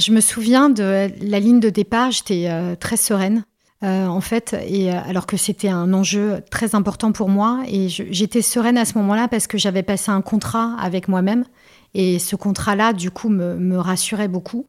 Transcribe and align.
Je 0.00 0.12
me 0.12 0.22
souviens 0.22 0.70
de 0.70 1.10
la 1.20 1.40
ligne 1.40 1.60
de 1.60 1.68
départ, 1.68 2.10
j'étais 2.10 2.48
très 2.80 2.96
sereine. 2.96 3.44
en 3.82 4.20
fait, 4.22 4.56
et 4.66 4.90
alors 4.90 5.26
que 5.26 5.36
c'était 5.36 5.68
un 5.68 5.92
enjeu 5.92 6.42
très 6.50 6.74
important 6.74 7.12
pour 7.12 7.28
moi, 7.28 7.62
et 7.68 7.88
j'étais 7.88 8.40
sereine 8.40 8.78
à 8.78 8.86
ce 8.86 8.96
moment-là 8.96 9.28
parce 9.28 9.46
que 9.46 9.58
j'avais 9.58 9.82
passé 9.82 10.10
un 10.10 10.22
contrat 10.22 10.74
avec 10.80 11.06
moi-même, 11.06 11.44
et 11.92 12.18
ce 12.18 12.34
contrat-là, 12.34 12.94
du 12.94 13.10
coup, 13.10 13.28
me, 13.28 13.76
rassurait 13.76 14.28
beaucoup. 14.28 14.66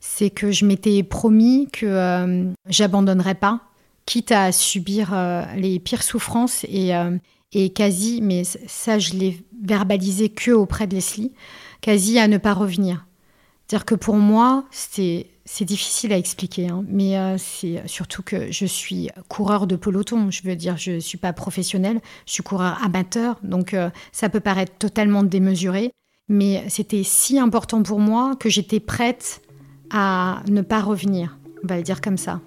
C'est 0.00 0.30
que 0.30 0.50
je 0.50 0.64
m'étais 0.66 1.04
promis 1.04 1.68
que 1.72 2.52
j'abandonnerais 2.68 3.36
pas, 3.36 3.60
quitte 4.04 4.32
à 4.32 4.50
subir 4.50 5.14
les 5.56 5.78
pires 5.78 6.02
souffrances 6.02 6.64
et, 6.64 6.90
et 7.52 7.70
quasi, 7.70 8.20
mais 8.20 8.42
ça 8.44 8.98
je 8.98 9.12
l'ai 9.12 9.44
verbalisé 9.62 10.28
que 10.28 10.50
auprès 10.50 10.88
de 10.88 10.96
Leslie, 10.96 11.32
quasi 11.80 12.18
à 12.18 12.26
ne 12.26 12.38
pas 12.38 12.52
revenir. 12.52 13.06
C'est-à-dire 13.72 13.86
que 13.86 13.94
pour 13.94 14.16
moi, 14.16 14.64
c'est 14.70 15.24
difficile 15.62 16.12
à 16.12 16.18
expliquer, 16.18 16.68
hein, 16.68 16.84
mais 16.88 17.16
euh, 17.16 17.38
c'est 17.38 17.82
surtout 17.86 18.22
que 18.22 18.52
je 18.52 18.66
suis 18.66 19.08
coureur 19.30 19.66
de 19.66 19.76
peloton. 19.76 20.30
Je 20.30 20.42
veux 20.42 20.56
dire, 20.56 20.76
je 20.76 20.90
ne 20.90 21.00
suis 21.00 21.16
pas 21.16 21.32
professionnel, 21.32 22.02
je 22.26 22.34
suis 22.34 22.42
coureur 22.42 22.78
amateur, 22.84 23.38
donc 23.42 23.72
euh, 23.72 23.88
ça 24.12 24.28
peut 24.28 24.40
paraître 24.40 24.74
totalement 24.78 25.22
démesuré, 25.22 25.90
mais 26.28 26.62
c'était 26.68 27.02
si 27.02 27.38
important 27.38 27.82
pour 27.82 27.98
moi 27.98 28.36
que 28.38 28.50
j'étais 28.50 28.78
prête 28.78 29.40
à 29.90 30.42
ne 30.50 30.60
pas 30.60 30.82
revenir, 30.82 31.38
on 31.64 31.66
va 31.66 31.78
le 31.78 31.82
dire 31.82 32.02
comme 32.02 32.18
ça. 32.18 32.42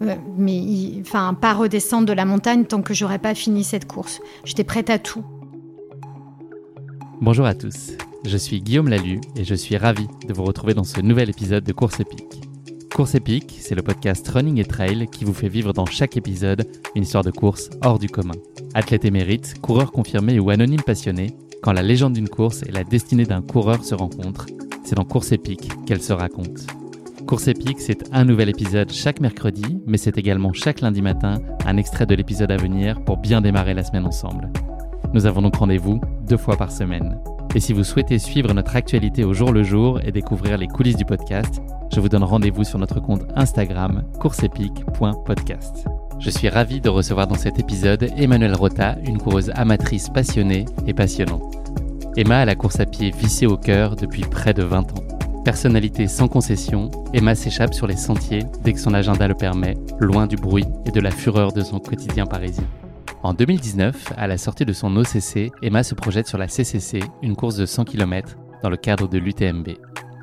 Euh, 0.00 0.16
mais 0.38 0.62
enfin, 1.02 1.34
pas 1.34 1.52
redescendre 1.52 2.06
de 2.06 2.14
la 2.14 2.24
montagne 2.24 2.64
tant 2.64 2.80
que 2.80 2.94
j'aurais 2.94 3.18
pas 3.18 3.34
fini 3.34 3.64
cette 3.64 3.86
course. 3.86 4.22
J'étais 4.46 4.64
prête 4.64 4.88
à 4.88 4.98
tout. 4.98 5.26
Bonjour 7.20 7.44
à 7.44 7.54
tous, 7.54 7.98
je 8.24 8.36
suis 8.36 8.60
Guillaume 8.60 8.88
Lalu 8.88 9.20
et 9.36 9.44
je 9.44 9.54
suis 9.54 9.76
ravi 9.76 10.06
de 10.26 10.32
vous 10.32 10.44
retrouver 10.44 10.74
dans 10.74 10.84
ce 10.84 11.00
nouvel 11.00 11.30
épisode 11.30 11.64
de 11.64 11.72
Course 11.72 12.00
épique. 12.00 12.42
Course 12.94 13.14
épique, 13.14 13.56
c'est 13.60 13.74
le 13.74 13.82
podcast 13.82 14.26
Running 14.28 14.58
et 14.58 14.64
Trail 14.64 15.08
qui 15.10 15.24
vous 15.24 15.32
fait 15.32 15.48
vivre 15.48 15.72
dans 15.72 15.86
chaque 15.86 16.16
épisode 16.16 16.66
une 16.94 17.04
histoire 17.04 17.24
de 17.24 17.30
course 17.30 17.70
hors 17.82 17.98
du 17.98 18.08
commun. 18.08 18.34
Athlète 18.74 19.04
émérite, 19.04 19.60
coureur 19.60 19.90
confirmé 19.92 20.38
ou 20.38 20.50
anonyme 20.50 20.82
passionné, 20.82 21.28
quand 21.62 21.72
la 21.72 21.82
légende 21.82 22.14
d'une 22.14 22.28
course 22.28 22.62
et 22.62 22.72
la 22.72 22.84
destinée 22.84 23.24
d'un 23.26 23.42
coureur 23.42 23.84
se 23.84 23.94
rencontrent, 23.94 24.46
c'est 24.84 24.96
dans 24.96 25.04
Course 25.04 25.32
épique 25.32 25.70
qu'elle 25.86 26.02
se 26.02 26.12
raconte. 26.12 26.66
Course 27.26 27.48
épique, 27.48 27.80
c'est 27.80 28.08
un 28.12 28.24
nouvel 28.24 28.48
épisode 28.48 28.90
chaque 28.90 29.20
mercredi, 29.20 29.78
mais 29.86 29.98
c'est 29.98 30.18
également 30.18 30.52
chaque 30.52 30.80
lundi 30.80 31.02
matin 31.02 31.40
un 31.64 31.76
extrait 31.76 32.06
de 32.06 32.14
l'épisode 32.14 32.50
à 32.50 32.56
venir 32.56 33.04
pour 33.04 33.18
bien 33.18 33.40
démarrer 33.40 33.74
la 33.74 33.84
semaine 33.84 34.06
ensemble. 34.06 34.50
Nous 35.12 35.26
avons 35.26 35.42
donc 35.42 35.56
rendez-vous 35.56 36.00
deux 36.26 36.38
fois 36.38 36.56
par 36.56 36.72
semaine. 36.72 37.18
Et 37.54 37.60
si 37.60 37.72
vous 37.72 37.82
souhaitez 37.82 38.18
suivre 38.18 38.54
notre 38.54 38.76
actualité 38.76 39.24
au 39.24 39.34
jour 39.34 39.52
le 39.52 39.64
jour 39.64 40.00
et 40.04 40.12
découvrir 40.12 40.56
les 40.56 40.68
coulisses 40.68 40.96
du 40.96 41.04
podcast, 41.04 41.60
je 41.92 41.98
vous 41.98 42.08
donne 42.08 42.22
rendez-vous 42.22 42.62
sur 42.62 42.78
notre 42.78 43.00
compte 43.00 43.24
Instagram 43.34 44.04
courseepique.podcast. 44.20 45.86
Je 46.20 46.30
suis 46.30 46.48
ravi 46.48 46.80
de 46.80 46.88
recevoir 46.88 47.26
dans 47.26 47.34
cet 47.34 47.58
épisode 47.58 48.08
Emmanuelle 48.16 48.54
Rota, 48.54 48.96
une 49.04 49.18
coureuse 49.18 49.50
amatrice 49.54 50.10
passionnée 50.10 50.64
et 50.86 50.94
passionnante. 50.94 51.56
Emma 52.16 52.40
a 52.40 52.44
la 52.44 52.54
course 52.54 52.78
à 52.78 52.86
pied 52.86 53.10
vissée 53.10 53.46
au 53.46 53.56
cœur 53.56 53.96
depuis 53.96 54.22
près 54.22 54.54
de 54.54 54.62
20 54.62 54.78
ans. 54.92 55.04
Personnalité 55.44 56.06
sans 56.06 56.28
concession, 56.28 56.90
Emma 57.14 57.34
s'échappe 57.34 57.74
sur 57.74 57.86
les 57.86 57.96
sentiers 57.96 58.44
dès 58.62 58.74
que 58.74 58.80
son 58.80 58.94
agenda 58.94 59.26
le 59.26 59.34
permet, 59.34 59.76
loin 59.98 60.26
du 60.26 60.36
bruit 60.36 60.66
et 60.86 60.90
de 60.90 61.00
la 61.00 61.10
fureur 61.10 61.52
de 61.52 61.62
son 61.62 61.80
quotidien 61.80 62.26
parisien. 62.26 62.64
En 63.22 63.34
2019, 63.34 64.14
à 64.16 64.26
la 64.26 64.38
sortie 64.38 64.64
de 64.64 64.72
son 64.72 64.96
OCC, 64.96 65.52
Emma 65.62 65.82
se 65.82 65.94
projette 65.94 66.26
sur 66.26 66.38
la 66.38 66.48
CCC, 66.48 67.00
une 67.22 67.36
course 67.36 67.56
de 67.56 67.66
100 67.66 67.84
km, 67.84 68.36
dans 68.62 68.70
le 68.70 68.78
cadre 68.78 69.08
de 69.08 69.18
l'UTMB. 69.18 69.68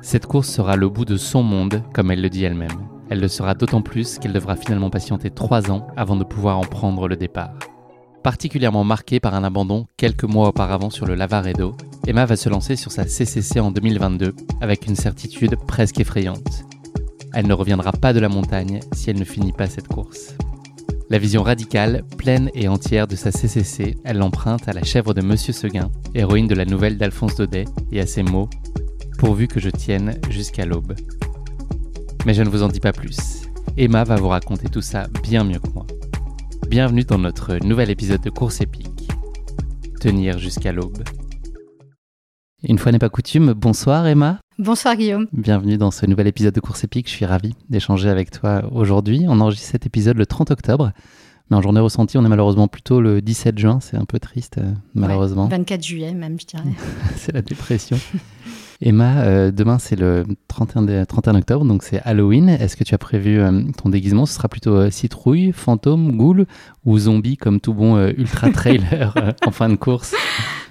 Cette 0.02 0.26
course 0.26 0.48
sera 0.48 0.74
le 0.74 0.88
bout 0.88 1.04
de 1.04 1.16
son 1.16 1.44
monde, 1.44 1.82
comme 1.94 2.10
elle 2.10 2.20
le 2.20 2.28
dit 2.28 2.42
elle-même. 2.42 2.88
Elle 3.08 3.20
le 3.20 3.28
sera 3.28 3.54
d'autant 3.54 3.82
plus 3.82 4.18
qu'elle 4.18 4.32
devra 4.32 4.56
finalement 4.56 4.90
patienter 4.90 5.30
3 5.30 5.70
ans 5.70 5.86
avant 5.96 6.16
de 6.16 6.24
pouvoir 6.24 6.58
en 6.58 6.62
prendre 6.62 7.06
le 7.06 7.16
départ. 7.16 7.54
Particulièrement 8.24 8.82
marquée 8.82 9.20
par 9.20 9.34
un 9.34 9.44
abandon 9.44 9.86
quelques 9.96 10.24
mois 10.24 10.48
auparavant 10.48 10.90
sur 10.90 11.06
le 11.06 11.14
Lavaredo, 11.14 11.76
Emma 12.04 12.26
va 12.26 12.36
se 12.36 12.48
lancer 12.48 12.74
sur 12.74 12.90
sa 12.90 13.04
CCC 13.04 13.60
en 13.60 13.70
2022 13.70 14.34
avec 14.60 14.88
une 14.88 14.96
certitude 14.96 15.56
presque 15.68 16.00
effrayante. 16.00 16.64
Elle 17.32 17.46
ne 17.46 17.54
reviendra 17.54 17.92
pas 17.92 18.12
de 18.12 18.18
la 18.18 18.28
montagne 18.28 18.80
si 18.92 19.08
elle 19.08 19.20
ne 19.20 19.24
finit 19.24 19.52
pas 19.52 19.68
cette 19.68 19.86
course. 19.86 20.34
La 21.10 21.18
vision 21.18 21.42
radicale, 21.42 22.04
pleine 22.18 22.50
et 22.52 22.68
entière 22.68 23.06
de 23.06 23.16
sa 23.16 23.32
CCC, 23.32 23.96
elle 24.04 24.18
l'emprunte 24.18 24.68
à 24.68 24.74
la 24.74 24.82
chèvre 24.82 25.14
de 25.14 25.22
Monsieur 25.22 25.54
Seguin, 25.54 25.90
héroïne 26.14 26.46
de 26.46 26.54
la 26.54 26.66
nouvelle 26.66 26.98
d'Alphonse 26.98 27.34
Daudet, 27.34 27.64
et 27.90 28.00
à 28.00 28.06
ses 28.06 28.22
mots 28.22 28.50
Pourvu 29.16 29.48
que 29.48 29.58
je 29.58 29.70
tienne 29.70 30.20
jusqu'à 30.28 30.66
l'aube. 30.66 30.94
Mais 32.26 32.34
je 32.34 32.42
ne 32.42 32.50
vous 32.50 32.62
en 32.62 32.68
dis 32.68 32.80
pas 32.80 32.92
plus. 32.92 33.16
Emma 33.78 34.04
va 34.04 34.16
vous 34.16 34.28
raconter 34.28 34.68
tout 34.68 34.82
ça 34.82 35.06
bien 35.22 35.44
mieux 35.44 35.58
que 35.58 35.70
moi. 35.72 35.86
Bienvenue 36.68 37.04
dans 37.04 37.18
notre 37.18 37.56
nouvel 37.64 37.88
épisode 37.88 38.20
de 38.20 38.30
Course 38.30 38.60
épique. 38.60 39.08
Tenir 40.00 40.38
jusqu'à 40.38 40.72
l'aube. 40.72 41.02
Une 42.64 42.76
fois 42.76 42.90
n'est 42.90 42.98
pas 42.98 43.08
coutume, 43.08 43.52
bonsoir 43.52 44.04
Emma. 44.08 44.40
Bonsoir 44.58 44.96
Guillaume. 44.96 45.28
Bienvenue 45.32 45.78
dans 45.78 45.92
ce 45.92 46.06
nouvel 46.06 46.26
épisode 46.26 46.52
de 46.52 46.58
Course 46.58 46.82
épique. 46.82 47.06
Je 47.06 47.12
suis 47.12 47.24
ravi 47.24 47.54
d'échanger 47.68 48.08
avec 48.08 48.32
toi 48.32 48.64
aujourd'hui. 48.72 49.26
On 49.28 49.38
enregistre 49.38 49.70
cet 49.70 49.86
épisode 49.86 50.16
le 50.16 50.26
30 50.26 50.50
octobre. 50.50 50.90
Mais 51.50 51.56
en 51.56 51.62
journée 51.62 51.78
ressentie, 51.78 52.18
on 52.18 52.24
est 52.24 52.28
malheureusement 52.28 52.66
plutôt 52.66 53.00
le 53.00 53.22
17 53.22 53.56
juin. 53.56 53.78
C'est 53.80 53.96
un 53.96 54.04
peu 54.04 54.18
triste, 54.18 54.58
euh, 54.58 54.72
malheureusement. 54.92 55.46
24 55.46 55.84
juillet 55.84 56.12
même, 56.14 56.36
je 56.40 56.46
dirais. 56.46 56.64
c'est 57.16 57.30
la 57.30 57.42
dépression. 57.42 57.96
Emma, 58.80 59.22
euh, 59.22 59.50
demain 59.50 59.80
c'est 59.80 59.96
le 59.96 60.24
31, 60.46 61.04
31 61.04 61.34
octobre, 61.34 61.64
donc 61.64 61.82
c'est 61.82 62.00
Halloween. 62.04 62.48
Est-ce 62.48 62.76
que 62.76 62.84
tu 62.84 62.94
as 62.94 62.98
prévu 62.98 63.40
euh, 63.40 63.62
ton 63.76 63.88
déguisement? 63.88 64.24
Ce 64.24 64.34
sera 64.34 64.48
plutôt 64.48 64.74
euh, 64.74 64.90
citrouille, 64.90 65.50
fantôme, 65.52 66.16
ghoul 66.16 66.46
ou 66.84 66.96
zombie 66.96 67.36
comme 67.36 67.60
tout 67.60 67.74
bon 67.74 67.98
ultra 68.10 68.50
trailer 68.52 69.34
en 69.44 69.50
fin 69.50 69.68
de 69.68 69.74
course? 69.74 70.14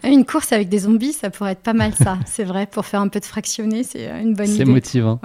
Une 0.05 0.25
course 0.25 0.53
avec 0.53 0.69
des 0.69 0.79
zombies, 0.79 1.11
ça 1.11 1.29
pourrait 1.29 1.51
être 1.51 1.63
pas 1.63 1.73
mal 1.73 1.93
ça, 1.93 2.17
c'est 2.25 2.45
vrai, 2.45 2.65
pour 2.65 2.85
faire 2.85 3.01
un 3.01 3.09
peu 3.09 3.19
de 3.19 3.25
fractionné, 3.25 3.83
c'est 3.83 4.09
une 4.21 4.35
bonne 4.35 4.47
idée. 4.47 4.57
C'est 4.57 4.65
motivant. 4.65 5.19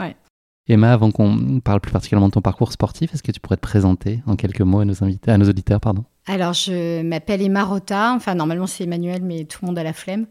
Emma, 0.68 0.92
avant 0.92 1.10
qu'on 1.10 1.60
parle 1.60 1.80
plus 1.80 1.92
particulièrement 1.92 2.28
de 2.28 2.32
ton 2.32 2.40
parcours 2.40 2.72
sportif, 2.72 3.14
est-ce 3.14 3.22
que 3.22 3.32
tu 3.32 3.40
pourrais 3.40 3.56
te 3.56 3.62
présenter 3.62 4.22
en 4.26 4.36
quelques 4.36 4.60
mots 4.60 4.80
à 4.80 4.84
nos, 4.84 5.04
invités, 5.04 5.30
à 5.30 5.38
nos 5.38 5.48
auditeurs 5.48 5.80
pardon? 5.80 6.04
Alors, 6.26 6.52
je 6.52 7.02
m'appelle 7.02 7.42
Emma 7.42 7.64
Rota, 7.64 8.12
enfin 8.14 8.34
normalement 8.34 8.66
c'est 8.66 8.84
Emmanuel, 8.84 9.22
mais 9.22 9.44
tout 9.44 9.58
le 9.62 9.66
monde 9.66 9.78
a 9.78 9.84
la 9.84 9.92
flemme. 9.92 10.26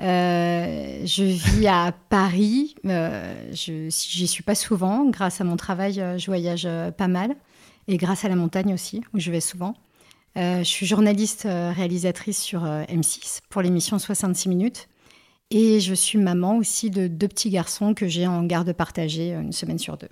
Euh, 0.00 1.02
je 1.04 1.22
vis 1.22 1.66
à 1.66 1.92
Paris. 2.08 2.74
Euh, 2.86 3.50
j'y 3.52 4.26
suis 4.26 4.42
pas 4.42 4.54
souvent. 4.54 5.04
Grâce 5.10 5.40
à 5.40 5.44
mon 5.44 5.56
travail, 5.56 6.00
euh, 6.00 6.18
je 6.18 6.26
voyage 6.26 6.68
pas 6.96 7.08
mal. 7.08 7.36
Et 7.88 7.96
grâce 7.96 8.24
à 8.24 8.28
la 8.28 8.36
montagne 8.36 8.72
aussi, 8.72 9.02
où 9.12 9.18
je 9.18 9.30
vais 9.30 9.40
souvent. 9.40 9.74
je 10.36 10.62
suis 10.62 10.86
journaliste 10.86 11.42
réalisatrice 11.42 12.40
sur 12.40 12.64
M6 12.64 13.40
pour 13.48 13.60
l'émission 13.60 13.98
66 13.98 14.48
minutes. 14.48 14.88
Et 15.50 15.80
je 15.80 15.92
suis 15.92 16.18
maman 16.18 16.56
aussi 16.56 16.90
de 16.90 17.08
deux 17.08 17.28
petits 17.28 17.50
garçons 17.50 17.92
que 17.92 18.06
j'ai 18.06 18.26
en 18.26 18.44
garde 18.44 18.72
partagée 18.72 19.32
une 19.32 19.52
semaine 19.52 19.78
sur 19.78 19.98
deux. 19.98 20.08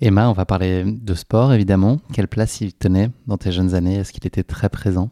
Emma, 0.00 0.30
on 0.30 0.32
va 0.32 0.46
parler 0.46 0.84
de 0.86 1.14
sport 1.14 1.52
évidemment. 1.52 1.98
Quelle 2.12 2.28
place 2.28 2.60
il 2.60 2.72
tenait 2.72 3.10
dans 3.26 3.36
tes 3.36 3.50
jeunes 3.50 3.74
années? 3.74 3.96
Est-ce 3.96 4.12
qu'il 4.12 4.26
était 4.26 4.44
très 4.44 4.68
présent? 4.68 5.10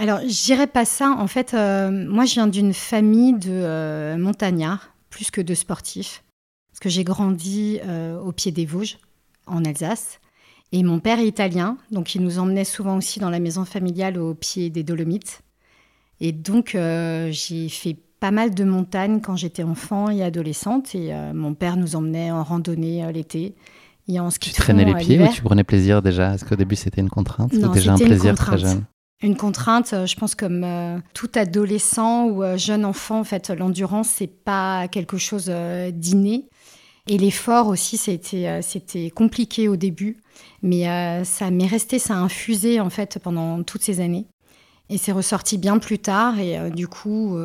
Alors, 0.00 0.20
je 0.20 0.44
dirais 0.44 0.66
pas 0.66 0.86
ça. 0.86 1.14
En 1.18 1.26
fait, 1.26 1.52
euh, 1.52 1.90
moi, 1.90 2.24
je 2.24 2.32
viens 2.32 2.46
d'une 2.46 2.72
famille 2.72 3.34
de 3.34 3.50
euh, 3.50 4.16
montagnards, 4.16 4.94
plus 5.10 5.30
que 5.30 5.42
de 5.42 5.52
sportifs. 5.52 6.24
Parce 6.72 6.80
que 6.80 6.88
j'ai 6.88 7.04
grandi 7.04 7.78
euh, 7.84 8.18
au 8.18 8.32
pied 8.32 8.50
des 8.50 8.64
Vosges, 8.64 8.96
en 9.46 9.62
Alsace. 9.62 10.18
Et 10.72 10.82
mon 10.84 11.00
père 11.00 11.18
est 11.18 11.26
italien, 11.26 11.76
donc 11.90 12.14
il 12.14 12.22
nous 12.22 12.38
emmenait 12.38 12.64
souvent 12.64 12.96
aussi 12.96 13.20
dans 13.20 13.28
la 13.28 13.40
maison 13.40 13.66
familiale 13.66 14.16
au 14.16 14.32
pied 14.32 14.70
des 14.70 14.84
Dolomites. 14.84 15.42
Et 16.20 16.32
donc, 16.32 16.76
j'ai 17.30 17.68
fait 17.68 17.96
pas 18.20 18.30
mal 18.30 18.54
de 18.54 18.64
montagnes 18.64 19.20
quand 19.20 19.36
j'étais 19.36 19.64
enfant 19.64 20.10
et 20.10 20.22
adolescente. 20.22 20.94
Et 20.94 21.12
mon 21.34 21.54
père 21.54 21.76
nous 21.76 21.96
emmenait 21.96 22.30
en 22.30 22.44
randonnée 22.44 23.10
l'été. 23.12 23.56
Et 24.06 24.20
en 24.20 24.30
ski 24.30 24.50
tu 24.50 24.60
traînais 24.60 24.84
les 24.84 24.94
pieds 24.94 25.20
ou 25.20 25.28
tu 25.28 25.42
prenais 25.42 25.64
plaisir 25.64 26.02
déjà? 26.02 26.34
Est-ce 26.34 26.44
qu'au 26.44 26.56
début 26.56 26.76
c'était 26.76 27.00
une 27.00 27.10
contrainte? 27.10 27.52
Ou 27.52 27.68
déjà 27.68 27.94
un 27.94 27.98
plaisir 27.98 28.36
très 28.36 28.58
jeune? 28.58 28.84
Une 29.22 29.36
contrainte, 29.36 29.92
euh, 29.92 30.06
je 30.06 30.16
pense 30.16 30.34
comme 30.34 30.64
euh, 30.64 30.98
tout 31.12 31.30
adolescent 31.34 32.24
ou 32.24 32.42
euh, 32.42 32.56
jeune 32.56 32.84
enfant, 32.84 33.20
en 33.20 33.24
fait, 33.24 33.50
l'endurance 33.50 34.08
c'est 34.08 34.26
pas 34.26 34.88
quelque 34.88 35.18
chose 35.18 35.52
d'inné. 35.92 36.48
Et 37.06 37.18
l'effort 37.18 37.66
aussi, 37.66 37.96
c'était 37.96 39.10
compliqué 39.10 39.68
au 39.68 39.76
début, 39.76 40.18
mais 40.62 40.84
ça 41.24 41.50
m'est 41.50 41.66
resté, 41.66 41.98
ça 41.98 42.14
a 42.14 42.18
infusé 42.18 42.78
en 42.78 42.90
fait 42.90 43.18
pendant 43.20 43.64
toutes 43.64 43.82
ces 43.82 44.00
années. 44.00 44.26
Et 44.90 44.98
c'est 44.98 45.10
ressorti 45.10 45.58
bien 45.58 45.78
plus 45.78 45.98
tard. 45.98 46.38
Et 46.38 46.70
du 46.70 46.86
coup, 46.86 47.36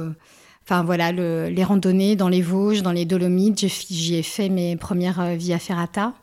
enfin 0.66 0.84
voilà, 0.84 1.12
les 1.12 1.64
randonnées 1.64 2.16
dans 2.16 2.30
les 2.30 2.44
Vosges, 2.44 2.84
dans 2.84 2.92
les 2.92 3.06
Dolomites, 3.06 3.66
j'y 3.90 4.16
ai 4.16 4.24
fait 4.24 4.50
mes 4.50 4.76
premières 4.76 5.36
via 5.36 5.58
ferrata. 5.58 6.14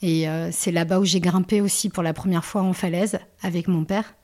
Et 0.00 0.26
c'est 0.52 0.72
là-bas 0.72 1.00
où 1.00 1.04
j'ai 1.04 1.20
grimpé 1.20 1.60
aussi 1.60 1.90
pour 1.90 2.04
la 2.04 2.14
première 2.14 2.46
fois 2.46 2.62
en 2.62 2.72
falaise 2.72 3.18
avec 3.42 3.68
mon 3.68 3.84
père. 3.84 4.14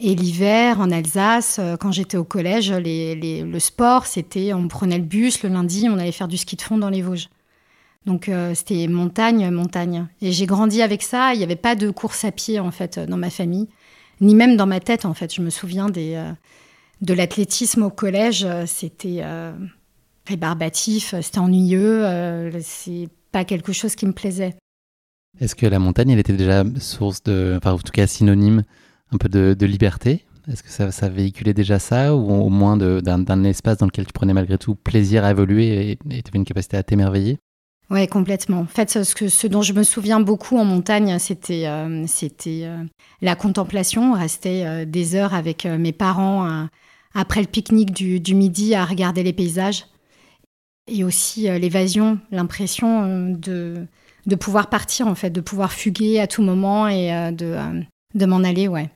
Et 0.00 0.14
l'hiver, 0.14 0.80
en 0.80 0.90
Alsace, 0.90 1.58
euh, 1.60 1.76
quand 1.76 1.92
j'étais 1.92 2.16
au 2.16 2.24
collège, 2.24 2.72
le 2.72 3.58
sport, 3.58 4.06
c'était 4.06 4.52
on 4.52 4.68
prenait 4.68 4.98
le 4.98 5.04
bus 5.04 5.42
le 5.42 5.48
lundi, 5.48 5.88
on 5.88 5.98
allait 5.98 6.12
faire 6.12 6.28
du 6.28 6.36
ski 6.36 6.56
de 6.56 6.62
fond 6.62 6.78
dans 6.78 6.90
les 6.90 7.02
Vosges. 7.02 7.28
Donc 8.04 8.28
c'était 8.54 8.88
montagne, 8.88 9.48
montagne. 9.50 10.08
Et 10.20 10.32
j'ai 10.32 10.46
grandi 10.46 10.82
avec 10.82 11.04
ça. 11.04 11.34
Il 11.34 11.38
n'y 11.38 11.44
avait 11.44 11.54
pas 11.54 11.76
de 11.76 11.88
course 11.88 12.24
à 12.24 12.32
pied 12.32 12.58
en 12.58 12.72
fait 12.72 12.98
dans 12.98 13.16
ma 13.16 13.30
famille, 13.30 13.68
ni 14.20 14.34
même 14.34 14.56
dans 14.56 14.66
ma 14.66 14.80
tête 14.80 15.04
en 15.04 15.14
fait. 15.14 15.32
Je 15.32 15.40
me 15.40 15.50
souviens 15.50 15.88
des, 15.88 16.20
de 17.00 17.14
l'athlétisme 17.14 17.84
au 17.84 17.90
collège. 17.90 18.44
C'était 18.66 19.22
rébarbatif, 20.26 21.14
c'était 21.20 21.38
ennuyeux. 21.38 22.50
c'est 22.60 23.08
pas 23.30 23.44
quelque 23.44 23.72
chose 23.72 23.94
qui 23.94 24.06
me 24.06 24.12
plaisait. 24.12 24.56
Est-ce 25.40 25.54
que 25.54 25.66
la 25.66 25.78
montagne, 25.78 26.10
elle 26.10 26.18
était 26.18 26.34
déjà 26.34 26.64
source 26.78 27.22
de, 27.22 27.54
enfin 27.56 27.72
en 27.72 27.78
tout 27.78 27.92
cas 27.92 28.06
synonyme 28.06 28.64
un 29.12 29.18
peu 29.18 29.28
de, 29.28 29.66
liberté 29.66 30.24
Est-ce 30.50 30.62
que 30.62 30.70
ça, 30.70 30.90
ça, 30.90 31.08
véhiculait 31.08 31.54
déjà 31.54 31.78
ça 31.78 32.14
ou 32.14 32.30
au 32.30 32.48
moins 32.48 32.76
d'un 32.76 33.44
espace 33.44 33.78
dans 33.78 33.86
lequel 33.86 34.06
tu 34.06 34.12
prenais 34.12 34.34
malgré 34.34 34.58
tout 34.58 34.74
plaisir 34.74 35.24
à 35.24 35.30
évoluer 35.30 35.92
et 35.92 35.96
tu 35.96 36.28
avais 36.28 36.38
une 36.38 36.44
capacité 36.44 36.76
à 36.76 36.82
t'émerveiller? 36.82 37.38
Oui, 37.92 38.08
complètement. 38.08 38.60
En 38.60 38.66
fait, 38.66 39.04
ce, 39.04 39.14
que, 39.14 39.28
ce 39.28 39.46
dont 39.46 39.60
je 39.60 39.74
me 39.74 39.82
souviens 39.82 40.18
beaucoup 40.18 40.56
en 40.56 40.64
montagne, 40.64 41.18
c'était 41.18 41.66
euh, 41.66 42.06
euh, 42.46 42.84
la 43.20 43.36
contemplation. 43.36 44.12
On 44.12 44.14
restait 44.14 44.64
euh, 44.64 44.84
des 44.86 45.14
heures 45.14 45.34
avec 45.34 45.66
mes 45.66 45.92
parents 45.92 46.68
après 47.14 47.42
le 47.42 47.46
pique-nique 47.46 47.92
du, 47.92 48.18
du, 48.18 48.34
midi 48.34 48.74
à 48.74 48.86
regarder 48.86 49.22
les 49.22 49.34
paysages. 49.34 49.84
Et 50.90 51.04
aussi 51.04 51.42
l'évasion, 51.42 52.18
l'impression 52.30 53.28
de, 53.28 53.86
de 54.26 54.34
pouvoir 54.36 54.70
partir, 54.70 55.06
en 55.06 55.14
fait, 55.14 55.30
de 55.30 55.42
pouvoir 55.42 55.70
fuguer 55.70 56.18
à 56.18 56.26
tout 56.26 56.42
moment 56.42 56.88
et 56.88 57.30
de, 57.32 57.84
de 58.14 58.26
m'en 58.26 58.42
aller, 58.42 58.68
ouais. 58.68 58.90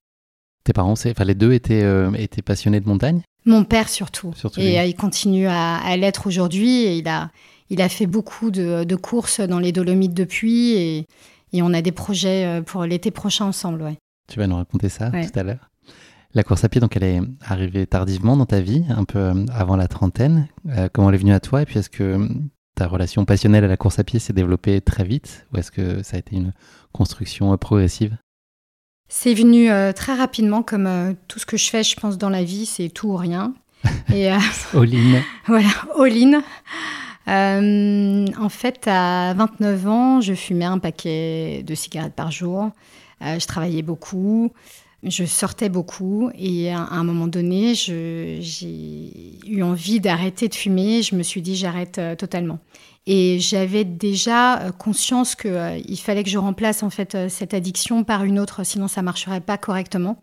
Tes 0.66 0.72
parents, 0.72 0.94
enfin, 0.94 1.24
les 1.24 1.36
deux 1.36 1.52
étaient, 1.52 1.84
euh, 1.84 2.10
étaient 2.14 2.42
passionnés 2.42 2.80
de 2.80 2.88
montagne? 2.88 3.22
Mon 3.44 3.62
père 3.62 3.88
surtout. 3.88 4.32
et 4.56 4.84
il 4.84 4.96
continue 4.96 5.46
à, 5.46 5.96
l'être 5.96 6.26
aujourd'hui. 6.26 6.82
Et 6.82 6.98
il 6.98 7.06
a, 7.06 7.30
il 7.70 7.80
a 7.80 7.88
fait 7.88 8.06
beaucoup 8.06 8.50
de, 8.50 8.82
de, 8.82 8.96
courses 8.96 9.38
dans 9.38 9.60
les 9.60 9.70
Dolomites 9.70 10.12
depuis. 10.12 10.72
Et, 10.72 11.06
et 11.52 11.62
on 11.62 11.72
a 11.72 11.82
des 11.82 11.92
projets 11.92 12.62
pour 12.66 12.82
l'été 12.82 13.12
prochain 13.12 13.44
ensemble, 13.44 13.80
ouais. 13.82 13.96
Tu 14.28 14.40
vas 14.40 14.48
nous 14.48 14.56
raconter 14.56 14.88
ça 14.88 15.12
tout 15.12 15.38
à 15.38 15.44
l'heure. 15.44 15.70
La 16.34 16.42
course 16.42 16.64
à 16.64 16.68
pied, 16.68 16.80
donc, 16.80 16.96
elle 16.96 17.04
est 17.04 17.20
arrivée 17.44 17.86
tardivement 17.86 18.36
dans 18.36 18.44
ta 18.44 18.60
vie, 18.60 18.84
un 18.88 19.04
peu 19.04 19.46
avant 19.52 19.76
la 19.76 19.86
trentaine. 19.86 20.48
comment 20.92 21.10
elle 21.10 21.14
est 21.14 21.18
venue 21.18 21.32
à 21.32 21.38
toi? 21.38 21.62
Et 21.62 21.64
puis, 21.66 21.78
est-ce 21.78 21.90
que 21.90 22.28
ta 22.74 22.88
relation 22.88 23.24
passionnelle 23.24 23.62
à 23.62 23.68
la 23.68 23.76
course 23.76 24.00
à 24.00 24.04
pied 24.04 24.18
s'est 24.18 24.32
développée 24.32 24.80
très 24.80 25.04
vite? 25.04 25.46
Ou 25.52 25.58
est-ce 25.58 25.70
que 25.70 26.02
ça 26.02 26.16
a 26.16 26.18
été 26.18 26.34
une 26.34 26.52
construction 26.92 27.52
euh, 27.52 27.56
progressive? 27.56 28.16
C'est 29.08 29.34
venu 29.34 29.70
euh, 29.70 29.92
très 29.92 30.14
rapidement, 30.14 30.62
comme 30.62 30.86
euh, 30.86 31.12
tout 31.28 31.38
ce 31.38 31.46
que 31.46 31.56
je 31.56 31.68
fais, 31.68 31.82
je 31.82 31.96
pense, 31.96 32.18
dans 32.18 32.30
la 32.30 32.42
vie, 32.42 32.66
c'est 32.66 32.88
tout 32.88 33.08
ou 33.08 33.16
rien. 33.16 33.54
Et, 34.12 34.28
all 34.28 34.40
in. 34.74 35.22
voilà, 35.46 35.68
all 35.98 36.42
in. 37.26 38.24
en 38.38 38.48
fait, 38.48 38.86
à 38.86 39.34
29 39.34 39.86
ans, 39.88 40.20
je 40.20 40.34
fumais 40.34 40.64
un 40.64 40.78
paquet 40.78 41.62
de 41.64 41.74
cigarettes 41.74 42.14
par 42.14 42.30
jour. 42.30 42.70
je 43.20 43.46
travaillais 43.46 43.82
beaucoup 43.82 44.50
je 45.02 45.24
sortais 45.24 45.68
beaucoup 45.68 46.30
et 46.34 46.70
à 46.70 46.80
un 46.90 47.04
moment 47.04 47.26
donné, 47.26 47.74
j'ai 47.74 48.40
eu 49.46 49.62
envie 49.62 50.00
d'arrêter 50.00 50.48
de 50.48 50.54
fumer. 50.54 51.02
Je 51.02 51.14
me 51.14 51.22
suis 51.22 51.42
dit, 51.42 51.56
j'arrête 51.56 51.98
euh, 51.98 52.14
totalement. 52.16 52.58
Et 53.06 53.38
j'avais 53.38 53.84
déjà 53.84 54.60
euh, 54.60 54.72
conscience 54.72 55.34
qu'il 55.36 55.50
euh, 55.50 55.96
fallait 55.96 56.24
que 56.24 56.30
je 56.30 56.38
remplace 56.38 56.82
en 56.82 56.90
fait 56.90 57.16
cette 57.28 57.54
addiction 57.54 58.04
par 58.04 58.24
une 58.24 58.38
autre, 58.38 58.64
sinon 58.64 58.88
ça 58.88 59.02
marcherait 59.02 59.40
pas 59.40 59.58
correctement. 59.58 60.20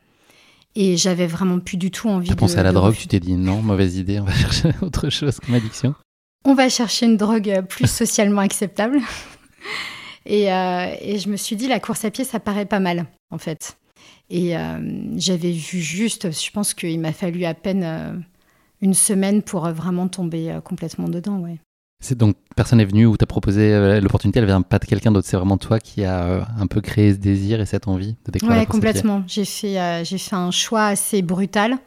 Et 0.76 0.98
j'avais 0.98 1.28
vraiment 1.28 1.60
plus 1.60 1.78
du 1.78 1.92
tout 1.92 2.10
envie. 2.10 2.30
Tu 2.30 2.36
pensé 2.36 2.58
à 2.58 2.64
la 2.64 2.72
drogue, 2.72 2.96
tu 2.96 3.08
t'es 3.08 3.20
dit 3.20 3.36
non, 3.36 3.62
mauvaise 3.62 3.98
idée, 3.98 4.20
on 4.20 4.26
va 4.26 4.34
chercher 4.34 4.72
autre 4.82 5.10
chose 5.10 5.40
comme 5.40 5.56
addiction. 5.56 5.94
On 6.46 6.56
va 6.56 6.68
chercher 6.68 7.06
une 7.06 7.18
drogue 7.18 7.64
plus 7.70 7.88
socialement 7.90 8.42
acceptable. 8.42 9.00
Et, 10.26 10.44
et, 10.44 11.20
je 11.20 11.28
me 11.28 11.36
suis 11.36 11.58
dit, 11.58 11.68
la 11.68 11.82
course 11.82 12.06
à 12.06 12.12
pied, 12.12 12.24
ça 12.24 12.40
paraît 12.40 12.66
pas 12.66 12.80
mal, 12.80 13.08
en 13.30 13.38
fait. 13.38 13.78
Et 14.30 14.58
euh, 14.58 14.80
j'avais 15.16 15.52
vu 15.52 15.80
juste, 15.80 16.32
je 16.32 16.52
pense 16.52 16.74
qu'il 16.74 17.00
m'a 17.00 17.14
fallu 17.14 17.46
à 17.46 17.54
peine 17.54 17.84
euh, 17.84 18.14
une 18.82 18.94
semaine 18.94 19.42
pour 19.42 19.66
euh, 19.66 19.74
vraiment 19.74 20.08
tomber 20.08 20.60
complètement 20.64 21.10
dedans. 21.10 21.40
Ouais. 21.40 21.60
C'est 22.04 22.18
donc 22.18 22.36
personne 22.56 22.78
n'est 22.78 22.86
venu 22.86 23.06
ou 23.06 23.18
t'a 23.18 23.26
proposé 23.26 24.00
l'opportunité, 24.02 24.40
elle 24.40 24.46
vient 24.46 24.62
pas 24.62 24.78
de 24.78 24.86
quelqu'un 24.86 25.12
d'autre, 25.12 25.28
c'est 25.28 25.38
vraiment 25.38 25.58
toi 25.58 25.80
qui 25.80 26.04
a 26.04 26.48
un 26.60 26.68
peu 26.68 26.82
créé 26.82 27.14
ce 27.14 27.18
désir 27.18 27.62
et 27.62 27.66
cette 27.66 27.88
envie 27.88 28.16
de 28.26 28.32
découvrir. 28.32 28.60
Oui, 28.60 28.66
complètement. 28.68 29.24
J'ai 29.26 29.46
fait, 29.46 30.04
j'ai 30.04 30.18
fait 30.18 30.36
un 30.36 30.52
choix 30.52 30.86
assez 30.86 31.22
brutal 31.22 31.78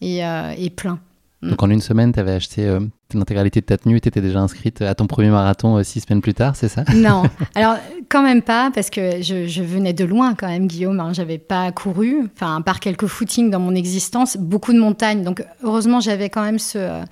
et, 0.00 0.20
et 0.58 0.70
plein. 0.70 0.98
Mm. 1.42 1.50
Donc 1.50 1.62
en 1.62 1.70
une 1.70 1.80
semaine, 1.80 2.12
tu 2.12 2.20
avais 2.20 2.32
acheté 2.32 2.66
euh, 2.66 2.80
l'intégralité 3.14 3.60
de 3.60 3.66
ta 3.66 3.78
tenue 3.78 3.96
et 3.96 4.00
tu 4.00 4.08
étais 4.08 4.20
déjà 4.20 4.40
inscrite 4.40 4.82
à 4.82 4.94
ton 4.94 5.06
premier 5.06 5.30
marathon 5.30 5.76
euh, 5.76 5.82
six 5.82 6.00
semaines 6.00 6.20
plus 6.20 6.34
tard, 6.34 6.54
c'est 6.56 6.68
ça? 6.68 6.84
Non, 6.94 7.22
alors 7.54 7.76
quand 8.08 8.22
même 8.22 8.42
pas, 8.42 8.70
parce 8.74 8.90
que 8.90 9.22
je, 9.22 9.62
venais 9.62 9.92
de 9.92 10.04
loin 10.04 10.34
quand 10.34 10.48
même, 10.48 10.66
Guillaume. 10.66 11.00
Hein, 11.00 11.12
j'avais 11.12 11.38
pas 11.38 11.72
couru, 11.72 12.28
enfin, 12.34 12.56
à 12.56 12.60
part 12.60 12.80
quelques 12.80 13.06
footings 13.06 13.50
dans 13.50 13.60
mon 13.60 13.74
existence, 13.74 14.36
beaucoup 14.36 14.72
de 14.72 14.78
montagnes. 14.78 15.22
Donc 15.22 15.42
heureusement, 15.62 16.00
j'avais 16.00 16.28
quand 16.28 16.42
même 16.42 16.58
ce, 16.58 17.02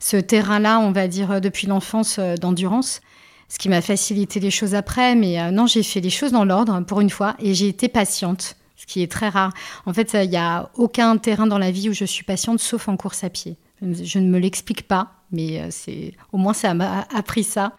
ce 0.00 0.16
terrain-là, 0.16 0.80
on 0.80 0.92
va 0.92 1.08
dire, 1.08 1.40
depuis 1.40 1.66
l'enfance 1.66 2.16
euh, 2.18 2.36
d'endurance. 2.36 3.00
Ce 3.48 3.58
qui 3.58 3.68
m'a 3.68 3.80
facilité 3.80 4.40
les 4.40 4.50
choses 4.50 4.74
après, 4.74 5.14
mais 5.14 5.50
non, 5.52 5.66
j'ai 5.66 5.82
fait 5.82 6.00
les 6.00 6.10
choses 6.10 6.32
dans 6.32 6.44
l'ordre 6.44 6.78
pour 6.82 7.00
une 7.00 7.08
fois 7.08 7.34
et 7.38 7.54
j'ai 7.54 7.68
été 7.68 7.88
patiente 7.88 8.56
ce 8.78 8.86
qui 8.86 9.02
est 9.02 9.10
très 9.10 9.28
rare. 9.28 9.52
En 9.86 9.92
fait, 9.92 10.14
il 10.14 10.30
n'y 10.30 10.36
a 10.36 10.70
aucun 10.76 11.16
terrain 11.18 11.46
dans 11.46 11.58
la 11.58 11.70
vie 11.70 11.90
où 11.90 11.92
je 11.92 12.04
suis 12.04 12.24
patiente, 12.24 12.60
sauf 12.60 12.88
en 12.88 12.96
course 12.96 13.24
à 13.24 13.28
pied. 13.28 13.56
Je 13.82 14.18
ne 14.18 14.28
me 14.28 14.38
l'explique 14.38 14.86
pas, 14.86 15.12
mais 15.32 15.60
euh, 15.60 15.68
c'est 15.70 16.14
au 16.32 16.38
moins 16.38 16.54
ça 16.54 16.74
m'a 16.74 17.06
appris 17.14 17.44
ça. 17.44 17.72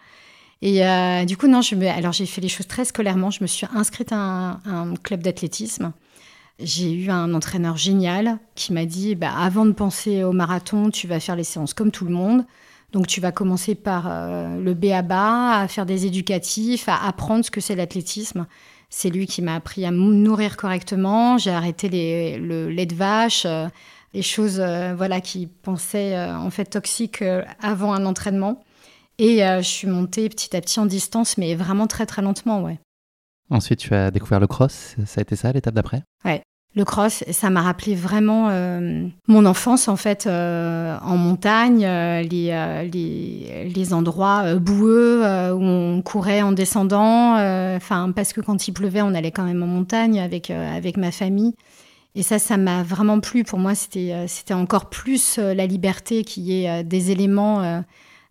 Et 0.62 0.86
euh, 0.86 1.24
du 1.24 1.38
coup, 1.38 1.48
non, 1.48 1.62
je 1.62 1.76
me... 1.76 1.88
alors 1.88 2.12
j'ai 2.12 2.26
fait 2.26 2.42
les 2.42 2.50
choses 2.50 2.68
très 2.68 2.86
scolairement. 2.86 3.32
Je 3.32 3.42
me 3.42 3.48
suis 3.48 3.66
inscrite 3.74 4.12
à 4.12 4.60
un, 4.66 4.94
club 5.02 5.22
d'athlétisme. 5.24 5.94
J'ai 6.60 6.92
eu 6.92 7.10
un 7.10 7.34
entraîneur 7.34 7.78
génial 7.78 8.38
qui 8.56 8.74
m'a 8.74 8.86
dit 8.86 9.16
bah, 9.16 9.32
avant 9.38 9.66
de 9.66 9.72
penser 9.72 10.24
au 10.24 10.34
marathon, 10.34 10.90
tu 10.90 11.08
vas 11.08 11.20
faire 11.20 11.36
les 11.36 11.44
séances 11.44 11.74
comme 11.74 11.92
tout 11.92 12.06
le 12.06 12.12
monde. 12.12 12.46
Donc 12.92 13.08
tu 13.08 13.22
vas 13.22 13.32
commencer 13.32 13.76
par 13.76 14.08
euh, 14.08 14.60
le 14.60 14.74
B 14.74 14.86
à 14.86 15.02
bas, 15.02 15.60
à 15.60 15.68
faire 15.68 15.86
des 15.86 16.06
éducatifs, 16.06 16.90
à 16.90 17.06
apprendre 17.08 17.46
ce 17.46 17.52
que 17.52 17.62
c'est 17.62 17.76
l'athlétisme. 17.76 18.48
C'est 18.90 19.12
lui 19.12 19.28
qui 19.28 19.42
m'a 19.42 19.56
appris 19.56 19.86
à 19.86 19.92
me 19.92 20.14
nourrir 20.14 20.58
correctement. 20.58 21.38
J'ai 21.38 21.52
arrêté 21.52 21.90
les, 21.90 22.38
le 22.40 22.70
lait 22.70 22.88
de 22.88 22.96
vache 22.96 23.46
les 24.14 24.22
choses 24.22 24.60
euh, 24.60 24.94
voilà, 24.96 25.22
qui 25.22 25.48
pensaient 25.48 26.16
euh, 26.16 26.36
en 26.36 26.50
fait 26.50 26.66
toxiques 26.66 27.22
euh, 27.22 27.44
avant 27.62 27.94
un 27.94 28.06
entraînement. 28.06 28.64
Et 29.22 29.40
je 29.40 29.68
suis 29.68 29.86
montée 29.86 30.30
petit 30.30 30.56
à 30.56 30.62
petit 30.62 30.80
en 30.80 30.86
distance, 30.86 31.38
mais 31.38 31.54
vraiment 31.54 31.88
très 31.88 32.06
très 32.06 32.22
lentement, 32.22 32.64
ouais. 32.64 32.80
Ensuite, 33.50 33.80
tu 33.82 33.94
as 33.94 34.12
découvert 34.12 34.40
le 34.40 34.48
cross. 34.48 34.96
Ça 35.06 35.20
a 35.20 35.22
été 35.24 35.36
ça 35.36 35.52
l'étape 35.52 35.74
d'après? 35.74 36.04
Ouais. 36.24 36.42
Le 36.76 36.86
cross, 36.86 37.24
ça 37.32 37.50
m'a 37.50 37.62
rappelé 37.62 37.96
vraiment 37.96 38.50
mon 39.28 39.46
enfance 39.46 39.88
en 39.88 39.96
fait 39.96 40.28
en 40.28 41.18
montagne, 41.18 41.82
les, 41.82 42.88
les, 42.94 43.70
les, 43.74 43.94
endroits 43.94 44.56
boueux 44.56 45.24
où 45.54 45.62
on 45.62 46.02
courait 46.04 46.44
en 46.44 46.52
descendant. 46.52 47.34
Enfin, 47.76 48.12
parce 48.16 48.34
que 48.34 48.42
quand 48.42 48.68
il 48.68 48.74
pleuvait, 48.74 49.02
on 49.02 49.16
allait 49.16 49.32
quand 49.32 49.46
même 49.46 49.64
en 49.64 49.68
montagne 49.68 50.20
avec 50.20 50.52
avec 50.52 50.96
ma 50.96 51.12
famille. 51.12 51.56
Et 52.16 52.24
ça, 52.24 52.40
ça 52.40 52.58
m'a 52.58 52.84
vraiment 52.84 53.20
plu. 53.20 53.44
Pour 53.44 53.60
moi, 53.60 53.76
c'était, 53.76 54.14
euh, 54.14 54.28
c'était 54.28 54.54
encore 54.54 54.90
plus 54.90 55.38
euh, 55.38 55.54
la 55.54 55.66
liberté 55.68 56.24
qui 56.24 56.54
est 56.54 56.70
euh, 56.70 56.84
des 56.84 57.12
éléments 57.12 57.84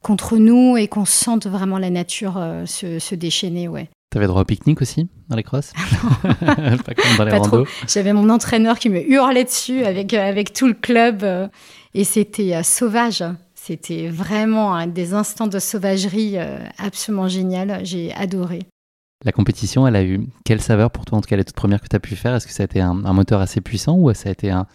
contre 0.03 0.37
nous 0.37 0.77
et 0.77 0.89
qu'on 0.89 1.05
sente 1.05 1.47
vraiment 1.47 1.79
la 1.79 1.91
nature 1.91 2.35
se, 2.67 3.15
déchaîner. 3.15 3.69
Ouais. 3.69 3.89
Avais 4.17 4.27
droit 4.27 4.43
au 4.43 4.45
pique-nique 4.45 4.81
aussi 4.81 5.09
dans 5.29 5.37
les 5.37 5.43
crosses 5.43 5.73
Pas 6.41 6.95
comme 6.95 7.17
dans 7.19 7.25
les 7.25 7.37
randos. 7.37 7.67
J'avais 7.87 8.13
mon 8.13 8.31
entraîneur 8.31 8.79
qui 8.79 8.89
me 8.89 9.03
hurlait 9.03 9.45
dessus 9.45 9.85
avec, 9.85 10.15
avec 10.15 10.53
tout 10.53 10.67
le 10.67 10.75
club. 10.75 11.25
et 11.95 12.05
c'était 12.05 12.63
sauvage. 12.63 13.25
C'était 13.55 14.09
vraiment 14.09 14.87
des 14.87 15.13
instants 15.13 15.47
de 15.47 15.59
sauvagerie 15.59 16.37
absolument 16.79 17.29
génial. 17.29 17.81
J'ai 17.85 18.15
adoré. 18.15 18.61
La 19.25 19.33
compétition, 19.33 19.87
elle 19.87 19.97
a 19.97 20.05
eu 20.05 20.21
quelle 20.45 20.61
saveur 20.61 20.93
pour 20.93 21.05
toi, 21.05 21.19
en 21.19 21.21
tout 21.21 21.29
cas 21.29 21.37
les 21.37 21.45
toutes 21.45 21.57
premières 21.57 21.81
que 21.81 21.89
tu 21.89 21.97
as 21.97 22.01
pu 22.01 22.15
faire 22.15 22.35
Est-ce 22.37 22.47
que 22.47 22.53
ça 22.53 22.63
a 22.63 22.67
été 22.67 22.81
un, 22.81 22.95
moteur 22.95 23.41
assez 23.41 23.61
puissant 23.61 23.97
ou 23.97 24.13
ça 24.15 24.29
a 24.29 24.33
été 24.33 24.51
un, 24.51 24.67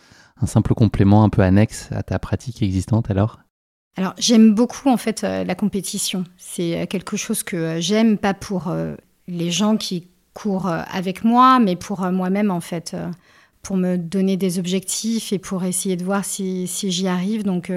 simple 0.46 0.74
complément 0.74 1.24
un 1.24 1.30
peu 1.30 1.42
annexe 1.42 1.90
à 1.94 2.04
ta 2.04 2.20
pratique 2.20 2.62
existante 2.62 3.10
alors? 3.10 3.40
Alors 3.96 4.14
j'aime 4.18 4.54
beaucoup 4.54 4.90
en 4.90 4.98
fait 4.98 5.24
euh, 5.24 5.46
la 5.46 5.56
compétition. 5.56 6.26
C'est 6.36 6.82
euh, 6.82 6.86
quelque 6.88 7.16
chose 7.16 7.44
que 7.44 7.56
euh, 7.56 7.80
j'aime 7.80 8.18
pas 8.18 8.34
pour 8.34 8.76
les 9.28 9.52
gens 9.52 9.78
qui 9.78 10.08
courent 10.34 10.68
avec 10.68 11.24
moi, 11.24 11.60
mais 11.60 11.76
pour 11.76 12.02
moi-même 12.12 12.52
en 12.52 12.60
fait, 12.60 12.96
pour 13.62 13.78
me 13.78 13.98
donner 13.98 14.36
des 14.36 14.60
objectifs 14.60 15.32
et 15.32 15.40
pour 15.40 15.64
essayer 15.64 15.96
de 15.96 16.04
voir 16.04 16.26
si, 16.26 16.68
j'y 16.68 17.08
arrive. 17.08 17.44
Donc 17.44 17.72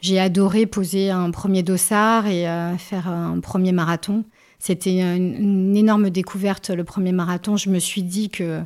j'ai 0.00 0.18
adoré 0.18 0.66
poser 0.66 1.10
un 1.10 1.30
premier 1.30 1.62
dossard 1.62 2.26
et 2.26 2.44
faire 2.78 3.08
un 3.08 3.38
premier 3.40 3.72
marathon. 3.72 4.24
C'était 4.62 5.00
une, 5.00 5.76
énorme 5.76 6.08
découverte, 6.08 6.70
le 6.70 6.84
premier 6.84 7.10
marathon. 7.10 7.56
Je 7.56 7.68
me 7.68 7.80
suis 7.80 8.04
dit 8.04 8.30
que 8.30 8.62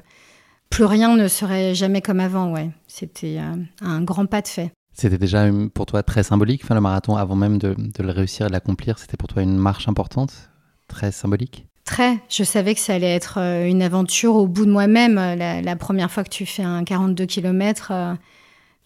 plus 0.69 0.85
rien 0.85 1.17
ne 1.17 1.27
serait 1.27 1.75
jamais 1.75 2.03
comme 2.03 2.21
avant. 2.21 2.53
Ouais. 2.53 2.69
C'était 2.87 3.39
euh, 3.39 3.57
un 3.81 4.03
grand 4.03 4.27
pas 4.27 4.43
de 4.43 4.49
fait. 4.49 4.73
C'était 4.93 5.17
déjà 5.17 5.47
pour 5.73 5.87
toi 5.87 6.03
très 6.03 6.23
symbolique, 6.23 6.63
enfin, 6.65 6.75
le 6.75 6.83
marathon, 6.83 7.17
avant 7.17 7.35
même 7.35 7.57
de, 7.57 7.75
le 7.99 8.11
réussir 8.11 8.45
et 8.45 8.49
de 8.51 8.53
l'accomplir, 8.53 8.99
c'était 8.99 9.17
pour 9.17 9.29
toi 9.29 9.43
une 9.43 9.57
marche 9.57 9.89
importante? 9.89 10.51
Très 10.87 11.13
symbolique? 11.13 11.67
Très. 11.87 12.19
Je 12.29 12.45
savais 12.45 12.75
que 12.75 12.81
ça 12.81 12.95
allait 12.95 13.15
être 13.15 13.39
une 13.39 13.81
aventure 13.81 14.35
au 14.35 14.47
bout 14.47 14.67
de 14.67 14.71
moi-même. 14.71 15.15
La, 15.15 15.77
première 15.77 16.11
fois 16.11 16.25
que 16.25 16.29
tu 16.29 16.45
fais 16.45 16.65
un 16.65 16.85
42 16.85 17.25
km, 17.25 17.93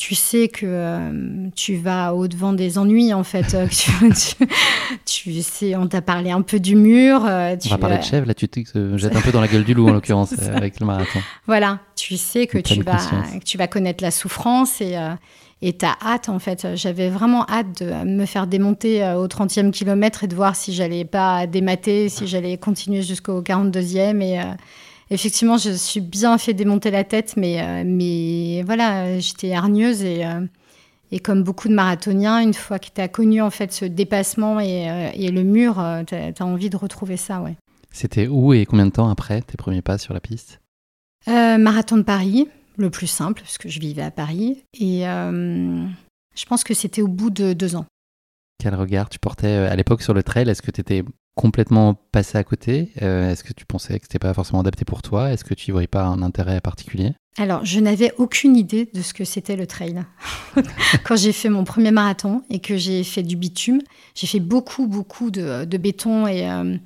tu 0.00 0.14
sais 0.14 0.48
que 0.48 0.64
euh, 0.64 1.50
tu 1.54 1.76
vas 1.76 2.14
au-devant 2.14 2.54
des 2.54 2.78
ennuis, 2.78 3.12
en 3.12 3.22
fait. 3.22 3.54
tu, 5.04 5.42
sais, 5.42 5.76
on 5.76 5.86
t'a 5.88 6.00
parlé 6.00 6.30
un 6.30 6.40
peu 6.40 6.58
du 6.58 6.74
mur. 6.74 7.26
Euh, 7.26 7.54
on 7.66 7.68
va 7.68 7.76
parler 7.76 7.98
de 7.98 8.02
chèvre, 8.02 8.26
là, 8.26 8.32
tu 8.32 8.48
te 8.48 8.96
jettes 8.96 9.14
un 9.14 9.20
peu 9.20 9.30
dans 9.30 9.42
la 9.42 9.46
gueule 9.46 9.62
du 9.62 9.74
loup, 9.74 9.88
en 9.88 9.92
l'occurrence, 9.94 10.32
avec 10.54 10.80
le 10.80 10.86
marathon. 10.86 11.20
Voilà, 11.46 11.80
tu 11.96 12.16
sais 12.16 12.46
que 12.46 12.56
tu 12.56 12.82
vas, 12.82 12.96
que 12.96 13.44
tu 13.44 13.58
vas 13.58 13.66
connaître 13.66 14.02
la 14.02 14.10
souffrance 14.10 14.80
et 14.80 14.96
euh, 14.96 15.10
et 15.62 15.76
tu 15.76 15.84
as 15.84 15.96
hâte, 16.02 16.28
en 16.28 16.38
fait. 16.38 16.74
J'avais 16.74 17.10
vraiment 17.10 17.44
hâte 17.48 17.82
de 17.82 18.04
me 18.04 18.26
faire 18.26 18.46
démonter 18.46 19.02
au 19.14 19.26
30e 19.26 19.70
kilomètre 19.70 20.24
et 20.24 20.26
de 20.26 20.34
voir 20.34 20.56
si 20.56 20.72
j'allais 20.72 21.04
pas 21.04 21.46
démater, 21.46 22.08
si 22.08 22.26
j'allais 22.26 22.56
continuer 22.56 23.02
jusqu'au 23.02 23.42
42e. 23.42 24.22
Et, 24.22 24.40
effectivement, 25.10 25.58
je 25.58 25.70
suis 25.70 26.00
bien 26.00 26.38
fait 26.38 26.54
démonter 26.54 26.90
la 26.90 27.04
tête, 27.04 27.34
mais, 27.36 27.60
euh, 27.60 27.82
mais 27.84 28.62
voilà, 28.64 29.18
j'étais 29.18 29.52
hargneuse 29.52 30.02
et, 30.02 30.24
euh, 30.24 30.46
et 31.10 31.18
comme 31.18 31.42
beaucoup 31.42 31.68
de 31.68 31.74
marathoniens, 31.74 32.40
une 32.40 32.54
fois 32.54 32.78
que 32.78 32.88
tu 32.94 33.00
as 33.00 33.08
connu 33.08 33.42
en 33.42 33.50
fait 33.50 33.72
ce 33.72 33.84
dépassement 33.84 34.60
et, 34.60 34.88
euh, 34.88 35.10
et 35.14 35.30
le 35.30 35.42
mur, 35.42 35.84
tu 36.06 36.14
as, 36.14 36.44
envie 36.44 36.70
de 36.70 36.76
retrouver 36.76 37.16
ça, 37.16 37.40
ouais. 37.40 37.56
C'était 37.92 38.28
où 38.28 38.52
et 38.54 38.66
combien 38.66 38.86
de 38.86 38.92
temps 38.92 39.10
après 39.10 39.42
tes 39.42 39.56
premiers 39.56 39.82
pas 39.82 39.98
sur 39.98 40.14
la 40.14 40.20
piste? 40.20 40.60
Marathon 41.26 41.96
de 41.96 42.02
Paris, 42.02 42.48
le 42.80 42.90
plus 42.90 43.06
simple, 43.06 43.42
parce 43.42 43.58
que 43.58 43.68
je 43.68 43.80
vivais 43.80 44.02
à 44.02 44.10
Paris. 44.10 44.64
Et 44.78 45.02
je 45.02 46.46
pense 46.46 46.64
que 46.64 46.74
c'était 46.74 47.02
au 47.02 47.08
bout 47.08 47.30
de 47.30 47.52
deux 47.52 47.76
ans. 47.76 47.86
Quel 48.58 48.74
regard 48.74 49.08
tu 49.08 49.18
portais 49.18 49.54
à 49.54 49.74
l'époque 49.74 50.02
sur 50.02 50.14
le 50.14 50.22
trail? 50.22 50.48
Est-ce 50.48 50.62
que 50.62 50.70
tu 50.70 50.80
étais 50.80 51.02
complètement 51.34 51.94
passé 52.12 52.36
à 52.36 52.44
côté? 52.44 52.92
Euh, 53.00 53.30
Est-ce 53.30 53.44
que 53.44 53.54
tu 53.54 53.64
pensais 53.64 53.98
que 53.98 54.04
c'était 54.04 54.18
pas 54.18 54.34
forcément 54.34 54.60
adapté 54.60 54.84
pour 54.84 55.00
toi? 55.00 55.32
Est-ce 55.32 55.44
que 55.44 55.54
tu 55.54 55.70
n'y 55.70 55.72
voyais 55.72 55.86
pas 55.86 56.04
un 56.04 56.22
intérêt 56.22 56.60
particulier? 56.60 57.14
Alors, 57.38 57.64
je 57.64 57.80
n'avais 57.80 58.12
aucune 58.18 58.56
idée 58.56 58.90
de 58.92 59.00
ce 59.00 59.14
que 59.14 59.24
c'était 59.24 59.56
le 59.56 59.66
trail. 59.66 60.02
Quand 61.04 61.16
j'ai 61.16 61.32
fait 61.32 61.48
mon 61.48 61.64
premier 61.64 61.92
marathon 61.92 62.42
et 62.50 62.58
que 62.58 62.76
j'ai 62.76 63.04
fait 63.04 63.22
du 63.22 63.36
bitume, 63.36 63.80
j'ai 64.14 64.26
fait 64.26 64.40
beaucoup, 64.40 64.86
beaucoup 64.86 65.30
de, 65.30 65.64
béton 65.78 66.26
et, 66.26 66.50
euh, 66.50 66.76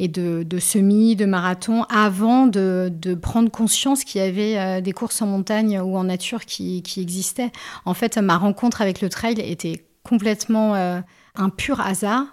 et 0.00 0.08
de, 0.08 0.42
de, 0.42 0.58
semis, 0.58 1.14
de 1.14 1.26
marathon, 1.26 1.84
avant 1.84 2.46
de, 2.46 2.90
prendre 3.20 3.50
conscience 3.50 4.02
qu'il 4.02 4.20
y 4.20 4.24
avait 4.24 4.58
euh, 4.58 4.80
des 4.80 4.92
courses 4.92 5.22
en 5.22 5.26
montagne 5.26 5.78
ou 5.78 5.96
en 5.96 6.04
nature 6.04 6.44
qui, 6.46 6.82
qui, 6.82 7.00
existaient. 7.00 7.52
En 7.84 7.94
fait, 7.94 8.18
ma 8.18 8.38
rencontre 8.38 8.82
avec 8.82 9.00
le 9.00 9.08
trail 9.08 9.38
était 9.38 9.84
complètement 10.02 10.74
un 10.74 11.48
pur 11.50 11.80
hasard 11.80 12.24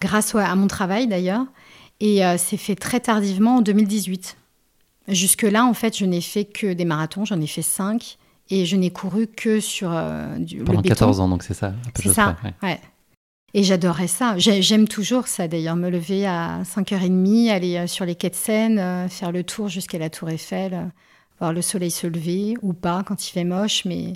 grâce 0.00 0.34
à 0.34 0.54
mon 0.54 0.66
travail 0.66 1.06
d'ailleurs. 1.06 1.44
Et 2.00 2.24
euh, 2.24 2.36
c'est 2.38 2.56
fait 2.56 2.74
très 2.74 3.00
tardivement 3.00 3.56
en 3.56 3.60
2018. 3.60 4.36
Jusque-là, 5.08 5.64
en 5.64 5.74
fait, 5.74 5.96
je 5.96 6.04
n'ai 6.04 6.20
fait 6.20 6.44
que 6.44 6.72
des 6.72 6.84
marathons, 6.84 7.24
j'en 7.24 7.40
ai 7.40 7.46
fait 7.46 7.62
cinq. 7.62 8.18
Et 8.50 8.66
je 8.66 8.76
n'ai 8.76 8.90
couru 8.90 9.26
que 9.26 9.58
sur 9.58 9.90
euh, 9.90 10.36
du 10.36 10.58
Pendant 10.64 10.82
14 10.82 11.20
ans, 11.20 11.28
donc 11.28 11.42
c'est 11.42 11.54
ça 11.54 11.72
C'est 11.94 12.12
ça, 12.12 12.36
ouais. 12.62 12.78
Et 13.54 13.62
j'adorais 13.62 14.08
ça. 14.08 14.36
J'aime 14.36 14.88
toujours 14.88 15.28
ça 15.28 15.48
d'ailleurs, 15.48 15.76
me 15.76 15.88
lever 15.88 16.26
à 16.26 16.62
5h30, 16.64 17.50
aller 17.50 17.76
euh, 17.76 17.86
sur 17.86 18.04
les 18.04 18.16
quais 18.16 18.30
de 18.30 18.34
Seine, 18.34 19.08
faire 19.08 19.32
le 19.32 19.44
tour 19.44 19.68
jusqu'à 19.68 19.98
la 19.98 20.10
Tour 20.10 20.28
Eiffel, 20.28 20.90
voir 21.38 21.52
le 21.52 21.62
soleil 21.62 21.90
se 21.90 22.06
lever 22.06 22.54
ou 22.62 22.72
pas 22.72 23.04
quand 23.04 23.26
il 23.26 23.30
fait 23.30 23.44
moche, 23.44 23.84
mais 23.84 24.14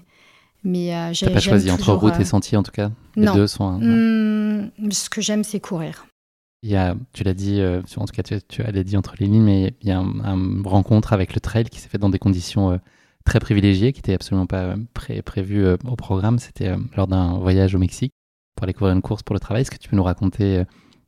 mais 0.65 0.95
euh, 0.95 1.13
j'ai 1.13 1.31
pas 1.31 1.41
choisi 1.41 1.71
entre 1.71 1.93
route 1.93 2.19
et 2.19 2.25
sentier 2.25 2.59
en 2.59 2.63
tout 2.63 2.73
cas? 2.73 2.91
Les 3.17 3.27
deux 3.33 3.47
sont. 3.47 3.79
Mmh, 3.79 4.91
ce 4.91 5.09
que 5.09 5.21
j'aime, 5.21 5.45
c'est 5.45 5.61
courir. 5.61 6.07
Il 6.63 6.71
y 6.71 6.77
a, 6.77 6.97
tu 7.13 7.23
l'as 7.23 7.35
dit, 7.35 7.61
euh, 7.61 7.81
en 7.97 8.05
tout 8.05 8.13
cas 8.13 8.25
tu, 8.25 8.37
tu 8.49 8.63
l'as 8.63 8.73
dit 8.83 8.97
entre 8.97 9.15
les 9.21 9.27
lignes, 9.27 9.45
mais 9.45 9.75
il 9.81 9.89
y 9.89 9.93
a 9.93 9.99
une 9.99 10.63
rencontre 10.67 11.13
avec 11.13 11.35
le 11.35 11.41
trail 11.41 11.65
qui 11.65 11.79
s'est 11.79 11.89
faite 11.89 12.01
dans 12.01 12.11
des 12.11 12.19
conditions 12.19 12.73
euh, 12.73 12.79
très 13.25 13.39
privilégiées, 13.39 13.93
qui 13.93 13.99
n'étaient 13.99 14.15
absolument 14.15 14.47
pas 14.47 14.75
pré 14.93 15.23
prévues 15.23 15.67
au 15.85 15.97
programme. 15.97 16.41
C'était 16.41 16.75
lors 16.97 17.07
d'un 17.07 17.39
voyage 17.39 17.77
au 17.77 17.79
Mexique 17.79 18.13
pour 18.59 18.65
aller 18.65 18.75
courir 18.75 18.93
une 18.95 19.03
course 19.03 19.23
pour 19.23 19.35
le 19.35 19.41
travail. 19.41 19.63
Est-ce 19.63 19.71
que 19.71 19.79
tu 19.79 19.89
peux 19.89 19.97
nous 19.97 20.03
raconter 20.03 20.65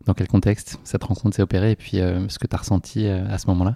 dans 0.06 0.14
quel 0.14 0.28
contexte 0.28 0.78
cette 0.84 1.04
rencontre 1.04 1.36
s'est 1.36 1.42
opérée 1.42 1.72
et 1.72 1.76
puis 1.76 1.98
ce 1.98 2.38
que 2.38 2.46
tu 2.46 2.54
as 2.54 2.58
ressenti 2.58 3.06
à 3.06 3.38
ce 3.38 3.46
moment-là? 3.48 3.74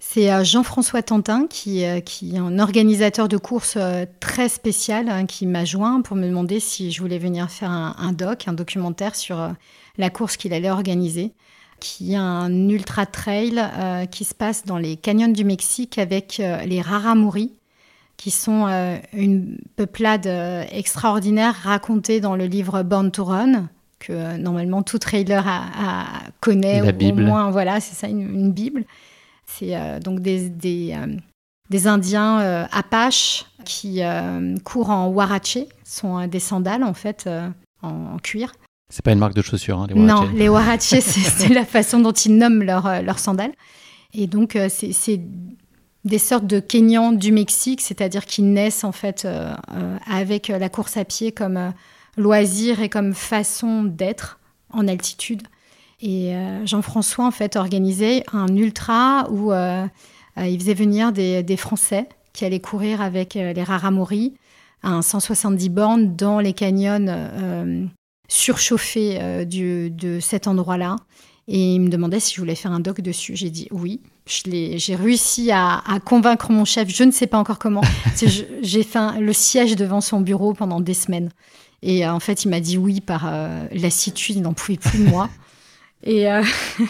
C'est 0.00 0.32
euh, 0.32 0.44
Jean-François 0.44 1.02
Tantin, 1.02 1.46
qui, 1.48 1.84
euh, 1.84 1.96
est 1.98 2.36
un 2.36 2.58
organisateur 2.60 3.28
de 3.28 3.36
courses 3.36 3.76
euh, 3.76 4.06
très 4.20 4.48
spécial, 4.48 5.08
hein, 5.08 5.26
qui 5.26 5.44
m'a 5.44 5.64
joint 5.64 6.02
pour 6.02 6.16
me 6.16 6.26
demander 6.26 6.60
si 6.60 6.92
je 6.92 7.00
voulais 7.00 7.18
venir 7.18 7.50
faire 7.50 7.70
un, 7.70 8.12
doc, 8.12 8.46
un 8.46 8.52
documentaire 8.52 9.16
sur 9.16 9.52
la 9.96 10.10
course 10.10 10.36
qu'il 10.36 10.52
allait 10.52 10.70
organiser, 10.70 11.32
qui 11.80 12.12
est 12.12 12.16
un 12.16 12.68
ultra 12.68 13.06
trail 13.06 13.60
qui 14.10 14.24
se 14.24 14.34
passe 14.34 14.64
dans 14.64 14.78
les 14.78 14.96
canyons 14.96 15.28
du 15.28 15.44
Mexique 15.44 15.98
avec 15.98 16.38
les 16.38 16.80
Raramuri, 16.80 17.57
qui 18.18 18.30
sont 18.30 18.66
une 19.14 19.58
peuplade 19.76 20.26
extraordinaire 20.70 21.54
racontée 21.62 22.20
dans 22.20 22.36
le 22.36 22.44
livre 22.44 22.82
Born 22.82 23.10
to 23.10 23.24
Run, 23.24 23.68
que 24.00 24.36
normalement 24.36 24.82
tout 24.82 24.98
trailer 24.98 25.46
a, 25.46 26.04
connaît, 26.40 26.82
la 26.82 26.92
Bible. 26.92 27.22
au 27.22 27.26
moins, 27.26 27.50
voilà, 27.50 27.80
c'est 27.80 27.94
ça, 27.94 28.08
une 28.08 28.52
Bible. 28.52 28.84
C'est 29.48 29.76
euh, 29.76 29.98
donc 29.98 30.20
des, 30.20 30.50
des, 30.50 30.94
euh, 30.94 31.88
Indiens 31.88 32.40
euh, 32.40 32.64
Apaches 32.70 33.46
qui 33.64 34.00
courent 34.64 34.90
en 34.90 35.10
huarache, 35.10 35.58
sont 35.84 36.26
des 36.26 36.40
sandales 36.40 36.84
en 36.84 36.94
fait 36.94 37.28
en, 37.82 38.16
cuir. 38.18 38.52
C'est 38.90 39.04
pas 39.04 39.12
une 39.12 39.18
marque 39.18 39.34
de 39.34 39.42
chaussures, 39.42 39.78
hein, 39.78 39.86
les. 39.88 39.94
Non, 39.94 40.28
les 40.34 40.46
huaraches, 40.46 40.80
c'est 41.00 41.52
la 41.52 41.66
façon 41.66 42.00
dont 42.00 42.12
ils 42.12 42.36
nomment 42.36 42.62
leurs 42.62 43.18
sandales. 43.18 43.52
Et 44.14 44.26
donc, 44.26 44.56
c'est 44.68 45.20
des 46.04 46.18
sortes 46.18 46.46
de 46.46 46.60
Kenyans 46.60 47.12
du 47.12 47.32
Mexique, 47.32 47.80
c'est-à-dire 47.80 48.24
qui 48.24 48.42
naissent 48.42 48.84
en 48.84 48.92
fait 48.92 49.26
avec 50.06 50.48
la 50.48 50.68
course 50.68 50.96
à 50.96 51.04
pied 51.04 51.32
comme 51.32 51.72
loisir 52.16 52.80
et 52.80 52.88
comme 52.88 53.14
façon 53.14 53.84
d'être 53.84 54.38
en 54.72 54.86
altitude. 54.88 55.42
Et 56.00 56.34
euh, 56.34 56.64
Jean-François, 56.66 57.26
en 57.26 57.30
fait, 57.30 57.56
organisait 57.56 58.22
un 58.32 58.54
ultra 58.56 59.28
où 59.30 59.52
euh, 59.52 59.86
euh, 60.38 60.46
il 60.46 60.58
faisait 60.60 60.74
venir 60.74 61.12
des, 61.12 61.56
Français 61.56 62.08
qui 62.32 62.44
allaient 62.44 62.60
courir 62.60 63.00
avec 63.00 63.34
les 63.34 63.62
Raramori 63.62 64.34
à 64.82 65.02
170 65.02 65.68
bornes 65.70 66.14
dans 66.14 66.38
les 66.38 66.52
canyons 66.52 67.90
surchauffés 68.28 69.44
de 69.44 70.18
cet 70.20 70.46
endroit-là. 70.46 70.96
Et 71.48 71.74
il 71.74 71.80
me 71.80 71.88
demandait 71.88 72.20
si 72.20 72.34
je 72.34 72.40
voulais 72.40 72.54
faire 72.54 72.70
un 72.70 72.78
doc 72.78 73.00
dessus. 73.00 73.34
J'ai 73.34 73.50
dit 73.50 73.66
oui. 73.72 74.00
J'ai 74.28 74.94
réussi 74.94 75.50
à, 75.50 75.82
convaincre 76.04 76.52
mon 76.52 76.64
chef, 76.64 76.88
je 76.88 77.04
ne 77.04 77.10
sais 77.10 77.26
pas 77.26 77.38
encore 77.38 77.58
comment. 77.58 77.82
J'ai 78.62 78.82
fait 78.82 79.20
le 79.20 79.32
siège 79.32 79.76
devant 79.76 80.00
son 80.00 80.20
bureau 80.20 80.54
pendant 80.54 80.80
des 80.80 80.94
semaines. 80.94 81.30
Et 81.82 82.06
en 82.06 82.20
fait, 82.20 82.44
il 82.44 82.48
m'a 82.48 82.60
dit 82.60 82.76
oui 82.76 83.00
par 83.00 83.32
lassitude, 83.72 84.36
il 84.36 84.42
n'en 84.42 84.52
pouvait 84.52 84.78
plus 84.78 84.98
de 84.98 85.08
moi. 85.08 85.28
Et, 86.04 86.30
euh, 86.30 86.42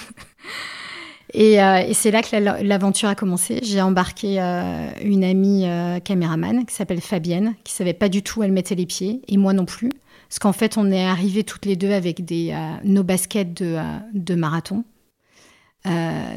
euh, 1.36 1.76
et, 1.76 1.94
c'est 1.94 2.10
là 2.10 2.22
que 2.22 2.36
l'aventure 2.36 3.08
a 3.08 3.14
commencé. 3.14 3.60
J'ai 3.62 3.80
embarqué 3.80 4.40
euh, 4.40 4.90
une 5.02 5.24
amie 5.24 5.66
caméraman 6.04 6.66
qui 6.66 6.74
s'appelle 6.74 7.00
Fabienne, 7.00 7.54
qui 7.64 7.72
savait 7.72 7.94
pas 7.94 8.08
du 8.08 8.22
tout 8.22 8.40
où 8.40 8.42
elle 8.42 8.52
mettait 8.52 8.74
les 8.74 8.86
pieds, 8.86 9.22
et 9.28 9.36
moi 9.36 9.52
non 9.52 9.64
plus. 9.64 9.90
Parce 10.28 10.38
qu'en 10.38 10.52
fait, 10.52 10.76
on 10.76 10.90
est 10.90 11.06
arrivés 11.06 11.42
toutes 11.42 11.64
les 11.64 11.76
deux 11.76 11.92
avec 11.92 12.24
des, 12.24 12.54
nos 12.84 13.02
baskets 13.02 13.54
de, 13.54 13.78
de 14.12 14.34
marathon. 14.34 14.84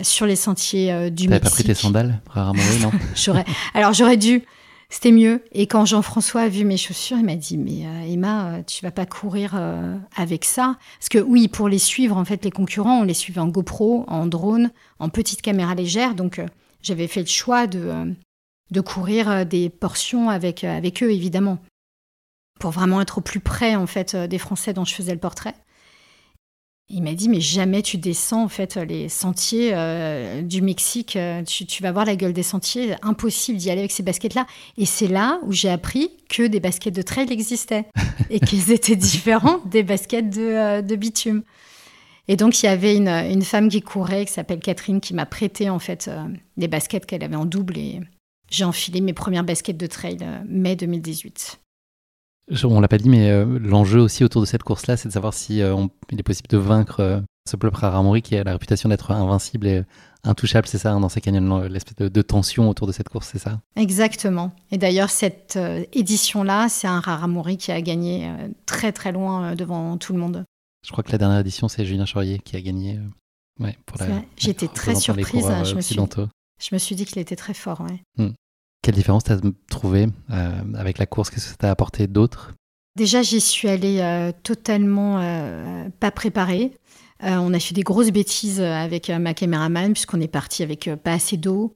Sur 0.04 0.26
les 0.26 0.36
sentiers 0.36 1.12
du 1.12 1.28
Mexique. 1.28 1.30
T'avais 1.30 1.40
pas 1.40 1.50
pris 1.50 1.64
tes 1.64 1.74
sandales, 1.74 2.22
rarement, 2.28 2.62
non 2.82 2.92
Alors 3.74 3.94
j'aurais 3.94 4.18
dû, 4.18 4.44
c'était 4.92 5.14
mieux. 5.14 5.42
Et 5.54 5.68
quand 5.68 5.86
Jean-François 5.86 6.42
a 6.42 6.48
vu 6.50 6.66
mes 6.66 6.76
chaussures, 6.76 7.18
il 7.18 7.24
m'a 7.24 7.38
dit 7.38 7.58
Mais 7.58 7.86
euh, 7.86 8.14
Emma, 8.14 8.48
euh, 8.48 8.64
tu 8.68 8.84
vas 8.84 8.92
pas 8.92 9.06
courir 9.06 9.54
euh, 9.56 9.98
avec 10.18 10.44
ça? 10.44 10.76
Parce 11.00 11.08
que 11.08 11.18
oui, 11.18 11.48
pour 11.48 11.70
les 11.70 11.80
suivre, 11.80 12.18
en 12.18 12.26
fait, 12.26 12.44
les 12.44 12.52
concurrents, 12.52 13.00
on 13.00 13.04
les 13.04 13.14
suivait 13.14 13.40
en 13.40 13.48
GoPro, 13.48 14.04
en 14.10 14.26
drone, 14.26 14.70
en 15.00 15.08
petite 15.08 15.42
caméra 15.42 15.76
légère. 15.76 16.14
Donc 16.14 16.42
j'avais 16.84 17.08
fait 17.08 17.22
le 17.22 17.28
choix 17.28 17.68
de, 17.68 18.14
de 18.72 18.82
courir 18.82 19.46
des 19.46 19.70
portions 19.70 20.30
avec, 20.30 20.66
avec 20.66 21.02
eux, 21.02 21.12
évidemment, 21.12 21.60
pour 22.60 22.72
vraiment 22.72 23.00
être 23.00 23.20
au 23.20 23.22
plus 23.22 23.40
près, 23.40 23.76
en 23.78 23.88
fait, 23.88 24.18
des 24.18 24.38
Français 24.40 24.74
dont 24.74 24.84
je 24.84 24.94
faisais 24.94 25.14
le 25.14 25.20
portrait. 25.20 25.56
Il 26.94 27.04
m'a 27.04 27.14
dit, 27.14 27.30
mais 27.30 27.40
jamais 27.40 27.82
tu 27.82 27.98
descends 27.98 28.44
en 28.44 28.48
fait 28.50 28.76
les 28.76 29.08
sentiers 29.08 29.72
euh, 29.74 30.42
du 30.42 30.62
Mexique. 30.62 31.16
Euh, 31.16 31.42
tu, 31.44 31.82
vas 31.82 31.92
voir 31.94 32.06
la 32.06 32.18
gueule 32.18 32.34
des 32.34 32.44
sentiers. 32.44 32.96
Impossible 33.02 33.58
d'y 33.58 33.70
aller 33.70 33.80
avec 33.80 33.92
ces 33.92 34.04
baskets-là. 34.04 34.46
Et 34.78 34.86
c'est 34.86 35.08
là 35.08 35.40
où 35.44 35.54
j'ai 35.54 35.70
appris 35.70 36.12
que 36.30 36.44
des 36.44 36.60
baskets 36.60 36.94
de 36.94 37.02
trail 37.02 37.32
existaient 37.32 37.86
et 38.30 38.42
qu'elles 38.42 38.72
étaient 38.72 38.98
différentes 38.98 39.70
des 39.70 39.84
baskets 39.84 40.30
de, 40.30 40.42
euh, 40.42 40.98
bitume. 40.98 41.44
Et 42.28 42.36
donc 42.36 42.62
il 42.62 42.66
y 42.66 42.70
avait 42.70 42.96
une, 42.96 43.42
femme 43.42 43.70
qui 43.70 43.82
courait, 43.82 44.26
qui 44.26 44.34
s'appelle 44.34 44.60
Catherine, 44.60 45.00
qui 45.00 45.14
m'a 45.14 45.26
prêté 45.26 45.70
en 45.70 45.80
fait 45.80 46.10
les 46.56 46.68
baskets 46.68 47.06
qu'elle 47.06 47.24
avait 47.24 47.36
en 47.36 47.46
double 47.46 47.78
et 47.78 48.00
j'ai 48.50 48.64
enfilé 48.64 49.02
mes 49.02 49.14
premières 49.14 49.44
baskets 49.44 49.76
de 49.76 49.88
trail 49.88 50.20
mai 50.48 50.76
2018. 50.76 51.61
On 52.64 52.80
l'a 52.80 52.88
pas 52.88 52.98
dit, 52.98 53.10
mais 53.10 53.30
euh, 53.30 53.60
l'enjeu 53.60 54.00
aussi 54.00 54.24
autour 54.24 54.42
de 54.42 54.46
cette 54.46 54.64
course-là, 54.64 54.98
c'est 54.98 55.08
de 55.08 55.14
savoir 55.14 55.34
si 55.34 55.62
euh, 55.62 55.86
il 56.12 56.20
est 56.20 56.24
possible 56.24 56.50
de 56.50 56.58
vaincre 56.58 57.00
euh, 57.00 57.20
Ce 57.48 57.56
peuple 57.56 57.78
Raramuri 57.78 58.22
qui 58.22 58.36
a 58.36 58.44
la 58.44 58.54
réputation 58.54 58.90
d'être 58.90 59.12
invincible 59.12 59.68
et 59.68 59.84
intouchable, 60.24 60.68
c'est 60.68 60.78
ça, 60.78 60.92
hein, 60.92 61.00
dans 61.00 61.10
ces 61.10 61.22
canyons, 61.22 61.62
l'espèce 61.62 61.96
de, 61.96 62.22
tension 62.22 62.70
autour 62.70 62.88
de 62.88 62.92
cette 62.92 63.10
course, 63.10 63.30
c'est 63.32 63.40
ça? 63.40 63.60
Exactement. 63.76 64.52
Et 64.72 64.78
d'ailleurs, 64.78 65.10
cette 65.10 65.58
édition-là, 65.94 66.70
c'est 66.70 66.88
un 66.88 67.00
Raramuri 67.00 67.58
qui 67.58 67.72
a 67.72 67.82
gagné 67.82 68.32
très 68.66 68.92
très 68.92 69.12
loin 69.12 69.56
devant 69.56 69.98
tout 69.98 70.14
le 70.14 70.20
monde. 70.20 70.46
Je 70.86 70.92
crois 70.92 71.04
que 71.04 71.12
la 71.12 71.18
dernière 71.18 71.40
édition, 71.40 71.68
c'est 71.68 71.86
Julien 71.86 72.06
Chaurier 72.06 72.40
qui 72.40 72.56
a 72.56 72.62
gagné. 72.62 73.00
ouais, 73.60 73.78
pour 73.86 73.98
la, 74.00 74.22
J'étais 74.38 74.68
très 74.68 74.94
surprise. 74.94 75.48
Hein, 75.48 75.64
je, 75.64 75.76
me 75.76 75.82
suis, 75.82 75.96
je 75.96 76.76
me 76.76 76.78
suis 76.78 76.96
dit 76.96 77.06
qu'il 77.06 77.20
était 77.20 77.36
très 77.36 77.56
fort. 77.56 77.82
Ouais. 77.82 78.04
Hmm. 78.18 78.34
Quelle 78.82 78.96
différence 78.96 79.24
tu 79.24 79.32
as 79.32 79.40
trouvé 79.70 80.08
avec 80.30 80.98
la 80.98 81.06
course? 81.06 81.30
Qu'est-ce 81.30 81.46
que 81.46 81.52
ça 81.52 81.58
t'a 81.58 81.72
apporté 81.72 82.08
d'autre? 82.08 82.54
Déjà, 82.96 83.22
j'y 83.22 83.40
suis 83.40 83.70
allée 83.70 84.32
totalement 84.44 85.22
pas 86.00 86.12
préparée. 86.12 86.74
Euh, 87.24 87.38
on 87.38 87.54
a 87.54 87.60
fait 87.60 87.76
des 87.76 87.84
grosses 87.84 88.12
bêtises 88.12 88.62
avec 88.62 89.10
euh, 89.10 89.20
ma 89.20 89.34
caméraman 89.34 89.94
puisqu'on 89.94 90.22
est 90.22 90.28
parti 90.28 90.64
avec 90.64 90.88
euh, 90.88 90.96
pas 90.96 91.14
assez 91.14 91.38
d'eau. 91.38 91.76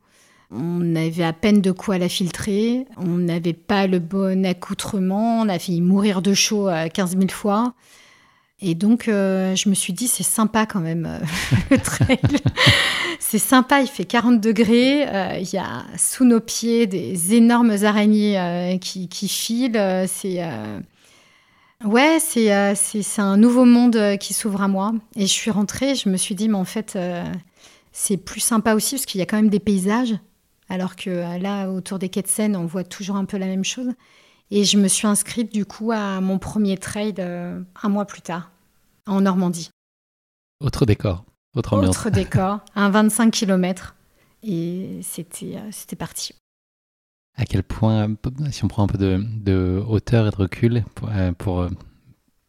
On 0.51 0.95
avait 0.95 1.23
à 1.23 1.33
peine 1.33 1.61
de 1.61 1.71
quoi 1.71 1.97
la 1.97 2.09
filtrer. 2.09 2.85
On 2.97 3.17
n'avait 3.17 3.53
pas 3.53 3.87
le 3.87 3.99
bon 3.99 4.45
accoutrement. 4.45 5.41
On 5.41 5.49
a 5.49 5.59
failli 5.59 5.81
mourir 5.81 6.21
de 6.21 6.33
chaud 6.33 6.69
15 6.93 7.17
000 7.17 7.29
fois. 7.29 7.73
Et 8.61 8.73
donc, 8.73 9.03
je 9.07 9.69
me 9.69 9.75
suis 9.75 9.93
dit, 9.93 10.07
c'est 10.07 10.23
sympa 10.23 10.65
quand 10.65 10.79
même, 10.79 11.19
le 11.71 11.77
trail. 11.77 12.19
c'est 13.19 13.37
sympa, 13.37 13.81
il 13.81 13.87
fait 13.87 14.05
40 14.05 14.39
degrés. 14.39 15.01
Il 15.41 15.49
y 15.53 15.57
a 15.57 15.83
sous 15.97 16.23
nos 16.23 16.39
pieds 16.39 16.87
des 16.87 17.33
énormes 17.33 17.75
araignées 17.83 18.79
qui, 18.81 19.09
qui, 19.09 19.27
filent. 19.27 20.05
C'est 20.07 20.41
Ouais, 21.83 22.17
euh, 22.37 22.73
c'est 22.75 23.21
un 23.21 23.37
nouveau 23.37 23.65
monde 23.65 23.95
euh, 23.97 24.17
qui 24.17 24.33
s'ouvre 24.33 24.61
à 24.61 24.67
moi. 24.67 24.93
Et 25.15 25.27
je 25.27 25.31
suis 25.31 25.51
rentrée, 25.51 25.95
je 25.95 26.09
me 26.09 26.17
suis 26.17 26.33
dit, 26.33 26.47
mais 26.47 26.57
en 26.57 26.65
fait, 26.65 26.95
euh, 26.95 27.23
c'est 27.91 28.17
plus 28.17 28.39
sympa 28.39 28.73
aussi 28.73 28.95
parce 28.95 29.05
qu'il 29.05 29.19
y 29.19 29.21
a 29.21 29.25
quand 29.25 29.35
même 29.35 29.49
des 29.49 29.59
paysages. 29.59 30.15
Alors 30.67 30.95
que 30.95 31.09
là, 31.39 31.69
autour 31.69 31.99
des 31.99 32.09
quais 32.09 32.23
de 32.23 32.27
Seine, 32.27 32.55
on 32.55 32.65
voit 32.65 32.83
toujours 32.83 33.17
un 33.17 33.25
peu 33.25 33.37
la 33.37 33.45
même 33.45 33.63
chose. 33.63 33.91
Et 34.51 34.63
je 34.63 34.77
me 34.77 34.87
suis 34.87 35.07
inscrite 35.07 35.51
du 35.51 35.65
coup 35.65 35.91
à 35.91 36.21
mon 36.21 36.37
premier 36.37 36.77
trade 36.77 37.19
un 37.19 37.89
mois 37.89 38.05
plus 38.05 38.21
tard, 38.21 38.51
en 39.07 39.21
Normandie. 39.21 39.69
Autre 40.59 40.85
décor, 40.85 41.25
autre 41.55 41.73
ambiance. 41.73 41.97
Autre 41.97 42.09
décor, 42.09 42.59
un 42.75 42.89
25 42.89 43.31
km. 43.31 43.95
Et 44.43 44.99
c'était 45.01 45.95
parti 45.97 46.33
à 47.37 47.45
quel 47.45 47.63
point, 47.63 48.15
si 48.51 48.63
on 48.63 48.67
prend 48.67 48.83
un 48.83 48.87
peu 48.87 48.97
de, 48.97 49.83
hauteur 49.87 50.27
et 50.27 50.31
de 50.31 50.35
recul 50.35 50.83
pour, 50.95 51.09
euh, 51.09 51.31
euh, 51.47 51.69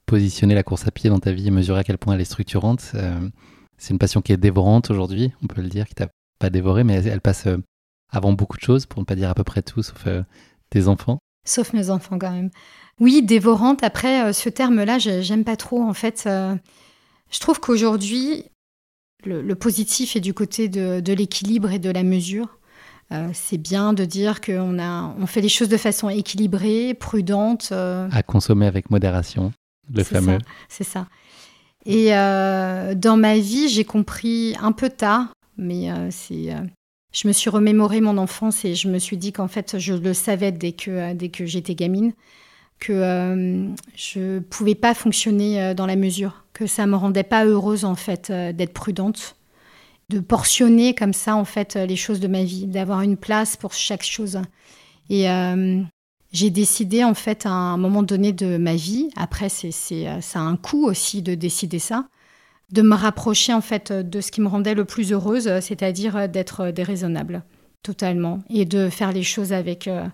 positionner 0.07 0.55
la 0.55 0.63
course 0.63 0.87
à 0.87 0.93
pied 0.93 1.11
dans 1.11 1.19
ta 1.19 1.33
vie 1.33 1.49
et 1.49 1.51
mesurer 1.51 1.81
à 1.81 1.85
quel 1.85 1.99
point 1.99 2.15
elle 2.15 2.21
est 2.21 2.25
structurante, 2.25 2.93
euh, 2.95 3.29
c'est 3.77 3.93
une 3.93 3.99
passion 3.99 4.23
qui 4.23 4.33
est 4.33 4.37
dévorante 4.37 4.91
aujourd'hui, 4.91 5.33
on 5.43 5.49
peut 5.49 5.61
le 5.61 5.69
dire, 5.69 5.87
qui 5.87 5.95
t'a 5.95 6.09
pas 6.39 6.51
dévoré, 6.51 6.85
mais 6.85 7.05
elle, 7.05 7.21
passe 7.21 7.49
avant 8.11 8.33
beaucoup 8.33 8.57
de 8.57 8.63
choses, 8.63 8.87
pour 8.87 9.01
ne 9.01 9.05
pas 9.05 9.17
dire 9.17 9.29
à 9.29 9.35
peu 9.35 9.43
près 9.43 9.63
tout, 9.63 9.83
sauf 9.83 10.07
tes 10.71 10.87
enfants. 10.87 11.19
Sauf 11.47 11.73
mes 11.73 11.89
enfants 11.89 12.19
quand 12.19 12.33
même. 12.33 12.51
Oui, 13.01 13.23
dévorante. 13.23 13.83
Après, 13.83 14.35
ce 14.35 14.51
terme-là, 14.51 14.99
j'aime 14.99 15.45
pas 15.45 15.57
trop. 15.57 15.83
En 15.83 15.95
fait, 15.95 16.23
je 16.27 17.41
trouve 17.41 17.61
qu'aujourd'hui, 17.61 18.45
le, 19.25 19.55
positif 19.55 20.17
est 20.17 20.21
du 20.21 20.35
côté 20.35 20.69
de 20.69 21.13
l'équilibre 21.13 21.71
et 21.71 21.79
de 21.79 21.91
la 21.91 22.03
mesure. 22.03 22.59
Euh, 23.13 23.29
c'est 23.33 23.59
bien 23.59 23.93
de 23.93 24.05
dire 24.05 24.41
qu'on 24.41 24.79
on 24.81 25.27
fait 25.27 25.41
les 25.41 25.49
choses 25.49 25.69
de 25.69 25.77
façon 25.77 26.09
équilibrée, 26.09 26.95
prudente. 26.95 27.69
Euh. 27.71 28.09
À 28.11 28.23
consommer 28.23 28.67
avec 28.67 28.91
modération, 28.91 29.53
le 29.93 30.03
fameux. 30.03 30.39
C'est 30.69 30.85
ça. 30.85 31.07
Et 31.85 32.17
euh, 32.17 32.95
dans 32.97 33.17
ma 33.17 33.39
vie, 33.39 33.69
j'ai 33.69 33.85
compris 33.85 34.57
un 34.61 34.73
peu 34.73 34.89
tard, 34.89 35.33
mais 35.57 35.89
c'est. 36.11 36.55
Je 37.17 37.29
me 37.29 37.33
suis 37.33 37.49
remémoré 37.49 38.01
mon 38.01 38.19
enfance 38.19 38.65
et 38.65 38.75
je 38.75 38.89
me 38.89 38.99
suis 38.99 39.17
dit 39.17 39.33
qu'en 39.33 39.49
fait, 39.49 39.79
je 39.79 39.95
le 39.95 40.13
savais 40.13 40.53
dès 40.53 40.73
que, 40.73 41.15
dès 41.15 41.31
que 41.31 41.47
j'étais 41.47 41.75
gamine, 41.75 42.13
que 42.79 43.73
je 43.95 44.41
pouvais 44.41 44.75
pas 44.75 44.93
fonctionner 44.93 45.75
dans 45.75 45.87
la 45.87 45.97
mesure, 45.97 46.45
que 46.53 46.67
ça 46.67 46.87
me 46.87 46.95
rendait 46.97 47.23
pas 47.23 47.47
heureuse 47.47 47.87
en 47.87 47.95
fait 47.95 48.31
d'être 48.31 48.75
prudente 48.75 49.37
de 50.09 50.21
portionner 50.21 50.95
comme 50.95 51.13
ça 51.13 51.37
en 51.37 51.45
fait 51.45 51.75
les 51.75 51.97
choses 51.97 52.21
de 52.21 52.29
ma 52.29 52.45
vie, 52.45 52.67
d'avoir 52.67 53.03
une 53.03 53.17
place 53.17 53.57
pour 53.57 53.73
chaque 53.73 54.05
chose. 54.05 54.41
Et 55.11 55.29
euh, 55.29 55.83
j'ai 56.33 56.51
décidé 56.51 57.05
en 57.05 57.15
fait 57.15 57.47
à 57.47 57.51
un 57.51 57.77
moment 57.77 58.03
donné 58.03 58.33
de 58.33 58.57
ma 58.57 58.75
vie, 58.75 59.09
après 59.17 59.49
c'est, 59.49 59.73
ça 59.73 60.39
a 60.39 60.43
un 60.43 60.57
coût 60.57 60.87
aussi 60.87 61.23
de 61.23 61.35
décider 61.35 61.79
ça, 61.79 62.09
de 62.73 62.83
me 62.83 62.95
rapprocher 62.95 63.53
en 63.53 63.61
fait 63.61 63.93
de 63.93 64.21
ce 64.21 64.31
qui 64.31 64.41
me 64.41 64.49
rendait 64.49 64.75
le 64.75 64.85
plus 64.85 65.13
heureuse, 65.13 65.51
c'est-à-dire 65.61 66.29
d'être 66.29 66.71
déraisonnable 66.71 67.45
totalement 67.87 68.41
et 68.51 68.65
de 68.65 68.89
faire 68.89 69.13
les 69.13 69.23
choses 69.23 69.53
avec 69.53 69.87
euh, 69.87 70.05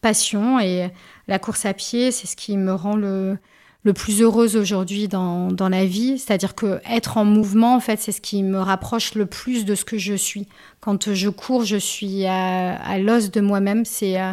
passion. 0.00 0.58
Et 0.58 0.90
la 1.28 1.38
course 1.38 1.64
à 1.64 1.74
pied, 1.74 2.10
c'est 2.10 2.26
ce 2.26 2.34
qui 2.34 2.56
me 2.56 2.74
rend 2.74 2.96
le, 2.96 3.38
le 3.84 3.92
plus 3.92 4.20
heureuse 4.20 4.56
aujourd'hui 4.56 5.06
dans, 5.06 5.52
dans, 5.52 5.68
la 5.68 5.84
vie. 5.84 6.18
C'est-à-dire 6.18 6.54
que 6.54 6.80
être 6.88 7.16
en 7.16 7.24
mouvement, 7.24 7.76
en 7.76 7.80
fait, 7.80 8.00
c'est 8.00 8.12
ce 8.12 8.20
qui 8.20 8.42
me 8.42 8.58
rapproche 8.58 9.14
le 9.14 9.26
plus 9.26 9.64
de 9.64 9.74
ce 9.76 9.84
que 9.84 9.96
je 9.96 10.14
suis. 10.14 10.48
Quand 10.80 11.12
je 11.14 11.28
cours, 11.28 11.64
je 11.64 11.76
suis 11.76 12.26
à, 12.26 12.98
l'os 12.98 13.30
de 13.30 13.40
moi-même. 13.40 13.84
C'est 13.84 14.20
euh, 14.20 14.32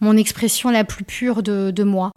mon 0.00 0.16
expression 0.16 0.70
la 0.70 0.84
plus 0.84 1.04
pure 1.04 1.42
de, 1.42 1.70
de 1.70 1.84
moi. 1.84 2.10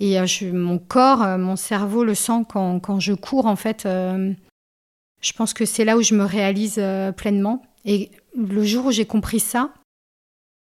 Et 0.00 0.18
euh, 0.18 0.26
je, 0.26 0.46
mon 0.46 0.78
corps, 0.78 1.22
euh, 1.22 1.38
mon 1.38 1.56
cerveau 1.56 2.04
le 2.04 2.14
sent 2.14 2.44
quand, 2.48 2.80
quand 2.80 3.00
je 3.00 3.12
cours, 3.12 3.46
en 3.46 3.56
fait. 3.56 3.82
je 3.84 5.32
pense 5.36 5.54
que 5.54 5.64
c'est 5.64 5.84
là 5.84 5.96
où 5.96 6.02
je 6.02 6.14
me 6.14 6.24
réalise 6.24 6.80
pleinement. 7.16 7.62
Et 7.84 8.10
le 8.36 8.64
jour 8.64 8.86
où 8.86 8.90
j'ai 8.90 9.06
compris 9.06 9.40
ça, 9.40 9.72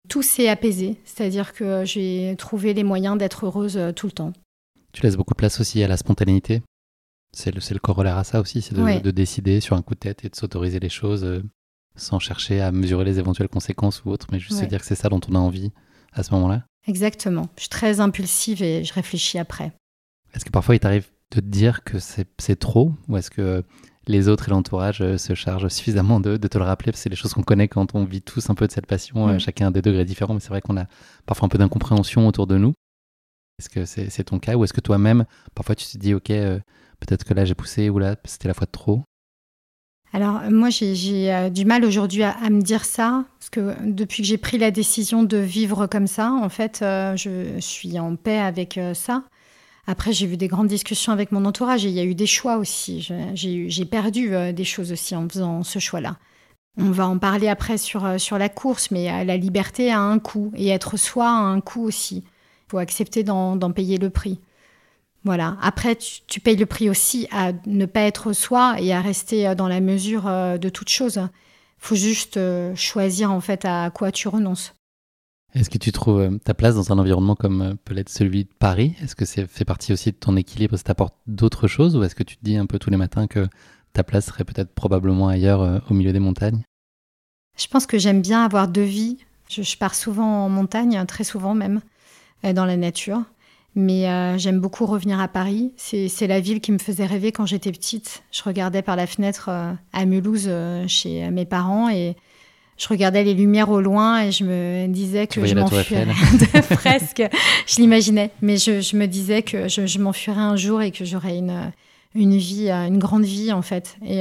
tout 0.09 0.23
s'est 0.23 0.49
apaisé. 0.49 1.01
C'est-à-dire 1.05 1.53
que 1.53 1.85
j'ai 1.85 2.35
trouvé 2.39 2.75
les 2.75 2.85
moyens 2.85 3.19
d'être 3.19 3.47
heureuse 3.47 3.79
tout 3.95 4.07
le 4.07 4.12
temps. 4.12 4.33
Tu 4.93 5.03
laisses 5.03 5.17
beaucoup 5.17 5.35
de 5.35 5.39
place 5.39 5.61
aussi 5.61 5.83
à 5.83 5.89
la 5.89 5.99
spontanéité. 5.99 6.62
C'est 7.37 7.55
le, 7.55 7.61
le, 7.71 7.79
corollaire 7.79 8.17
à 8.17 8.25
ça 8.25 8.41
aussi, 8.41 8.62
c'est 8.62 8.75
de, 8.75 9.11
décider 9.11 9.61
sur 9.61 9.77
un 9.77 9.83
coup 9.83 9.95
de 9.95 10.01
tête 10.01 10.25
et 10.25 10.31
de 10.31 10.35
s'autoriser 10.35 10.81
les 10.81 10.89
choses 10.89 11.23
euh, 11.23 11.43
sans 11.95 12.19
chercher 12.19 12.62
à 12.62 12.73
mesurer 12.73 13.05
les 13.05 13.19
éventuelles 13.19 13.51
conséquences 13.51 14.03
ou 14.05 14.11
autres, 14.11 14.27
mais 14.33 14.39
juste 14.39 14.59
se 14.59 14.65
dire 14.65 14.81
que 14.81 14.87
c'est 14.87 14.95
ça 14.95 15.11
dont 15.11 15.21
on 15.29 15.35
a 15.35 15.39
envie 15.39 15.71
à 16.15 16.23
ce 16.23 16.33
moment-là. 16.33 16.65
Exactement. 16.87 17.49
Je 17.57 17.62
suis 17.62 17.68
très 17.68 18.01
impulsive 18.01 18.62
et 18.62 18.85
je 18.85 18.92
réfléchis 18.92 19.38
après. 19.38 19.72
Est-ce 20.35 20.44
que 20.44 20.51
parfois 20.51 20.75
il 20.77 20.81
t'arrive 20.81 21.09
de 21.33 21.40
te 21.40 21.44
dire 21.44 21.83
que 21.83 21.99
c'est 21.99 22.57
trop 22.59 22.92
ou 23.09 23.16
est-ce 23.16 23.31
que 23.31 23.64
les 24.07 24.29
autres 24.29 24.49
et 24.49 24.51
l'entourage 24.51 25.01
euh, 25.01 25.18
se 25.18 25.35
chargent 25.35 25.68
suffisamment 25.68 26.20
de, 26.20 26.37
te 26.37 26.59
le 26.59 26.64
rappeler? 26.64 26.92
Parce 26.92 27.01
que 27.01 27.03
c'est 27.05 27.11
les 27.11 27.16
choses 27.16 27.35
qu'on 27.35 27.42
connaît 27.42 27.68
quand 27.68 27.94
on 27.94 28.05
vit 28.05 28.22
tous 28.22 28.49
un 28.51 28.55
peu 28.55 28.66
de 28.66 28.72
cette 28.72 28.87
passion, 28.87 29.29
euh, 29.29 29.38
chacun 29.38 29.68
à 29.68 29.70
des 29.70 29.83
degrés 29.83 30.05
différents, 30.05 30.35
mais 30.35 30.40
c'est 30.40 30.51
vrai 30.51 30.61
qu'on 30.61 30.77
a 30.77 30.87
parfois 31.27 31.46
un 31.46 31.49
peu 31.49 31.59
d'incompréhension 31.59 32.29
autour 32.29 32.46
de 32.46 32.57
nous. 32.57 32.72
Est-ce 33.59 33.70
que 33.70 33.85
c'est 33.87 34.25
ton 34.25 34.38
cas 34.38 34.55
ou 34.55 34.64
est-ce 34.64 34.75
que 34.75 34.83
toi-même, 34.83 35.25
parfois 35.55 35.75
tu 35.75 35.87
te 35.87 35.96
dis, 35.96 36.12
ok, 36.12 36.31
euh, 36.31 36.61
peut-être 37.01 37.25
que 37.25 37.33
là 37.33 37.44
j'ai 37.44 37.55
poussé 37.55 37.88
ou 37.88 37.99
là 37.99 38.16
c'était 38.25 38.49
la 38.49 38.55
fois 38.55 38.66
de 38.66 38.70
trop? 38.70 39.03
Alors 40.16 40.40
moi 40.50 40.70
j'ai 40.70 41.31
euh, 41.31 41.50
du 41.50 41.66
mal 41.66 41.85
aujourd'hui 41.85 42.22
à, 42.22 42.48
me 42.48 42.62
dire 42.62 42.87
ça, 42.87 43.26
parce 43.38 43.50
que 43.50 43.74
depuis 43.85 44.22
que 44.22 44.29
j'ai 44.29 44.38
pris 44.38 44.57
la 44.57 44.70
décision 44.70 45.22
de 45.22 45.37
vivre 45.37 45.87
comme 45.87 46.07
ça, 46.07 46.33
en 46.33 46.48
fait, 46.48 46.81
euh, 46.81 47.14
je 47.18 47.61
suis 47.61 47.98
en 47.98 48.16
paix 48.16 48.38
avec 48.38 48.81
ça. 48.94 49.24
Après 49.87 50.14
j'ai 50.14 50.24
eu 50.24 50.38
des 50.38 50.48
grandes 50.48 50.68
discussions 50.68 51.12
avec 51.12 51.33
mon 51.33 51.44
entourage 51.44 51.85
et 51.85 51.90
il 51.90 51.94
y 51.94 52.00
a 52.00 52.05
eu 52.05 52.14
des 52.14 52.26
choix 52.26 52.57
aussi. 52.57 53.07
J'ai 53.35 53.85
perdu 53.85 54.31
des 54.55 54.64
choses 54.64 54.90
aussi 54.90 55.14
en 55.14 55.29
faisant 55.29 55.62
ce 55.62 55.79
choix-là. 55.79 56.16
On 56.79 56.92
va 56.92 57.07
en 57.07 57.18
parler 57.18 57.48
après 57.48 57.76
sur, 57.76 58.18
sur 58.18 58.38
la 58.38 58.48
course, 58.48 58.90
mais 58.90 59.22
la 59.22 59.37
liberté 59.37 59.92
a 59.92 60.00
un 60.00 60.18
coût 60.18 60.50
et 60.57 60.68
être 60.68 60.96
soi 60.96 61.29
a 61.29 61.42
un 61.42 61.61
coût 61.61 61.83
aussi. 61.83 62.24
Il 62.26 62.70
faut 62.70 62.79
accepter 62.79 63.22
d'en 63.22 63.70
payer 63.70 63.98
le 63.98 64.09
prix. 64.09 64.40
Voilà. 65.27 65.57
Après, 65.61 65.97
tu, 65.97 66.39
payes 66.39 66.55
le 66.55 66.67
prix 66.67 66.89
aussi 66.89 67.27
à 67.33 67.51
ne 67.67 67.85
pas 67.85 68.03
être 68.03 68.33
soi 68.33 68.77
et 68.81 68.93
à 68.93 69.01
rester 69.01 69.49
euh, 69.49 69.55
dans 69.57 69.67
la 69.67 69.81
mesure 69.81 70.29
euh, 70.29 70.57
de 70.57 70.69
toute 70.69 70.89
chose. 70.89 71.17
Il 71.17 71.29
faut 71.79 71.97
juste 71.97 72.37
euh, 72.37 72.77
choisir 72.77 73.33
en 73.33 73.41
fait 73.41 73.65
à 73.65 73.91
quoi 73.91 74.12
tu 74.12 74.29
renonces. 74.29 74.73
Est-ce 75.53 75.69
que 75.69 75.79
tu 75.79 75.91
trouves 75.91 76.39
ta 76.45 76.55
place 76.55 76.77
dans 76.77 76.93
un 76.93 76.99
environnement 76.99 77.35
comme 77.35 77.77
peut 77.85 77.93
l'être 77.93 78.09
celui 78.09 78.45
de 78.45 78.51
Paris? 78.57 78.95
Est-ce 79.03 79.17
que 79.17 79.25
ça 79.25 79.49
fait 79.49 79.65
partie 79.65 79.93
aussi 79.93 80.12
de 80.12 80.17
ton 80.17 80.37
équilibre? 80.37 80.77
Ça 80.77 80.85
t'apporte 80.85 81.17
d'autres 81.27 81.67
choses 81.67 81.97
Ou 81.97 82.05
est-ce 82.05 82.15
que 82.15 82.23
tu 82.23 82.37
te 82.37 82.45
dis 82.45 82.57
un 82.57 82.67
peu 82.67 82.79
tous 82.79 82.91
les 82.91 82.97
matins 82.97 83.27
que 83.27 83.49
ta 83.93 84.05
place 84.05 84.27
serait 84.27 84.45
peut-être 84.45 84.75
probablement 84.75 85.29
ailleurs 85.29 85.83
au 85.91 85.95
milieu 85.95 86.12
des 86.12 86.21
montagnes? 86.21 86.62
Je 87.57 87.67
pense 87.69 87.87
que 87.87 87.99
j'aime 87.99 88.21
bien 88.21 88.45
avoir 88.45 88.69
deux 88.69 88.83
vies. 88.83 89.17
je, 89.49 89.77
pars 89.77 89.95
souvent 89.95 90.45
en 90.45 90.49
montagne, 90.51 91.03
très 91.07 91.25
souvent 91.25 91.55
même. 91.55 91.81
Dans 92.43 92.67
la 92.67 92.77
nature. 92.77 93.23
Mais 93.79 94.09
euh, 94.09 94.39
j'aime 94.39 94.59
beaucoup 94.59 94.87
revenir 94.87 95.21
à 95.21 95.29
Paris. 95.29 95.75
C'est 95.77 96.27
la 96.27 96.41
ville 96.41 96.62
qui 96.62 96.73
me 96.73 96.79
faisait 96.79 97.05
rêver 97.05 97.31
quand 97.31 97.45
j'étais 97.45 97.71
petite. 97.71 98.23
Je 98.33 98.43
regardais 98.43 98.81
par 98.81 98.97
la 98.97 99.07
fenêtre 99.07 99.51
euh, 99.51 99.73
à 99.93 100.07
Mulhouse 100.07 100.51
chez 100.87 101.29
mes 101.31 101.45
parents 101.45 101.91
et 101.91 102.17
je 102.79 102.89
regardais 102.89 103.23
les 103.23 103.35
lumières 103.35 103.69
au 103.69 103.83
loin 103.83 104.23
et 104.23 104.33
je 104.33 104.45
me 104.45 104.87
disais 104.87 105.27
que 105.27 105.45
je 105.45 105.55
m'enfuirais 105.55 106.07
presque. 106.71 107.23
je 107.67 107.77
l'imaginais, 107.77 108.31
mais 108.41 108.57
je, 108.57 108.97
me 108.97 109.05
disais 109.05 109.43
que 109.43 109.69
je, 109.69 109.99
m'enfuirais 109.99 110.41
un 110.41 110.57
jour 110.57 110.81
et 110.81 110.91
que 110.91 111.05
j'aurais 111.05 111.37
une, 111.37 111.71
une 112.15 112.37
vie, 112.39 112.71
une 112.71 112.99
grande 112.99 113.25
vie 113.25 113.53
en 113.53 113.62
fait. 113.62 113.99
Et 114.07 114.21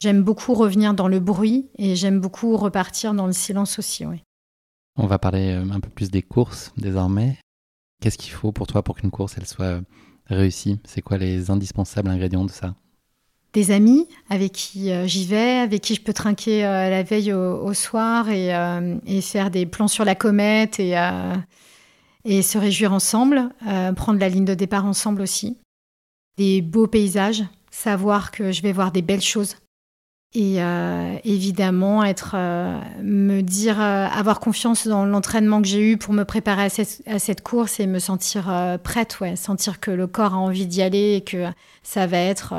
j'aime 0.00 0.22
beaucoup 0.22 0.54
revenir 0.54 0.92
dans 0.92 1.08
le 1.08 1.20
bruit 1.20 1.68
et 1.78 1.94
j'aime 1.94 2.20
beaucoup 2.20 2.56
repartir 2.56 3.14
dans 3.14 3.28
le 3.28 3.32
silence 3.32 3.78
aussi. 3.78 4.06
Oui. 4.06 4.22
On 4.96 5.06
va 5.06 5.20
parler 5.20 5.52
un 5.52 5.78
peu 5.78 5.90
plus 5.90 6.10
des 6.10 6.22
courses 6.22 6.72
désormais. 6.76 7.36
Qu'est-ce 8.00 8.18
qu'il 8.18 8.32
faut 8.32 8.52
pour 8.52 8.66
toi 8.66 8.82
pour 8.82 8.96
qu'une 8.96 9.10
course 9.10 9.34
elle 9.38 9.46
soit 9.46 9.80
réussie? 10.26 10.78
C'est 10.84 11.02
quoi 11.02 11.18
les 11.18 11.50
indispensables 11.50 12.08
ingrédients 12.08 12.44
de 12.44 12.50
ça? 12.50 12.74
Des 13.54 13.70
amis 13.70 14.06
avec 14.28 14.52
qui 14.52 14.92
euh, 14.92 15.06
j'y 15.06 15.26
vais, 15.26 15.58
avec 15.58 15.80
qui 15.80 15.94
je 15.94 16.02
peux 16.02 16.12
trinquer 16.12 16.64
euh, 16.64 16.90
la 16.90 17.02
veille 17.02 17.32
au, 17.32 17.72
soir 17.72 18.26
euh, 18.28 18.98
et, 19.06 19.20
faire 19.20 19.50
des 19.50 19.66
plans 19.66 19.88
sur 19.88 20.04
la 20.04 20.14
comète 20.14 20.78
et 20.80 20.92
se 22.42 22.58
réjouir 22.58 22.92
ensemble, 22.92 23.48
prendre 23.96 24.20
la 24.20 24.28
ligne 24.28 24.44
de 24.44 24.54
départ 24.54 24.84
ensemble 24.84 25.22
aussi. 25.22 25.58
Des 26.36 26.60
beaux 26.60 26.86
paysages, 26.86 27.42
savoir 27.70 28.30
que 28.30 28.52
je 28.52 28.62
vais 28.62 28.72
voir 28.72 28.92
des 28.92 29.02
belles 29.02 29.22
choses. 29.22 29.56
Et 30.34 30.58
évidemment, 31.24 32.04
être, 32.04 32.36
me 33.02 33.40
dire, 33.40 33.80
avoir 33.80 34.40
confiance 34.40 34.86
dans 34.86 35.06
l'entraînement 35.06 35.62
que 35.62 35.66
j'ai 35.68 35.92
eu 35.92 35.96
pour 35.96 36.12
me 36.12 36.24
préparer 36.24 36.64
à 36.64 36.68
cette, 36.68 37.02
à 37.06 37.18
cette 37.18 37.42
course 37.42 37.80
et 37.80 37.86
me 37.86 37.98
sentir 37.98 38.78
prête, 38.84 39.20
ouais, 39.20 39.36
sentir 39.36 39.80
que 39.80 39.90
le 39.90 40.06
corps 40.06 40.34
a 40.34 40.38
envie 40.38 40.66
d'y 40.66 40.82
aller 40.82 41.14
et 41.14 41.22
que 41.22 41.46
ça 41.82 42.06
va 42.06 42.18
être 42.18 42.54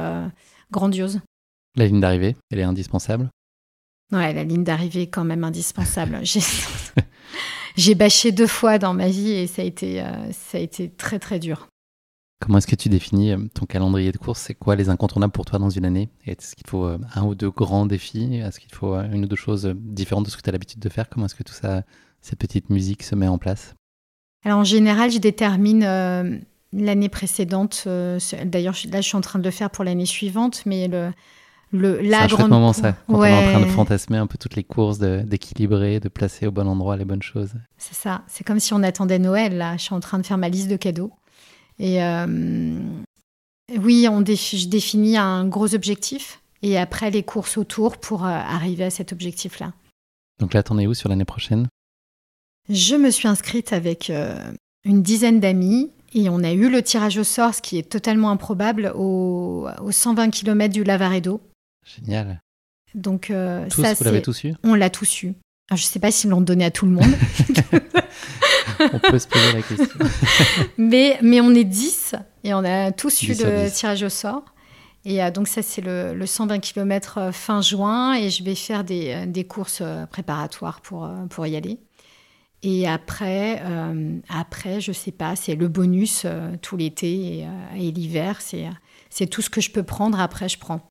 grandiose. 0.71 1.21
La 1.75 1.86
ligne 1.86 2.01
d'arrivée, 2.01 2.36
elle 2.49 2.60
est 2.60 2.63
indispensable? 2.63 3.29
Ouais, 4.12 4.34
la 4.34 4.43
ligne 4.43 4.63
d'arrivée 4.63 5.03
est 5.03 5.10
quand 5.10 5.23
même 5.23 5.43
indispensable. 5.43 6.19
J'ai 7.77 7.95
bâché 7.95 8.32
deux 8.32 8.47
fois 8.47 8.79
dans 8.79 8.93
ma 8.93 9.08
vie 9.08 9.32
et 9.32 9.47
ça 9.47 9.62
a 9.62 9.65
été, 9.65 10.01
euh, 10.01 10.32
ça 10.32 10.58
a 10.58 10.62
été 10.62 10.89
très 10.89 11.19
très 11.19 11.39
dur. 11.39 11.68
Comment 12.39 12.58
est-ce 12.58 12.67
que 12.67 12.75
tu 12.75 12.89
définis 12.89 13.34
euh, 13.34 13.38
ton 13.54 13.65
calendrier 13.65 14.12
de 14.12 14.17
course? 14.17 14.39
C'est 14.39 14.54
quoi 14.54 14.75
les 14.75 14.89
incontournables 14.89 15.34
pour 15.34 15.45
toi 15.45 15.60
dans 15.60 15.69
une 15.69 15.86
année? 15.86 16.10
Est-ce 16.25 16.56
qu'il 16.56 16.67
faut 16.67 16.86
euh, 16.86 16.97
un 17.15 17.23
ou 17.23 17.36
deux 17.36 17.49
grands 17.49 17.86
défis? 17.86 18.36
Est-ce 18.36 18.60
qu'il 18.60 18.73
faut 18.73 18.95
une 18.95 19.25
ou 19.25 19.28
deux 19.28 19.36
choses 19.36 19.73
différentes 19.75 20.25
de 20.25 20.30
ce 20.30 20.38
que 20.38 20.41
tu 20.41 20.49
as 20.49 20.54
l'habitude 20.54 20.80
de 20.80 20.89
faire? 20.89 21.10
Comment 21.10 21.25
est-ce 21.25 21.36
que 21.36 21.43
tout 21.43 21.54
ça, 21.54 21.84
cette 22.21 22.39
petite 22.39 22.69
musique 22.69 23.04
se 23.04 23.15
met 23.15 23.28
en 23.28 23.38
place? 23.38 23.75
Alors 24.45 24.60
en 24.60 24.63
général, 24.63 25.12
je 25.12 25.17
détermine 25.17 25.84
l'année 26.73 27.10
précédente. 27.10 27.84
Euh, 27.88 28.19
d'ailleurs, 28.45 28.75
là, 28.91 29.02
je 29.02 29.08
suis 29.08 29.17
en 29.17 29.21
train 29.21 29.39
de 29.39 29.43
le 29.43 29.52
faire 29.52 29.69
pour 29.69 29.84
l'année 29.84 30.06
suivante, 30.06 30.63
mais 30.65 30.88
le, 30.88 31.12
le 31.71 32.02
la 32.02 32.28
C'est 32.28 32.41
un 32.41 32.47
moment 32.47 32.73
ça, 32.73 32.93
quand 33.08 33.15
on 33.15 33.23
est 33.23 33.34
en 33.34 33.52
train 33.52 33.62
de 33.62 33.71
fantasmer 33.71 34.17
un 34.17 34.28
peu 34.28 34.38
toutes 34.38 34.56
les 34.56 34.63
courses, 34.63 34.99
d'équilibrer, 34.99 35.99
de, 35.99 36.10
placer 36.10 36.47
au 36.47 36.52
bon 36.52 36.67
endroit 36.67 36.97
les 36.97 37.06
bonnes 37.06 37.23
choses. 37.23 37.54
C'est 37.78 37.95
ça. 37.95 38.21
C'est 38.28 38.43
comme 38.43 38.60
si 38.60 38.73
on 38.73 38.84
attendait 38.84 39.19
Noël. 39.19 39.58
Là, 39.58 39.78
je 39.78 39.84
suis 39.84 39.93
en 39.93 39.99
train 39.99 40.19
de 40.19 40.25
faire 40.25 40.38
ma 40.38 40.49
liste 40.49 40.69
de 40.69 40.78
cadeaux. 40.78 41.12
Et 41.79 42.03
euh, 42.03 42.79
oui, 43.77 44.07
on 44.09 44.19
je 44.19 44.67
définis 44.67 45.17
un 45.17 45.47
gros 45.47 45.73
objectif 45.73 46.41
et 46.61 46.77
après 46.77 47.09
les 47.09 47.23
courses 47.23 47.57
autour 47.57 47.97
pour 47.97 48.25
euh, 48.25 48.29
arriver 48.29 48.83
à 48.83 48.89
cet 48.89 49.13
objectif-là. 49.13 49.73
Donc 50.39 50.53
là, 50.53 50.63
t'en 50.63 50.77
es 50.77 50.87
où 50.87 50.93
sur 50.93 51.09
l'année 51.09 51.25
prochaine? 51.25 51.67
Je 52.69 52.95
me 52.95 53.09
suis 53.09 53.27
inscrite 53.27 53.73
avec 53.73 54.11
une 54.83 55.01
dizaine 55.01 55.39
d'amis 55.39 55.89
et 56.13 56.29
on 56.29 56.43
a 56.43 56.51
eu 56.51 56.69
le 56.69 56.81
tirage 56.81 57.17
au 57.17 57.23
sort, 57.23 57.53
ce 57.53 57.61
qui 57.61 57.77
est 57.77 57.89
totalement 57.89 58.31
improbable, 58.31 58.91
aux, 58.95 59.67
120 59.89 60.29
km 60.31 60.73
du 60.73 60.83
Lavaredo. 60.83 61.41
Génial. 61.85 62.41
Donc, 62.95 63.29
euh, 63.29 63.67
tous, 63.69 63.81
ça, 63.81 63.93
vous 63.93 64.03
l'avez 64.03 64.21
tous 64.21 64.43
eu? 64.43 64.53
On 64.63 64.73
l'a 64.73 64.89
tous 64.89 65.23
eu. 65.23 65.35
Je 65.69 65.84
ne 65.84 65.88
sais 65.88 65.99
pas 65.99 66.12
s'ils 66.12 66.29
l'ont 66.29 66.41
donné 66.41 66.65
à 66.65 66.71
tout 66.71 66.86
le 66.86 66.91
monde. 66.91 67.13
on 68.93 68.99
peut 68.99 69.19
se 69.19 69.27
poser 69.27 69.53
la 69.53 69.62
question. 69.62 69.99
mais, 70.77 71.17
mais 71.21 71.41
on 71.41 71.53
est 71.53 71.63
10 71.63 72.15
et 72.43 72.53
on 72.53 72.63
a 72.63 72.91
tous 72.91 73.23
eu 73.23 73.34
le 73.34 73.69
tirage 73.69 74.03
au 74.03 74.10
sort. 74.10 74.45
Et 75.05 75.23
euh, 75.23 75.32
donc 75.32 75.47
ça, 75.47 75.62
c'est 75.62 75.82
le, 75.82 76.25
120 76.25 76.60
km 76.60 77.17
euh, 77.17 77.32
fin 77.32 77.62
juin 77.62 78.13
et 78.15 78.29
je 78.29 78.43
vais 78.43 78.55
faire 78.55 78.84
des, 78.84 79.25
des 79.27 79.45
courses 79.45 79.82
préparatoires 80.12 80.82
pour, 80.82 81.10
pour 81.29 81.47
y 81.47 81.55
aller. 81.55 81.79
Et 82.62 82.88
après, 82.88 83.62
euh, 83.63 84.19
après, 84.27 84.82
je 84.82 84.91
sais 84.91 85.12
pas, 85.12 85.36
c'est 85.36 85.55
le 85.55 85.67
bonus 85.69 86.23
euh, 86.25 86.55
tout 86.62 86.75
l'été 86.75 87.39
et, 87.39 87.45
euh, 87.45 87.77
l'hiver. 87.91 88.41
C'est, 88.41 89.27
tout 89.27 89.41
ce 89.41 89.49
que 89.49 89.62
je 89.62 89.71
peux 89.71 89.84
prendre. 89.84 90.19
Après, 90.19 90.49
je 90.49 90.60
prends. 90.60 90.82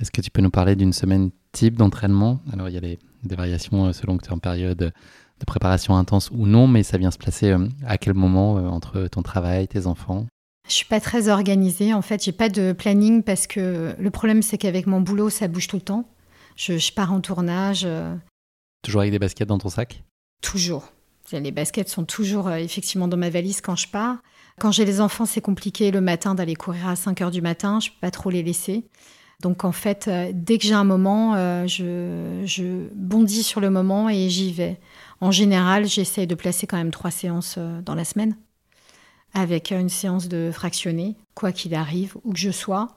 Est-ce 0.00 0.10
que 0.10 0.20
tu 0.20 0.30
peux 0.30 0.42
nous 0.42 0.50
parler 0.50 0.74
d'une 0.74 0.92
semaine 0.92 1.30
type 1.52 1.76
d'entraînement? 1.76 2.40
Alors, 2.52 2.68
il 2.68 2.74
y 2.74 2.78
a 2.78 2.80
des 3.24 3.36
variations 3.36 3.92
selon 3.92 4.16
que 4.16 4.24
tu 4.24 4.30
es 4.30 4.32
en 4.32 4.38
période 4.38 4.78
de 4.78 5.44
préparation 5.46 5.96
intense 5.96 6.30
ou 6.30 6.46
non, 6.46 6.66
mais 6.66 6.82
ça 6.82 6.98
vient 6.98 7.10
se 7.10 7.18
placer 7.18 7.54
à 7.86 7.98
quel 7.98 8.14
moment 8.14 8.54
entre 8.54 9.08
ton 9.08 9.22
travail, 9.22 9.68
tes 9.68 9.86
enfants? 9.86 10.26
Je 10.68 10.72
suis 10.72 10.86
pas 10.86 11.00
très 11.00 11.28
organisée. 11.28 11.92
En 11.92 12.02
fait, 12.02 12.24
j'ai 12.24 12.32
pas 12.32 12.48
de 12.48 12.72
planning 12.72 13.22
parce 13.22 13.46
que 13.46 13.94
le 13.98 14.10
problème, 14.10 14.42
c'est 14.42 14.56
qu'avec 14.56 14.86
mon 14.86 15.00
boulot, 15.00 15.28
ça 15.28 15.48
bouge 15.48 15.66
tout 15.66 15.76
le 15.76 15.82
temps. 15.82 16.08
Je, 16.56 16.78
je 16.78 16.92
pars 16.92 17.12
en 17.12 17.20
tournage. 17.20 17.86
Toujours 18.82 19.00
avec 19.00 19.12
des 19.12 19.18
baskets 19.18 19.48
dans 19.48 19.58
ton 19.58 19.68
sac? 19.68 20.04
Toujours. 20.40 20.94
Les 21.32 21.50
baskets 21.50 21.88
sont 21.88 22.04
toujours 22.04 22.48
euh, 22.48 22.56
effectivement 22.56 23.08
dans 23.08 23.16
ma 23.16 23.30
valise 23.30 23.60
quand 23.60 23.76
je 23.76 23.88
pars. 23.88 24.18
Quand 24.60 24.70
j'ai 24.70 24.84
les 24.84 25.00
enfants, 25.00 25.26
c'est 25.26 25.40
compliqué 25.40 25.90
le 25.90 26.00
matin 26.00 26.34
d'aller 26.34 26.54
courir 26.54 26.88
à 26.88 26.96
5 26.96 27.22
heures 27.22 27.30
du 27.30 27.42
matin. 27.42 27.80
Je 27.80 27.88
ne 27.88 27.94
peux 27.94 28.00
pas 28.00 28.10
trop 28.10 28.30
les 28.30 28.42
laisser. 28.42 28.84
Donc 29.44 29.64
en 29.64 29.72
fait, 29.72 30.08
euh, 30.08 30.32
dès 30.34 30.58
que 30.58 30.64
j'ai 30.64 30.74
un 30.74 30.84
moment, 30.84 31.34
euh, 31.36 31.66
je, 31.66 32.88
bondis 32.94 33.44
sur 33.44 33.60
le 33.60 33.70
moment 33.70 34.08
et 34.08 34.28
j'y 34.28 34.52
vais. 34.52 34.80
En 35.20 35.30
général, 35.30 35.86
j'essaye 35.86 36.26
de 36.26 36.34
placer 36.34 36.66
quand 36.66 36.76
même 36.76 36.90
trois 36.90 37.12
séances 37.12 37.58
dans 37.84 37.94
la 37.94 38.04
semaine, 38.04 38.36
avec 39.32 39.70
une 39.70 39.88
séance 39.88 40.28
de 40.28 40.50
fractionné, 40.52 41.14
quoi 41.34 41.52
qu'il 41.52 41.74
arrive, 41.74 42.16
où 42.24 42.32
que 42.32 42.38
je 42.38 42.50
sois. 42.50 42.88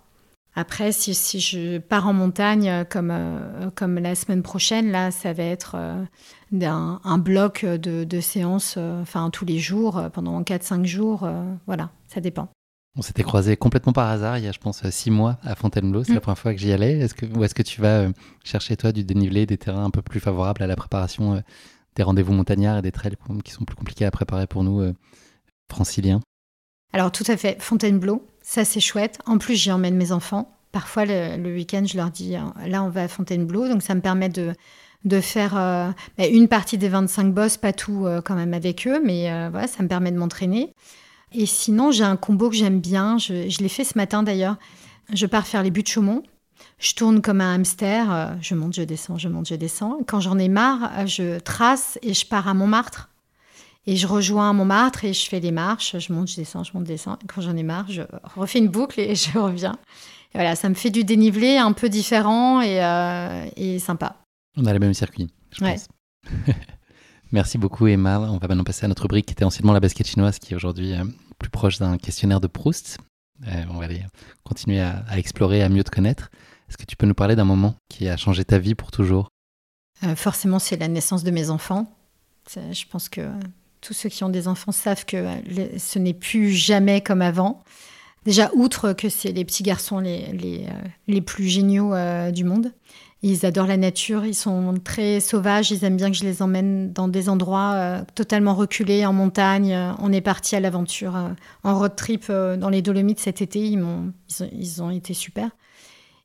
Après, 0.60 0.92
si, 0.92 1.14
je 1.40 1.78
pars 1.78 2.08
en 2.08 2.14
montagne 2.14 2.84
comme, 2.90 3.12
euh, 3.12 4.00
la 4.00 4.16
semaine 4.16 4.42
prochaine, 4.42 4.90
là, 4.90 5.12
ça 5.12 5.32
va 5.32 5.44
être 5.44 5.76
euh, 5.76 6.04
un, 6.52 7.18
bloc 7.20 7.64
de, 7.64 8.20
séances, 8.20 8.74
euh, 8.76 9.04
enfin 9.04 9.30
tous 9.30 9.46
les 9.46 9.60
jours, 9.60 10.02
pendant 10.12 10.42
4-5 10.42 10.84
jours. 10.84 11.30
voilà, 11.68 11.92
ça 12.08 12.22
dépend. 12.22 12.50
On 12.96 13.02
s'était 13.02 13.24
croisés 13.24 13.58
complètement 13.58 13.94
par 13.94 14.10
hasard 14.10 14.38
il 14.38 14.46
y 14.46 14.48
a, 14.48 14.52
je 14.52 14.60
pense, 14.60 14.88
six 14.90 15.12
mois 15.12 15.38
à 15.44 15.56
Fontainebleau. 15.56 16.04
C'est 16.04 16.14
la 16.14 16.18
mm. 16.18 16.22
première 16.22 16.40
fois 16.40 16.54
que 16.54 16.60
j'y 16.60 16.72
allais. 16.72 16.98
Est-ce 17.00 17.14
que, 17.14 17.26
ou 17.26 17.44
est-ce 17.44 17.54
que 17.54 17.64
tu 17.64 17.82
vas 17.82 18.08
chercher, 18.44 18.76
toi, 18.76 18.92
du 18.92 19.04
dénivelé, 19.04 19.46
des 19.46 19.58
terrains 19.58 19.86
un 19.86 19.92
peu 19.92 20.02
plus 20.02 20.20
favorables 20.20 20.64
à 20.64 20.68
la 20.68 20.76
préparation 20.76 21.44
des 21.96 22.04
rendez-vous 22.04 22.34
montagnards 22.34 22.80
et 22.80 22.82
des 22.82 22.92
trails 22.92 23.16
qui 23.44 23.52
sont 23.52 23.66
plus 23.66 23.76
compliqués 23.76 24.06
à 24.06 24.12
préparer 24.12 24.48
pour 24.48 24.64
nous, 24.64 24.94
franciliens? 25.70 26.22
Alors, 26.94 27.12
tout 27.12 27.26
à 27.28 27.38
fait. 27.38 27.62
Fontainebleau, 27.62 28.26
ça, 28.42 28.66
c'est 28.66 28.80
chouette. 28.80 29.20
En 29.26 29.38
plus, 29.38 29.56
j'y 29.56 29.72
emmène 29.72 29.96
mes 29.96 30.12
enfants. 30.12 30.52
Parfois, 30.72 31.06
le, 31.06 31.54
week-end, 31.54 31.84
je 31.86 31.98
leur 31.98 32.10
dis, 32.10 32.36
euh, 32.36 32.40
là, 32.68 32.84
on 32.84 32.90
va 32.90 33.04
à 33.04 33.08
Fontainebleau. 33.08 33.68
Donc, 33.68 33.82
ça 33.82 33.96
me 33.96 34.02
permet 34.02 34.30
de, 34.30 34.54
de 35.06 35.22
faire 35.22 35.58
euh, 35.58 35.90
bah, 36.18 36.28
une 36.28 36.48
partie 36.48 36.78
des 36.78 36.90
25 36.90 37.34
boss, 37.34 37.58
pas 37.58 37.74
tout 37.74 38.06
euh, 38.06 38.22
quand 38.22 38.36
même 38.36 38.54
avec 38.54 38.88
eux, 38.88 39.02
mais 39.04 39.24
voilà, 39.50 39.68
ça 39.68 39.84
me 39.84 39.88
permet 39.88 40.12
de 40.12 40.18
m'entraîner. 40.18 40.74
Et 41.34 41.46
sinon, 41.46 41.92
j'ai 41.92 42.04
un 42.04 42.16
combo 42.16 42.50
que 42.50 42.56
j'aime 42.56 42.80
bien. 42.80 43.18
Je, 43.18 43.50
je 43.50 43.60
l'ai 43.60 43.70
fait 43.70 43.84
ce 43.84 43.98
matin 43.98 44.24
d'ailleurs. 44.24 44.58
Je 45.14 45.26
pars 45.26 45.46
faire 45.46 45.64
les 45.64 45.72
buts 45.72 45.84
de 45.84 45.88
Chaumont. 45.88 46.24
Je 46.80 46.94
tourne 46.94 47.22
comme 47.22 47.42
un 47.42 47.56
hamster. 47.56 48.38
Je 48.42 48.56
monte, 48.56 48.76
je 48.76 48.84
descends, 48.84 49.18
je 49.18 49.28
monte, 49.28 49.48
je 49.48 49.56
descends. 49.56 50.00
Quand 50.08 50.20
j'en 50.20 50.38
ai 50.38 50.48
marre, 50.48 51.08
je 51.08 51.40
trace 51.40 51.98
et 52.02 52.14
je 52.14 52.26
pars 52.26 52.48
à 52.48 52.54
Montmartre. 52.54 53.10
Et 53.88 53.96
je 53.96 54.06
rejoins 54.06 54.52
Montmartre 54.52 55.06
et 55.06 55.14
je 55.14 55.30
fais 55.30 55.40
les 55.40 55.52
marches, 55.52 55.98
je 55.98 56.12
monte, 56.12 56.28
je 56.28 56.36
descends, 56.36 56.62
je 56.62 56.74
monte, 56.74 56.84
je 56.84 56.92
descends. 56.92 57.18
quand 57.26 57.40
j'en 57.40 57.56
ai 57.56 57.64
marre, 57.64 57.90
je 57.90 58.02
refais 58.36 58.60
une 58.60 58.68
boucle 58.68 59.00
et 59.00 59.16
je 59.16 59.38
reviens. 59.40 59.80
Et 60.34 60.38
voilà, 60.38 60.58
ça 60.58 60.68
me 60.68 60.74
fait 60.74 60.90
du 60.90 61.06
dénivelé 61.06 61.58
un 61.58 61.72
peu 61.72 61.88
différent 61.88 62.62
et, 62.62 62.84
euh, 62.84 63.80
sympa. 63.80 64.18
On 64.58 64.66
a 64.66 64.74
le 64.74 64.80
même 64.80 64.94
circuit, 64.94 65.30
je 65.52 65.64
pense. 65.64 65.88
Merci 67.32 67.58
beaucoup 67.58 67.88
Emma. 67.88 68.20
On 68.20 68.38
va 68.38 68.48
maintenant 68.48 68.64
passer 68.64 68.86
à 68.86 68.88
notre 68.88 69.04
rubrique 69.04 69.26
qui 69.26 69.34
était 69.34 69.44
anciennement 69.44 69.74
la 69.74 69.80
basket 69.80 70.08
chinoise, 70.08 70.40
qui 70.40 70.54
est 70.54 70.56
aujourd'hui 70.56 70.94
euh, 70.94 71.04
plus 71.40 71.50
proche 71.50 71.78
d'un 71.78 71.98
questionnaire 71.98 72.40
de 72.40 72.48
Proust. 72.48 73.00
Euh, 73.48 73.64
on 73.70 73.78
va 73.78 73.86
aller 73.86 74.04
continuer 74.44 74.80
à, 74.80 75.04
à, 75.08 75.18
explorer, 75.18 75.62
à 75.62 75.70
mieux 75.70 75.84
te 75.84 75.92
connaître. 75.92 76.32
Est-ce 76.70 76.78
que 76.78 76.86
tu 76.86 76.96
peux 76.96 77.06
nous 77.06 77.14
parler 77.14 77.36
d'un 77.36 77.46
moment 77.46 77.76
qui 77.90 78.08
a 78.08 78.18
changé 78.18 78.44
ta 78.44 78.58
vie 78.58 78.76
pour 78.76 78.92
toujours? 78.92 79.30
Forcément, 80.16 80.60
c'est 80.60 80.78
la 80.78 80.88
naissance 80.88 81.24
de 81.24 81.32
mes 81.32 81.50
enfants. 81.50 81.92
Je 82.56 82.86
pense 82.86 83.10
que 83.10 83.22
tous 83.82 83.94
ceux 83.94 84.10
qui 84.10 84.24
ont 84.24 84.30
des 84.30 84.48
enfants 84.48 84.72
savent 84.72 85.06
que 85.06 85.26
ce 85.78 85.98
n'est 85.98 86.14
plus 86.14 86.52
jamais 86.52 87.02
comme 87.02 87.22
avant. 87.22 87.64
Déjà, 88.26 88.52
outre 88.54 88.92
que 88.92 89.08
c'est 89.08 89.32
les 89.32 89.46
petits 89.46 89.64
garçons 89.64 90.00
les, 90.00 90.66
euh, 91.10 91.22
plus 91.22 91.48
géniaux 91.48 91.94
euh, 91.94 92.30
du 92.32 92.44
monde. 92.44 92.74
Ils 93.24 93.46
adorent 93.46 93.68
la 93.68 93.78
nature, 93.78 94.26
ils 94.26 94.36
sont 94.36 94.76
très 94.84 95.20
sauvages, 95.20 95.72
ils 95.72 95.84
aiment 95.84 95.98
bien 95.98 96.12
que 96.12 96.18
je 96.18 96.24
les 96.24 96.42
emmène 96.42 96.94
dans 96.94 97.08
des 97.08 97.30
endroits 97.30 97.74
euh, 97.74 98.02
totalement 98.14 98.54
reculés, 98.54 99.06
en 99.06 99.14
montagne. 99.14 99.76
On 100.00 100.12
est 100.14 100.22
parti 100.22 100.56
à 100.56 100.60
l'aventure 100.60 101.18
en 101.64 101.80
road 101.80 101.96
trip 101.96 102.32
dans 102.32 102.70
les 102.70 102.82
Dolomites 102.82 103.20
cet 103.20 103.42
été, 103.42 103.60
ils 103.60 104.84
ont 104.84 104.90
été 104.92 105.14
super. 105.14 105.50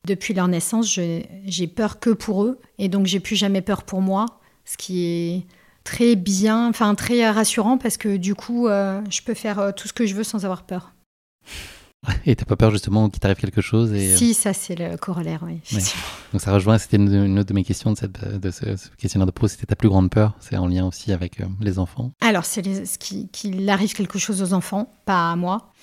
Depuis 0.05 0.33
leur 0.33 0.47
naissance, 0.47 0.87
j'ai 0.87 1.67
peur 1.67 1.99
que 1.99 2.09
pour 2.09 2.43
eux, 2.43 2.59
et 2.77 2.89
donc 2.89 3.07
j'ai 3.07 3.19
plus 3.19 3.35
jamais 3.35 3.61
peur 3.61 3.83
pour 3.83 4.01
moi, 4.01 4.25
ce 4.65 4.77
qui 4.77 5.05
est 5.05 5.47
très 5.83 6.15
bien, 6.15 6.67
enfin 6.67 6.93
très 6.93 7.29
rassurant 7.29 7.77
parce 7.77 7.97
que 7.97 8.17
du 8.17 8.35
coup, 8.35 8.67
je 8.67 9.21
peux 9.23 9.33
faire 9.33 9.73
tout 9.75 9.87
ce 9.87 9.93
que 9.93 10.05
je 10.05 10.13
veux 10.13 10.23
sans 10.23 10.45
avoir 10.45 10.63
peur. 10.63 10.93
Et 12.25 12.35
t'as 12.35 12.45
pas 12.45 12.55
peur 12.55 12.71
justement 12.71 13.09
qu'il 13.09 13.19
t'arrive 13.19 13.37
quelque 13.37 13.61
chose 13.61 13.93
et... 13.93 14.15
Si, 14.15 14.33
ça 14.33 14.53
c'est 14.53 14.75
le 14.75 14.97
corollaire, 14.97 15.43
oui. 15.43 15.59
Donc 16.31 16.41
ça 16.41 16.53
rejoint, 16.53 16.77
c'était 16.77 16.97
une, 16.97 17.39
autre 17.39 17.49
de 17.49 17.53
mes 17.53 17.63
questions 17.63 17.91
de, 17.91 17.97
cette, 17.97 18.39
de 18.39 18.51
ce, 18.51 18.65
questionnaire 18.97 19.25
de 19.25 19.31
pro, 19.31 19.47
c'était 19.47 19.65
ta 19.65 19.75
plus 19.75 19.89
grande 19.89 20.09
peur, 20.09 20.33
c'est 20.39 20.57
en 20.57 20.67
lien 20.67 20.85
aussi 20.85 21.11
avec 21.11 21.37
les 21.61 21.79
enfants 21.79 22.11
Alors, 22.21 22.45
c'est 22.45 22.85
ce 22.85 22.97
qu'il 22.97 23.69
arrive 23.69 23.93
quelque 23.93 24.19
chose 24.19 24.41
aux 24.41 24.53
enfants, 24.53 24.91
pas 25.05 25.31
à 25.31 25.35
moi. 25.35 25.73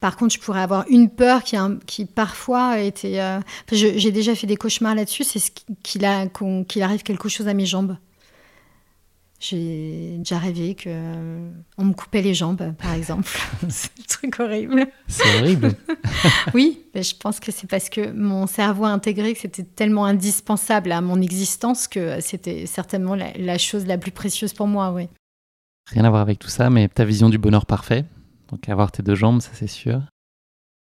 Par 0.00 0.16
contre, 0.16 0.34
je 0.34 0.40
pourrais 0.40 0.62
avoir 0.62 0.86
une 0.88 1.10
peur 1.10 1.42
qui, 1.42 1.56
qui 1.86 2.06
parfois 2.06 2.80
était. 2.80 3.20
Euh, 3.20 3.38
j'ai 3.70 4.10
déjà 4.10 4.34
fait 4.34 4.46
des 4.46 4.56
cauchemars 4.56 4.94
là-dessus, 4.94 5.24
c'est 5.24 5.52
qu'il 5.82 6.04
arrive 6.04 7.02
quelque 7.02 7.28
chose 7.28 7.48
à 7.48 7.54
mes 7.54 7.66
jambes. 7.66 7.96
J'ai 9.40 10.18
déjà 10.18 10.38
rêvé 10.38 10.74
que 10.74 10.88
euh, 10.88 11.50
on 11.78 11.86
me 11.86 11.94
coupait 11.94 12.20
les 12.20 12.34
jambes, 12.34 12.74
par 12.74 12.92
exemple. 12.92 13.30
c'est 13.70 13.90
un 13.98 14.04
truc 14.06 14.38
horrible. 14.38 14.86
C'est 15.08 15.40
horrible. 15.40 15.72
oui, 16.54 16.80
mais 16.94 17.02
je 17.02 17.16
pense 17.16 17.40
que 17.40 17.50
c'est 17.50 17.66
parce 17.66 17.88
que 17.88 18.12
mon 18.12 18.46
cerveau 18.46 18.84
a 18.84 18.90
intégré 18.90 19.32
que 19.32 19.40
c'était 19.40 19.64
tellement 19.64 20.04
indispensable 20.04 20.92
à 20.92 21.00
mon 21.00 21.22
existence 21.22 21.88
que 21.88 22.20
c'était 22.20 22.66
certainement 22.66 23.14
la, 23.14 23.32
la, 23.38 23.56
chose 23.56 23.86
la 23.86 23.96
plus 23.96 24.12
précieuse 24.12 24.52
pour 24.52 24.66
moi, 24.66 24.92
oui. 24.92 25.08
Rien 25.86 26.04
à 26.04 26.10
voir 26.10 26.20
avec 26.20 26.38
tout 26.38 26.48
ça, 26.48 26.68
mais 26.68 26.88
ta 26.88 27.06
vision 27.06 27.30
du 27.30 27.38
bonheur 27.38 27.64
parfait, 27.64 28.04
donc 28.50 28.68
avoir 28.68 28.92
tes 28.92 29.02
deux 29.02 29.14
jambes, 29.14 29.40
ça 29.40 29.50
c'est 29.54 29.66
sûr. 29.66 30.02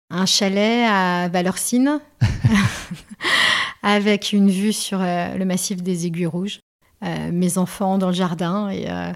Un 0.09 0.25
chalet 0.25 0.87
à 0.89 1.29
Valorcine, 1.29 1.99
avec 3.83 4.33
une 4.33 4.49
vue 4.49 4.73
sur 4.73 4.99
euh, 5.01 5.35
le 5.35 5.45
massif 5.45 5.83
des 5.83 6.07
Aiguilles 6.07 6.25
Rouges, 6.25 6.59
mes 7.01 7.57
enfants 7.57 7.97
dans 7.97 8.07
le 8.07 8.13
jardin 8.13 8.69
et 8.69 8.89
euh, 8.89 9.11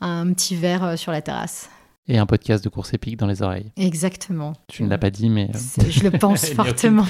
un 0.00 0.32
petit 0.32 0.56
verre 0.56 0.98
sur 0.98 1.12
la 1.12 1.22
terrasse. 1.22 1.68
Et 2.10 2.16
un 2.16 2.24
podcast 2.24 2.64
de 2.64 2.70
course 2.70 2.94
épique 2.94 3.18
dans 3.18 3.26
les 3.26 3.42
oreilles. 3.42 3.70
Exactement. 3.76 4.54
Tu 4.66 4.82
ne 4.82 4.88
l'as 4.88 4.96
pas 4.96 5.10
dit, 5.10 5.28
mais... 5.28 5.50
Je 5.90 6.04
le 6.04 6.10
pense 6.10 6.46
fortement. 6.54 7.04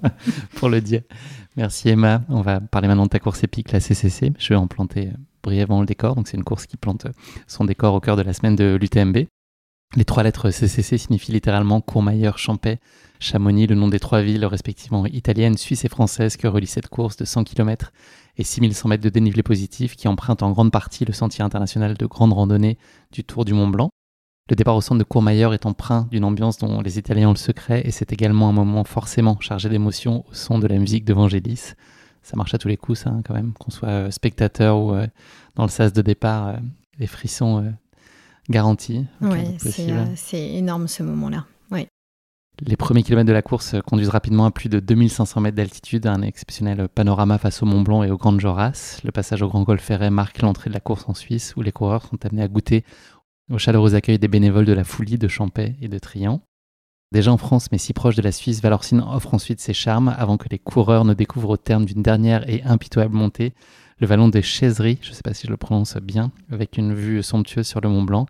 pour 0.56 0.68
le 0.68 0.82
dire. 0.82 1.00
Merci 1.56 1.88
Emma. 1.88 2.22
On 2.28 2.42
va 2.42 2.60
parler 2.60 2.88
maintenant 2.88 3.04
de 3.04 3.10
ta 3.10 3.20
course 3.20 3.42
épique, 3.42 3.72
la 3.72 3.80
CCC. 3.80 4.32
Je 4.38 4.48
vais 4.50 4.54
en 4.54 4.66
planter 4.66 5.10
brièvement 5.42 5.80
le 5.80 5.86
décor. 5.86 6.14
Donc 6.14 6.28
c'est 6.28 6.36
une 6.36 6.44
course 6.44 6.66
qui 6.66 6.76
plante 6.76 7.06
son 7.46 7.64
décor 7.64 7.94
au 7.94 8.00
cœur 8.00 8.16
de 8.16 8.22
la 8.22 8.34
semaine 8.34 8.54
de 8.54 8.76
l'UTMB. 8.78 9.26
Les 9.96 10.04
trois 10.04 10.24
lettres 10.24 10.50
CCC 10.50 10.98
signifient 10.98 11.32
littéralement 11.32 11.80
Courmayeur, 11.80 12.36
Champais, 12.36 12.80
Chamonix, 13.20 13.66
le 13.66 13.76
nom 13.76 13.88
des 13.88 14.00
trois 14.00 14.22
villes 14.22 14.44
respectivement 14.44 15.06
italiennes, 15.06 15.56
suisses 15.56 15.84
et 15.84 15.88
françaises 15.88 16.36
que 16.36 16.48
relie 16.48 16.66
cette 16.66 16.88
course 16.88 17.16
de 17.16 17.24
100 17.24 17.44
km 17.44 17.92
et 18.36 18.44
6100 18.44 18.88
mètres 18.88 19.04
de 19.04 19.08
dénivelé 19.08 19.42
positif 19.42 19.96
qui 19.96 20.08
emprunte 20.08 20.42
en 20.42 20.50
grande 20.50 20.72
partie 20.72 21.04
le 21.04 21.12
sentier 21.12 21.44
international 21.44 21.96
de 21.96 22.06
grande 22.06 22.32
randonnée 22.32 22.78
du 23.12 23.24
Tour 23.24 23.44
du 23.44 23.54
Mont 23.54 23.68
Blanc. 23.68 23.90
Le 24.50 24.56
départ 24.56 24.76
au 24.76 24.82
centre 24.82 24.98
de 24.98 25.04
Courmayeur 25.04 25.54
est 25.54 25.64
empreint 25.64 26.06
d'une 26.10 26.24
ambiance 26.24 26.58
dont 26.58 26.82
les 26.82 26.98
Italiens 26.98 27.28
ont 27.28 27.32
le 27.32 27.38
secret 27.38 27.82
et 27.86 27.90
c'est 27.90 28.12
également 28.12 28.48
un 28.48 28.52
moment 28.52 28.84
forcément 28.84 29.38
chargé 29.40 29.68
d'émotion 29.70 30.24
au 30.28 30.34
son 30.34 30.58
de 30.58 30.66
la 30.66 30.78
musique 30.78 31.04
d'Evangelis. 31.04 31.72
Ça 32.22 32.36
marche 32.36 32.54
à 32.54 32.58
tous 32.58 32.68
les 32.68 32.76
coups 32.76 33.00
ça 33.00 33.10
hein, 33.10 33.22
quand 33.24 33.34
même, 33.34 33.52
qu'on 33.52 33.70
soit 33.70 33.88
euh, 33.88 34.10
spectateur 34.10 34.78
ou 34.78 34.94
euh, 34.94 35.06
dans 35.54 35.62
le 35.62 35.70
sas 35.70 35.92
de 35.92 36.02
départ, 36.02 36.48
euh, 36.48 36.56
les 36.98 37.06
frissons 37.06 37.72
garantie. 38.50 39.06
Oui, 39.22 39.56
c'est 40.14 40.54
énorme 40.54 40.88
ce 40.88 41.02
moment-là. 41.02 41.46
Les 42.60 42.76
premiers 42.76 43.02
kilomètres 43.02 43.26
de 43.26 43.32
la 43.32 43.42
course 43.42 43.74
conduisent 43.84 44.10
rapidement 44.10 44.44
à 44.44 44.52
plus 44.52 44.68
de 44.68 44.78
2500 44.78 45.40
mètres 45.40 45.56
d'altitude, 45.56 46.06
un 46.06 46.22
exceptionnel 46.22 46.88
panorama 46.88 47.36
face 47.36 47.62
au 47.62 47.66
Mont 47.66 47.82
Blanc 47.82 48.04
et 48.04 48.10
au 48.10 48.16
Grand 48.16 48.38
Joras. 48.38 49.00
Le 49.02 49.10
passage 49.10 49.42
au 49.42 49.48
Grand 49.48 49.64
Col 49.64 49.80
Ferret 49.80 50.10
marque 50.10 50.40
l'entrée 50.40 50.70
de 50.70 50.74
la 50.74 50.80
course 50.80 51.04
en 51.08 51.14
Suisse, 51.14 51.54
où 51.56 51.62
les 51.62 51.72
coureurs 51.72 52.06
sont 52.06 52.24
amenés 52.24 52.42
à 52.42 52.48
goûter 52.48 52.84
au 53.50 53.58
chaleureux 53.58 53.96
accueil 53.96 54.20
des 54.20 54.28
bénévoles 54.28 54.66
de 54.66 54.72
la 54.72 54.84
Foulie, 54.84 55.18
de 55.18 55.26
Champais 55.26 55.74
et 55.80 55.88
de 55.88 55.98
Trian. 55.98 56.42
Déjà 57.10 57.32
en 57.32 57.38
France, 57.38 57.68
mais 57.72 57.78
si 57.78 57.92
proche 57.92 58.14
de 58.14 58.22
la 58.22 58.32
Suisse, 58.32 58.62
Valorcine 58.62 59.00
offre 59.00 59.34
ensuite 59.34 59.60
ses 59.60 59.74
charmes 59.74 60.14
avant 60.16 60.36
que 60.36 60.48
les 60.48 60.58
coureurs 60.58 61.04
ne 61.04 61.14
découvrent 61.14 61.50
au 61.50 61.56
terme 61.56 61.84
d'une 61.84 62.02
dernière 62.02 62.48
et 62.48 62.62
impitoyable 62.62 63.16
montée 63.16 63.52
le 63.98 64.06
vallon 64.06 64.28
des 64.28 64.42
Chaiseries, 64.42 64.98
je 65.02 65.10
ne 65.10 65.14
sais 65.14 65.22
pas 65.22 65.34
si 65.34 65.46
je 65.46 65.52
le 65.52 65.56
prononce 65.56 65.96
bien, 65.96 66.32
avec 66.50 66.78
une 66.78 66.94
vue 66.94 67.22
somptueuse 67.22 67.66
sur 67.66 67.80
le 67.80 67.88
Mont 67.88 68.02
Blanc. 68.02 68.26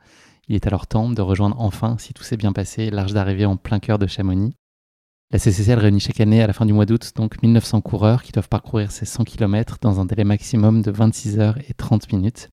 Il 0.48 0.54
est 0.54 0.66
alors 0.66 0.86
temps 0.86 1.10
de 1.10 1.22
rejoindre 1.22 1.56
enfin, 1.58 1.96
si 1.98 2.12
tout 2.12 2.22
s'est 2.22 2.36
bien 2.36 2.52
passé, 2.52 2.90
l'arche 2.90 3.12
d'arrivée 3.12 3.46
en 3.46 3.56
plein 3.56 3.78
cœur 3.80 3.98
de 3.98 4.06
Chamonix. 4.06 4.54
La 5.30 5.38
CCCL 5.38 5.78
réunit 5.78 6.00
chaque 6.00 6.20
année 6.20 6.42
à 6.42 6.46
la 6.46 6.52
fin 6.52 6.66
du 6.66 6.72
mois 6.72 6.86
d'août 6.86 7.12
donc 7.16 7.42
1900 7.42 7.80
coureurs 7.80 8.22
qui 8.22 8.30
doivent 8.30 8.48
parcourir 8.48 8.92
ces 8.92 9.06
100 9.06 9.24
km 9.24 9.78
dans 9.80 10.00
un 10.00 10.04
délai 10.04 10.24
maximum 10.24 10.82
de 10.82 10.90
26 10.90 11.38
heures 11.38 11.58
et 11.68 11.74
30 11.74 12.12
minutes. 12.12 12.50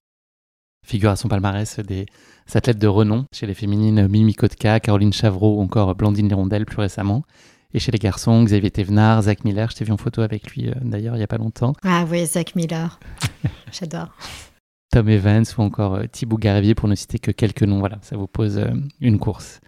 Figure 0.85 1.11
à 1.11 1.15
son 1.15 1.27
palmarès 1.27 1.79
des 1.79 2.07
athlètes 2.53 2.79
de 2.79 2.87
renom, 2.87 3.25
chez 3.33 3.45
les 3.45 3.53
féminines 3.53 4.07
Mimi 4.07 4.33
Kotka, 4.33 4.79
Caroline 4.79 5.13
Chavreau 5.13 5.57
ou 5.57 5.61
encore 5.61 5.93
Blandine 5.95 6.27
Lérondelle 6.27 6.65
plus 6.65 6.79
récemment. 6.79 7.23
Et 7.73 7.79
chez 7.79 7.91
les 7.91 7.99
garçons, 7.99 8.43
Xavier 8.43 8.71
Thévenard, 8.71 9.21
Zach 9.23 9.45
Miller, 9.45 9.69
je 9.69 9.75
t'ai 9.75 9.85
vu 9.85 9.91
en 9.91 9.97
photo 9.97 10.21
avec 10.21 10.49
lui 10.51 10.69
euh, 10.69 10.73
d'ailleurs 10.81 11.15
il 11.15 11.19
n'y 11.19 11.23
a 11.23 11.27
pas 11.27 11.37
longtemps. 11.37 11.73
Ah 11.83 12.05
oui, 12.09 12.25
Zach 12.25 12.55
Miller, 12.55 12.99
j'adore. 13.71 14.09
Tom 14.91 15.09
Evans 15.09 15.45
ou 15.57 15.61
encore 15.61 15.95
euh, 15.95 16.05
Thibaut 16.11 16.37
Garivier 16.37 16.75
pour 16.75 16.87
ne 16.87 16.95
citer 16.95 17.17
que 17.17 17.31
quelques 17.31 17.63
noms. 17.63 17.79
Voilà, 17.79 17.97
ça 18.01 18.17
vous 18.17 18.27
pose 18.27 18.57
euh, 18.57 18.69
une 18.99 19.19
course. 19.19 19.61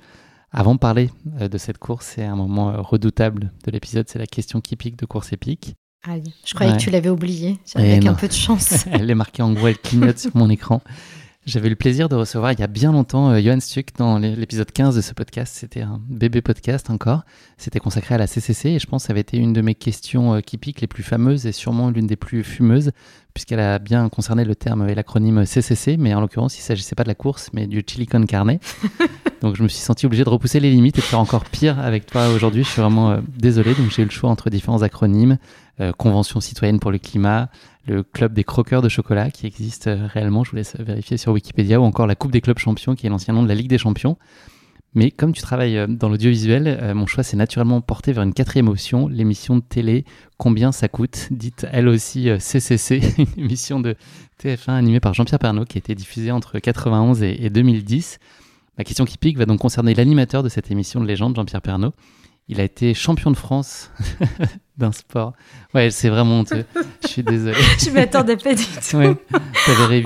Avant 0.51 0.75
de 0.75 0.79
parler 0.79 1.09
de 1.25 1.57
cette 1.57 1.79
course, 1.79 2.11
c'est 2.13 2.23
un 2.23 2.35
moment 2.35 2.79
redoutable 2.83 3.51
de 3.65 3.71
l'épisode, 3.71 4.07
c'est 4.07 4.19
la 4.19 4.27
question 4.27 4.61
qui 4.61 4.75
pique 4.75 4.95
de 4.97 5.07
course 5.07 5.33
épique. 5.33 5.73
Allez, 6.03 6.31
je 6.45 6.53
croyais 6.53 6.73
que 6.73 6.77
tu 6.77 6.91
l'avais 6.91 7.09
oublié, 7.09 7.57
avec 7.73 8.05
un 8.05 8.13
peu 8.13 8.27
de 8.27 8.33
chance. 8.33 8.85
elle 8.91 9.09
est 9.09 9.15
marquée 9.15 9.41
en 9.41 9.51
gros, 9.51 9.67
elle 9.67 9.79
clignote 9.79 10.19
sur 10.19 10.35
mon 10.35 10.51
écran. 10.51 10.83
J'avais 11.45 11.67
eu 11.67 11.71
le 11.71 11.75
plaisir 11.75 12.07
de 12.07 12.15
recevoir 12.15 12.53
il 12.53 12.59
y 12.59 12.63
a 12.63 12.67
bien 12.67 12.93
longtemps 12.93 13.29
euh, 13.31 13.41
Johan 13.41 13.59
Stuck 13.59 13.87
dans 13.97 14.17
l'épisode 14.17 14.71
15 14.71 14.95
de 14.95 15.01
ce 15.01 15.13
podcast. 15.13 15.53
C'était 15.53 15.81
un 15.81 15.99
bébé 16.07 16.41
podcast 16.41 16.89
encore. 16.89 17.23
C'était 17.57 17.81
consacré 17.81 18.15
à 18.15 18.17
la 18.17 18.27
CCC 18.27 18.69
et 18.69 18.79
je 18.79 18.87
pense 18.87 19.03
que 19.03 19.07
ça 19.07 19.11
avait 19.11 19.19
été 19.19 19.35
une 19.35 19.51
de 19.51 19.59
mes 19.59 19.75
questions 19.75 20.35
euh, 20.35 20.39
qui 20.39 20.57
piquent 20.57 20.79
les 20.79 20.87
plus 20.87 21.03
fameuses 21.03 21.45
et 21.45 21.51
sûrement 21.51 21.89
l'une 21.89 22.07
des 22.07 22.15
plus 22.15 22.45
fumeuses 22.45 22.91
puisqu'elle 23.33 23.59
a 23.59 23.77
bien 23.77 24.07
concerné 24.07 24.45
le 24.45 24.55
terme 24.55 24.87
et 24.87 24.95
l'acronyme 24.95 25.45
CCC, 25.45 25.97
mais 25.97 26.13
en 26.13 26.21
l'occurrence 26.21 26.55
il 26.57 26.61
ne 26.61 26.65
s'agissait 26.65 26.95
pas 26.95 27.03
de 27.03 27.09
la 27.09 27.15
course 27.15 27.49
mais 27.51 27.67
du 27.67 27.83
chili 27.85 28.07
con 28.07 28.25
carne. 28.25 28.59
donc 29.41 29.57
je 29.57 29.63
me 29.63 29.67
suis 29.67 29.81
senti 29.81 30.05
obligé 30.05 30.23
de 30.23 30.29
repousser 30.29 30.61
les 30.61 30.71
limites 30.71 30.97
et 30.97 31.01
de 31.01 31.05
faire 31.05 31.19
encore 31.19 31.43
pire 31.43 31.77
avec 31.77 32.05
toi 32.05 32.29
aujourd'hui. 32.29 32.63
Je 32.63 32.69
suis 32.69 32.81
vraiment 32.81 33.11
euh, 33.11 33.19
désolé. 33.37 33.75
Donc 33.75 33.91
j'ai 33.91 34.03
eu 34.03 34.05
le 34.05 34.11
choix 34.11 34.29
entre 34.29 34.49
différents 34.49 34.81
acronymes. 34.81 35.37
Convention 35.97 36.39
citoyenne 36.39 36.79
pour 36.79 36.91
le 36.91 36.99
climat, 36.99 37.49
le 37.85 38.03
club 38.03 38.33
des 38.33 38.43
croqueurs 38.43 38.81
de 38.81 38.89
chocolat 38.89 39.29
qui 39.29 39.45
existe 39.45 39.87
euh, 39.87 40.07
réellement, 40.07 40.43
je 40.43 40.51
vous 40.51 40.55
laisse 40.55 40.75
vérifier 40.79 41.17
sur 41.17 41.33
Wikipédia, 41.33 41.79
ou 41.81 41.83
encore 41.83 42.07
la 42.07 42.15
Coupe 42.15 42.31
des 42.31 42.41
clubs 42.41 42.57
champions 42.57 42.95
qui 42.95 43.07
est 43.07 43.09
l'ancien 43.09 43.33
nom 43.33 43.43
de 43.43 43.47
la 43.47 43.55
Ligue 43.55 43.67
des 43.67 43.77
champions. 43.77 44.17
Mais 44.95 45.11
comme 45.11 45.33
tu 45.33 45.41
travailles 45.41 45.77
euh, 45.77 45.87
dans 45.87 46.07
l'audiovisuel, 46.07 46.67
euh, 46.67 46.93
mon 46.93 47.07
choix 47.07 47.23
s'est 47.23 47.35
naturellement 47.35 47.81
porté 47.81 48.13
vers 48.13 48.23
une 48.23 48.33
quatrième 48.33 48.69
option, 48.69 49.07
l'émission 49.07 49.57
de 49.57 49.61
télé 49.61 50.05
Combien 50.37 50.71
ça 50.71 50.87
coûte, 50.87 51.27
dite 51.31 51.67
elle 51.71 51.87
aussi 51.87 52.29
CCC, 52.39 53.01
une 53.17 53.43
émission 53.43 53.79
de 53.79 53.95
TF1 54.41 54.71
animée 54.71 54.99
par 54.99 55.13
Jean-Pierre 55.13 55.39
Pernaud 55.39 55.65
qui 55.65 55.77
a 55.77 55.79
été 55.79 55.95
diffusée 55.95 56.31
entre 56.31 56.59
91 56.59 57.21
et 57.23 57.49
2010. 57.49 58.19
Ma 58.77 58.83
question 58.83 59.05
qui 59.05 59.17
pique 59.17 59.37
va 59.37 59.45
donc 59.45 59.59
concerner 59.59 59.93
l'animateur 59.93 60.41
de 60.41 60.49
cette 60.49 60.71
émission 60.71 60.99
de 60.99 61.05
légende, 61.05 61.35
Jean-Pierre 61.35 61.61
Pernaud. 61.61 61.93
Il 62.49 62.59
a 62.59 62.63
été 62.63 62.93
champion 62.93 63.31
de 63.31 63.37
France 63.37 63.91
d'un 64.77 64.91
sport. 64.91 65.33
Ouais, 65.73 65.91
c'est 65.91 66.09
vraiment 66.09 66.39
honteux. 66.39 66.65
Je 67.03 67.07
suis 67.07 67.23
désolé. 67.23 67.55
je 67.79 67.91
m'attendais 67.91 68.37
pas 68.37 68.55
du 68.55 68.63
tout. 68.63 68.97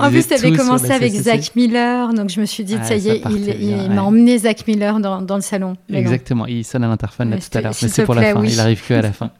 en 0.02 0.10
plus, 0.10 0.26
tu 0.26 0.34
avais 0.34 0.52
commencé 0.52 0.90
avec 0.90 1.12
Zach 1.12 1.54
Miller, 1.56 2.12
donc 2.12 2.28
je 2.30 2.40
me 2.40 2.46
suis 2.46 2.64
dit, 2.64 2.76
ah, 2.78 2.84
ça 2.84 2.96
y 2.96 3.08
est, 3.08 3.22
il, 3.30 3.90
m'a 3.90 4.02
emmené 4.02 4.38
Zach 4.38 4.66
Miller 4.66 5.00
dans, 5.00 5.22
dans 5.22 5.36
le 5.36 5.42
salon. 5.42 5.76
Exactement, 5.88 6.46
il 6.46 6.64
sonne 6.64 6.84
à 6.84 6.88
l'interphone 6.88 7.30
là 7.30 7.38
tout 7.38 7.56
à 7.56 7.60
l'heure, 7.60 7.74
mais 7.80 7.88
c'est 7.88 8.04
pour 8.04 8.14
la 8.14 8.34
fin, 8.34 8.44
il 8.44 8.60
arrive 8.60 8.84
que 8.86 8.94
à 8.94 9.02
la 9.02 9.12
fin. 9.12 9.30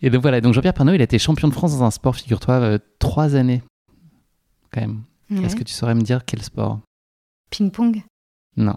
Et 0.00 0.10
donc 0.10 0.22
voilà, 0.22 0.40
donc 0.40 0.52
Jean-Pierre 0.52 0.74
Pernaud, 0.74 0.94
il 0.94 1.00
a 1.00 1.04
été 1.04 1.18
champion 1.18 1.46
de 1.46 1.52
France 1.52 1.78
dans 1.78 1.84
un 1.84 1.90
sport, 1.92 2.16
figure-toi, 2.16 2.54
euh, 2.54 2.78
trois 2.98 3.36
années, 3.36 3.62
quand 4.72 4.80
même. 4.80 5.02
Est-ce 5.30 5.56
que 5.56 5.64
tu 5.64 5.72
saurais 5.72 5.94
me 5.94 6.02
dire 6.02 6.24
quel 6.26 6.42
sport? 6.42 6.80
Ping-pong? 7.50 8.02
Non. 8.56 8.76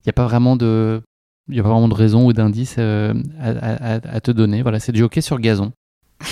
Il 0.00 0.08
n'y 0.08 0.10
a 0.10 0.12
pas 0.14 0.24
vraiment 0.24 0.56
de 0.56 1.02
il 1.48 1.54
n'y 1.54 1.60
a 1.60 1.62
pas 1.62 1.70
vraiment 1.70 1.88
de 1.88 1.94
raison 1.94 2.26
ou 2.26 2.32
d'indice 2.32 2.76
euh, 2.78 3.14
à, 3.40 4.20
te 4.20 4.30
donner. 4.30 4.62
Voilà, 4.62 4.80
c'est 4.80 4.92
du 4.92 5.02
hockey 5.02 5.20
sur 5.20 5.38
gazon. 5.40 5.72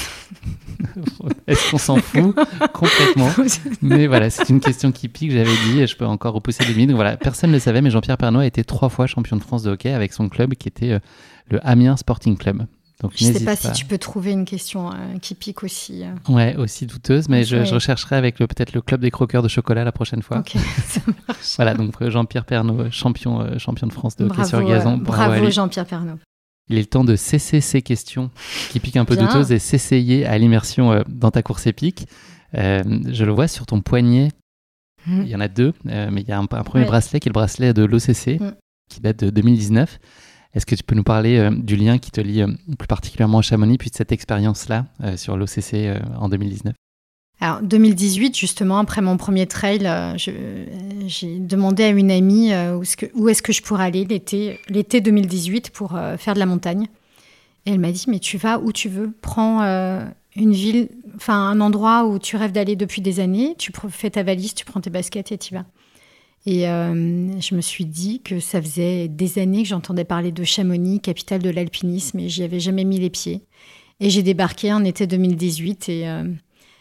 Est-ce 1.47 1.71
qu'on 1.71 1.79
s'en 1.79 1.97
fout 1.97 2.35
complètement? 2.73 3.29
Mais 3.83 4.07
voilà, 4.07 4.31
c'est 4.31 4.49
une 4.49 4.61
question 4.61 4.93
qui 4.93 5.09
pique, 5.09 5.33
j'avais 5.33 5.57
dit, 5.69 5.81
et 5.81 5.87
je 5.87 5.97
peux 5.97 6.07
encore 6.07 6.35
repousser 6.35 6.65
les 6.65 6.75
limites. 6.75 6.95
Voilà, 6.95 7.17
personne 7.17 7.51
ne 7.51 7.57
le 7.57 7.61
savait, 7.61 7.83
mais 7.83 7.91
Jean-Pierre 7.91 8.17
Pernaud 8.17 8.41
a 8.41 8.47
été 8.47 8.65
trois 8.65 8.89
fois 8.89 9.07
champion 9.07 9.37
de 9.37 9.43
France 9.43 9.63
de 9.63 9.71
hockey 9.73 9.93
avec 9.93 10.13
son 10.13 10.29
club 10.29 10.55
qui 10.55 10.69
était 10.69 10.93
euh, 10.93 10.99
le 11.51 11.59
Amiens 11.67 11.97
Sporting 11.97 12.37
Club. 12.37 12.67
Donc, 13.01 13.13
je 13.17 13.27
ne 13.27 13.33
sais 13.33 13.45
pas, 13.45 13.57
si 13.57 13.73
tu 13.73 13.87
peux 13.87 13.97
trouver 13.97 14.33
une 14.33 14.45
question 14.45 14.91
euh, 14.91 15.19
qui 15.23 15.35
pique 15.35 15.63
aussi. 15.63 16.05
Euh. 16.05 16.33
Ouais, 16.33 16.55
aussi 16.57 16.85
douteuse, 16.87 17.31
mais 17.31 17.45
je, 17.45 17.57
rechercherai 17.57 18.17
avec 18.17 18.37
peut-être 18.37 18.75
le 18.75 18.83
club 18.83 19.01
des 19.01 19.11
croqueurs 19.11 19.43
de 19.43 19.49
chocolat 19.49 19.85
la 19.85 19.93
prochaine 19.93 20.23
fois. 20.23 20.39
Ok, 20.41 20.53
ça 20.87 21.01
marche. 21.27 21.57
voilà, 21.57 21.75
donc 21.75 21.95
Jean-Pierre 22.09 22.45
Pernaud, 22.45 22.91
champion, 22.91 23.59
champion 23.59 23.87
de 23.87 23.93
France 23.93 24.17
de 24.17 24.27
hockey 24.27 24.45
sur 24.45 24.63
gazon. 24.63 24.99
bravo, 24.99 25.51
Jean-Pierre 25.51 25.87
Pernaud. 25.87 26.19
Il 26.69 26.77
est 26.77 26.81
le 26.81 26.87
temps 26.87 27.03
de 27.03 27.17
cesser 27.17 27.61
ces 27.61 27.83
questions 27.83 28.31
qui 28.71 28.79
piquent 28.81 28.99
un 28.99 29.05
peu 29.05 29.17
douteuses 29.17 29.51
et 29.51 29.59
s'essayer 29.59 30.27
à 30.27 30.39
l'immersion 30.39 31.03
dans 31.09 31.31
ta 31.31 31.43
course 31.43 31.67
épique. 31.67 32.07
je 32.53 33.25
le 33.25 33.33
vois 33.33 33.49
sur 33.49 33.67
ton 33.67 33.81
poignet. 33.81 34.29
Mmh. 35.07 35.23
Il 35.23 35.29
y 35.29 35.35
en 35.35 35.41
a 35.41 35.49
deux, 35.49 35.73
mais 35.85 36.21
il 36.21 36.29
y 36.29 36.33
a 36.33 36.39
un, 36.39 36.45
premier 36.45 36.85
bracelet 36.85 37.19
qui 37.19 37.29
est 37.29 37.31
le 37.31 37.35
bracelet 37.35 37.73
de 37.73 37.83
l'OCC, 37.83 38.39
mmh. 38.39 38.53
qui 38.91 39.01
date 39.01 39.25
de 39.25 39.31
2019 39.31 39.99
Est-ce 40.55 40.67
que 40.67 40.75
tu 40.75 40.83
peux 40.83 40.95
nous 40.95 41.05
parler 41.05 41.49
du 41.51 41.77
lien 41.77 41.99
qui 41.99 42.11
te 42.11 42.21
lie 42.21 42.43
plus 42.79 42.89
particulièrement 42.89 43.39
à 43.39 43.43
Chamonix, 43.43 43.79
puis 43.79 43.91
de 43.91 43.95
cette 43.95 44.13
expérience-là 44.13 44.87
sur 45.17 45.37
l'OCC 45.37 45.97
en 46.19 46.29
2019 46.29 46.75
alors, 47.43 47.63
2018, 47.63 48.37
justement, 48.37 48.79
après 48.79 49.01
mon 49.01 49.17
premier 49.17 49.47
trail, 49.47 49.91
j'ai 50.17 51.39
demandé 51.39 51.85
à 51.85 51.89
une 51.89 52.11
amie 52.11 52.53
où 53.15 53.29
est-ce 53.31 53.43
que, 53.43 53.53
je 53.53 53.63
pourrais 53.63 53.85
aller 53.85 54.05
l'été 54.05 55.01
2018 55.01 55.71
pour 55.71 55.99
faire 56.19 56.35
de 56.35 56.39
la 56.39 56.45
montagne. 56.45 56.87
Et 57.65 57.71
elle 57.73 57.79
m'a 57.79 57.93
dit, 57.93 58.05
mais 58.09 58.19
tu 58.19 58.37
vas 58.37 58.59
où 58.59 58.73
tu 58.73 58.91
veux. 58.91 59.13
Prends 59.23 59.63
une 60.37 60.53
ville, 60.53 60.89
enfin 61.17 61.35
un 61.35 61.63
endroit 61.63 62.05
où 62.05 62.19
tu 62.19 62.37
rêves 62.37 62.53
d'aller 62.53 62.77
depuis 62.77 63.01
des 63.01 63.21
années, 63.21 63.55
tu 63.59 63.73
fais 63.89 64.11
ta 64.11 64.23
valise, 64.23 64.53
tu 64.53 64.67
prends 64.67 64.83
tes 64.83 64.91
baskets 64.91 65.33
et 65.33 65.39
tu 65.39 65.55
vas. 65.55 65.65
Et 66.47 66.69
euh, 66.69 67.41
je 67.41 67.55
me 67.55 67.61
suis 67.61 67.85
dit 67.85 68.21
que 68.21 68.41
ça 68.41 68.63
faisait 68.63 69.09
des 69.09 69.39
années 69.39 69.63
que 69.63 69.69
j'entendais 69.69 70.05
parler 70.05 70.33
de 70.33 70.45
Chamonix, 70.45 71.01
capitale 71.01 71.43
de 71.43 71.51
l'alpinisme, 71.51 72.19
et 72.19 72.29
j'y 72.29 72.43
avais 72.43 72.61
jamais 72.61 72.85
mis 72.85 72.99
les 72.99 73.11
pieds. 73.11 73.43
Et 74.01 74.09
j'ai 74.09 74.23
débarqué 74.23 74.73
en 74.73 74.83
été 74.85 75.07
2018 75.07 75.89
et 75.91 76.09
euh, 76.09 76.25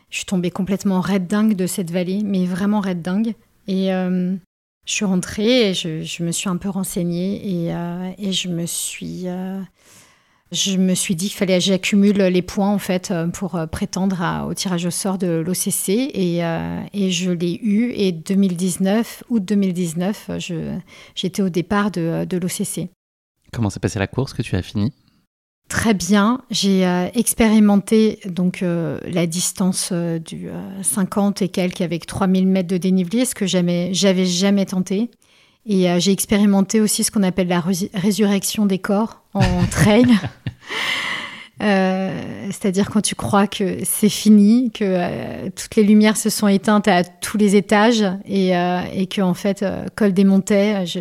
je 0.10 0.18
suis 0.18 0.26
tombée 0.26 0.52
complètement 0.52 1.02
red 1.02 1.28
dingue 1.28 1.56
de 1.56 1.68
cette 1.68 1.92
vallée, 1.92 2.22
mais 2.24 2.46
vraiment 2.46 2.80
red 2.80 3.02
dingue. 3.02 3.36
Et 3.68 3.94
euh, 3.94 4.36
je 4.86 4.94
suis 4.94 5.06
rentrée 5.06 5.70
et 5.70 5.74
je, 5.74 6.24
me 6.24 6.32
suis 6.32 6.48
un 6.48 6.58
peu 6.58 6.70
renseignée 6.70 7.70
et 8.18 8.32
je 8.32 8.48
me 8.48 8.66
suis 8.66 9.26
je 10.52 10.78
me 10.78 10.96
suis 10.96 11.16
dit 11.16 11.28
qu'il 11.28 11.38
fallait 11.38 11.60
que 11.60 11.64
j'accumule 11.64 12.18
les 12.18 12.42
points 12.42 12.72
en 12.72 12.80
fait 12.80 13.12
euh, 13.12 13.28
pour 13.28 13.56
euh, 13.56 13.68
prétendre 13.68 14.46
au 14.48 14.54
tirage 14.54 14.86
au 14.86 14.90
sort 14.90 15.18
de 15.18 15.44
l'OCC 15.46 15.90
et, 15.90 16.44
euh, 16.44 16.82
et, 16.94 17.12
je 17.12 17.32
l'ai 17.32 17.60
eu 17.62 17.92
et 17.92 18.12
2019 18.12 19.24
août 19.30 19.46
2019 19.46 20.32
j'étais 21.16 21.42
au 21.42 21.50
départ 21.50 21.92
de, 21.92 22.26
de 22.26 22.38
l'OCC. 22.38 22.90
Comment 23.54 23.70
s'est 23.70 23.80
passée 23.80 24.00
la 24.00 24.08
course 24.08 24.34
que 24.34 24.42
tu 24.42 24.56
as 24.56 24.62
fini 24.62 24.92
Très 25.68 25.94
bien, 25.94 26.42
j'ai 26.50 26.82
expérimenté 27.14 28.20
donc 28.26 28.62
la 28.64 29.28
distance 29.28 29.94
du 29.94 30.50
50 30.82 31.44
et 31.44 31.50
quelques 31.50 31.82
avec 31.82 32.08
3000 32.08 32.48
mètres 32.48 32.70
de 32.70 32.78
dénivelé, 32.78 33.24
ce 33.26 33.36
que 33.36 33.46
j'avais 33.46 33.94
jamais 34.26 34.66
tenté. 34.66 35.12
Et 35.66 35.88
j'ai 36.00 36.12
expérimenté 36.12 36.82
aussi 36.82 37.04
ce 37.04 37.12
qu'on 37.12 37.24
appelle 37.24 37.48
la 37.48 37.62
résurrection 37.94 38.66
des 38.66 38.80
corps 38.80 39.22
en 39.34 39.66
trail. 39.72 40.06
Euh, 41.62 42.46
c'est-à-dire 42.46 42.90
quand 42.90 43.02
tu 43.02 43.16
crois 43.16 43.46
que 43.46 43.80
c'est 43.84 44.10
fini, 44.10 44.72
que 44.72 44.86
euh, 44.86 45.50
toutes 45.54 45.76
les 45.76 45.84
lumières 45.84 46.16
se 46.16 46.30
sont 46.30 46.48
éteintes 46.48 46.88
à 46.88 47.04
tous 47.04 47.38
les 47.38 47.58
étages 47.58 48.04
et, 48.26 48.56
euh, 48.56 48.82
et 48.94 49.08
que 49.08 49.22
en 49.22 49.34
fait 49.34 49.66
col 49.98 50.14
démontait, 50.14 50.86
je, 50.86 51.00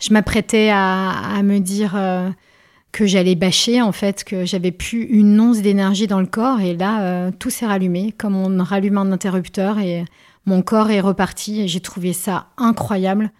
je 0.00 0.12
m'apprêtais 0.12 0.68
à, 0.70 1.12
à, 1.38 1.42
me 1.42 1.60
dire 1.60 1.98
que 2.92 3.06
j'allais 3.06 3.36
bâcher 3.36 3.80
en 3.80 3.92
fait, 3.92 4.22
que 4.22 4.44
j'avais 4.44 4.70
plus 4.70 5.02
une 5.04 5.40
once 5.40 5.62
d'énergie 5.62 6.06
dans 6.06 6.20
le 6.20 6.26
corps 6.26 6.60
et 6.60 6.74
là 6.74 7.30
tout 7.32 7.50
s'est 7.50 7.66
rallumé 7.66 8.12
comme 8.18 8.36
on 8.36 8.62
rallume 8.62 8.98
un 8.98 9.12
interrupteur 9.12 9.78
et 9.78 10.04
mon 10.44 10.60
corps 10.60 10.90
est 10.90 11.00
reparti 11.00 11.62
et 11.62 11.68
j'ai 11.68 11.80
trouvé 11.80 12.12
ça 12.12 12.48
incroyable. 12.58 13.30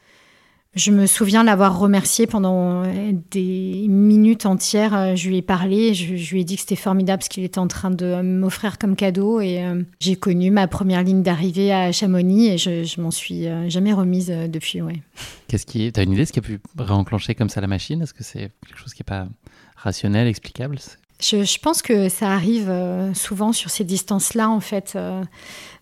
Je 0.76 0.90
me 0.90 1.06
souviens 1.06 1.42
l'avoir 1.42 1.78
remercié 1.78 2.26
pendant 2.26 2.84
euh, 2.84 3.12
des 3.30 3.86
minutes 3.88 4.44
entières. 4.44 4.94
Euh, 4.94 5.16
je 5.16 5.30
lui 5.30 5.38
ai 5.38 5.42
parlé, 5.42 5.94
je, 5.94 6.12
lui 6.12 6.42
ai 6.42 6.44
dit 6.44 6.56
que 6.56 6.60
c'était 6.60 6.76
formidable 6.76 7.22
ce 7.22 7.30
qu'il 7.30 7.44
était 7.44 7.58
en 7.58 7.66
train 7.66 7.90
de 7.90 8.20
m'offrir 8.20 8.76
comme 8.76 8.94
cadeau. 8.94 9.40
Et 9.40 9.64
euh, 9.64 9.82
j'ai 10.00 10.16
connu 10.16 10.50
ma 10.50 10.68
première 10.68 11.02
ligne 11.02 11.22
d'arrivée 11.22 11.72
à 11.72 11.92
Chamonix 11.92 12.48
et 12.48 12.58
je, 12.58 13.00
m'en 13.00 13.10
suis 13.10 13.46
jamais 13.68 13.94
remise 13.94 14.28
depuis. 14.28 14.82
Ouais. 14.82 15.00
Qu'est-ce 15.48 15.64
qui, 15.64 15.90
t'as 15.90 16.02
une 16.02 16.12
idée 16.12 16.22
de 16.22 16.28
ce 16.28 16.32
qui 16.32 16.40
a 16.40 16.42
pu 16.42 16.60
réenclencher 16.76 17.34
comme 17.34 17.48
ça 17.48 17.62
la 17.62 17.68
machine? 17.68 18.02
Est-ce 18.02 18.12
que 18.12 18.22
c'est 18.22 18.50
quelque 18.66 18.78
chose 18.78 18.92
qui 18.92 19.00
n'est 19.00 19.04
pas 19.04 19.28
rationnel, 19.76 20.28
explicable? 20.28 20.76
Je, 21.22 21.58
pense 21.58 21.80
que 21.80 22.10
ça 22.10 22.32
arrive 22.32 22.70
souvent 23.14 23.54
sur 23.54 23.70
ces 23.70 23.84
distances-là, 23.84 24.50
en 24.50 24.60
fait, 24.60 24.98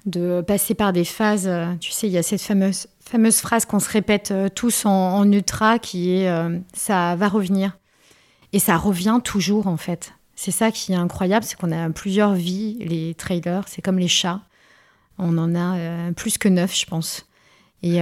de 0.07 0.41
passer 0.43 0.75
par 0.75 0.93
des 0.93 1.05
phases. 1.05 1.51
tu 1.81 1.91
sais, 1.91 2.07
il 2.07 2.13
y 2.13 2.19
a 2.19 2.23
cette 2.23 2.43
fameuse 2.43 2.87
fameuse 3.09 3.41
phrase 3.41 3.65
qu'on 3.65 3.81
se 3.81 3.91
répète 3.91 4.31
euh, 4.31 4.49
tous 4.49 4.87
en, 4.87 5.31
ultra 5.31 5.79
qui 5.79 6.17
est 6.17 6.29
euh, 6.29 6.59
ça 6.73 7.17
va 7.17 7.29
revenir. 7.29 7.79
Et 8.53 8.59
ça 8.59 8.77
revient 8.77 9.21
toujours 9.23 9.67
en 9.67 9.77
fait. 9.77 10.15
C'est 10.37 10.51
ça 10.51 10.71
qui 10.71 10.93
est 10.93 10.97
incroyable, 10.97 11.45
c'est 11.45 11.59
qu'on 11.59 11.73
a 11.73 11.91
plusieurs 11.91 12.35
vies, 12.35 12.77
les 12.81 13.15
trailers, 13.15 13.69
c'est 13.69 13.83
comme 13.83 13.99
les 13.99 14.09
chats. 14.09 14.41
On 15.19 15.39
en 15.39 15.55
a 15.55 15.77
euh, 15.77 16.13
plus 16.13 16.39
que 16.39 16.49
neuf, 16.49 16.77
je 16.77 16.87
pense. 16.87 17.27
Et 17.83 18.01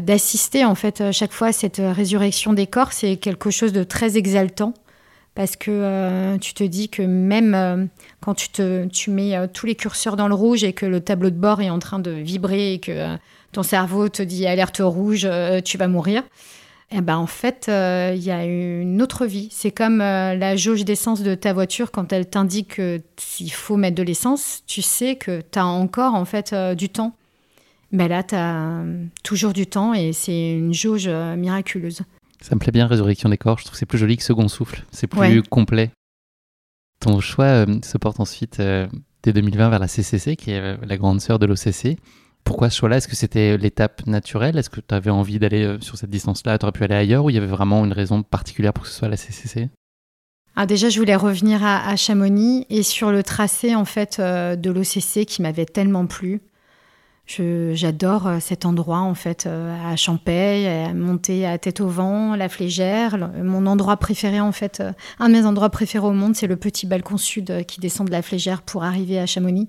d'assister 0.00 0.64
en 0.64 0.76
fait 0.76 1.10
chaque 1.10 1.32
fois 1.32 1.48
à 1.48 1.52
cette 1.52 1.82
résurrection 1.84 2.52
des 2.52 2.68
corps, 2.68 2.92
c'est 2.92 3.16
quelque 3.16 3.50
chose 3.50 3.72
de 3.72 3.82
très 3.82 4.16
exaltant 4.16 4.74
parce 5.34 5.56
que 5.56 6.36
tu 6.36 6.54
te 6.54 6.62
dis 6.62 6.88
que 6.88 7.02
même 7.02 7.88
quand 8.20 8.34
tu, 8.34 8.48
te, 8.48 8.86
tu 8.86 9.10
mets 9.10 9.48
tous 9.48 9.66
les 9.66 9.74
curseurs 9.74 10.14
dans 10.14 10.28
le 10.28 10.36
rouge 10.36 10.62
et 10.62 10.72
que 10.72 10.86
le 10.86 11.00
tableau 11.00 11.30
de 11.30 11.36
bord 11.36 11.60
est 11.60 11.70
en 11.70 11.80
train 11.80 11.98
de 11.98 12.12
vibrer 12.12 12.74
et 12.74 12.78
que 12.78 13.18
ton 13.52 13.62
cerveau 13.62 14.08
te 14.08 14.22
dit 14.22 14.46
alerte 14.46 14.80
rouge, 14.80 15.24
euh, 15.24 15.60
tu 15.60 15.78
vas 15.78 15.88
mourir. 15.88 16.22
Et 16.92 16.96
eh 16.96 17.00
ben 17.02 17.16
en 17.18 17.28
fait, 17.28 17.66
euh, 17.68 18.12
il 18.16 18.22
y 18.22 18.32
a 18.32 18.44
une 18.44 19.00
autre 19.00 19.24
vie. 19.24 19.48
C'est 19.52 19.70
comme 19.70 20.00
euh, 20.00 20.34
la 20.34 20.56
jauge 20.56 20.84
d'essence 20.84 21.22
de 21.22 21.36
ta 21.36 21.52
voiture 21.52 21.92
quand 21.92 22.12
elle 22.12 22.28
t'indique 22.28 22.80
qu'il 23.14 23.52
faut 23.52 23.76
mettre 23.76 23.94
de 23.94 24.02
l'essence, 24.02 24.64
tu 24.66 24.82
sais 24.82 25.14
que 25.14 25.40
tu 25.52 25.58
as 25.60 25.66
encore 25.66 26.14
en 26.16 26.24
fait 26.24 26.52
du 26.76 26.88
temps. 26.88 27.14
Mais 27.92 28.08
là, 28.08 28.24
tu 28.24 28.34
as 28.34 28.82
toujours 29.22 29.52
du 29.52 29.68
temps 29.68 29.94
et 29.94 30.12
c'est 30.12 30.52
une 30.52 30.74
jauge 30.74 31.08
miraculeuse. 31.08 32.02
Ça 32.40 32.56
me 32.56 32.60
plaît 32.60 32.72
bien, 32.72 32.88
Résurrection 32.88 33.28
des 33.28 33.38
corps. 33.38 33.58
Je 33.58 33.64
trouve 33.64 33.74
que 33.74 33.78
c'est 33.78 33.86
plus 33.86 33.98
joli 33.98 34.16
que 34.16 34.24
Second 34.24 34.48
Souffle. 34.48 34.84
C'est 34.90 35.06
plus 35.06 35.42
complet. 35.42 35.90
Ton 36.98 37.20
choix 37.20 37.66
se 37.84 37.98
porte 37.98 38.18
ensuite 38.18 38.60
dès 39.22 39.32
2020 39.32 39.70
vers 39.70 39.78
la 39.78 39.86
CCC, 39.86 40.34
qui 40.34 40.50
est 40.50 40.76
la 40.84 40.96
grande 40.96 41.20
sœur 41.20 41.38
de 41.38 41.46
l'OCC. 41.46 41.98
Pourquoi 42.44 42.70
ce 42.70 42.78
choix-là? 42.78 42.96
Est-ce 42.96 43.08
que 43.08 43.16
c'était 43.16 43.56
l'étape 43.56 44.06
naturelle? 44.06 44.58
Est-ce 44.58 44.70
que 44.70 44.80
tu 44.80 44.94
avais 44.94 45.10
envie 45.10 45.38
d'aller 45.38 45.64
euh, 45.64 45.80
sur 45.80 45.96
cette 45.96 46.10
distance-là? 46.10 46.58
Tu 46.58 46.64
aurais 46.64 46.72
pu 46.72 46.84
aller 46.84 46.94
ailleurs 46.94 47.24
ou 47.24 47.30
il 47.30 47.34
y 47.34 47.38
avait 47.38 47.46
vraiment 47.46 47.84
une 47.84 47.92
raison 47.92 48.22
particulière 48.22 48.72
pour 48.72 48.84
que 48.84 48.90
ce 48.90 48.96
soit 48.96 49.08
la 49.08 49.16
CCC 49.16 49.68
ah, 50.56 50.66
déjà, 50.66 50.88
je 50.88 50.98
voulais 50.98 51.16
revenir 51.16 51.64
à, 51.64 51.94
Chamonix 51.94 52.66
et 52.70 52.82
sur 52.82 53.12
le 53.12 53.22
tracé 53.22 53.76
en 53.76 53.84
fait 53.84 54.18
euh, 54.18 54.56
de 54.56 54.70
l'OCC 54.70 55.24
qui 55.24 55.42
m'avait 55.42 55.64
tellement 55.64 56.06
plu. 56.06 56.42
J'adore 57.26 58.26
euh, 58.26 58.38
cet 58.40 58.66
endroit 58.66 58.98
en 58.98 59.14
fait 59.14 59.46
à 59.46 59.94
Champagne, 59.94 60.66
à 60.66 60.92
monter 60.92 61.46
à 61.46 61.56
tête 61.56 61.80
au 61.80 61.86
vent, 61.86 62.34
la 62.34 62.48
Flégère. 62.48 63.16
Mon 63.42 63.64
endroit 63.66 63.96
préféré 63.96 64.40
en 64.40 64.50
fait, 64.50 64.82
un 65.20 65.28
de 65.28 65.34
mes 65.34 65.46
endroits 65.46 65.70
préférés 65.70 66.08
au 66.08 66.12
monde, 66.12 66.34
c'est 66.34 66.48
le 66.48 66.56
petit 66.56 66.86
balcon 66.86 67.16
sud 67.16 67.64
qui 67.66 67.80
descend 67.80 68.08
de 68.08 68.12
la 68.12 68.20
Flégère 68.20 68.62
pour 68.62 68.82
arriver 68.82 69.20
à 69.20 69.26
Chamonix. 69.26 69.68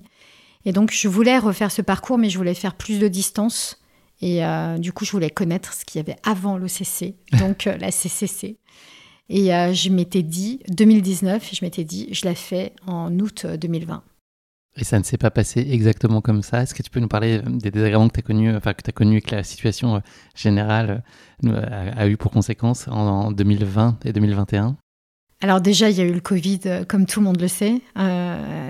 Et 0.64 0.72
donc, 0.72 0.92
je 0.92 1.08
voulais 1.08 1.38
refaire 1.38 1.72
ce 1.72 1.82
parcours, 1.82 2.18
mais 2.18 2.30
je 2.30 2.38
voulais 2.38 2.54
faire 2.54 2.74
plus 2.74 2.98
de 2.98 3.08
distance. 3.08 3.82
Et 4.22 4.44
euh, 4.44 4.78
du 4.78 4.92
coup, 4.92 5.04
je 5.04 5.10
voulais 5.10 5.30
connaître 5.30 5.74
ce 5.74 5.84
qu'il 5.84 5.98
y 5.98 6.00
avait 6.00 6.16
avant 6.22 6.56
l'OCC, 6.56 7.14
donc 7.38 7.66
euh, 7.66 7.76
la 7.76 7.90
CCC. 7.90 8.56
Et 9.28 9.54
euh, 9.54 9.72
je 9.72 9.90
m'étais 9.90 10.22
dit, 10.22 10.60
2019, 10.68 11.50
je 11.52 11.64
m'étais 11.64 11.84
dit, 11.84 12.08
je 12.12 12.24
la 12.24 12.34
fais 12.34 12.72
en 12.86 13.18
août 13.18 13.46
2020. 13.46 14.02
Et 14.76 14.84
ça 14.84 14.98
ne 14.98 15.04
s'est 15.04 15.18
pas 15.18 15.30
passé 15.30 15.66
exactement 15.68 16.22
comme 16.22 16.42
ça. 16.42 16.62
Est-ce 16.62 16.74
que 16.74 16.82
tu 16.82 16.90
peux 16.90 17.00
nous 17.00 17.08
parler 17.08 17.40
des 17.46 17.70
désagréments 17.70 18.08
que 18.08 18.14
tu 18.14 18.20
as 18.20 18.22
connus, 18.22 18.56
enfin 18.56 18.72
que 18.72 18.82
tu 18.82 18.88
as 18.88 18.92
connus 18.92 19.18
et 19.18 19.20
que 19.20 19.34
la 19.34 19.42
situation 19.42 20.00
générale 20.34 21.02
a, 21.44 22.08
eu 22.08 22.16
pour 22.16 22.30
conséquence 22.30 22.88
en, 22.88 23.32
2020 23.32 23.98
et 24.06 24.14
2021 24.14 24.78
Alors 25.42 25.60
déjà, 25.60 25.90
il 25.90 25.98
y 25.98 26.00
a 26.00 26.04
eu 26.04 26.12
le 26.14 26.20
Covid, 26.20 26.86
comme 26.88 27.04
tout 27.04 27.20
le 27.20 27.26
monde 27.26 27.38
le 27.38 27.48
sait, 27.48 27.82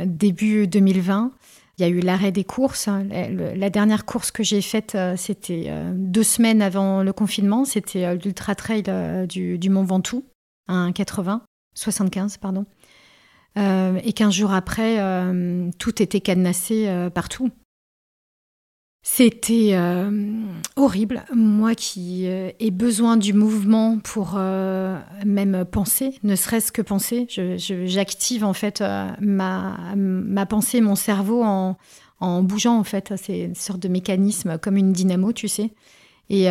début 0.06 0.66
2020. 0.66 1.30
Il 1.78 1.82
y 1.82 1.84
a 1.84 1.88
eu 1.88 2.00
l'arrêt 2.00 2.32
des 2.32 2.44
courses. 2.44 2.88
La 3.10 3.70
dernière 3.70 4.04
course 4.04 4.30
que 4.30 4.42
j'ai 4.42 4.60
faite, 4.60 4.94
euh, 4.94 5.16
c'était 5.16 5.66
euh, 5.68 5.92
deux 5.94 6.22
semaines 6.22 6.60
avant 6.60 7.02
le 7.02 7.12
confinement. 7.14 7.64
C'était 7.64 8.04
euh, 8.04 8.16
l'Ultra 8.22 8.54
Trail 8.54 8.84
du, 9.26 9.70
Mont 9.70 9.84
Ventoux, 9.84 10.24
un 10.68 10.92
80, 10.92 11.42
75, 11.74 12.36
pardon. 12.36 12.66
et 13.56 14.12
15 14.12 14.34
jours 14.34 14.52
après, 14.52 14.98
tout 15.78 16.02
était 16.02 16.20
cadenassé 16.20 17.08
partout. 17.14 17.50
C'était 19.04 19.70
euh, 19.72 20.10
horrible. 20.76 21.24
Moi 21.34 21.74
qui 21.74 22.28
euh, 22.28 22.50
ai 22.60 22.70
besoin 22.70 23.16
du 23.16 23.32
mouvement 23.32 23.98
pour 23.98 24.34
euh, 24.36 24.96
même 25.26 25.64
penser, 25.64 26.20
ne 26.22 26.36
serait-ce 26.36 26.70
que 26.70 26.82
penser, 26.82 27.26
j'active 27.28 28.44
en 28.44 28.52
fait 28.52 28.80
ma, 29.20 29.94
ma, 29.96 30.46
pensée, 30.46 30.80
mon 30.80 30.94
cerveau 30.94 31.42
en, 31.42 31.76
en 32.20 32.42
bougeant 32.44 32.78
en 32.78 32.84
fait. 32.84 33.12
C'est 33.16 33.40
une 33.40 33.56
sorte 33.56 33.80
de 33.80 33.88
mécanisme 33.88 34.56
comme 34.58 34.76
une 34.76 34.92
dynamo, 34.92 35.32
tu 35.32 35.48
sais. 35.48 35.72
Et 36.30 36.46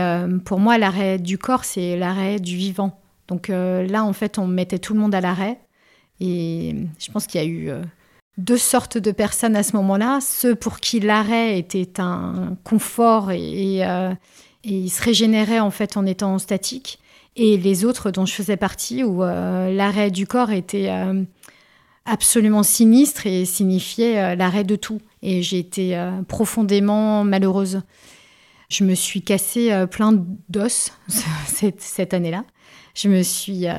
pour 0.45 0.59
moi, 0.59 0.77
l'arrêt 0.77 1.17
du 1.17 1.39
corps, 1.39 1.63
c'est 1.63 1.97
l'arrêt 1.97 2.39
du 2.39 2.55
vivant. 2.55 2.99
Donc 3.29 3.47
là, 3.47 4.03
en 4.03 4.13
fait, 4.13 4.37
on 4.37 4.45
mettait 4.45 4.77
tout 4.77 4.93
le 4.93 4.99
monde 4.99 5.15
à 5.15 5.21
l'arrêt. 5.21 5.59
Et 6.19 6.75
je 6.99 7.11
pense 7.11 7.25
qu'il 7.25 7.41
y 7.41 7.43
a 7.43 7.47
eu 7.47 7.71
deux 8.37 8.57
sortes 8.57 8.97
de 8.97 9.11
personnes 9.11 9.55
à 9.55 9.63
ce 9.63 9.75
moment-là. 9.75 10.19
Ceux 10.21 10.55
pour 10.55 10.79
qui 10.79 10.99
l'arrêt 10.99 11.57
était 11.57 11.99
un 11.99 12.57
confort 12.63 13.31
et, 13.31 13.85
euh, 13.85 14.13
et, 14.63 14.73
ils 14.73 14.89
se 14.89 15.01
régénéraient 15.01 15.59
en 15.59 15.71
fait 15.71 15.97
en 15.97 16.05
étant 16.05 16.37
statique. 16.39 16.99
et 17.35 17.57
les 17.57 17.85
autres 17.85 18.11
dont 18.11 18.25
je 18.25 18.33
faisais 18.33 18.57
partie, 18.57 19.03
où 19.03 19.21
l'arrêt 19.21 20.11
du 20.11 20.27
corps 20.27 20.51
était 20.51 20.91
absolument 22.05 22.61
sinistre 22.61 23.25
et 23.25 23.45
signifiait 23.45 24.35
l'arrêt 24.35 24.65
de 24.65 24.75
tout. 24.75 24.99
Et 25.21 25.41
j'ai 25.41 25.59
été 25.59 25.97
profondément 26.27 27.23
malheureuse. 27.23 27.81
Je 28.69 28.83
me 28.83 28.95
suis 28.95 29.21
cassé 29.21 29.85
plein 29.89 30.13
d'os 30.49 30.91
cette 31.79 32.13
année-là. 32.13 32.43
Je 32.93 33.07
me 33.07 33.23
suis 33.23 33.67
euh, 33.67 33.73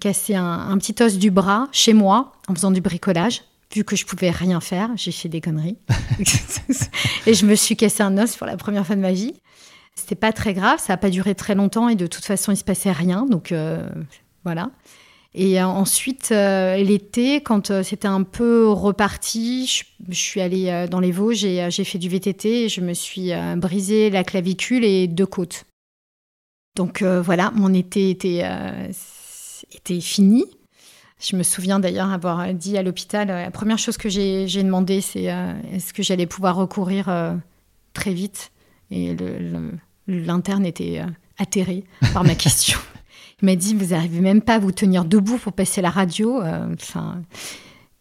cassé 0.00 0.34
un, 0.34 0.76
petit 0.78 1.02
os 1.02 1.16
du 1.16 1.30
bras 1.30 1.68
chez 1.72 1.94
moi 1.94 2.32
en 2.48 2.54
faisant 2.54 2.70
du 2.70 2.80
bricolage. 2.80 3.42
Vu 3.74 3.84
que 3.84 3.96
je 3.96 4.06
pouvais 4.06 4.30
rien 4.30 4.60
faire, 4.60 4.90
j'ai 4.96 5.12
fait 5.12 5.28
des 5.28 5.40
conneries. 5.40 5.76
et 7.26 7.34
je 7.34 7.44
me 7.44 7.54
suis 7.54 7.76
cassé 7.76 8.02
un 8.02 8.16
os 8.16 8.36
pour 8.36 8.46
la 8.46 8.56
première 8.56 8.86
fois 8.86 8.96
de 8.96 9.00
ma 9.00 9.12
vie. 9.12 9.34
C'était 9.94 10.14
pas 10.14 10.32
très 10.32 10.54
grave, 10.54 10.78
ça 10.78 10.92
n'a 10.92 10.96
pas 10.96 11.10
duré 11.10 11.34
très 11.34 11.54
longtemps 11.54 11.88
et 11.88 11.96
de 11.96 12.06
toute 12.06 12.24
façon, 12.24 12.52
il 12.52 12.56
se 12.56 12.64
passait 12.64 12.92
rien. 12.92 13.26
Donc 13.26 13.52
euh, 13.52 13.88
voilà. 14.44 14.70
Et 15.34 15.60
euh, 15.60 15.66
ensuite, 15.66 16.30
l'été, 16.30 17.42
quand 17.42 17.82
c'était 17.82 18.08
un 18.08 18.22
peu 18.22 18.68
reparti, 18.68 19.84
je, 20.08 20.14
suis 20.14 20.40
allée 20.40 20.86
dans 20.90 21.00
les 21.00 21.12
Vosges 21.12 21.44
et 21.44 21.70
j'ai 21.70 21.84
fait 21.84 21.98
du 21.98 22.08
VTT 22.08 22.64
et 22.64 22.68
je 22.68 22.80
me 22.80 22.94
suis 22.94 23.32
brisé 23.56 24.08
la 24.08 24.24
clavicule 24.24 24.84
et 24.84 25.06
deux 25.06 25.26
côtes. 25.26 25.66
Donc 26.78 27.02
euh, 27.02 27.20
voilà, 27.20 27.50
mon 27.56 27.74
été 27.74 28.08
était, 28.08 28.42
euh, 28.44 28.88
était 29.74 30.00
fini. 30.00 30.44
Je 31.20 31.36
me 31.36 31.42
souviens 31.42 31.80
d'ailleurs 31.80 32.10
avoir 32.10 32.52
dit 32.54 32.78
à 32.78 32.82
l'hôpital, 32.82 33.30
euh, 33.30 33.42
la 33.42 33.50
première 33.50 33.78
chose 33.78 33.96
que 33.96 34.08
j'ai 34.08 34.62
demandé, 34.62 35.00
c'est 35.00 35.24
est-ce 35.72 35.92
que 35.92 36.02
j'allais 36.02 36.26
pouvoir 36.26 36.56
recourir 36.56 37.10
très 37.92 38.12
vite? 38.12 38.52
Et 38.90 39.16
l'interne 40.06 40.64
était 40.64 41.02
atterré 41.38 41.84
par 42.12 42.24
ma 42.24 42.34
question. 42.36 42.78
Il 43.42 43.46
m'a 43.46 43.56
dit, 43.56 43.74
vous 43.74 43.86
n'arrivez 43.86 44.20
même 44.20 44.42
pas 44.42 44.54
à 44.54 44.58
vous 44.58 44.72
tenir 44.72 45.04
debout 45.04 45.38
pour 45.38 45.52
passer 45.52 45.82
la 45.82 45.90
radio. 45.90 46.40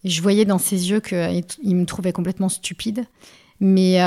Je 0.03 0.21
voyais 0.21 0.45
dans 0.45 0.59
ses 0.59 0.91
yeux 0.91 0.99
qu'il 0.99 1.75
me 1.75 1.85
trouvait 1.85 2.13
complètement 2.13 2.49
stupide. 2.49 3.05
Mais 3.59 3.97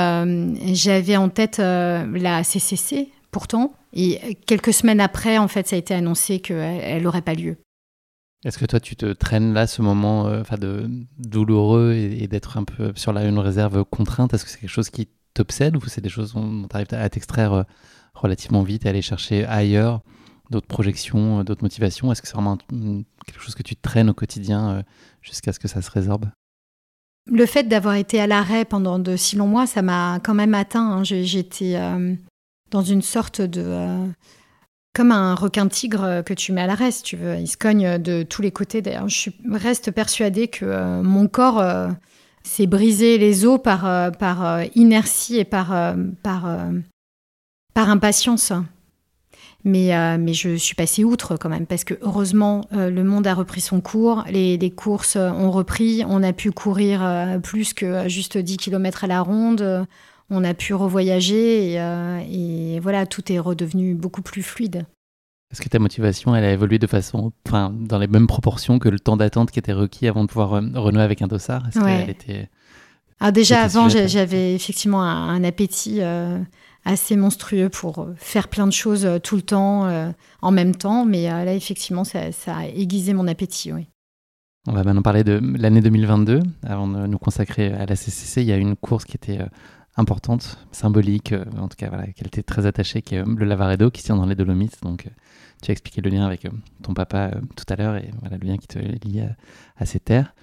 j'avais 0.73 1.17
en 1.17 1.27
tête 1.27 1.57
la 1.59 2.43
CCC, 2.43 3.09
pourtant, 3.31 3.73
et 3.93 4.37
quelques 4.45 4.73
semaines 4.73 5.01
après, 5.01 5.37
en 5.37 5.47
fait, 5.47 5.67
ça 5.67 5.75
a 5.75 5.79
été 5.79 5.93
annoncé 5.93 6.39
qu'elle 6.39 7.03
n'aurait 7.03 7.21
pas 7.21 7.33
lieu. 7.33 7.57
Est-ce 8.43 8.57
que 8.57 8.65
toi, 8.65 8.79
tu 8.79 8.95
te 8.95 9.05
traînes 9.13 9.53
là 9.53 9.67
ce 9.67 9.81
moment 9.81 10.27
euh, 10.27 10.41
de 10.59 10.89
douloureux 11.19 11.93
et, 11.93 12.27
d'être 12.27 12.57
un 12.57 12.63
peu 12.63 12.91
sur 12.95 13.13
la, 13.13 13.25
une 13.25 13.37
réserve 13.37 13.85
contrainte? 13.85 14.33
Est-ce 14.33 14.45
que 14.45 14.51
c'est 14.51 14.59
quelque 14.59 14.69
chose 14.69 14.89
qui 14.89 15.09
t'obsède 15.33 15.75
ou 15.77 15.81
c'est 15.87 16.01
des 16.01 16.09
choses 16.09 16.33
dont 16.33 16.67
tu 16.67 16.75
arrives 16.75 16.87
à 16.91 17.07
t'extraire 17.09 17.53
euh, 17.53 17.63
relativement 18.15 18.63
vite 18.63 18.85
et 18.85 18.89
aller 18.89 19.03
chercher 19.03 19.45
ailleurs 19.45 20.01
d'autres 20.49 20.67
projections, 20.67 21.39
euh, 21.39 21.43
d'autres 21.43 21.63
motivations? 21.63 22.11
Est-ce 22.11 22.23
que 22.23 22.27
c'est 22.27 22.33
vraiment 22.33 22.57
quelque 23.27 23.41
chose 23.41 23.53
que 23.53 23.63
tu 23.63 23.75
traînes 23.75 24.09
au 24.09 24.15
quotidien 24.15 24.83
jusqu'à 25.21 25.53
ce 25.53 25.59
que 25.59 25.67
ça 25.67 25.83
se 25.83 25.91
résorbe? 25.91 26.25
Le 27.27 27.45
fait 27.45 27.65
d'avoir 27.65 27.93
été 27.93 28.19
à 28.19 28.25
l'arrêt 28.25 28.65
pendant 28.65 28.97
de 28.97 29.15
si 29.15 29.35
longs 29.35 29.47
mois, 29.47 29.67
ça 29.67 29.83
m'a 29.83 30.19
quand 30.23 30.33
même 30.33 30.55
atteint. 30.55 30.89
Hein. 30.89 31.03
J'étais 31.03 31.79
dans 32.71 32.81
une 32.81 33.03
sorte 33.03 33.41
de... 33.41 34.09
comme 34.93 35.11
un 35.11 35.35
requin 35.35 35.67
tigre 35.67 36.03
euh, 36.03 36.21
que 36.21 36.33
tu 36.33 36.51
mets 36.51 36.61
à 36.61 36.67
l'arrêt, 36.67 36.91
si 36.91 37.03
tu 37.03 37.15
veux. 37.15 37.35
Il 37.37 37.47
se 37.47 37.57
cogne 37.57 37.97
de 37.97 38.23
tous 38.23 38.41
les 38.41 38.51
côtés. 38.51 38.81
D'ailleurs, 38.81 39.09
je 39.09 39.29
reste 39.49 39.91
persuadée 39.91 40.47
que 40.47 40.65
euh, 40.65 41.01
mon 41.01 41.27
corps 41.27 41.63
s'est 42.43 42.67
brisé 42.67 43.17
les 43.17 43.45
os 43.45 43.61
par, 43.61 44.61
inertie 44.75 45.37
et 45.37 45.45
par, 45.45 45.71
impatience. 47.75 48.53
Mais, 49.63 50.17
mais 50.17 50.33
je 50.33 50.55
suis 50.55 50.73
passée 50.73 51.03
outre 51.03 51.37
quand 51.37 51.49
même, 51.49 51.67
parce 51.67 51.83
que 51.83 51.93
heureusement, 52.01 52.65
le 52.71 53.03
monde 53.03 53.27
a 53.27 53.35
repris 53.35 53.61
son 53.61 53.79
cours, 53.79 54.23
les, 54.27 54.57
les, 54.57 54.71
courses 54.71 55.17
ont 55.17 55.51
repris, 55.51 56.03
on 56.07 56.23
a 56.23 56.33
pu 56.33 56.51
courir 56.51 57.39
plus 57.43 57.75
que 57.75 58.09
juste 58.09 58.39
10 58.39 58.57
km 58.57 59.03
à 59.03 59.07
la 59.07 59.21
ronde, 59.21 59.85
on 60.31 60.43
a 60.45 60.53
pu 60.53 60.73
revoyager 60.73 61.79
euh, 61.79 62.21
et, 62.27 62.79
voilà, 62.79 63.05
tout 63.05 63.31
est 63.31 63.37
redevenu 63.37 63.93
beaucoup 63.93 64.21
plus 64.21 64.41
fluide. 64.41 64.85
Est-ce 65.51 65.61
que 65.61 65.67
ta 65.67 65.79
motivation, 65.79 66.33
elle 66.33 66.45
a 66.45 66.53
évolué 66.53 66.79
de 66.79 66.87
façon, 66.87 67.33
enfin, 67.45 67.73
dans 67.77 67.99
les 67.99 68.07
mêmes 68.07 68.27
proportions 68.27 68.79
que 68.79 68.87
le 68.87 68.99
temps 68.99 69.17
d'attente 69.17 69.51
qui 69.51 69.59
était 69.59 69.73
requis 69.73 70.07
avant 70.07 70.23
de 70.23 70.29
pouvoir 70.29 70.53
euh, 70.53 70.61
renouer 70.75 71.03
avec 71.03 71.21
un 71.21 71.27
dossard? 71.27 71.67
Est-ce 71.67 71.79
qu'elle 71.79 72.09
était 72.09 72.49
ah, 73.23 73.31
déjà 73.31 73.61
avant, 73.61 73.87
j'avais 73.87 74.55
effectivement 74.55 75.03
un, 75.03 75.43
appétit 75.43 75.97
euh, 76.01 76.39
assez 76.85 77.15
monstrueux 77.15 77.69
pour 77.69 78.07
faire 78.15 78.47
plein 78.47 78.65
de 78.65 78.71
choses 78.71 79.07
tout 79.21 79.35
le 79.35 79.43
temps, 79.43 80.11
en 80.41 80.51
même 80.51 80.73
temps. 80.73 81.05
Mais 81.05 81.25
là, 81.25 81.53
effectivement, 81.53 82.03
ça, 82.03 82.31
a 82.47 82.65
aiguisé 82.65 83.13
mon 83.13 83.27
appétit, 83.27 83.71
oui. 83.73 83.85
On 84.67 84.73
va 84.73 84.83
maintenant 84.83 85.03
parler 85.03 85.23
de 85.23 85.39
l'année 85.55 85.81
2022. 85.81 86.39
Avant 86.65 86.87
de 86.87 87.05
nous 87.05 87.19
consacrer 87.19 87.71
à 87.71 87.85
la 87.85 87.95
CCC, 87.95 88.41
il 88.41 88.47
y 88.47 88.51
a 88.51 88.57
une 88.57 88.75
course 88.75 89.05
qui 89.05 89.17
était 89.17 89.37
importante, 89.97 90.57
symbolique, 90.71 91.33
euh, 91.33 91.43
en 91.57 91.67
tout 91.67 91.75
cas, 91.77 91.89
voilà, 91.89 92.07
qu'elle 92.07 92.27
était 92.27 92.43
très 92.43 92.65
attachée, 92.65 93.01
qui 93.01 93.15
est 93.15 93.19
euh, 93.19 93.35
le 93.35 93.45
Lavaredo, 93.45 93.91
qui 93.91 94.03
tient 94.03 94.15
dans 94.15 94.25
les 94.25 94.35
Dolomites. 94.35 94.81
Donc, 94.83 95.05
euh, 95.05 95.09
tu 95.61 95.71
as 95.71 95.73
expliqué 95.73 96.01
le 96.01 96.09
lien 96.09 96.25
avec 96.25 96.47
ton 96.81 96.93
papa 96.93 97.31
tout 97.55 97.65
à 97.69 97.75
l'heure 97.75 97.95
et 97.95 98.09
voilà 98.21 98.37
le 98.37 98.47
lien 98.47 98.57
qui 98.57 98.67
te 98.67 98.79
lie 98.79 99.21
à, 99.77 99.85
ces 99.85 99.99
terres. 99.99 100.33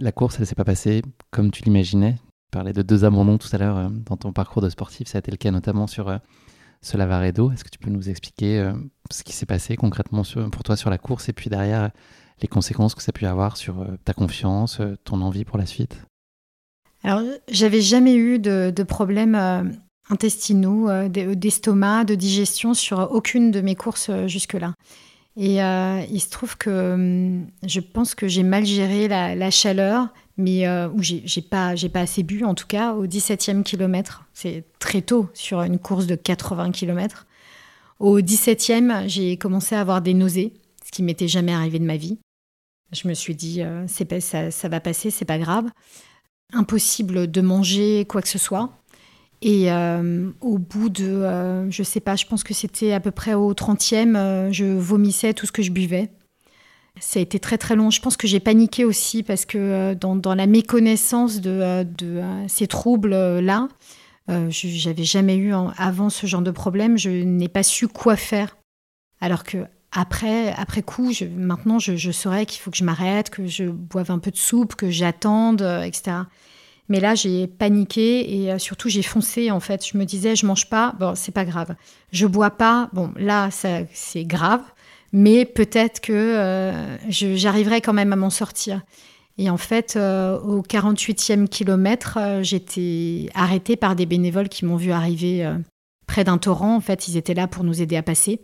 La 0.00 0.10
course, 0.10 0.36
elle 0.36 0.42
ne 0.42 0.46
s'est 0.46 0.56
pas 0.56 0.64
passée 0.64 1.02
comme 1.30 1.52
tu 1.52 1.62
l'imaginais. 1.62 2.14
Tu 2.14 2.50
parlais 2.50 2.72
de 2.72 2.82
deux 2.82 3.04
abandons 3.04 3.38
tout 3.38 3.48
à 3.52 3.58
l'heure 3.58 3.88
dans 3.90 4.16
ton 4.16 4.32
parcours 4.32 4.62
de 4.62 4.68
sportif. 4.68 5.06
Ça 5.06 5.18
a 5.18 5.20
été 5.20 5.30
le 5.30 5.36
cas 5.36 5.52
notamment 5.52 5.86
sur 5.86 6.18
ce 6.82 6.96
Lavaredo. 6.96 7.52
Est-ce 7.52 7.62
que 7.62 7.70
tu 7.70 7.78
peux 7.78 7.90
nous 7.90 8.10
expliquer 8.10 8.68
ce 9.12 9.22
qui 9.22 9.32
s'est 9.32 9.46
passé 9.46 9.76
concrètement 9.76 10.22
pour 10.50 10.64
toi 10.64 10.76
sur 10.76 10.90
la 10.90 10.98
course 10.98 11.28
et 11.28 11.32
puis 11.32 11.50
derrière 11.50 11.92
les 12.42 12.48
conséquences 12.48 12.96
que 12.96 13.02
ça 13.02 13.10
a 13.10 13.12
pu 13.12 13.26
avoir 13.26 13.56
sur 13.56 13.86
ta 14.04 14.12
confiance, 14.12 14.80
ton 15.04 15.20
envie 15.20 15.44
pour 15.44 15.58
la 15.58 15.66
suite? 15.66 16.04
Alors, 17.04 17.22
j'avais 17.48 17.82
jamais 17.82 18.14
eu 18.14 18.38
de, 18.38 18.82
problèmes 18.82 19.34
euh, 19.34 19.62
intestinaux, 20.08 20.88
euh, 20.88 21.08
d'estomac, 21.08 22.04
de 22.04 22.14
digestion 22.14 22.72
sur 22.72 23.10
aucune 23.12 23.50
de 23.50 23.60
mes 23.60 23.74
courses 23.74 24.08
euh, 24.08 24.26
jusque-là. 24.26 24.72
Et 25.36 25.56
il 25.56 26.20
se 26.20 26.30
trouve 26.30 26.56
que 26.56 26.94
hum, 26.94 27.46
je 27.66 27.80
pense 27.80 28.14
que 28.14 28.28
j'ai 28.28 28.44
mal 28.44 28.64
géré 28.64 29.08
la, 29.08 29.50
chaleur, 29.50 30.06
mais 30.36 30.64
où 30.94 31.02
j'ai 31.02 31.42
pas, 31.42 31.74
assez 31.94 32.22
bu, 32.22 32.44
en 32.44 32.54
tout 32.54 32.68
cas, 32.68 32.92
au 32.94 33.08
17e 33.08 33.64
kilomètre. 33.64 34.24
C'est 34.32 34.62
très 34.78 35.02
tôt 35.02 35.28
sur 35.34 35.62
une 35.62 35.80
course 35.80 36.06
de 36.06 36.14
80 36.14 36.70
km. 36.70 37.26
Au 37.98 38.20
17e, 38.20 39.08
j'ai 39.08 39.36
commencé 39.36 39.74
à 39.74 39.80
avoir 39.80 40.02
des 40.02 40.14
nausées, 40.14 40.52
ce 40.86 40.92
qui 40.92 41.02
m'était 41.02 41.26
jamais 41.26 41.52
arrivé 41.52 41.80
de 41.80 41.84
ma 41.84 41.96
vie. 41.96 42.18
Je 42.92 43.08
me 43.08 43.14
suis 43.14 43.34
dit, 43.34 43.60
ça, 44.20 44.52
ça 44.52 44.68
va 44.68 44.78
passer, 44.78 45.10
c'est 45.10 45.24
pas 45.24 45.38
grave 45.38 45.64
impossible 46.54 47.30
de 47.30 47.40
manger 47.40 48.04
quoi 48.08 48.22
que 48.22 48.28
ce 48.28 48.38
soit. 48.38 48.70
Et 49.42 49.70
euh, 49.70 50.30
au 50.40 50.58
bout 50.58 50.88
de, 50.88 51.04
euh, 51.04 51.70
je 51.70 51.82
sais 51.82 52.00
pas, 52.00 52.16
je 52.16 52.24
pense 52.24 52.42
que 52.42 52.54
c'était 52.54 52.92
à 52.92 53.00
peu 53.00 53.10
près 53.10 53.34
au 53.34 53.52
30e, 53.52 54.16
euh, 54.16 54.50
je 54.50 54.64
vomissais 54.64 55.34
tout 55.34 55.44
ce 55.44 55.52
que 55.52 55.62
je 55.62 55.70
buvais. 55.70 56.10
Ça 56.98 57.18
a 57.18 57.22
été 57.22 57.38
très 57.38 57.58
très 57.58 57.76
long. 57.76 57.90
Je 57.90 58.00
pense 58.00 58.16
que 58.16 58.26
j'ai 58.26 58.40
paniqué 58.40 58.86
aussi 58.86 59.22
parce 59.22 59.44
que 59.44 59.94
dans, 59.94 60.34
la 60.34 60.46
méconnaissance 60.46 61.40
de, 61.40 61.82
de 61.82 62.22
ces 62.46 62.68
troubles-là, 62.68 63.68
j'avais 64.28 65.02
jamais 65.02 65.36
eu 65.36 65.52
avant 65.76 66.08
ce 66.08 66.28
genre 66.28 66.40
de 66.40 66.52
problème. 66.52 66.96
Je 66.96 67.10
n'ai 67.10 67.48
pas 67.48 67.64
su 67.64 67.88
quoi 67.88 68.14
faire. 68.14 68.56
Alors 69.20 69.42
que 69.42 69.66
après, 69.94 70.52
après 70.54 70.82
coup, 70.82 71.12
maintenant, 71.36 71.78
je, 71.78 72.10
saurais 72.10 72.46
qu'il 72.46 72.60
faut 72.60 72.72
que 72.72 72.76
je 72.76 72.82
m'arrête, 72.82 73.30
que 73.30 73.46
je 73.46 73.64
boive 73.64 74.10
un 74.10 74.18
peu 74.18 74.32
de 74.32 74.36
soupe, 74.36 74.74
que 74.74 74.90
j'attende, 74.90 75.62
euh, 75.62 75.82
etc. 75.82 76.16
Mais 76.88 76.98
là, 76.98 77.14
j'ai 77.14 77.46
paniqué 77.46 78.42
et 78.42 78.52
euh, 78.52 78.58
surtout, 78.58 78.88
j'ai 78.88 79.02
foncé, 79.02 79.52
en 79.52 79.60
fait. 79.60 79.86
Je 79.86 79.96
me 79.96 80.04
disais, 80.04 80.34
je 80.34 80.46
mange 80.46 80.68
pas, 80.68 80.94
bon, 80.98 81.14
c'est 81.14 81.30
pas 81.30 81.44
grave. 81.44 81.76
Je 82.10 82.26
bois 82.26 82.50
pas, 82.50 82.90
bon, 82.92 83.12
là, 83.16 83.50
c'est 83.52 84.24
grave. 84.24 84.62
Mais 85.12 85.44
peut-être 85.44 86.00
que 86.00 86.12
euh, 86.12 86.98
j'arriverai 87.08 87.80
quand 87.80 87.92
même 87.92 88.12
à 88.12 88.16
m'en 88.16 88.30
sortir. 88.30 88.82
Et 89.38 89.48
en 89.48 89.56
fait, 89.56 89.96
au 89.96 90.62
48e 90.62 91.46
kilomètre, 91.46 92.18
j'étais 92.42 93.28
arrêtée 93.34 93.76
par 93.76 93.94
des 93.94 94.06
bénévoles 94.06 94.48
qui 94.48 94.64
m'ont 94.64 94.76
vu 94.76 94.90
arriver 94.90 95.48
près 96.06 96.24
d'un 96.24 96.38
torrent. 96.38 96.76
En 96.76 96.80
fait, 96.80 97.08
ils 97.08 97.16
étaient 97.16 97.34
là 97.34 97.46
pour 97.46 97.62
nous 97.64 97.80
aider 97.80 97.96
à 97.96 98.02
passer. 98.02 98.40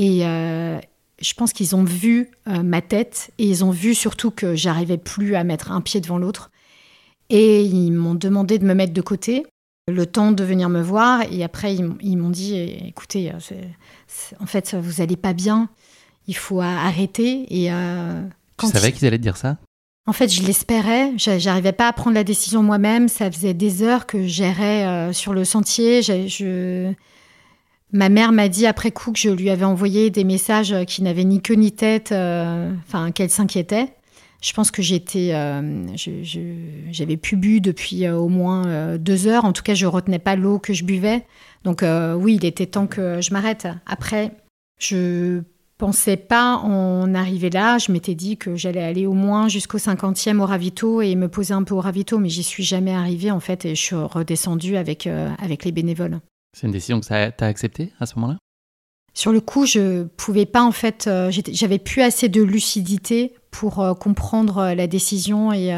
Et 0.00 0.24
euh, 0.24 0.78
je 1.20 1.34
pense 1.34 1.52
qu'ils 1.52 1.76
ont 1.76 1.84
vu 1.84 2.30
euh, 2.48 2.62
ma 2.62 2.80
tête 2.80 3.32
et 3.36 3.46
ils 3.46 3.66
ont 3.66 3.70
vu 3.70 3.94
surtout 3.94 4.30
que 4.30 4.54
j'arrivais 4.54 4.96
plus 4.96 5.34
à 5.34 5.44
mettre 5.44 5.72
un 5.72 5.82
pied 5.82 6.00
devant 6.00 6.16
l'autre. 6.16 6.50
Et 7.28 7.62
ils 7.62 7.90
m'ont 7.90 8.14
demandé 8.14 8.58
de 8.58 8.64
me 8.64 8.72
mettre 8.72 8.94
de 8.94 9.00
côté, 9.02 9.44
le 9.88 10.06
temps 10.06 10.32
de 10.32 10.42
venir 10.42 10.70
me 10.70 10.80
voir. 10.80 11.20
Et 11.30 11.44
après, 11.44 11.74
ils, 11.74 12.16
m'ont 12.16 12.30
dit 12.30 12.56
écoutez, 12.58 13.30
euh, 13.30 13.62
en 14.40 14.46
fait, 14.46 14.74
vous 14.74 15.02
allez 15.02 15.18
pas 15.18 15.34
bien, 15.34 15.68
il 16.26 16.34
faut 16.34 16.62
arrêter. 16.62 17.44
Et, 17.50 17.70
tu 18.56 18.66
savais 18.68 18.92
qu'ils 18.92 19.06
allaient 19.06 19.18
te 19.18 19.22
dire 19.22 19.36
ça? 19.36 19.58
En 20.06 20.14
fait, 20.14 20.32
je 20.32 20.42
l'espérais. 20.42 21.12
J'arrivais 21.18 21.72
pas 21.72 21.88
à 21.88 21.92
prendre 21.92 22.14
la 22.14 22.24
décision 22.24 22.62
moi-même. 22.62 23.08
Ça 23.08 23.30
faisait 23.30 23.52
des 23.52 23.82
heures 23.82 24.06
que 24.06 24.26
j'errais 24.26 25.12
sur 25.12 25.34
le 25.34 25.44
sentier. 25.44 26.00
Je, 26.00 26.94
Ma 27.92 28.08
mère 28.08 28.32
m'a 28.32 28.48
dit 28.48 28.66
après 28.66 28.90
coup 28.90 29.12
que 29.12 29.18
je 29.18 29.30
lui 29.30 29.50
avais 29.50 29.64
envoyé 29.64 30.10
des 30.10 30.24
messages 30.24 30.74
qui 30.86 31.02
n'avaient 31.02 31.24
ni 31.24 31.40
queue 31.40 31.54
ni 31.54 31.72
tête, 31.72 32.12
enfin 32.12 33.10
qu'elle 33.12 33.30
s'inquiétait. 33.30 33.92
Je 34.40 34.52
pense 34.52 34.70
que 34.70 34.80
j'étais, 34.80 35.34
j'avais 36.90 37.16
plus 37.16 37.36
bu 37.36 37.60
depuis 37.60 38.08
au 38.08 38.28
moins 38.28 38.96
deux 38.96 39.26
heures. 39.26 39.44
En 39.44 39.52
tout 39.52 39.62
cas, 39.62 39.74
je 39.74 39.86
retenais 39.86 40.20
pas 40.20 40.36
l'eau 40.36 40.58
que 40.58 40.72
je 40.72 40.84
buvais. 40.84 41.26
Donc 41.64 41.84
oui, 41.84 42.36
il 42.36 42.44
était 42.44 42.66
temps 42.66 42.86
que 42.86 43.20
je 43.20 43.32
m'arrête. 43.32 43.66
Après, 43.86 44.32
je 44.78 45.42
pensais 45.80 46.18
pas 46.18 46.56
en 46.56 47.14
arriver 47.14 47.50
là. 47.50 47.78
Je 47.78 47.90
m'étais 47.90 48.14
dit 48.14 48.36
que 48.36 48.54
j'allais 48.54 48.82
aller 48.82 49.06
au 49.06 49.14
moins 49.14 49.48
jusqu'au 49.48 49.78
50e 49.78 50.38
au 50.38 50.46
ravito 50.46 51.00
et 51.00 51.16
me 51.16 51.28
poser 51.28 51.54
un 51.54 51.62
peu 51.62 51.74
au 51.74 51.80
ravito, 51.80 52.18
mais 52.18 52.28
j'y 52.28 52.42
suis 52.42 52.62
jamais 52.62 52.92
arrivée 52.92 53.30
en 53.30 53.40
fait 53.40 53.64
et 53.64 53.74
je 53.74 53.80
suis 53.80 53.96
redescendue 53.96 54.76
avec, 54.76 55.06
euh, 55.06 55.30
avec 55.38 55.64
les 55.64 55.72
bénévoles. 55.72 56.20
C'est 56.52 56.66
une 56.66 56.72
décision 56.72 57.00
que 57.00 57.06
tu 57.06 57.12
as 57.12 57.46
acceptée 57.46 57.92
à 58.00 58.06
ce 58.06 58.16
moment-là? 58.16 58.38
Sur 59.14 59.32
le 59.32 59.40
coup, 59.40 59.66
je 59.66 60.04
pouvais 60.04 60.46
pas 60.46 60.62
en 60.62 60.72
fait, 60.72 61.06
euh, 61.06 61.30
j'avais 61.30 61.78
plus 61.78 62.02
assez 62.02 62.28
de 62.28 62.42
lucidité 62.42 63.34
pour 63.50 63.80
euh, 63.80 63.94
comprendre 63.94 64.72
la 64.72 64.86
décision 64.86 65.52
et, 65.52 65.74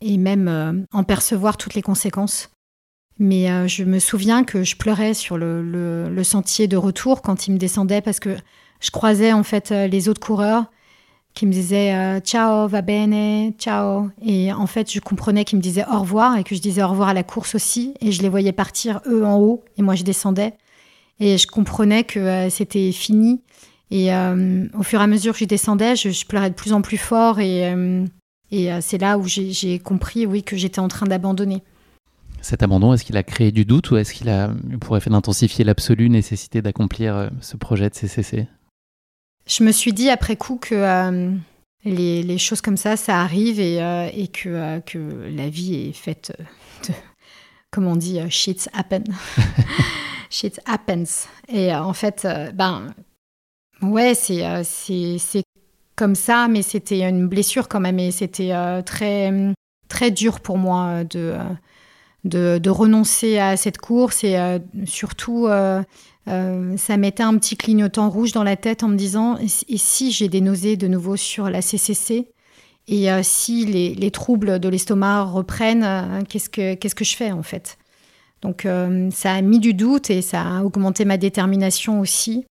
et 0.00 0.18
même 0.18 0.86
en 0.92 1.04
percevoir 1.04 1.56
toutes 1.56 1.74
les 1.74 1.82
conséquences. 1.82 2.50
Mais 3.18 3.68
je 3.68 3.84
me 3.84 3.98
souviens 3.98 4.42
que 4.44 4.64
je 4.64 4.76
pleurais 4.76 5.14
sur 5.14 5.38
le, 5.38 5.62
le, 5.62 6.08
le, 6.08 6.24
sentier 6.24 6.66
de 6.66 6.76
retour 6.76 7.22
quand 7.22 7.46
il 7.46 7.52
me 7.52 7.58
descendait 7.58 8.00
parce 8.00 8.20
que 8.20 8.36
je 8.82 8.90
croisais 8.90 9.32
en 9.32 9.44
fait 9.44 9.72
euh, 9.72 9.86
les 9.86 10.08
autres 10.08 10.20
coureurs 10.20 10.66
qui 11.34 11.46
me 11.46 11.52
disaient 11.52 11.94
euh, 11.94 12.20
ciao, 12.20 12.68
va 12.68 12.82
bene, 12.82 13.52
ciao. 13.58 14.10
Et 14.24 14.52
en 14.52 14.66
fait, 14.66 14.92
je 14.92 15.00
comprenais 15.00 15.44
qu'ils 15.44 15.58
me 15.58 15.62
disaient 15.62 15.84
au 15.90 16.00
revoir 16.00 16.36
et 16.36 16.44
que 16.44 16.54
je 16.54 16.60
disais 16.60 16.82
au 16.82 16.88
revoir 16.88 17.08
à 17.08 17.14
la 17.14 17.22
course 17.22 17.54
aussi. 17.54 17.94
Et 18.00 18.12
je 18.12 18.22
les 18.22 18.28
voyais 18.28 18.52
partir 18.52 19.00
eux 19.06 19.24
en 19.24 19.38
haut 19.38 19.64
et 19.78 19.82
moi 19.82 19.94
je 19.94 20.02
descendais. 20.02 20.54
Et 21.20 21.38
je 21.38 21.46
comprenais 21.46 22.04
que 22.04 22.18
euh, 22.18 22.50
c'était 22.50 22.92
fini. 22.92 23.40
Et 23.90 24.08
au 24.10 24.82
fur 24.82 25.00
et 25.00 25.02
à 25.02 25.06
mesure 25.06 25.34
que 25.34 25.40
je 25.40 25.44
descendais, 25.44 25.96
je, 25.96 26.24
pleurais 26.24 26.48
de 26.48 26.54
plus 26.54 26.72
en 26.72 26.80
plus 26.80 26.96
fort. 26.96 27.40
Et, 27.40 27.70
c'est 28.80 28.96
là 28.96 29.18
où 29.18 29.28
j'ai 29.28 29.78
compris, 29.80 30.24
oui, 30.24 30.42
que 30.42 30.56
j'étais 30.56 30.78
en 30.78 30.88
train 30.88 31.04
d'abandonner. 31.04 31.62
Cet 32.40 32.62
abandon, 32.62 32.94
est-ce 32.94 33.04
qu'il 33.04 33.18
a 33.18 33.22
créé 33.22 33.52
du 33.52 33.66
doute 33.66 33.90
ou 33.90 33.98
est-ce 33.98 34.14
qu'il 34.14 34.30
a, 34.30 34.50
pourrait 34.80 35.00
faire 35.00 35.12
d'intensifier 35.12 35.62
l'absolue 35.62 36.08
nécessité 36.08 36.62
d'accomplir 36.62 37.28
ce 37.42 37.58
projet 37.58 37.90
de 37.90 37.94
CCC 37.94 38.48
je 39.46 39.64
me 39.64 39.72
suis 39.72 39.92
dit 39.92 40.10
après 40.10 40.36
coup 40.36 40.56
que 40.56 40.74
euh, 40.74 41.30
les, 41.84 42.38
choses 42.38 42.60
comme 42.60 42.76
ça, 42.76 42.96
ça 42.96 43.20
arrive 43.20 43.58
et, 43.60 43.82
euh, 43.82 44.08
que, 44.32 44.48
euh, 44.48 44.80
que 44.80 44.98
la 44.98 45.48
vie 45.48 45.88
est 45.88 45.92
faite 45.92 46.32
de, 46.86 46.94
comme 47.70 47.86
on 47.86 47.96
dit, 47.96 48.20
shit 48.30 48.68
happen. 48.72 49.04
shit 50.30 50.60
happens. 50.66 51.26
Et 51.48 51.74
en 51.74 51.92
fait, 51.92 52.26
ben, 52.54 52.94
ouais, 53.80 54.14
c'est, 54.14 54.62
c'est, 54.64 55.42
comme 55.96 56.14
ça, 56.14 56.48
mais 56.48 56.62
c'était 56.62 57.08
une 57.08 57.28
blessure 57.28 57.68
quand 57.68 57.80
même 57.80 57.98
et 57.98 58.10
c'était 58.10 58.52
très, 58.84 59.32
très 59.88 60.10
dur 60.10 60.40
pour 60.40 60.56
moi 60.58 61.04
de, 61.04 61.36
de, 62.24 62.58
de, 62.58 62.70
renoncer 62.70 63.38
à 63.38 63.56
cette 63.56 63.78
course 63.78 64.24
et 64.24 64.36
surtout 64.86 65.48
euh, 66.28 66.76
ça 66.76 66.96
mettait 66.96 67.22
un 67.22 67.36
petit 67.36 67.56
clignotant 67.56 68.08
rouge 68.08 68.32
dans 68.32 68.44
la 68.44 68.56
tête 68.56 68.82
en 68.84 68.88
me 68.88 68.96
disant 68.96 69.38
et 69.38 69.48
si 69.48 70.12
j'ai 70.12 70.28
des 70.28 70.40
nausées 70.40 70.76
de 70.76 70.86
nouveau 70.86 71.16
sur 71.16 71.50
la 71.50 71.62
CCC 71.62 72.28
et 72.86 73.10
euh, 73.10 73.20
si 73.22 73.66
les, 73.66 74.10
troubles 74.10 74.60
de 74.60 74.68
l'estomac 74.68 75.24
reprennent, 75.24 75.84
euh, 75.84 76.22
qu'est-ce 76.28 76.48
que 76.94 77.04
je 77.04 77.16
fais 77.16 77.32
en 77.32 77.42
fait? 77.42 77.78
Donc 78.40 78.66
ça 79.12 79.34
a 79.34 79.40
mis 79.40 79.60
du 79.60 79.72
doute 79.72 80.10
et 80.10 80.20
ça 80.20 80.42
a 80.42 80.62
augmenté 80.64 81.04
ma 81.04 81.16
détermination 81.16 82.00
aussi. 82.00 82.44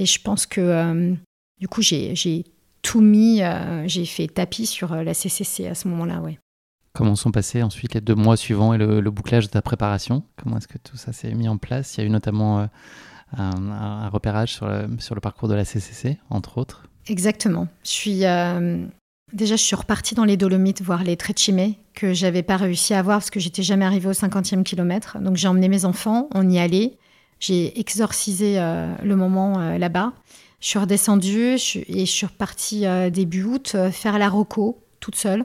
Et 0.00 0.06
je 0.06 0.20
pense 0.20 0.46
que 0.46 1.14
du 1.60 1.68
coup 1.68 1.80
j'ai 1.80 2.44
tout 2.82 3.00
mis, 3.00 3.40
j'ai 3.86 4.04
fait 4.04 4.26
tapis 4.26 4.66
sur 4.66 4.92
la 4.96 5.14
CCC 5.14 5.68
à 5.68 5.76
ce 5.76 5.86
moment-là, 5.86 6.20
ouais. 6.22 6.40
Comment 6.94 7.16
sont 7.16 7.30
passés 7.30 7.62
ensuite 7.62 7.94
les 7.94 8.02
deux 8.02 8.14
mois 8.14 8.36
suivants 8.36 8.74
et 8.74 8.78
le, 8.78 9.10
bouclage 9.10 9.46
de 9.46 9.50
ta 9.50 9.62
préparation? 9.62 10.24
Comment 10.36 10.58
est-ce 10.58 10.68
que 10.68 10.76
tout 10.76 10.98
ça 10.98 11.12
s'est 11.12 11.32
mis 11.32 11.48
en 11.48 11.56
place? 11.56 11.96
Il 11.96 12.00
y 12.00 12.04
a 12.04 12.06
eu 12.06 12.10
notamment 12.10 12.60
euh, 12.60 12.66
un, 13.38 14.08
repérage 14.10 14.52
sur 14.52 14.66
le, 14.66 15.20
parcours 15.20 15.48
de 15.48 15.54
la 15.54 15.64
CCC, 15.64 16.18
entre 16.28 16.58
autres. 16.58 16.84
Exactement. 17.06 17.66
Je 17.82 17.88
suis, 17.88 18.26
euh, 18.26 18.84
déjà, 19.32 19.56
je 19.56 19.62
suis 19.62 19.74
repartie 19.74 20.14
dans 20.14 20.26
les 20.26 20.36
Dolomites 20.36 20.82
voir 20.82 21.02
les 21.02 21.16
Trecime 21.16 21.74
que 21.94 22.12
j'avais 22.12 22.42
pas 22.42 22.58
réussi 22.58 22.92
à 22.92 23.00
voir 23.00 23.18
parce 23.18 23.30
que 23.30 23.40
j'étais 23.40 23.62
jamais 23.62 23.86
arrivée 23.86 24.08
au 24.08 24.12
50e 24.12 24.62
kilomètre. 24.62 25.18
Donc 25.18 25.36
j'ai 25.36 25.48
emmené 25.48 25.68
mes 25.68 25.86
enfants, 25.86 26.28
on 26.34 26.48
y 26.50 26.58
allait. 26.58 26.98
J'ai 27.40 27.80
exorcisé 27.80 28.60
euh, 28.60 28.94
le 29.02 29.16
moment 29.16 29.76
là-bas. 29.78 30.12
Je 30.60 30.66
suis 30.68 30.78
redescendue 30.78 31.54
et 31.54 32.06
je 32.06 32.10
suis 32.10 32.26
repartie 32.26 32.84
début 33.10 33.42
août 33.44 33.76
faire 33.90 34.18
la 34.18 34.28
Rocco 34.28 34.78
toute 35.00 35.16
seule 35.16 35.44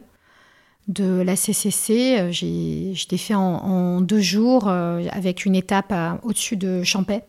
de 0.87 1.21
la 1.21 1.35
CCC. 1.35 2.17
Euh, 2.17 2.31
j'ai, 2.31 2.93
je 2.93 3.05
l'ai 3.09 3.17
fait 3.17 3.35
en, 3.35 4.01
deux 4.01 4.21
jours 4.21 4.67
euh, 4.67 5.05
avec 5.11 5.45
une 5.45 5.55
étape 5.55 5.93
au-dessus 6.23 6.57
de 6.57 6.83
Champais. 6.83 7.23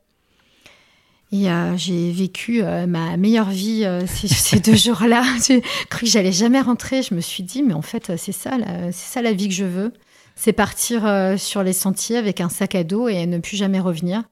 Et 1.31 1.51
euh, 1.51 1.77
j'ai 1.77 2.11
vécu 2.11 2.63
ma 2.63 3.19
meilleure 3.19 3.51
vie 3.51 3.87
ces, 4.07 4.61
deux 4.61 4.77
jours-là. 4.77 5.23
J'ai 5.47 5.61
cru 5.91 6.07
que 6.07 6.11
j'allais 6.11 6.33
jamais 6.33 6.61
rentrer. 6.61 7.03
Je 7.03 7.15
me 7.15 7.21
suis 7.21 7.43
dit, 7.43 7.63
mais 7.63 7.75
en 7.75 7.83
fait, 7.83 8.17
c'est 8.17 8.33
ça, 8.33 8.53
c'est 8.87 9.13
ça 9.13 9.21
la 9.21 9.33
vie 9.33 9.49
que 9.49 9.55
je 9.55 9.65
veux. 9.65 9.93
C'est 10.37 10.55
partir 10.55 11.03
sur 11.37 11.63
les 11.63 11.73
sentiers 11.75 12.17
avec 12.17 12.41
un 12.41 12.49
sac 12.49 12.75
à 12.77 12.85
dos 12.85 13.09
et 13.09 13.27
ne 13.27 13.39
plus 13.39 13.59
jamais 13.59 13.81
revenir. 13.81 14.23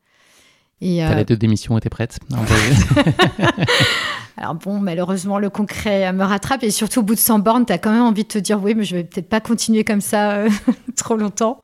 Et 0.80 1.02
Les 1.02 1.24
deux 1.24 1.36
démissions 1.36 1.76
étaient 1.76 1.90
prêtes 1.90 2.18
Alors 4.38 4.54
bon, 4.54 4.78
malheureusement, 4.78 5.38
le 5.38 5.48
concret 5.48 6.12
me 6.12 6.22
rattrape 6.22 6.62
et 6.62 6.70
surtout 6.70 7.00
au 7.00 7.02
bout 7.02 7.14
de 7.14 7.20
100 7.20 7.38
bornes, 7.38 7.64
tu 7.64 7.72
as 7.72 7.78
quand 7.78 7.92
même 7.92 8.02
envie 8.02 8.24
de 8.24 8.28
te 8.28 8.38
dire 8.38 8.62
oui, 8.62 8.74
mais 8.74 8.84
je 8.84 8.96
vais 8.96 9.04
peut-être 9.04 9.28
pas 9.28 9.40
continuer 9.40 9.82
comme 9.82 10.02
ça 10.02 10.32
euh, 10.32 10.50
trop 10.96 11.16
longtemps. 11.16 11.62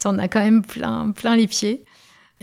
Tu 0.00 0.06
en 0.06 0.18
as 0.18 0.28
quand 0.28 0.40
même 0.40 0.62
plein, 0.62 1.10
plein 1.10 1.34
les 1.34 1.48
pieds. 1.48 1.84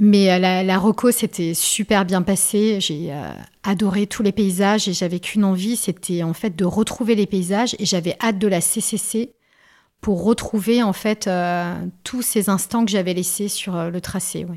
Mais 0.01 0.31
euh, 0.31 0.39
la, 0.39 0.63
la 0.63 0.77
Rocco, 0.77 1.11
c'était 1.11 1.53
super 1.53 2.05
bien 2.05 2.21
passé. 2.21 2.81
J'ai 2.81 3.13
euh, 3.13 3.31
adoré 3.63 4.07
tous 4.07 4.23
les 4.23 4.33
paysages 4.33 4.89
et 4.89 4.93
j'avais 4.93 5.19
qu'une 5.21 5.45
envie, 5.45 5.77
c'était 5.77 6.23
en 6.23 6.33
fait 6.33 6.55
de 6.55 6.65
retrouver 6.65 7.15
les 7.15 7.25
paysages 7.25 7.75
et 7.79 7.85
j'avais 7.85 8.17
hâte 8.21 8.39
de 8.39 8.47
la 8.47 8.59
CCC 8.59 9.33
pour 10.01 10.23
retrouver 10.23 10.83
en 10.83 10.93
fait 10.93 11.29
tous 12.03 12.23
ces 12.23 12.49
instants 12.49 12.83
que 12.85 12.91
j'avais 12.91 13.13
laissés 13.13 13.47
sur 13.47 13.91
le 13.91 14.01
tracé. 14.01 14.47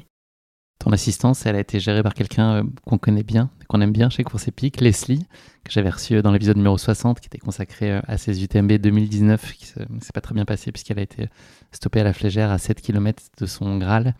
Ton 0.85 0.93
assistance, 0.93 1.47
elle 1.47 1.57
a 1.57 1.61
été 1.61 1.81
gérée 1.81 2.03
par 2.03 2.13
quelqu'un 2.13 2.57
euh, 2.57 2.63
qu'on 2.85 2.99
connaît 2.99 3.23
bien, 3.23 3.49
qu'on 3.69 3.81
aime 3.81 3.91
bien 3.91 4.11
chez 4.11 4.23
Course 4.23 4.49
Épique, 4.49 4.83
Leslie, 4.83 5.27
que 5.65 5.73
j'avais 5.73 5.89
reçu 5.89 6.17
euh, 6.17 6.21
dans 6.21 6.31
l'épisode 6.31 6.59
numéro 6.59 6.77
60, 6.77 7.21
qui 7.21 7.27
était 7.27 7.39
consacré 7.39 7.91
euh, 7.91 8.01
à 8.07 8.19
ses 8.19 8.45
UTMB 8.45 8.73
2019, 8.73 9.55
qui 9.55 9.73
ne 9.79 10.01
s'est 10.01 10.13
pas 10.13 10.21
très 10.21 10.35
bien 10.35 10.45
passé 10.45 10.73
puisqu'elle 10.73 10.99
a 10.99 11.03
été 11.03 11.31
stoppée 11.73 12.01
à 12.01 12.05
la 12.05 12.13
flégère 12.13 12.51
à 12.51 12.59
7 12.59 12.83
km 12.83 13.23
de 13.41 13.47
son 13.47 13.79
Graal. 13.79 14.15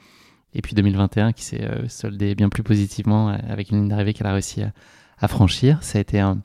Et 0.55 0.63
puis 0.63 0.73
2021, 0.75 1.33
qui 1.33 1.45
s'est 1.45 1.69
soldé 1.89 2.35
bien 2.35 2.49
plus 2.49 2.63
positivement 2.63 3.29
avec 3.29 3.71
une 3.71 3.81
ligne 3.81 3.89
d'arrivée 3.89 4.15
qu'elle 4.15 4.29
a 4.29 4.33
réussi 4.33 4.63
à, 5.19 5.29
franchir. 5.29 5.83
Ça 5.83 5.99
a 5.99 6.01
été 6.01 6.21
un, 6.21 6.43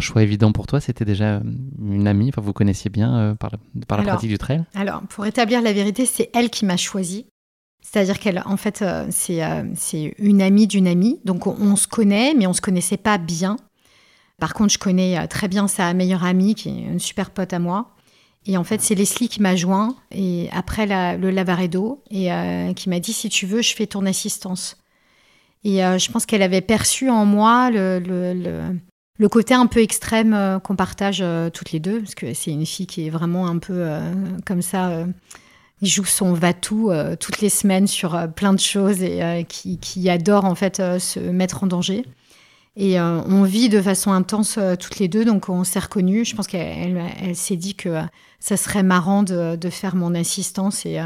choix 0.00 0.22
évident 0.22 0.52
pour 0.52 0.66
toi 0.66 0.80
C'était 0.80 1.04
déjà 1.04 1.42
une 1.78 2.06
amie, 2.06 2.28
enfin, 2.28 2.40
vous 2.40 2.52
connaissiez 2.52 2.88
bien 2.88 3.36
par, 3.38 3.50
la 3.98 4.02
pratique 4.04 4.30
du 4.30 4.38
trail 4.38 4.64
Alors, 4.74 5.02
pour 5.08 5.26
établir 5.26 5.60
la 5.60 5.72
vérité, 5.72 6.06
c'est 6.06 6.30
elle 6.34 6.50
qui 6.50 6.64
m'a 6.64 6.76
choisi. 6.76 7.26
C'est-à-dire 7.90 8.18
qu'elle, 8.18 8.42
en 8.44 8.56
fait, 8.56 8.82
euh, 8.82 9.08
euh, 9.30 9.62
c'est 9.74 10.14
une 10.18 10.42
amie 10.42 10.66
d'une 10.66 10.86
amie. 10.86 11.20
Donc, 11.24 11.46
on, 11.46 11.76
se 11.76 11.86
connaît, 11.86 12.34
mais 12.34 12.46
on 12.46 12.50
ne 12.50 12.54
se 12.54 12.60
connaissait 12.60 12.96
pas 12.96 13.18
bien. 13.18 13.56
Par 14.38 14.52
contre, 14.52 14.72
je 14.72 14.78
connais 14.78 15.18
euh, 15.18 15.26
très 15.26 15.48
bien 15.48 15.68
sa 15.68 15.94
meilleure 15.94 16.24
amie, 16.24 16.54
qui 16.54 16.68
est 16.68 16.82
une 16.82 16.98
super 16.98 17.30
pote 17.30 17.52
à 17.52 17.58
moi. 17.58 17.94
Et 18.46 18.56
en 18.56 18.64
fait, 18.64 18.80
c'est 18.82 18.94
Leslie 18.94 19.28
qui 19.28 19.42
m'a 19.42 19.56
joint, 19.56 19.96
et 20.10 20.48
après 20.52 20.86
le 20.86 21.30
Lavaredo, 21.30 22.02
et 22.10 22.30
qui 22.76 22.88
m'a 22.88 22.98
dit 22.98 23.12
si 23.12 23.28
tu 23.28 23.44
veux, 23.44 23.60
je 23.60 23.74
fais 23.74 23.86
ton 23.86 24.06
assistance. 24.06 24.78
Et 25.64 25.80
je 25.80 26.10
pense 26.10 26.24
qu'elle 26.24 26.40
avait 26.40 26.62
perçu 26.62 27.10
en 27.10 27.26
moi 27.26 27.68
le, 27.70 28.78
côté 29.28 29.52
un 29.52 29.66
peu 29.66 29.80
extrême 29.80 30.60
qu'on 30.64 30.76
partage 30.76 31.22
toutes 31.52 31.72
les 31.72 31.80
deux, 31.80 32.00
parce 32.00 32.14
que 32.14 32.32
c'est 32.32 32.52
une 32.52 32.64
fille 32.64 32.86
qui 32.86 33.06
est 33.06 33.10
vraiment 33.10 33.48
un 33.48 33.58
peu 33.58 33.86
comme 34.46 34.62
ça 34.62 35.04
il 35.80 35.88
joue 35.88 36.04
son 36.04 36.32
va-tout 36.32 36.90
euh, 36.90 37.14
toutes 37.16 37.40
les 37.40 37.48
semaines 37.48 37.86
sur 37.86 38.14
euh, 38.14 38.26
plein 38.26 38.52
de 38.52 38.60
choses 38.60 39.02
et 39.02 39.22
euh, 39.22 39.42
qui, 39.44 40.10
adore 40.10 40.44
en 40.44 40.54
fait 40.54 40.76
se 40.98 41.20
mettre 41.20 41.64
en 41.64 41.66
danger. 41.66 42.04
Et 42.80 43.00
on 43.00 43.42
vit 43.42 43.68
de 43.68 43.82
façon 43.82 44.12
intense 44.12 44.56
toutes 44.78 45.00
les 45.00 45.08
deux, 45.08 45.24
donc 45.24 45.48
on 45.48 45.64
s'est 45.64 45.80
reconnus. 45.80 46.28
Je 46.28 46.36
pense 46.36 46.46
qu'elle 46.46 47.02
elle, 47.20 47.34
s'est 47.34 47.56
dit 47.56 47.74
que 47.74 48.00
ça 48.38 48.56
serait 48.56 48.84
marrant 48.84 49.24
de, 49.24 49.58
faire 49.68 49.96
mon 49.96 50.14
assistance. 50.14 50.86
Et, 50.86 51.00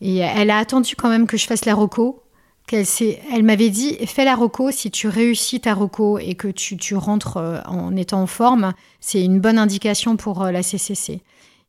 elle 0.00 0.50
a 0.50 0.58
attendu 0.58 0.94
quand 0.94 1.08
même 1.08 1.26
que 1.26 1.36
je 1.36 1.46
fasse 1.46 1.64
la 1.64 1.74
roco. 1.74 2.22
Elle 2.70 3.42
m'avait 3.42 3.70
dit, 3.70 3.96
fais 4.06 4.24
la 4.24 4.36
roco, 4.36 4.70
si 4.70 4.92
tu 4.92 5.08
réussis 5.08 5.58
ta 5.58 5.74
roco 5.74 6.20
et 6.20 6.36
que 6.36 6.46
tu, 6.46 6.76
tu 6.76 6.94
rentres 6.94 7.38
en 7.66 7.96
étant 7.96 8.22
en 8.22 8.28
forme, 8.28 8.72
c'est 9.00 9.22
une 9.22 9.40
bonne 9.40 9.58
indication 9.58 10.16
pour 10.16 10.44
la 10.44 10.62
CCC. 10.62 11.22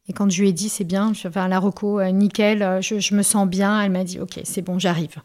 Et 0.07 0.13
quand 0.13 0.29
je 0.29 0.41
lui 0.41 0.49
ai 0.49 0.53
dit, 0.53 0.69
c'est 0.69 0.83
bien, 0.83 1.13
je 1.13 1.27
vais 1.27 1.47
la 1.47 1.59
reco, 1.59 1.99
euh, 1.99 2.11
nickel, 2.11 2.61
euh, 2.61 2.81
je, 2.81 3.15
me 3.15 3.23
sens 3.23 3.47
bien, 3.47 3.81
elle 3.81 3.91
m'a 3.91 4.03
dit, 4.03 4.19
ok, 4.19 4.39
c'est 4.43 4.61
bon, 4.61 4.77
j'arrive. 4.77 5.15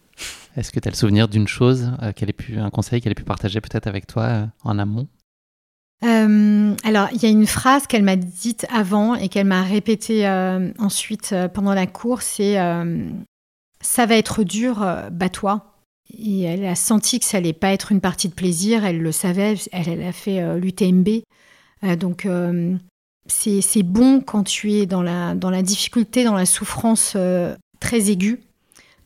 Est-ce 0.56 0.72
que 0.72 0.80
tu 0.80 0.88
as 0.88 0.90
le 0.90 0.96
souvenir 0.96 1.28
d'une 1.28 1.46
chose, 1.46 1.92
qu'elle 2.16 2.30
ait 2.30 2.34
pu, 2.34 2.58
un 2.58 2.70
conseil 2.70 3.00
qu'elle 3.00 3.12
ait 3.12 3.14
pu 3.14 3.24
partager 3.24 3.60
peut-être 3.60 3.86
avec 3.86 4.06
toi 4.06 4.48
en 4.64 4.78
amont? 4.78 5.06
Alors, 6.02 7.08
il 7.12 7.22
y 7.22 7.26
a 7.26 7.28
une 7.28 7.46
phrase 7.46 7.86
qu'elle 7.86 8.02
m'a 8.02 8.16
dite 8.16 8.66
avant 8.72 9.14
et 9.14 9.28
qu'elle 9.28 9.46
m'a 9.46 9.62
répétée 9.62 10.26
ensuite 10.78 11.34
pendant 11.52 11.74
la 11.74 11.86
course, 11.86 12.26
c'est 12.36 12.56
ça 13.82 14.06
va 14.06 14.16
être 14.16 14.42
dur, 14.42 14.78
bats-toi. 15.12 15.76
Et 16.18 16.42
elle 16.42 16.64
a 16.64 16.74
senti 16.74 17.20
que 17.20 17.26
ça 17.26 17.36
allait 17.36 17.52
pas 17.52 17.72
être 17.72 17.92
une 17.92 18.00
partie 18.00 18.28
de 18.28 18.34
plaisir, 18.34 18.84
elle 18.84 19.00
le 19.00 19.12
savait, 19.12 19.54
elle, 19.72 20.02
a 20.02 20.12
fait 20.12 20.58
l'UTMB. 20.58 21.22
donc, 21.98 22.26
c'est 23.30 23.82
bon 23.82 24.20
quand 24.20 24.44
tu 24.44 24.72
es 24.72 24.86
dans 24.86 25.02
la, 25.02 25.34
dans 25.34 25.50
la 25.50 25.62
difficulté, 25.62 26.24
dans 26.24 26.34
la 26.34 26.46
souffrance 26.46 27.14
euh, 27.16 27.54
très 27.78 28.10
aiguë, 28.10 28.40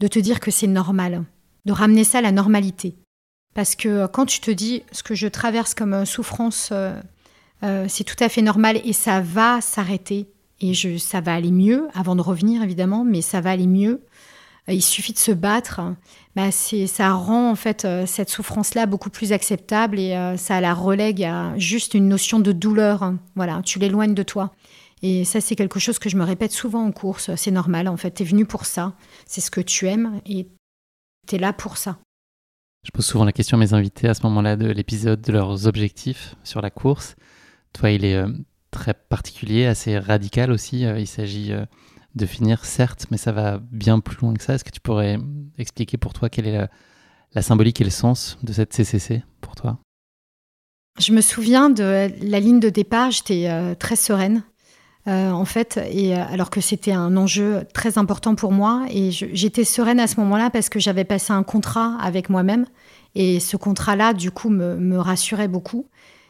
de 0.01 0.09
te 0.09 0.19
dire 0.19 0.41
que 0.41 0.51
c'est 0.51 0.67
normal, 0.67 1.25
de 1.65 1.73
ramener 1.73 2.05
ça 2.05 2.19
à 2.19 2.23
la 2.23 2.33
normalité. 2.33 2.95
Parce 3.55 3.77
que 3.77 3.89
euh, 3.89 4.09
quand 4.09 4.27
tu 4.27 4.41
te 4.41 4.51
dis 4.51 4.83
ce 4.93 5.03
que 5.03 5.15
je 5.15 5.29
traverse 5.29 5.75
comme 5.75 5.95
euh, 5.95 6.05
souffrance, 6.05 6.73
c'est 7.89 8.05
tout 8.05 8.23
à 8.23 8.29
fait 8.29 8.43
normal 8.43 8.79
et 8.85 8.93
ça 8.93 9.23
va 9.23 9.63
s'arrêter 9.63 10.27
et 10.61 10.75
je, 10.75 10.99
ça 10.99 11.23
va 11.23 11.35
aller 11.35 11.51
mieux 11.51 11.89
avant 11.95 12.15
de 12.15 12.21
revenir 12.21 12.63
évidemment, 12.63 13.05
mais 13.05 13.23
ça 13.23 13.41
va 13.41 13.53
aller 13.53 13.67
mieux. 13.67 14.03
Il 14.69 14.83
suffit 14.83 15.13
de 15.13 15.19
se 15.19 15.33
battre. 15.33 15.81
Bah 16.37 16.51
ça 16.51 17.13
rend 17.13 17.51
en 17.51 17.55
fait 17.55 17.85
euh, 17.85 18.07
cette 18.07 18.31
souffrance-là 18.31 18.87
beaucoup 18.87 19.11
plus 19.11 19.33
acceptable 19.33 20.01
et 20.01 20.17
euh, 20.17 20.37
ça 20.37 20.61
la 20.61 20.75
relègue 20.75 21.23
à 21.23 21.57
juste 21.59 21.95
une 21.95 22.09
notion 22.09 22.41
de 22.41 22.51
douleur. 22.51 23.13
Voilà, 23.37 23.61
tu 23.63 23.79
l'éloignes 23.79 24.15
de 24.15 24.23
toi. 24.23 24.53
Et 25.03 25.27
ça, 25.27 25.43
c'est 25.43 25.55
quelque 25.55 25.79
chose 25.79 25.99
que 25.99 26.09
je 26.09 26.17
me 26.17 26.25
répète 26.25 26.53
souvent 26.53 26.83
en 26.83 26.91
course. 26.91 27.35
C'est 27.37 27.51
normal, 27.51 27.89
en 27.89 27.97
fait. 27.99 28.15
Tu 28.15 28.23
es 28.23 28.27
venu 28.27 28.47
pour 28.47 28.65
ça. 28.65 28.95
C'est 29.27 29.43
ce 29.43 29.51
que 29.51 29.61
tu 29.61 29.87
aimes 29.87 30.23
et 30.25 30.49
tu 31.29 31.35
es 31.35 31.39
là 31.39 31.53
pour 31.53 31.77
ça. 31.77 31.99
Je 32.85 32.91
pose 32.91 33.05
souvent 33.05 33.27
la 33.27 33.33
question 33.33 33.59
à 33.59 33.61
mes 33.61 33.75
invités 33.75 34.09
à 34.09 34.15
ce 34.15 34.23
moment-là 34.23 34.57
de 34.57 34.67
l'épisode 34.67 35.21
de 35.21 35.33
leurs 35.33 35.67
objectifs 35.67 36.37
sur 36.43 36.63
la 36.63 36.71
course. 36.71 37.17
Toi, 37.75 37.91
il 37.91 38.05
est 38.07 38.15
euh, 38.15 38.29
très 38.71 38.95
particulier, 38.95 39.67
assez 39.67 39.99
radical 39.99 40.51
aussi. 40.51 40.83
il 40.83 41.07
s'agit 41.07 41.53
de 42.15 42.27
finir, 42.27 42.65
certes, 42.65 43.07
mais 43.11 43.17
ça 43.17 43.33
va 43.33 43.59
bien 43.71 44.01
plus 44.01 44.17
loin 44.19 44.35
que 44.35 44.43
ça. 44.43 44.55
Est-ce 44.55 44.65
que 44.65 44.71
tu 44.71 44.81
pourrais 44.81 45.19
expliquer 45.59 45.97
pour 45.97 46.13
toi 46.13 46.29
quelle 46.29 46.47
est 46.47 46.69
la, 47.35 47.43
symbolique 47.43 47.81
et 47.81 47.85
le 47.85 47.91
sens 47.91 48.39
de 48.43 48.53
cette 48.53 48.73
CCC 48.73 49.25
pour 49.41 49.55
toi? 49.55 49.79
Je 51.01 51.13
me 51.13 51.21
souviens 51.21 51.71
de 51.71 52.09
la 52.23 52.41
ligne 52.41 52.61
de 52.61 52.69
départ, 52.69 53.11
j'étais 53.11 53.49
euh, 53.49 53.75
très 53.75 53.97
sereine. 53.97 54.43
Euh, 55.07 55.33
en 55.33 55.45
fait, 55.45 55.79
et 55.91 56.17
euh, 56.17 56.25
alors 56.31 56.49
que 56.49 56.63
c'était 56.63 56.93
un 56.93 57.19
enjeu 57.19 57.65
très 57.75 57.99
important 57.99 58.35
pour 58.35 58.53
moi, 58.53 58.87
et 58.89 59.11
j'étais 59.11 59.65
sereine 59.65 60.01
à 60.01 60.07
ce 60.07 60.19
moment-là 60.21 60.49
parce 60.49 60.71
que 60.71 60.79
j'avais 60.79 61.05
passé 61.05 61.33
un 61.35 61.43
contrat 61.43 61.99
avec 62.01 62.31
moi-même, 62.31 62.65
et 63.15 63.39
ce 63.39 63.59
contrat-là, 63.59 64.15
du 64.15 64.31
coup, 64.31 64.49
me, 64.49 64.77
me 64.77 64.99
rassurait 64.99 65.49
beaucoup. 65.49 65.89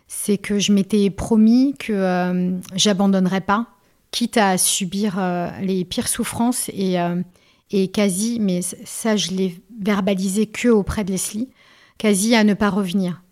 C'est 0.08 0.38
que 0.38 0.58
je 0.58 0.72
m'étais 0.72 1.08
promis 1.08 1.74
que 1.78 2.58
j'abandonnerais 2.74 3.40
pas, 3.40 3.68
quitte 4.14 4.36
à 4.36 4.58
subir 4.58 5.18
euh, 5.18 5.50
les 5.60 5.84
pires 5.84 6.06
souffrances 6.06 6.70
et, 6.72 7.00
euh, 7.00 7.20
quasi, 7.92 8.38
mais 8.38 8.60
ça 8.62 9.16
je 9.16 9.32
l'ai 9.32 9.60
verbalisé 9.80 10.46
que 10.46 10.68
auprès 10.68 11.02
de 11.02 11.10
Leslie, 11.10 11.48
quasi 11.98 12.36
à 12.36 12.44
ne 12.44 12.54
pas 12.54 12.70
revenir. 12.70 13.22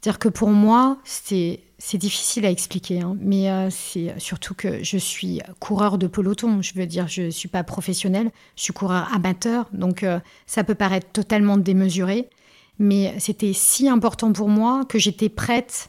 C'est-à-dire 0.00 0.18
que 0.18 0.30
pour 0.30 0.48
moi, 0.48 0.96
c'est 1.04 1.60
difficile 1.94 2.46
à 2.46 2.50
expliquer, 2.50 3.02
hein, 3.02 3.14
mais 3.20 3.50
euh, 3.50 3.68
c'est 3.68 4.18
surtout 4.18 4.54
que 4.54 4.82
je 4.82 4.96
suis 4.96 5.42
coureur 5.60 5.98
de 5.98 6.06
peloton. 6.06 6.62
Je 6.62 6.72
veux 6.74 6.86
dire, 6.86 7.08
je 7.08 7.24
ne 7.24 7.30
suis 7.30 7.48
pas 7.48 7.62
professionnel, 7.62 8.30
je 8.56 8.62
suis 8.62 8.72
coureur 8.72 9.12
amateur, 9.12 9.68
donc 9.74 10.06
ça 10.46 10.64
peut 10.64 10.74
paraître 10.74 11.08
totalement 11.12 11.58
démesuré, 11.58 12.30
mais 12.78 13.14
c'était 13.18 13.52
si 13.52 13.86
important 13.86 14.32
pour 14.32 14.48
moi 14.48 14.86
que 14.88 14.98
j'étais 14.98 15.28
prête 15.28 15.88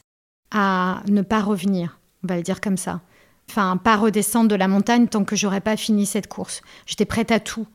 à 0.50 1.02
ne 1.08 1.22
pas 1.22 1.40
revenir, 1.40 1.98
on 2.22 2.26
va 2.26 2.36
le 2.36 2.42
dire 2.42 2.60
comme 2.60 2.76
ça 2.76 3.00
enfin 3.50 3.76
pas 3.76 3.96
redescendre 3.96 4.48
de 4.48 4.54
la 4.54 4.68
montagne 4.68 5.06
tant 5.08 5.24
que 5.24 5.36
j'aurais 5.36 5.60
pas 5.60 5.76
fini 5.76 6.06
cette 6.06 6.28
course. 6.28 6.62
J'étais 6.86 7.04
prête 7.04 7.30
à 7.30 7.40
tout. 7.40 7.66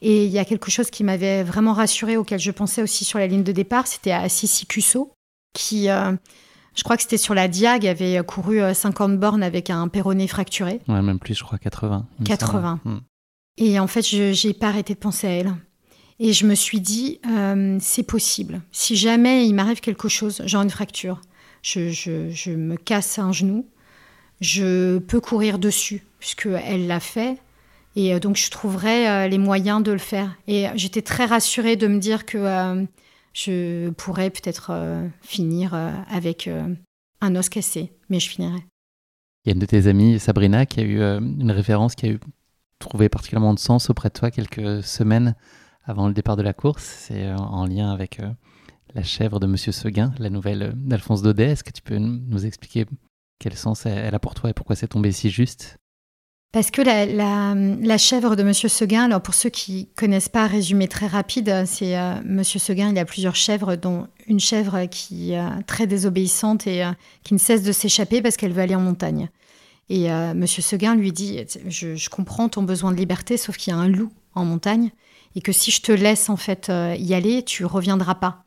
Et 0.00 0.26
il 0.26 0.30
y 0.30 0.38
a 0.38 0.44
quelque 0.44 0.70
chose 0.70 0.90
qui 0.90 1.04
m'avait 1.04 1.42
vraiment 1.42 1.72
rassurée, 1.72 2.16
auquel 2.16 2.38
je 2.38 2.50
pensais 2.50 2.82
aussi 2.82 3.04
sur 3.04 3.18
la 3.18 3.26
ligne 3.26 3.42
de 3.42 3.52
départ, 3.52 3.86
c'était 3.86 4.12
à 4.12 4.28
Sissi 4.28 4.66
Cusso, 4.66 5.12
qui, 5.54 5.88
euh, 5.88 6.12
je 6.74 6.82
crois 6.82 6.96
que 6.96 7.02
c'était 7.02 7.16
sur 7.16 7.34
la 7.34 7.48
Diag, 7.48 7.86
avait 7.86 8.22
couru 8.26 8.60
50 8.74 9.10
euh, 9.12 9.16
bornes 9.16 9.42
avec 9.42 9.70
un 9.70 9.88
péroné 9.88 10.28
fracturé. 10.28 10.80
Ouais, 10.88 11.00
même 11.00 11.18
plus, 11.18 11.34
je 11.34 11.42
crois 11.42 11.58
80. 11.58 12.06
80. 12.24 12.80
Hmm. 12.84 12.98
Et 13.56 13.78
en 13.78 13.86
fait, 13.86 14.02
je 14.02 14.46
n'ai 14.46 14.52
pas 14.52 14.68
arrêté 14.68 14.94
de 14.94 14.98
penser 14.98 15.26
à 15.26 15.30
elle. 15.30 15.54
Et 16.18 16.32
je 16.32 16.46
me 16.46 16.54
suis 16.54 16.80
dit, 16.80 17.20
euh, 17.26 17.78
c'est 17.80 18.02
possible. 18.02 18.60
Si 18.72 18.96
jamais 18.96 19.46
il 19.46 19.54
m'arrive 19.54 19.80
quelque 19.80 20.08
chose, 20.08 20.42
genre 20.44 20.62
une 20.62 20.70
fracture, 20.70 21.20
je, 21.62 21.90
je 21.90 22.50
me 22.50 22.76
casse 22.76 23.18
un 23.18 23.32
genou, 23.32 23.66
je 24.40 24.98
peux 24.98 25.20
courir 25.20 25.58
dessus, 25.58 26.04
puisqu'elle 26.18 26.86
l'a 26.86 27.00
fait. 27.00 27.38
Et 27.96 28.14
euh, 28.14 28.18
donc, 28.18 28.36
je 28.36 28.50
trouverai 28.50 29.08
euh, 29.08 29.28
les 29.28 29.38
moyens 29.38 29.82
de 29.82 29.92
le 29.92 29.98
faire. 29.98 30.36
Et 30.48 30.66
j'étais 30.74 31.02
très 31.02 31.26
rassurée 31.26 31.76
de 31.76 31.86
me 31.86 31.98
dire 31.98 32.26
que 32.26 32.38
euh, 32.38 32.84
je 33.32 33.90
pourrais 33.90 34.30
peut-être 34.30 34.72
finir 35.22 35.74
avec 36.08 36.48
un 37.20 37.36
os 37.36 37.48
cassé, 37.48 37.92
mais 38.08 38.20
je 38.20 38.28
finirai. 38.28 38.64
Il 39.44 39.48
y 39.48 39.50
a 39.50 39.52
une 39.54 39.58
de 39.58 39.66
tes 39.66 39.88
amies, 39.88 40.20
Sabrina, 40.20 40.66
qui 40.66 40.80
a 40.80 40.84
eu 40.84 41.00
une 41.00 41.50
référence 41.50 41.96
qui 41.96 42.06
a 42.06 42.10
eu 42.10 42.20
trouvé 42.78 43.08
particulièrement 43.08 43.52
de 43.52 43.58
sens 43.58 43.90
auprès 43.90 44.08
de 44.08 44.14
toi 44.14 44.30
quelques 44.30 44.84
semaines 44.84 45.34
avant 45.84 46.06
le 46.06 46.14
départ 46.14 46.36
de 46.36 46.42
la 46.42 46.52
course. 46.52 46.84
C'est 46.84 47.32
en 47.32 47.66
lien 47.66 47.90
avec 47.90 48.20
la 48.94 49.02
chèvre 49.02 49.40
de 49.40 49.48
Monsieur 49.48 49.72
Seguin, 49.72 50.14
la 50.20 50.30
nouvelle 50.30 50.72
d'Alphonse 50.76 51.22
Daudet. 51.22 51.50
Est-ce 51.50 51.64
que 51.64 51.72
tu 51.72 51.82
peux 51.82 51.98
nous 51.98 52.46
expliquer 52.46 52.86
quel 53.38 53.54
sens 53.54 53.86
elle 53.86 54.14
a 54.14 54.18
pour 54.18 54.34
toi 54.34 54.50
et 54.50 54.52
pourquoi 54.52 54.76
c'est 54.76 54.88
tombé 54.88 55.12
si 55.12 55.30
juste? 55.30 55.78
Parce 56.54 56.70
que 56.70 56.82
la, 56.82 57.98
chèvre 57.98 58.36
de 58.36 58.44
Monsieur 58.44 58.68
Seguin, 58.68 59.06
alors 59.06 59.20
pour 59.20 59.34
ceux 59.34 59.50
qui 59.50 59.88
connaissent 59.96 60.28
pas, 60.28 60.46
résumé 60.46 60.86
très 60.86 61.08
rapide, 61.08 61.64
c'est 61.66 61.98
euh, 61.98 62.14
Monsieur 62.24 62.60
Seguin, 62.60 62.90
il 62.90 62.98
a 63.00 63.04
plusieurs 63.04 63.34
chèvres, 63.34 63.74
dont 63.74 64.06
une 64.28 64.38
chèvre 64.38 64.86
qui 64.86 65.32
est 65.32 65.62
très 65.66 65.88
désobéissante 65.88 66.68
et 66.68 66.84
euh, 66.84 66.92
qui 67.24 67.34
ne 67.34 67.40
cesse 67.40 67.64
de 67.64 67.72
s'échapper 67.72 68.22
parce 68.22 68.36
qu'elle 68.36 68.52
veut 68.52 68.62
aller 68.62 68.76
en 68.76 68.80
montagne. 68.80 69.30
Et 69.88 70.12
euh, 70.12 70.32
Monsieur 70.32 70.62
Seguin 70.62 70.94
lui 70.94 71.10
dit, 71.10 71.44
je, 71.66 71.96
je, 71.96 72.08
comprends 72.08 72.48
ton 72.48 72.62
besoin 72.62 72.92
de 72.92 72.96
liberté, 72.98 73.36
sauf 73.36 73.56
qu'il 73.56 73.72
y 73.72 73.76
a 73.76 73.80
un 73.80 73.88
loup 73.88 74.12
en 74.36 74.44
montagne 74.44 74.92
et 75.34 75.40
que 75.40 75.50
si 75.50 75.72
je 75.72 75.82
te 75.82 75.90
laisse 75.90 76.30
en 76.30 76.36
fait 76.36 76.70
y 76.96 77.14
aller, 77.14 77.42
tu 77.42 77.64
reviendras 77.64 78.14
pas. 78.14 78.44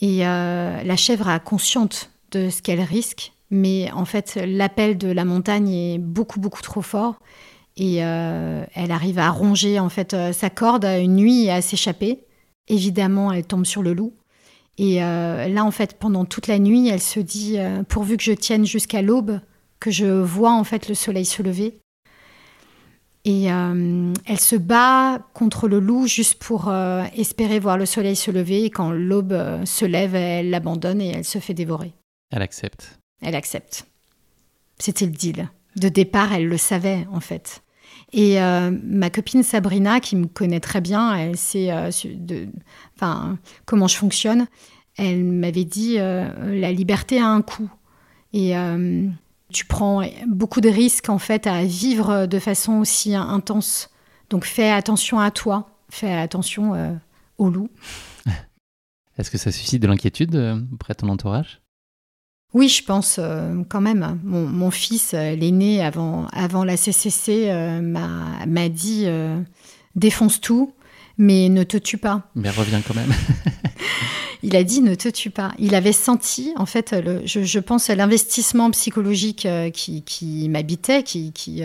Et 0.00 0.18
la 0.18 0.96
chèvre 0.96 1.26
a 1.26 1.40
consciente 1.40 2.12
de 2.30 2.50
ce 2.50 2.62
qu'elle 2.62 2.80
risque 2.80 3.33
mais 3.54 3.88
en 3.92 4.04
fait, 4.04 4.36
l'appel 4.44 4.98
de 4.98 5.08
la 5.08 5.24
montagne 5.24 5.70
est 5.70 5.98
beaucoup, 5.98 6.40
beaucoup 6.40 6.60
trop 6.60 6.82
fort. 6.82 7.20
Et 7.76 8.04
euh, 8.04 8.64
elle 8.74 8.90
arrive 8.90 9.18
à 9.18 9.30
ronger 9.30 9.78
en 9.80 9.88
fait 9.88 10.14
euh, 10.14 10.32
sa 10.32 10.50
corde 10.50 10.84
une 10.84 11.14
nuit 11.16 11.44
et 11.44 11.52
à 11.52 11.62
s'échapper. 11.62 12.24
Évidemment, 12.66 13.32
elle 13.32 13.46
tombe 13.46 13.64
sur 13.64 13.82
le 13.82 13.94
loup. 13.94 14.12
Et 14.76 15.04
euh, 15.04 15.46
là, 15.46 15.64
en 15.64 15.70
fait, 15.70 15.98
pendant 15.98 16.24
toute 16.24 16.48
la 16.48 16.58
nuit, 16.58 16.88
elle 16.88 17.00
se 17.00 17.20
dit 17.20 17.58
pourvu 17.88 18.16
que 18.16 18.24
je 18.24 18.32
tienne 18.32 18.66
jusqu'à 18.66 19.02
l'aube, 19.02 19.40
que 19.78 19.92
je 19.92 20.06
vois 20.06 20.52
en 20.52 20.64
fait 20.64 20.88
le 20.88 20.94
soleil 20.96 21.24
se 21.24 21.42
lever. 21.42 21.78
Et 23.24 23.44
elle 23.44 24.40
se 24.40 24.56
bat 24.56 25.20
contre 25.32 25.66
le 25.68 25.78
loup 25.78 26.06
juste 26.06 26.42
pour 26.42 26.70
espérer 27.16 27.58
voir 27.58 27.78
le 27.78 27.86
soleil 27.86 28.16
se 28.16 28.30
lever. 28.30 28.64
Et 28.64 28.70
quand 28.70 28.90
l'aube 28.90 29.64
se 29.64 29.84
lève, 29.84 30.14
elle 30.14 30.50
l'abandonne 30.50 31.00
et 31.00 31.08
elle 31.08 31.24
se 31.24 31.38
fait 31.38 31.54
dévorer. 31.54 31.94
Elle 32.32 32.42
accepte 32.42 32.98
elle 33.24 33.34
accepte. 33.34 33.86
C'était 34.78 35.06
le 35.06 35.12
deal. 35.12 35.48
De 35.76 35.88
départ, 35.88 36.32
elle 36.32 36.46
le 36.46 36.56
savait, 36.58 37.06
en 37.10 37.20
fait. 37.20 37.62
Et 38.12 38.40
euh, 38.40 38.70
ma 38.84 39.10
copine 39.10 39.42
Sabrina, 39.42 40.00
qui 40.00 40.14
me 40.16 40.26
connaît 40.26 40.60
très 40.60 40.80
bien, 40.80 41.14
elle 41.16 41.36
sait 41.36 41.72
euh, 41.72 41.90
enfin, 42.96 43.38
comment 43.64 43.88
je 43.88 43.96
fonctionne, 43.96 44.46
elle 44.96 45.24
m'avait 45.24 45.64
dit 45.64 45.96
euh, 45.98 46.28
la 46.54 46.70
liberté 46.70 47.18
a 47.20 47.26
un 47.26 47.42
coût. 47.42 47.70
Et 48.32 48.54
tu 49.52 49.64
prends 49.64 50.02
beaucoup 50.26 50.60
de 50.60 50.68
risques, 50.68 51.08
en 51.08 51.20
fait, 51.20 51.46
à 51.46 51.64
vivre 51.64 52.26
de 52.26 52.38
façon 52.40 52.80
aussi 52.80 53.14
intense. 53.14 53.90
Donc 54.28 54.44
fais 54.44 54.70
attention 54.70 55.20
à 55.20 55.30
toi, 55.30 55.78
fais 55.88 56.12
attention 56.12 56.98
au 57.38 57.48
loup. 57.48 57.68
Est-ce 59.18 59.30
que 59.30 59.38
ça 59.38 59.52
suscite 59.52 59.80
de 59.80 59.86
l'inquiétude 59.86 60.34
auprès 60.72 60.94
de 60.94 60.98
ton 60.98 61.08
entourage? 61.10 61.60
Oui, 62.54 62.68
je 62.68 62.84
pense 62.84 63.16
euh, 63.18 63.62
quand 63.68 63.80
même. 63.80 64.20
Mon, 64.22 64.70
fils, 64.70 65.12
euh, 65.12 65.34
l'aîné 65.34 65.84
avant, 65.84 66.28
avant 66.32 66.64
la 66.64 66.76
CCC, 66.76 67.50
euh, 67.50 67.80
m'a 67.82 68.68
dit 68.68 69.06
défonce 69.96 70.40
tout, 70.40 70.72
mais 71.18 71.48
ne 71.48 71.64
te 71.64 71.76
tue 71.76 71.98
pas. 71.98 72.30
Mais 72.36 72.50
reviens 72.50 72.80
quand 72.80 72.94
même. 72.94 73.12
il 74.44 74.54
a 74.54 74.62
dit 74.62 74.82
ne 74.82 74.94
te 74.94 75.08
tue 75.08 75.30
pas. 75.30 75.52
Il 75.58 75.74
avait 75.74 75.92
senti, 75.92 76.52
en 76.56 76.66
fait, 76.66 76.92
le, 76.92 77.22
je, 77.26 77.42
je, 77.42 77.58
pense 77.58 77.90
à 77.90 77.96
l'investissement 77.96 78.70
psychologique 78.70 79.48
qui, 79.72 80.02
qui 80.02 80.48
m'habitait, 80.48 81.02
qui, 81.02 81.32
qui 81.32 81.62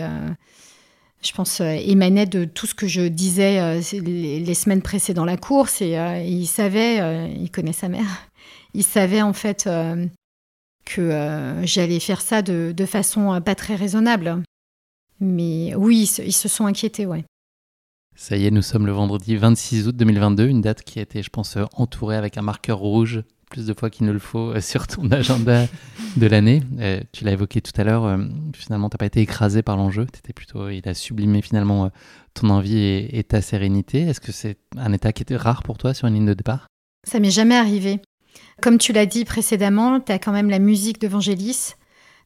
je 1.22 1.32
pense, 1.32 1.60
émanait 1.60 2.26
de 2.26 2.44
tout 2.44 2.66
ce 2.66 2.74
que 2.74 2.88
je 2.88 3.02
disais 3.02 3.80
les, 3.92 4.54
semaines 4.54 4.82
précédant 4.82 5.24
la 5.24 5.36
course. 5.36 5.82
Et, 5.82 5.96
il 6.26 6.46
savait, 6.46 7.30
il 7.36 7.50
connaît 7.52 7.72
sa 7.72 7.88
mère, 7.88 8.28
il 8.74 8.84
savait 8.84 9.22
en 9.22 9.32
fait 9.32 9.68
que 10.94 11.60
j'allais 11.64 12.00
faire 12.00 12.20
ça 12.20 12.42
de, 12.42 12.72
de, 12.76 12.86
façon 12.86 13.40
pas 13.40 13.54
très 13.54 13.74
raisonnable. 13.74 14.42
Mais 15.20 15.74
oui, 15.74 16.10
ils 16.24 16.32
se, 16.32 16.48
sont 16.48 16.66
inquiétés, 16.66 17.06
ouais. 17.06 17.24
Ça 18.16 18.36
y 18.36 18.46
est, 18.46 18.50
nous 18.50 18.62
sommes 18.62 18.86
le 18.86 18.92
vendredi 18.92 19.36
26 19.36 19.88
août 19.88 19.96
2022, 19.96 20.46
une 20.46 20.60
date 20.60 20.82
qui 20.82 20.98
a 20.98 21.02
été, 21.02 21.22
je 21.22 21.30
pense, 21.30 21.56
entourée 21.74 22.16
avec 22.16 22.38
un 22.38 22.42
marqueur 22.42 22.78
rouge 22.78 23.22
plus 23.50 23.66
de 23.66 23.74
fois 23.74 23.90
qu'il 23.90 24.06
ne 24.06 24.12
le 24.12 24.18
faut 24.18 24.52
euh, 24.52 24.60
sur 24.60 24.86
ton 24.86 25.10
agenda 25.10 25.66
de 26.16 26.26
l'année. 26.26 26.62
Euh, 26.78 27.00
tu 27.12 27.24
l'as 27.24 27.32
évoqué 27.32 27.60
tout 27.60 27.78
à 27.78 27.84
l'heure, 27.84 28.04
euh, 28.04 28.16
finalement, 28.54 28.88
tu 28.88 28.94
n'as 28.94 28.98
pas 28.98 29.06
été 29.06 29.20
écrasé 29.20 29.62
par 29.62 29.76
l'enjeu, 29.76 30.04
étais 30.04 30.32
plutôt, 30.32 30.70
il 30.70 30.88
a 30.88 30.94
sublimé 30.94 31.42
finalement 31.42 31.90
ton 32.32 32.48
envie 32.48 32.78
et, 32.78 33.24
ta 33.24 33.42
sérénité. 33.42 34.02
Est-ce 34.02 34.20
que 34.20 34.32
c'est 34.32 34.56
un 34.76 34.92
état 34.92 35.12
qui 35.12 35.22
était 35.22 35.36
rare 35.36 35.62
pour 35.62 35.76
toi 35.76 35.92
sur 35.92 36.06
une 36.06 36.14
ligne 36.14 36.26
de 36.26 36.34
départ? 36.34 36.68
Ça 37.06 37.18
m'est 37.18 37.30
jamais 37.30 37.56
arrivé. 37.56 38.00
Comme 38.60 38.78
tu 38.78 38.92
l'as 38.92 39.06
dit 39.06 39.24
précédemment, 39.24 40.00
tu 40.00 40.12
as 40.12 40.18
quand 40.18 40.32
même 40.32 40.50
la 40.50 40.58
musique 40.58 41.00
d'Evangélis. 41.00 41.74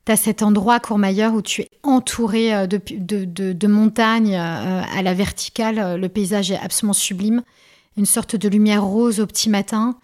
Tu 0.07 0.13
as 0.13 0.17
cet 0.17 0.43
endroit 0.43 0.81
Courmayeur 0.81 1.35
où 1.35 1.43
tu 1.43 1.63
es 1.63 1.71
entouré 1.83 2.67
de, 2.67 3.53
de 3.53 3.67
montagnes 3.67 4.37
à 4.37 5.03
la 5.03 5.15
verticale. 5.15 5.99
Le 5.99 6.09
paysage 6.09 6.51
est 6.51 6.59
absolument 6.59 6.93
sublime. 6.93 7.43
Une 7.97 8.07
sorte 8.07 8.37
de 8.37 8.49
lumière 8.49 8.85
rose 8.85 9.21
au 9.21 9.27
petit 9.27 9.49
matin. 9.49 9.97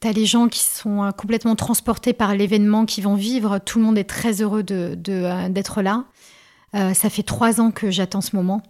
Tu 0.00 0.08
as 0.08 0.12
les 0.12 0.26
gens 0.26 0.48
qui 0.48 0.60
sont 0.60 1.02
euh, 1.02 1.10
complètement 1.10 1.56
transportés 1.56 2.12
par 2.12 2.34
l'événement 2.34 2.84
qu'ils 2.84 3.04
vont 3.04 3.14
vivre. 3.14 3.58
Tout 3.58 3.78
le 3.78 3.84
monde 3.84 3.98
est 3.98 4.04
très 4.04 4.42
heureux 4.42 4.62
d'être 4.62 5.00
de, 5.00 5.22
euh, 5.22 5.82
là. 5.82 6.04
Euh, 6.74 6.92
ça 6.92 7.08
fait 7.08 7.22
trois 7.22 7.60
ans 7.60 7.70
que 7.70 7.90
j'attends 7.90 8.20
ce 8.20 8.36
moment. 8.36 8.62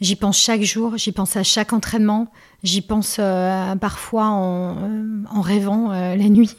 J'y 0.00 0.16
pense 0.16 0.38
chaque 0.38 0.62
jour, 0.62 0.96
j'y 0.96 1.12
pense 1.12 1.36
à 1.36 1.42
chaque 1.42 1.72
entraînement, 1.72 2.30
j'y 2.62 2.82
pense 2.82 3.16
parfois 3.80 4.26
en, 4.26 5.40
rêvant 5.40 5.90
la 5.90 6.16
nuit. 6.16 6.54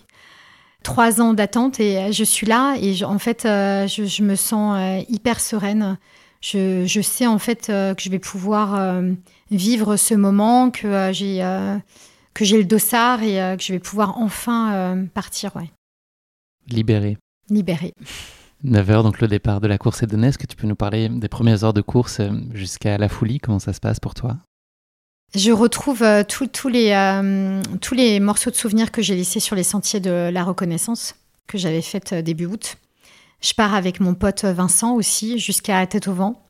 Trois 0.83 1.21
ans 1.21 1.33
d'attente 1.33 1.79
et 1.79 2.11
je 2.11 2.23
suis 2.23 2.47
là 2.47 2.75
et 2.81 3.03
en 3.03 3.19
fait 3.19 3.43
je, 3.43 4.23
me 4.23 4.35
sens 4.35 5.03
hyper 5.09 5.39
sereine. 5.39 5.97
Je, 6.41 6.85
je, 6.85 7.01
sais 7.01 7.27
en 7.27 7.39
fait 7.39 7.67
que 7.67 7.95
je 7.97 8.09
vais 8.09 8.19
pouvoir 8.19 9.01
vivre 9.51 9.95
ce 9.95 10.15
moment, 10.15 10.69
que 10.69 11.11
j'ai 11.13 11.41
que 12.39 12.45
j'ai 12.45 12.57
le 12.57 12.63
dossard 12.63 13.21
et 13.21 13.41
euh, 13.41 13.57
que 13.57 13.63
je 13.63 13.73
vais 13.73 13.79
pouvoir 13.79 14.17
enfin 14.17 14.73
euh, 14.73 15.05
partir. 15.13 15.55
Ouais. 15.57 15.69
Libéré. 16.67 17.17
Libéré. 17.49 17.93
9h, 18.66 19.03
donc 19.03 19.22
le 19.22 19.28
départ 19.28 19.62
de 19.62 19.68
la 19.68 19.78
course 19.78 20.03
est 20.03 20.07
donné. 20.07 20.28
Est-ce 20.28 20.38
que 20.38 20.47
tu 20.47 20.55
peux 20.55 20.68
nous 20.68 20.76
parler 20.76 21.10
des 21.10 21.30
premières 21.30 21.64
heures 21.64 21.74
de 21.74 21.82
course 21.82 22.20
euh, 22.20 22.32
jusqu'à 22.53 22.97
la 22.97 23.10
folie? 23.10 23.39
Comment 23.39 23.60
ça 23.60 23.74
se 23.74 23.80
passe 23.80 23.99
pour 23.99 24.14
toi? 24.14 24.38
Je 25.36 25.51
retrouve 25.51 26.03
tous 26.28 26.70
les, 26.70 26.91
tous 27.82 27.93
les 27.93 28.20
morceaux 28.20 28.49
de 28.49 28.55
souvenirs 28.55 28.91
que 28.91 29.03
j'ai 29.03 29.16
laissés 29.16 29.39
sur 29.39 29.55
les 29.55 29.62
sentiers 29.62 29.99
de 29.99 30.32
la 30.34 30.43
reconnaissance 30.43 31.14
que 31.45 31.60
j'avais 31.60 31.84
fait 31.84 32.16
début 32.16 32.47
août. 32.47 32.78
Je 33.39 33.53
pars 33.53 33.76
avec 33.76 33.99
mon 33.99 34.16
pote 34.16 34.43
Vincent 34.43 34.95
aussi 34.95 35.38
jusqu'à 35.38 35.86
Tête 35.86 36.07
au 36.07 36.14
Vent. 36.14 36.48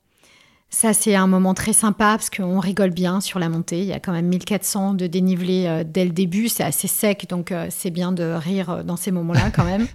Ça, 0.72 0.94
c'est 0.94 1.16
un 1.16 1.26
moment 1.26 1.56
très 1.56 1.74
sympa 1.74 2.12
parce 2.12 2.30
qu'on 2.30 2.60
rigole 2.60 2.92
bien 2.92 3.22
sur 3.22 3.40
la 3.40 3.50
montée. 3.50 3.80
Il 3.80 3.88
y 3.88 3.94
a 3.94 4.00
quand 4.00 4.12
même 4.12 4.28
1400 4.28 4.94
de 4.94 5.08
dénivelé 5.08 5.66
euh, 5.66 5.84
dès 5.84 6.06
le 6.06 6.12
début. 6.12 6.48
C'est 6.48 6.64
assez 6.64 6.88
sec, 6.88 7.28
donc 7.28 7.52
euh, 7.52 7.68
c'est 7.72 7.90
bien 7.90 8.12
de 8.12 8.24
rire 8.24 8.70
euh, 8.70 8.84
dans 8.84 8.96
ces 8.96 9.12
moments-là 9.12 9.50
quand 9.50 9.64
même 9.64 9.88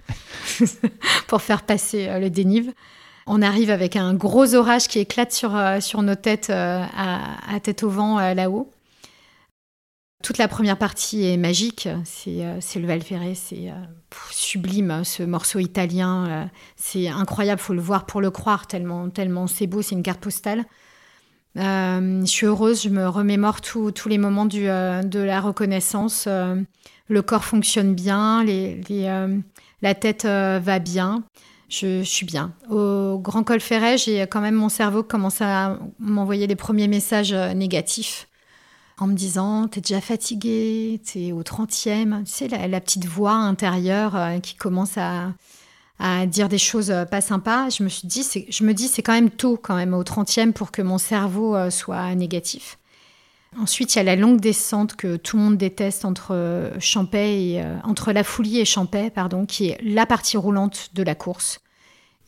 pour 1.27 1.41
faire 1.41 1.63
passer 1.63 2.19
le 2.19 2.29
dénive. 2.29 2.73
On 3.25 3.41
arrive 3.41 3.71
avec 3.71 3.95
un 3.95 4.13
gros 4.13 4.53
orage 4.53 4.87
qui 4.87 4.99
éclate 4.99 5.31
sur, 5.31 5.57
sur 5.79 6.03
nos 6.03 6.13
têtes 6.13 6.51
à, 6.51 7.19
tête 7.63 7.81
au 7.81 7.89
vent 7.89 8.19
là-haut. 8.33 8.69
Toute 10.25 10.39
la 10.39 10.47
première 10.47 10.77
partie 10.79 11.23
est 11.23 11.37
magique, 11.37 11.87
c'est 12.03 12.43
euh, 12.43 12.59
le 12.77 12.87
Val 12.87 13.03
c'est 13.35 13.69
euh, 13.69 13.73
sublime 14.31 14.89
hein, 14.89 15.03
ce 15.03 15.21
morceau 15.21 15.59
italien, 15.59 16.25
euh, 16.27 16.45
c'est 16.75 17.09
incroyable, 17.09 17.61
faut 17.61 17.75
le 17.75 17.79
voir 17.79 18.07
pour 18.07 18.21
le 18.21 18.31
croire 18.31 18.65
tellement 18.65 19.07
tellement 19.11 19.45
c'est 19.45 19.67
beau, 19.67 19.83
c'est 19.83 19.93
une 19.93 20.01
carte 20.01 20.19
postale. 20.19 20.65
je 21.55 22.23
suis 22.25 22.47
heureuse, 22.47 22.81
je 22.81 22.89
me 22.89 23.07
remémore 23.07 23.61
tous 23.61 24.09
les 24.09 24.17
moments 24.17 24.47
de 24.47 25.19
la 25.19 25.41
reconnaissance. 25.41 26.27
le 26.27 27.21
corps 27.21 27.45
fonctionne 27.45 27.93
bien, 27.93 28.43
la 29.83 29.93
tête 29.93 30.25
va 30.25 30.79
bien. 30.79 31.23
Je, 31.69 31.99
je, 31.99 32.09
suis 32.09 32.25
bien. 32.25 32.53
Au 32.71 33.19
Grand 33.19 33.43
Col 33.43 33.59
Ferret, 33.59 33.99
j'ai 33.99 34.21
quand 34.21 34.41
même 34.41 34.55
mon 34.55 34.69
cerveau 34.69 35.03
commence 35.03 35.41
à 35.41 35.77
m'envoyer 35.99 36.47
les 36.47 36.55
premiers 36.55 36.87
messages 36.87 37.33
négatifs 37.33 38.27
en 38.97 39.07
me 39.07 39.13
disant 39.13 39.67
T'es 39.67 39.81
déjà 39.81 40.01
fatigué, 40.01 41.01
t'es 41.11 41.31
au 41.31 41.43
30e. 41.43 42.23
Tu 42.23 42.31
sais, 42.31 42.47
la, 42.47 42.81
petite 42.81 43.05
voix 43.05 43.33
intérieure 43.33 44.15
euh, 44.15 44.39
qui 44.39 44.55
commence 44.55 44.97
à, 44.97 45.33
dire 46.27 46.49
des 46.49 46.57
choses 46.57 46.91
euh, 46.91 47.05
pas 47.05 47.21
sympas. 47.21 47.69
Je 47.69 47.83
me, 47.83 47.89
suis 47.89 48.07
dit, 48.07 48.25
je 48.49 48.63
me 48.63 48.73
dis 48.73 48.87
C'est 48.87 49.01
quand 49.01 49.13
même 49.13 49.29
tôt, 49.29 49.57
quand 49.61 49.75
même, 49.75 49.93
au 49.93 50.03
30e, 50.03 50.53
pour 50.53 50.71
que 50.71 50.81
mon 50.81 50.97
cerveau 50.97 51.55
euh, 51.55 51.69
soit 51.69 52.13
négatif. 52.15 52.77
Ensuite, 53.57 53.95
il 53.95 53.99
y 53.99 54.01
a 54.01 54.03
la 54.03 54.17
longue 54.17 54.41
descente 54.41 54.97
que 54.97 55.15
tout 55.15 55.37
le 55.37 55.43
monde 55.43 55.57
déteste 55.57 56.03
entre 56.03 56.73
Champais 56.79 57.41
et, 57.41 57.63
entre 57.85 58.11
la 58.11 58.25
Foulie 58.25 58.59
et 58.59 58.65
Champais, 58.65 59.09
pardon, 59.09 59.45
qui 59.45 59.69
est 59.69 59.77
la 59.81 60.05
partie 60.05 60.35
roulante 60.35 60.89
de 60.93 61.03
la 61.03 61.15
course. 61.15 61.61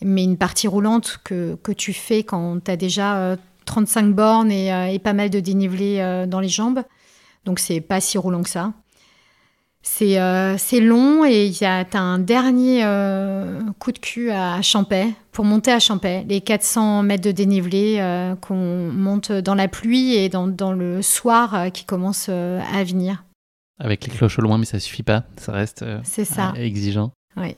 Mais 0.01 0.23
une 0.23 0.37
partie 0.37 0.69
roulante 0.69 1.19
que, 1.25 1.57
tu 1.75 1.91
fais 1.91 2.23
quand 2.23 2.63
tu 2.63 2.71
as 2.71 2.77
déjà 2.77 3.35
35 3.67 4.15
bornes 4.15 4.51
euh, 4.51 4.87
et, 4.87 4.97
pas 4.97 5.13
mal 5.13 5.29
de 5.29 5.39
dénivelé 5.39 5.99
euh, 5.99 6.25
dans 6.25 6.39
les 6.39 6.49
jambes. 6.49 6.81
Donc 7.45 7.59
c'est 7.59 7.81
pas 7.81 8.01
si 8.01 8.17
roulant 8.17 8.41
que 8.41 8.49
ça. 8.49 8.73
C'est 9.83 10.19
euh, 10.19 10.57
long 10.81 11.23
et 11.23 11.45
il 11.45 11.61
y 11.61 11.65
a 11.65 11.85
un 11.93 12.19
dernier 12.19 12.81
coup 13.79 13.93
de 13.93 13.99
cul 13.99 14.31
à 14.31 14.61
Champais 14.61 15.13
pour 15.31 15.45
monter 15.45 15.71
à 15.71 15.79
Champais, 15.79 16.25
les 16.27 16.41
400 16.41 17.03
mètres 17.03 17.23
de 17.23 17.31
dénivelé 17.31 18.35
qu'on 18.41 18.91
monte 18.91 19.31
dans 19.31 19.55
la 19.55 19.69
pluie 19.69 20.15
et 20.15 20.27
dans, 20.27 20.47
dans 20.47 20.73
le 20.73 21.01
soir 21.01 21.71
qui 21.71 21.85
commence 21.85 22.27
à 22.27 22.83
venir. 22.83 23.23
Avec 23.79 24.05
les 24.05 24.11
cloches 24.11 24.39
au 24.39 24.41
loin, 24.41 24.57
mais 24.57 24.65
ça 24.65 24.79
suffit 24.79 25.03
pas, 25.03 25.23
ça 25.37 25.53
reste 25.53 25.85
ça. 26.03 26.53
exigeant. 26.57 27.11
Oui. 27.37 27.55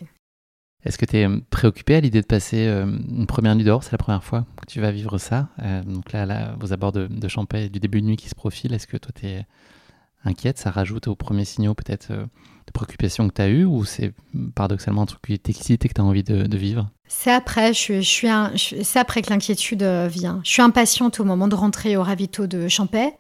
Est-ce 0.85 0.97
que 0.97 1.05
tu 1.05 1.17
es 1.17 1.27
euh, 1.27 1.39
préoccupé 1.49 1.95
à 1.95 1.99
l'idée 1.99 2.21
de 2.21 2.25
passer 2.25 2.67
euh, 2.67 2.85
une 2.85 3.27
première 3.27 3.55
nuit 3.55 3.65
dehors? 3.65 3.83
C'est 3.83 3.91
la 3.91 3.97
première 3.97 4.23
fois 4.23 4.45
que 4.61 4.65
tu 4.65 4.79
vas 4.79 4.91
vivre 4.91 5.17
ça. 5.17 5.49
Euh, 5.61 5.83
donc 5.83 6.11
là, 6.13 6.55
aux 6.61 6.71
abords 6.71 6.93
de, 6.93 7.07
de 7.07 7.27
Champais, 7.27 7.69
du 7.69 7.79
début 7.79 8.01
de 8.01 8.07
nuit 8.07 8.17
qui 8.17 8.29
se 8.29 8.35
profile, 8.35 8.73
est-ce 8.73 8.87
que 8.87 8.97
toi, 8.97 9.11
tu 9.13 9.27
es 9.27 9.45
inquiète? 10.23 10.57
Ça 10.57 10.71
rajoute 10.71 11.07
aux 11.07 11.15
premiers 11.15 11.45
signaux 11.45 11.73
peut-être 11.73 12.11
de 12.11 12.71
préoccupation 12.73 13.27
que 13.27 13.33
tu 13.33 13.41
as 13.41 13.49
eu 13.49 13.65
ou 13.65 13.83
c'est 13.83 14.13
paradoxalement 14.55 15.01
un 15.01 15.05
truc 15.05 15.21
qui 15.21 15.37
t'excite 15.39 15.83
et 15.83 15.89
que 15.89 15.93
tu 15.93 16.01
as 16.01 16.03
envie 16.03 16.23
de, 16.23 16.57
vivre? 16.57 16.89
C'est 17.07 17.31
après, 17.31 17.73
c'est 17.73 18.99
après 18.99 19.21
que 19.21 19.29
l'inquiétude 19.31 19.83
vient. 19.83 20.39
Je 20.43 20.51
suis 20.51 20.61
impatiente 20.61 21.19
au 21.19 21.25
moment 21.25 21.47
de 21.47 21.55
rentrer 21.55 21.97
au 21.97 22.03
ravito 22.03 22.47
de 22.47 22.67
Champais. 22.67 23.13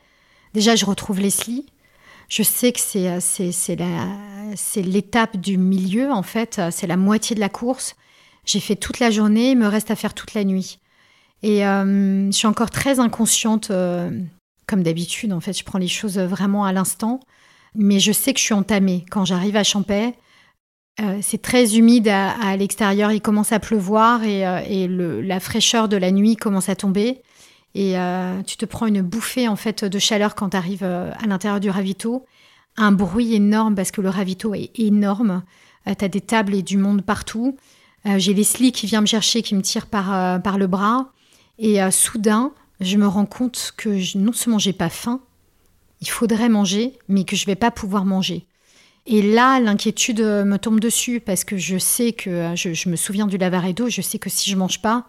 Déjà, 0.53 0.75
je 0.75 0.85
retrouve 0.85 1.19
Leslie. 1.19 1.65
Je 2.29 2.43
sais 2.43 2.71
que 2.71 2.79
c'est, 2.79 3.19
c'est, 3.19 3.51
c'est 3.51 3.75
la, 3.75 4.07
c'est 4.55 4.81
l'étape 4.81 5.37
du 5.37 5.57
milieu, 5.57 6.11
en 6.11 6.23
fait, 6.23 6.61
c'est 6.71 6.87
la 6.87 6.97
moitié 6.97 7.35
de 7.35 7.39
la 7.39 7.49
course. 7.49 7.95
J'ai 8.45 8.59
fait 8.59 8.75
toute 8.75 8.99
la 8.99 9.11
journée, 9.11 9.51
il 9.51 9.57
me 9.57 9.67
reste 9.67 9.91
à 9.91 9.95
faire 9.95 10.13
toute 10.13 10.33
la 10.33 10.43
nuit. 10.43 10.79
Et 11.43 11.65
euh, 11.65 12.25
je 12.31 12.35
suis 12.35 12.47
encore 12.47 12.69
très 12.69 12.99
inconsciente, 12.99 13.71
euh, 13.71 14.09
comme 14.67 14.83
d'habitude, 14.83 15.33
en 15.33 15.39
fait, 15.39 15.57
je 15.57 15.63
prends 15.63 15.79
les 15.79 15.87
choses 15.87 16.17
vraiment 16.17 16.65
à 16.65 16.73
l'instant. 16.73 17.19
Mais 17.75 17.99
je 17.99 18.11
sais 18.11 18.33
que 18.33 18.39
je 18.39 18.45
suis 18.45 18.53
entamée. 18.53 19.05
Quand 19.09 19.25
j'arrive 19.25 19.55
à 19.55 19.63
Champais, 19.63 20.15
euh, 20.99 21.19
c'est 21.21 21.41
très 21.41 21.77
humide 21.77 22.07
à, 22.07 22.57
l'extérieur, 22.57 23.11
il 23.11 23.21
commence 23.21 23.51
à 23.51 23.59
pleuvoir 23.59 24.23
et, 24.23 24.87
la 24.89 25.39
fraîcheur 25.39 25.87
de 25.87 25.95
la 25.95 26.11
nuit 26.11 26.35
commence 26.35 26.69
à 26.69 26.75
tomber. 26.75 27.21
Et 27.75 27.95
tu 28.47 28.57
te 28.57 28.65
prends 28.65 28.87
une 28.87 29.01
bouffée 29.01 29.47
en 29.47 29.55
fait 29.55 29.85
de 29.85 29.99
chaleur 29.99 30.35
quand 30.35 30.49
tu 30.49 30.57
arrives 30.57 30.83
à 30.83 31.27
l'intérieur 31.27 31.59
du 31.59 31.69
ravito 31.69 32.25
un 32.79 32.91
bruit 32.91 33.35
énorme 33.35 33.75
parce 33.75 33.91
que 33.91 34.01
le 34.01 34.09
ravito 34.09 34.55
est 34.55 34.71
énorme. 34.79 35.43
Euh, 35.87 35.93
tu 35.97 36.05
as 36.05 36.07
des 36.07 36.21
tables 36.21 36.55
et 36.55 36.63
du 36.63 36.77
monde 36.77 37.03
partout. 37.03 37.57
Euh, 38.05 38.17
j'ai 38.17 38.33
Leslie 38.33 38.71
qui 38.71 38.87
vient 38.87 39.01
me 39.01 39.05
chercher, 39.05 39.41
qui 39.41 39.53
me 39.53 39.61
tire 39.61 39.85
par, 39.85 40.13
euh, 40.13 40.39
par 40.39 40.57
le 40.57 40.67
bras. 40.67 41.11
Et 41.61 41.79
soudain, 41.91 42.53
je 42.79 42.95
me 42.95 43.05
rends 43.05 43.25
compte 43.25 43.73
que 43.75 44.17
non 44.17 44.31
seulement 44.31 44.59
j'ai 44.59 44.71
pas 44.71 44.87
faim, 44.87 45.19
il 45.99 46.07
faudrait 46.07 46.47
manger, 46.47 46.93
mais 47.09 47.25
que 47.25 47.35
je 47.35 47.45
vais 47.45 47.57
pas 47.57 47.69
pouvoir 47.69 48.05
manger. 48.05 48.45
Et 49.05 49.21
là, 49.21 49.59
l'inquiétude 49.59 50.21
me 50.21 50.55
tombe 50.55 50.79
dessus 50.79 51.19
parce 51.19 51.43
que 51.43 51.57
je 51.57 51.77
sais 51.77 52.13
que, 52.13 52.53
je, 52.55 52.87
me 52.87 52.95
souviens 52.95 53.27
du 53.27 53.37
lavaredo, 53.37 53.89
je 53.89 53.99
sais 53.99 54.19
que 54.19 54.29
si 54.29 54.49
je 54.49 54.55
mange 54.55 54.81
pas, 54.81 55.05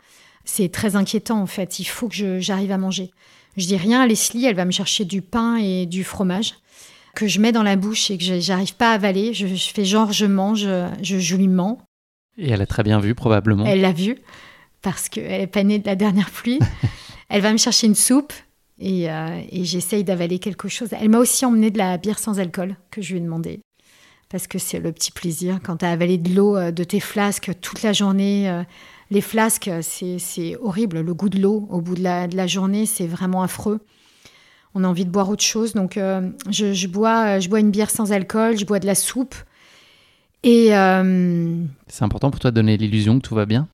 c'est 0.51 0.71
très 0.71 0.97
inquiétant 0.97 1.41
en 1.41 1.47
fait. 1.47 1.79
Il 1.79 1.85
faut 1.85 2.09
que 2.09 2.41
j'arrive 2.41 2.73
à 2.73 2.79
manger. 2.79 3.11
Je 3.57 3.67
dis 3.67 3.77
rien 3.77 4.01
à 4.01 4.07
Leslie, 4.07 4.47
elle 4.47 4.57
va 4.57 4.65
me 4.65 4.71
chercher 4.71 5.05
du 5.05 5.23
pain 5.23 5.57
et 5.57 5.87
du 5.87 6.05
fromage 6.05 6.55
que 7.15 7.27
je 7.27 7.41
mets 7.41 7.53
dans 7.53 7.65
la 7.65 7.77
bouche 7.77 8.11
et 8.11 8.19
que 8.19 8.41
j'arrive 8.41 8.75
pas 8.77 8.93
à 8.93 8.95
avaler. 8.95 9.35
Je, 9.35 9.47
fais 9.47 9.85
genre, 9.85 10.13
je 10.13 10.27
mange, 10.27 10.69
je, 11.03 11.37
lui 11.37 11.49
mens. 11.49 11.79
Et 12.39 12.51
elle 12.51 12.63
a 12.63 12.67
très 12.67 12.85
bien 12.85 13.01
vu, 13.01 13.15
probablement. 13.17 13.67
Elle 13.67 13.81
l'a 13.81 13.93
vu, 13.93 14.17
parce 14.81 15.09
qu'elle 15.09 15.41
est 15.41 15.47
pas 15.49 15.65
née 15.65 15.81
de 15.81 15.87
la 15.87 15.97
dernière 15.97 16.31
pluie. 16.31 16.61
Elle 17.29 17.43
va 17.43 17.53
me 17.53 17.59
chercher 17.59 17.87
une 17.87 17.95
soupe 17.95 18.33
et, 18.81 19.05
et 19.05 19.65
j'essaye 19.65 20.03
d'avaler 20.03 20.41
quelque 20.41 20.67
chose. 20.69 20.89
Elle 20.93 21.11
m'a 21.11 21.19
aussi 21.19 21.45
emmené 21.45 21.71
de 21.71 21.79
la 21.79 21.97
bière 21.97 22.19
sans 22.19 22.41
alcool 22.41 22.75
que 22.91 23.03
je 23.03 23.13
lui 23.13 23.19
ai 23.19 23.21
demandé 23.21 23.61
parce 24.31 24.47
que 24.47 24.59
c'est 24.59 24.79
le 24.79 24.93
petit 24.93 25.11
plaisir 25.11 25.59
quand 25.63 25.79
tu 25.79 25.85
as 25.85 25.91
avalé 25.91 26.17
de 26.17 26.35
l'eau 26.35 26.57
euh, 26.57 26.71
de 26.71 26.85
tes 26.85 27.01
flasques 27.01 27.51
toute 27.61 27.83
la 27.83 27.93
journée. 27.93 28.49
Euh, 28.49 28.63
les 29.11 29.21
flasques, 29.21 29.71
c'est 29.81 30.57
horrible. 30.61 31.01
Le 31.01 31.15
goût 31.15 31.29
de 31.29 31.41
l'eau 31.41 31.67
au 31.71 31.81
bout 31.81 31.95
de 31.95 32.03
la, 32.03 32.47
journée, 32.47 32.87
c'est 32.87 33.07
vraiment 33.07 33.43
affreux. 33.43 33.81
On 34.75 34.85
a 34.85 34.89
envie 34.89 35.05
de 35.05 35.11
boire 35.11 35.29
autre 35.29 35.43
chose. 35.43 35.73
Donc, 35.73 35.97
euh, 35.97 36.31
je, 36.51 36.87
bois, 36.87 37.41
je 37.41 37.49
bois 37.49 37.61
une 37.61 37.71
bière 37.71 37.91
sans 37.91 38.13
alcool, 38.13 38.57
je 38.57 38.65
bois 38.65 38.79
de 38.79 38.87
la 38.87 38.95
soupe. 38.95 39.35
Et. 40.43 40.69
c'est 40.69 42.05
important 42.05 42.31
pour 42.31 42.41
toi 42.41 42.51
de 42.51 42.57
donner 42.57 42.77
l'illusion 42.77 43.19
que 43.19 43.27
tout 43.27 43.35
va 43.35 43.47
bien? 43.47 43.69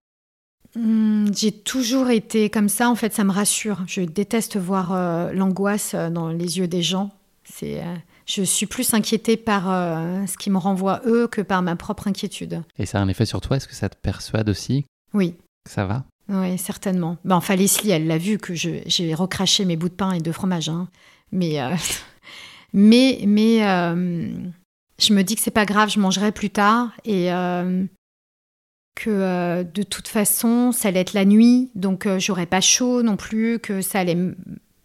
Hmm, 0.74 1.26
J'ai 1.34 1.52
toujours 1.52 2.10
été 2.10 2.50
comme 2.50 2.68
ça. 2.68 2.90
En 2.90 2.94
fait, 2.94 3.12
ça 3.12 3.24
me 3.24 3.32
rassure. 3.32 3.82
Je 3.86 4.00
déteste 4.02 4.56
voir 4.56 5.32
l'angoisse 5.32 5.94
dans 5.94 6.28
les 6.28 6.58
yeux 6.58 6.68
des 6.68 6.82
gens. 6.82 7.10
C'est 7.44 7.82
je 8.26 8.42
suis 8.42 8.66
plus 8.66 8.92
inquiétée 8.92 9.36
par 9.36 9.70
euh, 9.70 10.26
ce 10.26 10.36
qui 10.36 10.50
me 10.50 10.58
renvoie 10.58 11.00
eux 11.06 11.28
que 11.28 11.40
par 11.40 11.62
ma 11.62 11.76
propre 11.76 12.08
inquiétude. 12.08 12.62
Et 12.78 12.84
ça 12.84 12.98
a 12.98 13.00
un 13.00 13.08
effet 13.08 13.24
sur 13.24 13.40
toi? 13.40 13.56
Est-ce 13.56 13.68
que 13.68 13.74
ça 13.74 13.88
te 13.88 13.96
persuade 13.96 14.48
aussi? 14.48 14.84
Oui. 15.16 15.34
Ça 15.68 15.86
va? 15.86 16.04
Oui, 16.28 16.58
certainement. 16.58 17.18
Ben, 17.24 17.36
enfin, 17.36 17.56
Leslie, 17.56 17.90
elle 17.90 18.06
l'a 18.06 18.18
vu 18.18 18.38
que 18.38 18.54
j'ai 18.54 19.14
recraché 19.14 19.64
mes 19.64 19.76
bouts 19.76 19.88
de 19.88 19.94
pain 19.94 20.12
et 20.12 20.20
de 20.20 20.32
fromage. 20.32 20.68
Hein. 20.68 20.88
Mais, 21.32 21.60
euh, 21.60 21.74
mais, 22.72 23.20
mais 23.26 23.66
euh, 23.66 24.28
je 24.98 25.14
me 25.14 25.22
dis 25.22 25.34
que 25.34 25.40
c'est 25.40 25.50
pas 25.50 25.66
grave, 25.66 25.90
je 25.90 25.98
mangerai 25.98 26.32
plus 26.32 26.50
tard 26.50 26.92
et 27.04 27.28
que 28.94 29.62
de 29.62 29.82
toute 29.82 30.08
façon, 30.08 30.72
ça 30.72 30.88
allait 30.88 31.00
être 31.00 31.12
la 31.12 31.26
nuit, 31.26 31.70
donc 31.74 32.08
j'aurais 32.18 32.46
pas 32.46 32.62
chaud 32.62 33.02
non 33.02 33.16
plus, 33.16 33.58
que 33.58 33.82
ça 33.82 34.00
allait, 34.00 34.16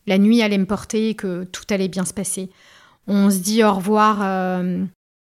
la 0.08 0.18
nuit 0.18 0.42
allait 0.42 0.58
me 0.58 0.66
porter, 0.66 1.16
que 1.16 1.46
tout 1.46 1.64
allait 1.70 1.88
bien 1.88 2.06
se 2.06 2.14
passer. 2.14 2.50
On 3.08 3.30
se 3.30 3.38
dit 3.38 3.64
au 3.64 3.74
revoir 3.74 4.20
euh, 4.22 4.84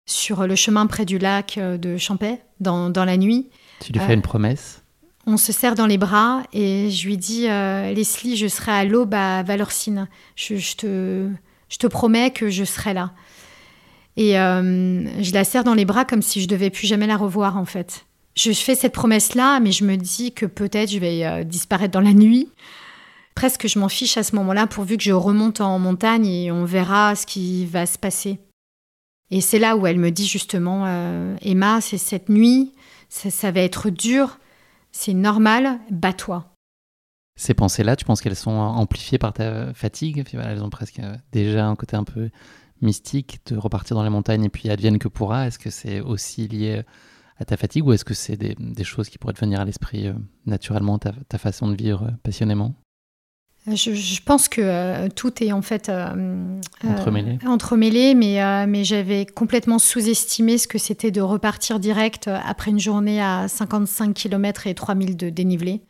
sur 0.05 0.45
le 0.47 0.55
chemin 0.55 0.85
près 0.87 1.05
du 1.05 1.17
lac 1.17 1.57
euh, 1.57 1.77
de 1.77 1.97
Champais, 1.97 2.41
dans, 2.59 2.91
la 2.93 3.17
nuit. 3.17 3.49
Tu 3.79 3.93
lui 3.93 3.99
fais 3.99 4.13
une 4.13 4.19
euh, 4.19 4.23
promesse? 4.23 4.82
On 5.25 5.37
se 5.37 5.51
serre 5.51 5.75
dans 5.75 5.85
les 5.85 5.97
bras 5.97 6.43
et 6.51 6.89
je 6.89 7.07
lui 7.07 7.17
dis 7.17 7.43
Leslie, 7.43 8.35
je 8.35 8.47
serai 8.47 8.71
à 8.71 8.83
l'aube 8.83 9.13
à 9.13 9.41
Valorcine. 9.43 10.07
Je, 10.35 10.75
te, 10.75 11.87
promets 11.87 12.31
que 12.31 12.49
je 12.49 12.65
serai 12.65 12.93
là. 12.93 13.11
Et 14.17 14.33
je 14.33 15.33
la 15.33 15.43
serre 15.45 15.63
dans 15.63 15.75
les 15.75 15.85
bras 15.85 16.03
comme 16.03 16.21
si 16.21 16.41
je 16.41 16.47
devais 16.47 16.69
plus 16.69 16.87
jamais 16.87 17.07
la 17.07 17.15
revoir, 17.15 17.57
en 17.57 17.65
fait. 17.65 18.05
Je 18.35 18.51
fais 18.51 18.75
cette 18.75 18.91
promesse-là, 18.91 19.61
mais 19.61 19.71
je 19.71 19.85
me 19.85 19.95
dis 19.95 20.33
que 20.33 20.45
peut-être 20.45 20.91
je 20.91 20.99
vais 20.99 21.45
disparaître 21.45 21.93
dans 21.93 22.01
la 22.01 22.13
nuit 22.13 22.49
presque 23.35 23.67
je 23.67 23.79
m'en 23.79 23.89
fiche 23.89 24.17
à 24.17 24.23
ce 24.23 24.35
moment-là 24.35 24.67
pourvu 24.67 24.97
que 24.97 25.03
je 25.03 25.11
remonte 25.11 25.61
en 25.61 25.79
montagne 25.79 26.27
et 26.27 26.51
on 26.51 26.65
verra 26.65 27.15
ce 27.15 27.25
qui 27.25 27.65
va 27.65 27.85
se 27.85 27.97
passer. 27.97 28.39
Et 29.31 29.41
c'est 29.41 29.59
là 29.59 29.75
où 29.75 29.87
elle 29.87 29.97
me 29.97 30.11
dit 30.11 30.27
justement, 30.27 30.83
euh, 30.85 31.35
Emma, 31.41 31.81
c'est 31.81 31.97
cette 31.97 32.29
nuit, 32.29 32.71
ça, 33.09 33.51
va 33.51 33.61
être 33.61 33.89
dur, 33.89 34.37
c'est 34.93 35.13
normal, 35.13 35.79
bats-toi. 35.89 36.55
Ces 37.35 37.55
pensées-là, 37.55 37.95
tu 37.95 38.05
penses 38.05 38.21
qu'elles 38.21 38.35
sont 38.35 38.51
amplifiées 38.51 39.17
par 39.17 39.33
ta 39.33 39.73
fatigue? 39.73 40.23
Elles 40.33 40.63
ont 40.63 40.69
presque 40.69 40.99
euh, 40.99 41.15
déjà 41.31 41.65
un 41.65 41.75
côté 41.75 41.95
un 41.95 42.03
peu 42.03 42.29
mystique 42.81 43.39
de 43.47 43.57
repartir 43.57 43.95
dans 43.95 44.03
les 44.03 44.09
montagnes 44.09 44.43
et 44.43 44.49
puis 44.49 44.69
advienne 44.69 44.99
que 44.99 45.07
pourra. 45.07 45.47
Est-ce 45.47 45.57
que 45.57 45.71
c'est 45.71 45.99
aussi 45.99 46.47
lié 46.47 46.83
à 47.37 47.45
ta 47.45 47.57
fatigue 47.57 47.85
ou 47.87 47.93
est-ce 47.93 48.05
que 48.05 48.13
c'est 48.13 48.37
des, 48.37 48.83
choses 48.83 49.09
qui 49.09 49.17
pourraient 49.17 49.33
te 49.33 49.39
venir 49.39 49.59
à 49.59 49.65
l'esprit 49.65 50.07
euh, 50.07 50.13
naturellement, 50.45 50.99
ta, 50.99 51.37
façon 51.39 51.67
de 51.67 51.75
vivre 51.75 52.11
passionnément? 52.21 52.75
Je, 53.65 54.21
pense 54.21 54.49
que 54.49 54.61
euh, 54.61 55.07
tout 55.09 55.41
est 55.41 55.53
en 55.53 55.61
fait 55.61 55.87
euh, 55.87 56.59
entremêlé. 56.85 57.39
Euh, 57.43 57.47
entremêlé, 57.47 58.13
mais, 58.13 58.67
mais 58.67 58.83
j'avais 58.83 59.25
complètement 59.25 59.79
sous-estimé 59.79 60.57
ce 60.57 60.67
que 60.67 60.77
c'était 60.77 61.11
de 61.11 61.21
repartir 61.21 61.79
direct 61.79 62.27
après 62.27 62.71
une 62.71 62.79
journée 62.79 63.21
à 63.21 63.47
55 63.47 64.13
km 64.13 64.67
et 64.67 64.73
3000 64.73 65.15
de 65.15 65.29
dénivelé. 65.29 65.81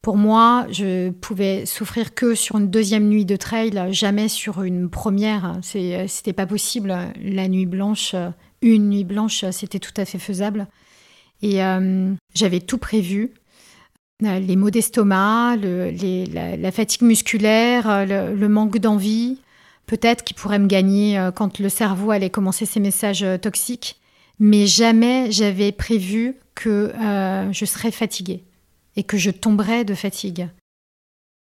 Pour 0.00 0.16
moi, 0.16 0.66
je 0.70 1.10
pouvais 1.10 1.66
souffrir 1.66 2.14
que 2.14 2.34
sur 2.34 2.56
une 2.56 2.70
deuxième 2.70 3.08
nuit 3.08 3.26
de 3.26 3.36
trail, 3.36 3.88
jamais 3.90 4.28
sur 4.28 4.62
une 4.62 4.88
première. 4.88 5.58
C'était 5.62 6.32
pas 6.32 6.46
possible. 6.46 6.96
La 7.20 7.48
nuit 7.48 7.66
blanche, 7.66 8.14
une 8.62 8.88
nuit 8.88 9.04
blanche, 9.04 9.44
c'était 9.50 9.80
tout 9.80 9.92
à 9.96 10.04
fait 10.04 10.20
faisable. 10.20 10.68
Et 11.42 11.58
j'avais 12.34 12.60
tout 12.60 12.78
prévu. 12.78 13.34
Euh, 14.24 14.40
les 14.40 14.56
maux 14.56 14.70
d'estomac, 14.70 15.56
la, 15.56 16.72
fatigue 16.72 17.02
musculaire, 17.02 17.88
euh, 17.88 18.34
le, 18.34 18.48
manque 18.48 18.78
d'envie, 18.78 19.38
peut-être 19.86 20.24
qui 20.24 20.34
pourrait 20.34 20.58
me 20.58 20.66
gagner 20.66 21.16
euh, 21.16 21.30
quand 21.30 21.60
le 21.60 21.68
cerveau 21.68 22.10
allait 22.10 22.30
commencer 22.30 22.66
ses 22.66 22.80
messages 22.80 23.24
toxiques. 23.40 24.00
Mais 24.40 24.66
jamais 24.66 25.30
j'avais 25.30 25.72
prévu 25.72 26.36
que 26.54 26.92
je 27.52 27.64
serais 27.64 27.90
fatiguée 27.90 28.44
et 28.96 29.02
que 29.02 29.16
je 29.16 29.30
tomberais 29.30 29.84
de 29.84 29.94
fatigue. 29.94 30.48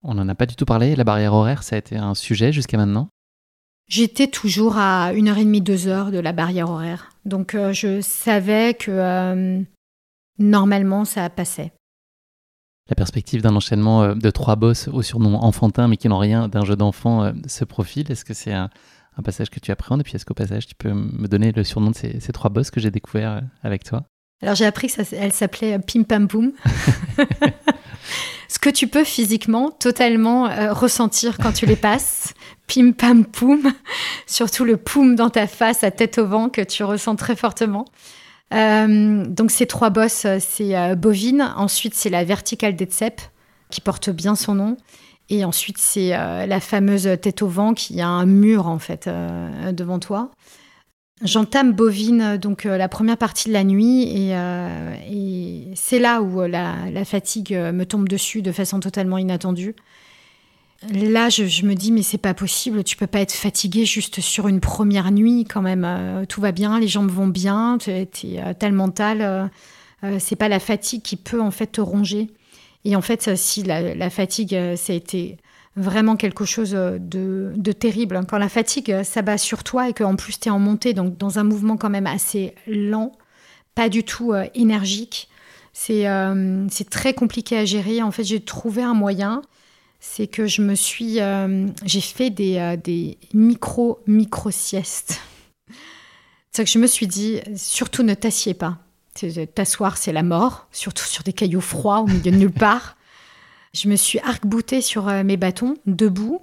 On 0.03 0.13
n'en 0.13 0.27
a 0.27 0.35
pas 0.35 0.45
du 0.45 0.55
tout 0.55 0.65
parlé, 0.65 0.95
la 0.97 1.05
barrière 1.05 1.33
horaire, 1.33 1.63
ça 1.63 1.77
a 1.77 1.79
été 1.79 1.95
un 1.95 2.13
sujet 2.13 2.51
jusqu'à 2.51 2.77
maintenant? 2.77 3.07
J'étais 3.89 4.27
toujours 4.27 4.77
à 4.77 5.13
une 5.13 5.29
heure 5.29 5.37
et 5.37 5.45
demie, 5.45 5.61
deux 5.61 5.87
heures 5.87 6.11
de 6.11 6.19
la 6.19 6.33
barrière 6.33 6.69
horaire. 6.69 7.11
Donc 7.23 7.55
je 7.71 8.01
savais 8.01 8.73
que 8.73 9.63
normalement 10.39 11.05
ça 11.05 11.29
passait 11.29 11.71
la 12.89 12.95
perspective 12.95 13.41
d'un 13.41 13.55
enchaînement 13.55 14.03
euh, 14.03 14.15
de 14.15 14.29
trois 14.29 14.55
boss 14.55 14.87
au 14.89 15.01
surnom 15.01 15.35
enfantin 15.35 15.87
mais 15.87 15.97
qui 15.97 16.09
n'ont 16.09 16.17
rien 16.17 16.47
d'un 16.47 16.65
jeu 16.65 16.75
d'enfant 16.75 17.23
euh, 17.23 17.31
se 17.47 17.63
profile 17.65 18.11
Est-ce 18.11 18.25
que 18.25 18.33
c'est 18.33 18.53
un, 18.53 18.69
passage 19.23 19.49
que 19.49 19.59
tu 19.59 19.71
appréhendes? 19.71 20.01
Et 20.01 20.03
puis 20.03 20.15
est-ce 20.15 20.25
qu'au 20.25 20.33
passage 20.33 20.67
tu 20.67 20.75
peux 20.75 20.91
me 20.91 21.27
donner 21.27 21.51
le 21.51 21.63
surnom 21.63 21.91
de 21.91 21.95
ces, 21.95 22.33
trois 22.33 22.49
boss 22.49 22.71
que 22.71 22.79
j'ai 22.79 22.91
découvert 22.91 23.31
euh, 23.31 23.41
avec 23.63 23.83
toi? 23.83 24.03
Alors 24.41 24.55
j'ai 24.55 24.65
appris 24.65 24.89
qu'elle 24.89 25.31
s'appelait 25.31 25.79
Pim 25.79 26.03
Pam 26.03 26.27
Poum. 26.27 26.51
Ce 28.49 28.59
que 28.59 28.69
tu 28.69 28.87
peux 28.87 29.05
physiquement 29.05 29.71
totalement 29.71 30.49
ressentir 30.73 31.37
quand 31.37 31.53
tu 31.53 31.65
les 31.65 31.77
passes. 31.77 32.33
Pim 32.67 32.91
Pam 32.91 33.25
Poum. 33.25 33.71
Surtout 34.27 34.65
le 34.65 34.77
poum 34.77 35.15
dans 35.15 35.29
ta 35.29 35.47
face 35.47 35.83
à 35.83 35.91
tête 35.91 36.17
au 36.17 36.27
vent 36.27 36.49
que 36.49 36.61
tu 36.61 36.83
ressens 36.83 37.15
très 37.15 37.35
fortement. 37.35 37.85
Euh, 38.53 39.25
donc 39.25 39.51
ces 39.51 39.65
trois 39.65 39.89
bosses, 39.89 40.25
euh, 40.25 40.37
c'est 40.39 40.77
euh, 40.77 40.95
bovine, 40.95 41.53
ensuite 41.55 41.95
c'est 41.95 42.09
la 42.09 42.23
verticale 42.23 42.75
d'Etsep, 42.75 43.21
qui 43.69 43.81
porte 43.81 44.09
bien 44.09 44.35
son 44.35 44.55
nom, 44.55 44.77
et 45.29 45.43
ensuite 45.45 45.77
c'est 45.79 46.09
la 46.09 46.59
fameuse 46.59 47.09
tête 47.21 47.41
au 47.41 47.47
vent 47.47 47.73
qui 47.73 48.01
a 48.01 48.07
un 48.07 48.25
mur 48.25 48.67
en 48.67 48.77
fait 48.77 49.09
devant 49.71 49.97
toi. 49.97 50.29
J'entame 51.23 51.71
bovine 51.71 52.37
donc 52.37 52.65
la 52.65 52.87
première 52.89 53.17
partie 53.17 53.47
de 53.47 53.53
la 53.53 53.63
nuit 53.63 54.03
et, 54.03 55.71
c'est 55.75 55.97
là 55.97 56.21
où 56.21 56.41
la, 56.41 57.05
fatigue 57.05 57.53
me 57.53 57.85
tombe 57.85 58.07
dessus 58.07 58.43
de 58.43 58.51
façon 58.51 58.79
totalement 58.79 59.17
inattendue. 59.17 59.75
Là, 60.91 61.29
je, 61.29 61.65
me 61.65 61.75
dis, 61.75 61.91
mais 61.91 62.01
c'est 62.01 62.17
pas 62.17 62.33
possible, 62.33 62.83
tu 62.83 62.97
peux 62.97 63.07
pas 63.07 63.21
être 63.21 63.31
fatigué 63.31 63.85
juste 63.85 64.19
sur 64.19 64.47
une 64.47 64.59
première 64.59 65.11
nuit 65.11 65.45
quand 65.45 65.61
même. 65.61 65.85
Euh, 65.85 66.25
tout 66.25 66.41
va 66.41 66.51
bien, 66.51 66.79
les 66.79 66.87
jambes 66.87 67.09
vont 67.09 67.27
bien, 67.27 67.77
tu 67.79 67.89
es, 67.89 68.09
euh, 68.25 68.71
mental. 68.71 69.51
Euh, 70.03 70.17
c'est 70.19 70.35
pas 70.35 70.49
la 70.49 70.59
fatigue 70.59 71.01
qui 71.01 71.15
peut 71.15 71.41
en 71.41 71.51
fait 71.51 71.67
te 71.67 71.81
ronger. 71.81 72.29
Et 72.83 72.95
en 72.97 73.01
fait, 73.01 73.37
si 73.37 73.63
la, 73.63 74.09
fatigue, 74.09 74.59
ça 74.75 74.91
a 74.91 74.95
été 74.95 75.37
vraiment 75.77 76.17
quelque 76.17 76.43
chose 76.43 76.71
de, 76.71 77.71
terrible. 77.71 78.19
Quand 78.27 78.37
la 78.37 78.49
fatigue 78.49 79.03
s'abat 79.03 79.37
sur 79.37 79.63
toi 79.63 79.87
et 79.87 79.93
qu'en 79.93 80.17
plus 80.17 80.37
tu 80.37 80.49
es 80.49 80.51
en 80.51 80.59
montée, 80.59 80.93
donc 80.93 81.17
dans 81.17 81.39
un 81.39 81.45
mouvement 81.45 81.77
quand 81.77 81.89
même 81.89 82.07
assez 82.07 82.53
lent, 82.67 83.13
pas 83.73 83.87
du 83.87 84.03
tout 84.03 84.33
énergique, 84.53 85.29
c'est 85.71 86.05
très 86.89 87.13
compliqué 87.13 87.57
à 87.57 87.63
gérer. 87.63 88.03
En 88.03 88.11
fait, 88.11 88.25
j'ai 88.25 88.41
trouvé 88.41 88.83
un 88.83 88.93
moyen 88.93 89.43
c'est 90.05 90.27
que 90.27 90.47
je 90.47 90.61
me 90.61 90.75
suis, 90.75 91.21
euh, 91.21 91.65
j'ai 91.85 92.01
fait 92.01 92.29
des, 92.29 92.57
euh, 92.57 92.75
des 92.75 93.17
micro 93.33 94.01
micro 94.05 94.51
siestes. 94.51 95.21
C'est 96.51 96.65
que 96.65 96.69
je 96.69 96.77
me 96.77 96.87
suis 96.87 97.07
dit, 97.07 97.39
surtout 97.55 98.03
ne 98.03 98.13
t'assieds 98.13 98.53
pas. 98.53 98.79
T'asseoir, 99.55 99.95
c'est 99.95 100.11
la 100.11 100.21
mort, 100.21 100.67
surtout 100.73 101.05
sur 101.05 101.23
des 101.23 101.31
cailloux 101.31 101.61
froids 101.61 102.01
au 102.01 102.07
milieu 102.07 102.31
de 102.31 102.37
nulle 102.37 102.51
part. 102.51 102.97
Je 103.73 103.87
me 103.87 103.95
suis 103.95 104.19
arc-boutée 104.19 104.81
sur 104.81 105.07
euh, 105.07 105.23
mes 105.23 105.37
bâtons, 105.37 105.75
debout. 105.85 106.41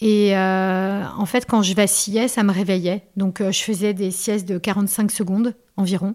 Et 0.00 0.36
en 0.36 1.24
fait, 1.24 1.46
quand 1.46 1.62
je 1.62 1.72
vacillais, 1.72 2.28
ça 2.28 2.42
me 2.42 2.52
réveillait. 2.52 3.08
Donc, 3.16 3.38
je 3.40 3.62
faisais 3.62 3.94
des 3.94 4.10
siestes 4.10 4.46
de 4.46 4.58
45 4.58 5.10
secondes 5.10 5.54
environ. 5.78 6.14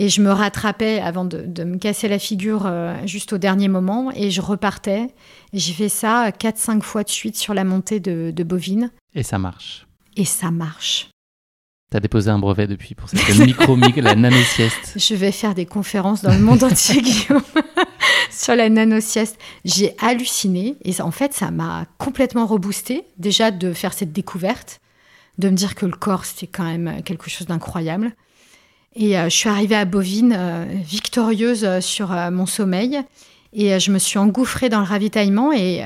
Et 0.00 0.08
je 0.08 0.22
me 0.22 0.30
rattrapais 0.30 1.00
avant 1.00 1.24
de, 1.24 1.64
me 1.64 1.76
casser 1.76 2.06
la 2.06 2.20
figure 2.20 2.66
euh, 2.66 2.94
juste 3.04 3.32
au 3.32 3.38
dernier 3.38 3.66
moment 3.66 4.12
et 4.14 4.30
je 4.30 4.40
repartais. 4.40 5.08
J'ai 5.52 5.72
fait 5.72 5.88
ça 5.88 6.30
4-5 6.30 6.82
fois 6.82 7.02
de 7.02 7.08
suite 7.08 7.36
sur 7.36 7.52
la 7.52 7.64
montée 7.64 7.98
de, 7.98 8.42
Bovine. 8.44 8.92
Et 9.16 9.24
ça 9.24 9.40
marche. 9.40 9.88
Et 10.16 10.24
ça 10.24 10.52
marche. 10.52 11.10
Tu 11.90 11.96
as 11.96 12.00
déposé 12.00 12.30
un 12.30 12.38
brevet 12.38 12.68
depuis 12.68 12.94
pour 12.94 13.08
cette 13.08 13.38
micro, 13.44 13.76
la 13.96 14.14
nano-sieste. 14.14 14.94
Je 14.94 15.16
vais 15.16 15.32
faire 15.32 15.56
des 15.56 15.66
conférences 15.66 16.22
dans 16.22 16.32
le 16.32 16.38
monde 16.38 16.62
entier, 16.62 17.02
Guillaume, 17.02 17.42
sur 18.30 18.54
la 18.54 18.68
nano-sieste. 18.68 19.36
J'ai 19.64 19.96
halluciné 20.00 20.76
et 20.84 21.00
en 21.00 21.10
fait, 21.10 21.34
ça 21.34 21.50
m'a 21.50 21.86
complètement 21.98 22.46
reboosté 22.46 23.02
déjà 23.16 23.50
de 23.50 23.72
faire 23.72 23.92
cette 23.92 24.12
découverte, 24.12 24.78
de 25.38 25.48
me 25.48 25.56
dire 25.56 25.74
que 25.74 25.86
le 25.86 25.96
corps, 25.96 26.24
c'était 26.24 26.46
quand 26.46 26.64
même 26.64 27.02
quelque 27.02 27.28
chose 27.28 27.48
d'incroyable. 27.48 28.12
Et 28.94 29.18
euh, 29.18 29.24
je 29.24 29.36
suis 29.36 29.48
arrivée 29.48 29.76
à 29.76 29.84
Bovine 29.84 30.34
euh, 30.36 30.64
victorieuse 30.82 31.64
euh, 31.64 31.80
sur 31.80 32.08
mon 32.30 32.46
sommeil 32.46 33.00
et 33.52 33.80
je 33.80 33.90
me 33.90 33.98
suis 33.98 34.18
engouffrée 34.18 34.68
dans 34.68 34.80
le 34.80 34.86
ravitaillement 34.86 35.52
et, 35.52 35.82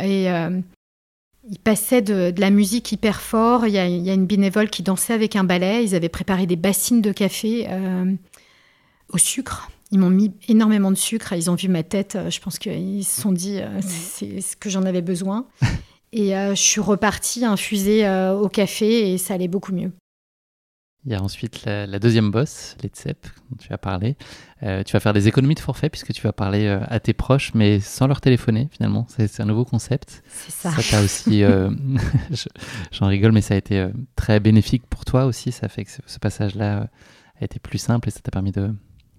il 1.50 1.59
passait 1.59 2.03
de, 2.03 2.32
la 2.36 2.50
musique 2.50 2.92
hyper 2.92 3.20
fort. 3.20 3.66
Il 3.66 3.72
y, 3.72 3.78
a, 3.78 3.86
il 3.86 4.03
y, 4.03 4.11
a, 4.11 4.14
une 4.14 4.26
bénévole 4.26 4.70
qui 4.70 4.84
dansait 4.84 5.12
avec 5.12 5.34
un 5.34 5.42
balai. 5.42 5.82
Ils 5.82 5.94
avaient 5.96 6.09
préparé 6.09 6.46
des 6.46 6.55
bassines 6.55 7.00
de 7.00 7.11
café 7.11 7.68
au 9.12 9.18
sucre. 9.18 9.68
Ils 9.92 9.98
m'ont 9.98 10.11
mis 10.11 10.32
énormément 10.48 10.90
de 10.90 10.96
sucre. 10.96 11.34
Ils 11.34 11.50
ont 11.50 11.55
vu 11.55 11.68
ma 11.68 11.82
tête. 11.82 12.18
Je 12.30 12.40
pense 12.40 12.59
qu'ils 12.59 13.05
se 13.05 13.20
sont 13.20 13.30
dit 13.30 13.61
euh, 13.61 13.80
c'est 13.82 14.40
ce 14.40 14.57
que 14.57 14.70
j'en 14.70 14.82
avais 14.84 15.03
besoin. 15.03 15.46
Et 16.12 16.36
euh, 16.36 16.55
je 16.55 16.61
suis 16.61 16.80
repartie 16.80 17.44
infusée 17.44 18.09
au 18.09 18.48
café 18.48 19.12
et 19.12 19.18
ça 19.18 19.34
allait 19.34 19.48
beaucoup 19.48 19.72
mieux. 19.72 19.92
Il 21.05 21.12
y 21.12 21.14
a 21.14 21.22
ensuite 21.22 21.64
la, 21.64 21.98
deuxième 21.98 22.30
bosse, 22.30 22.76
l'ETSEP, 22.82 23.26
dont 23.50 23.57
tu 23.59 23.72
as 23.72 23.78
parlé. 23.78 24.16
tu 24.61 24.92
vas 24.92 25.00
faire 25.00 25.12
des 25.12 25.26
économies 25.26 25.57
de 25.57 25.61
forfait 25.61 25.90
puisque 25.90 26.12
tu 26.12 26.22
vas 26.22 26.32
parler 26.32 26.68
à 26.68 27.00
tes 27.00 27.12
proches, 27.12 27.55
mais 27.55 27.80
sans 27.80 28.07
leur 28.07 28.20
téléphoner 28.20 28.68
finalement. 28.70 29.07
C'est 29.09 29.40
un 29.40 29.46
nouveau 29.46 29.64
concept. 29.64 30.22
C'est 30.28 30.53
ça. 30.53 30.70
Ça 30.70 30.82
t'a 30.82 31.03
aussi, 31.03 31.42
j'en 32.92 33.07
rigole, 33.09 33.32
mais 33.32 33.40
ça 33.40 33.55
a 33.55 33.57
été 33.57 33.88
très 34.14 34.38
bénéfique 34.38 34.86
pour 34.88 35.05
toi 35.05 35.24
aussi. 35.24 35.50
Ça 35.50 35.68
fait 35.68 35.84
que 35.84 35.90
ce 36.07 36.18
passage-là 36.20 36.88
a 37.40 37.44
été 37.44 37.59
plus 37.59 37.78
simple 37.78 38.09
et 38.09 38.12
ça 38.12 38.20
t'a 38.20 38.30
permis 38.30 38.53
de, 38.53 38.72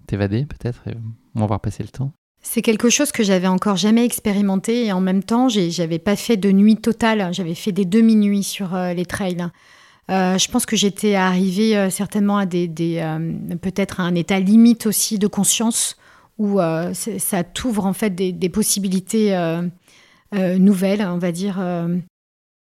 t'évader 0.06 0.44
peut-être 0.44 0.82
et 0.88 0.94
on 1.34 1.46
voir 1.46 1.60
passer 1.60 1.82
le 1.82 1.88
temps 1.88 2.12
c'est 2.46 2.60
quelque 2.60 2.90
chose 2.90 3.10
que 3.10 3.22
j'avais 3.22 3.46
encore 3.46 3.76
jamais 3.78 4.04
expérimenté 4.04 4.84
et 4.84 4.92
en 4.92 5.00
même 5.00 5.22
temps, 5.22 5.48
j'avais 5.48 5.98
pas 5.98 6.14
fait 6.14 6.36
de 6.36 6.52
nuit 6.52 6.76
totale. 6.76 7.32
J'avais 7.32 7.54
fait 7.54 7.72
des 7.72 7.86
demi-nuits 7.86 8.42
sur 8.42 8.74
euh, 8.74 8.92
les 8.92 9.06
trails. 9.06 9.46
Euh, 10.10 10.36
je 10.38 10.50
pense 10.50 10.66
que 10.66 10.76
j'étais 10.76 11.14
arrivée 11.14 11.76
euh, 11.76 11.90
certainement 11.90 12.36
à 12.36 12.46
des, 12.46 12.68
peut-être 13.62 14.00
à 14.00 14.04
un 14.04 14.14
état 14.14 14.38
limite 14.38 14.86
aussi 14.86 15.18
de 15.18 15.26
conscience 15.26 15.96
où 16.36 16.58
ça 16.92 17.44
t'ouvre 17.44 17.86
en 17.86 17.92
fait 17.92 18.10
des, 18.10 18.48
possibilités 18.48 19.36
nouvelles, 20.32 21.02
on 21.02 21.18
va 21.18 21.30
dire. 21.30 21.62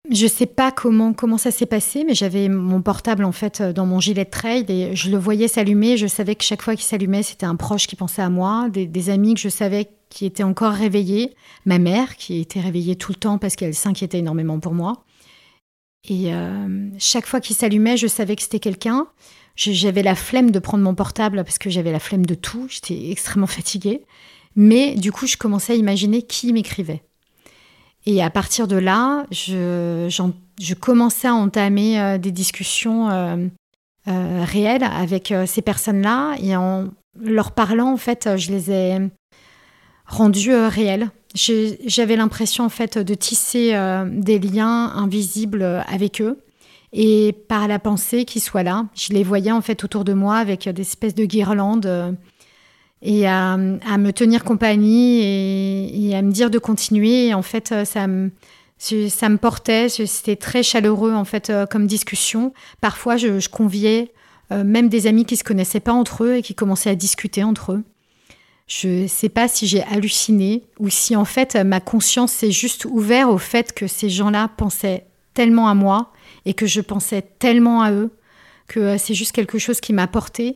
Je 0.10 0.26
sais 0.26 0.48
pas 0.48 0.72
comment, 0.72 1.14
comment 1.14 1.38
ça 1.38 1.52
s'est 1.52 1.68
passé, 1.68 2.04
mais 2.04 2.16
j'avais 2.16 2.50
mon 2.50 2.82
portable 2.82 3.24
en 3.24 3.32
fait 3.32 3.62
dans 3.62 3.86
mon 3.86 4.00
gilet 4.00 4.26
de 4.26 4.30
trail 4.32 4.66
et 4.68 4.96
je 4.96 5.12
le 5.12 5.18
voyais 5.18 5.48
s'allumer. 5.48 5.96
Je 5.96 6.08
savais 6.08 6.34
que 6.34 6.44
chaque 6.44 6.64
fois 6.64 6.76
qu'il 6.76 6.86
s'allumait, 6.86 7.22
c'était 7.22 7.46
un 7.46 7.56
proche 7.56 7.86
qui 7.86 7.96
pensait 7.96 8.24
à 8.24 8.30
moi, 8.30 8.68
des, 8.70 9.10
amis 9.12 9.36
que 9.36 9.40
je 9.40 9.50
savais 9.50 9.92
qui 10.10 10.26
étaient 10.26 10.44
encore 10.44 10.74
réveillés, 10.74 11.36
ma 11.66 11.78
mère 11.78 12.16
qui 12.18 12.42
était 12.42 12.60
réveillée 12.60 12.96
tout 12.96 13.12
le 13.12 13.18
temps 13.18 13.38
parce 13.38 13.56
qu'elle 13.56 13.76
s'inquiétait 13.76 14.18
énormément 14.20 14.60
pour 14.60 14.74
moi. 14.74 15.04
Et 16.10 16.34
euh, 16.34 16.90
chaque 16.98 17.26
fois 17.26 17.40
qu'il 17.40 17.56
s'allumait, 17.56 17.98
je 17.98 18.08
savais 18.08 18.36
que 18.36 18.42
c'était 18.42 18.60
quelqu'un. 18.60 19.08
J'avais 19.56 20.02
la 20.02 20.16
flemme 20.16 20.52
de 20.52 20.60
prendre 20.60 20.84
mon 20.84 20.96
portable 20.96 21.44
parce 21.44 21.58
que 21.58 21.70
j'avais 21.70 21.92
la 21.92 22.00
flemme 22.00 22.26
de 22.26 22.36
tout. 22.36 22.68
J'étais 22.70 23.12
extrêmement 23.12 23.48
fatiguée. 23.48 24.04
Mais 24.56 24.96
du 24.96 25.12
coup, 25.12 25.28
je 25.28 25.38
commençais 25.38 25.74
à 25.74 25.76
imaginer 25.76 26.24
qui 26.24 26.52
m'écrivait. 26.52 27.04
Et 28.08 28.24
à 28.24 28.32
partir 28.32 28.68
de 28.68 28.78
là, 28.78 29.28
je, 29.30 30.74
commençais 30.74 31.28
à 31.28 31.36
entamer 31.36 32.00
euh, 32.00 32.18
des 32.18 32.32
discussions 32.32 33.10
euh, 33.12 33.48
réelles 34.08 34.84
avec 34.84 35.34
ces 35.46 35.62
personnes-là. 35.62 36.36
Et 36.42 36.56
en 36.56 36.90
leur 37.20 37.52
parlant, 37.52 37.94
en 37.94 37.98
fait, 37.98 38.38
je 38.38 38.52
les 38.52 38.72
ai 38.72 38.98
rendues 40.08 40.56
réelles. 40.56 41.12
J'avais 41.34 42.16
l'impression, 42.16 42.66
en 42.66 42.70
fait, 42.70 42.98
de 42.98 43.14
tisser 43.14 43.74
des 44.12 44.40
liens 44.40 44.92
invisibles 44.96 45.64
avec 45.88 46.22
eux. 46.22 46.40
Et 46.94 47.34
par 47.48 47.70
la 47.70 47.80
pensée 47.80 48.26
qu'ils 48.26 48.42
soient 48.42 48.64
là, 48.64 48.86
je 48.96 49.14
les 49.14 49.24
voyais, 49.24 49.52
en 49.52 49.62
fait, 49.62 49.84
autour 49.84 50.04
de 50.04 50.14
moi 50.14 50.38
avec 50.38 50.68
des 50.68 50.82
espèces 50.82 51.16
de 51.16 51.26
guirlandes 51.26 52.18
et 53.02 53.28
à, 53.28 53.58
me 53.58 54.12
tenir 54.12 54.44
compagnie 54.44 56.10
et, 56.10 56.16
à 56.16 56.22
me 56.22 56.32
dire 56.32 56.50
de 56.50 56.60
continuer. 56.60 57.34
En 57.34 57.42
fait, 57.42 57.74
ça 57.86 58.08
me, 58.08 58.32
ça 59.10 59.30
portait, 59.38 59.90
c'était 59.90 60.36
très 60.36 60.64
chaleureux 60.64 61.14
en 61.14 61.26
fait 61.26 61.50
euh, 61.50 61.66
comme 61.66 61.88
discussion. 61.88 62.54
Parfois, 62.80 63.18
je, 63.18 63.48
conviais 63.50 64.12
euh, 64.52 64.64
même 64.64 64.90
des 64.90 65.08
amis 65.08 65.26
qui 65.26 65.38
se 65.38 65.44
connaissaient 65.44 65.80
pas 65.80 65.94
entre 65.94 66.24
eux 66.24 66.36
et 66.38 66.42
qui 66.42 66.56
commençaient 66.56 66.90
à 66.90 66.96
discuter 66.96 67.44
entre 67.44 67.74
eux. 67.74 67.84
Je 68.68 69.04
ne 69.04 69.08
sais 69.08 69.30
pas 69.30 69.48
si 69.48 69.68
j'ai 69.68 69.84
halluciné 69.84 70.64
ou 70.80 70.90
si 70.90 71.16
en 71.16 71.26
fait 71.26 71.56
ma 71.56 71.80
conscience 71.80 72.32
s'est 72.32 72.52
juste 72.52 72.86
ouverte 72.86 73.30
au 73.30 73.38
fait 73.38 73.74
que 73.74 73.88
ces 73.88 74.10
gens-là 74.10 74.50
pensaient 74.56 75.06
tellement 75.34 75.68
à 75.68 75.74
moi 75.74 76.12
et 76.46 76.54
que 76.54 76.66
je 76.66 76.82
pensais 76.82 77.22
tellement 77.22 77.82
à 77.82 77.92
eux 77.92 78.12
que 78.68 78.80
euh, 78.80 78.98
c'est 78.98 79.14
juste 79.14 79.34
quelque 79.34 79.60
chose 79.60 79.82
qui 79.82 79.94
m'a 79.94 80.08
porté 80.08 80.56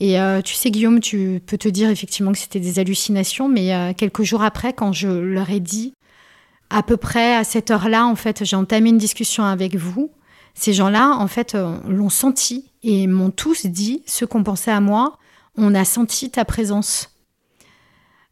et 0.00 0.20
euh, 0.20 0.42
tu 0.42 0.54
sais, 0.54 0.70
Guillaume, 0.70 1.00
tu 1.00 1.42
peux 1.44 1.58
te 1.58 1.68
dire 1.68 1.90
effectivement 1.90 2.30
que 2.32 2.38
c'était 2.38 2.60
des 2.60 2.78
hallucinations, 2.78 3.48
mais 3.48 3.74
euh, 3.74 3.92
quelques 3.96 4.22
jours 4.22 4.42
après, 4.42 4.72
quand 4.72 4.92
je 4.92 5.08
leur 5.08 5.50
ai 5.50 5.58
dit, 5.58 5.92
à 6.70 6.82
peu 6.84 6.96
près 6.96 7.34
à 7.34 7.42
cette 7.42 7.70
heure-là, 7.70 8.06
en 8.06 8.14
fait, 8.14 8.44
j'ai 8.44 8.54
entamé 8.54 8.90
une 8.90 8.98
discussion 8.98 9.42
avec 9.42 9.74
vous. 9.74 10.12
Ces 10.54 10.72
gens-là, 10.72 11.16
en 11.18 11.26
fait, 11.26 11.56
l'ont 11.88 12.10
senti 12.10 12.70
et 12.82 13.06
m'ont 13.06 13.30
tous 13.30 13.66
dit, 13.66 14.02
ceux 14.06 14.26
qu'on 14.26 14.44
pensait 14.44 14.70
à 14.70 14.80
moi, 14.80 15.18
on 15.56 15.74
a 15.74 15.84
senti 15.84 16.30
ta 16.30 16.44
présence. 16.44 17.10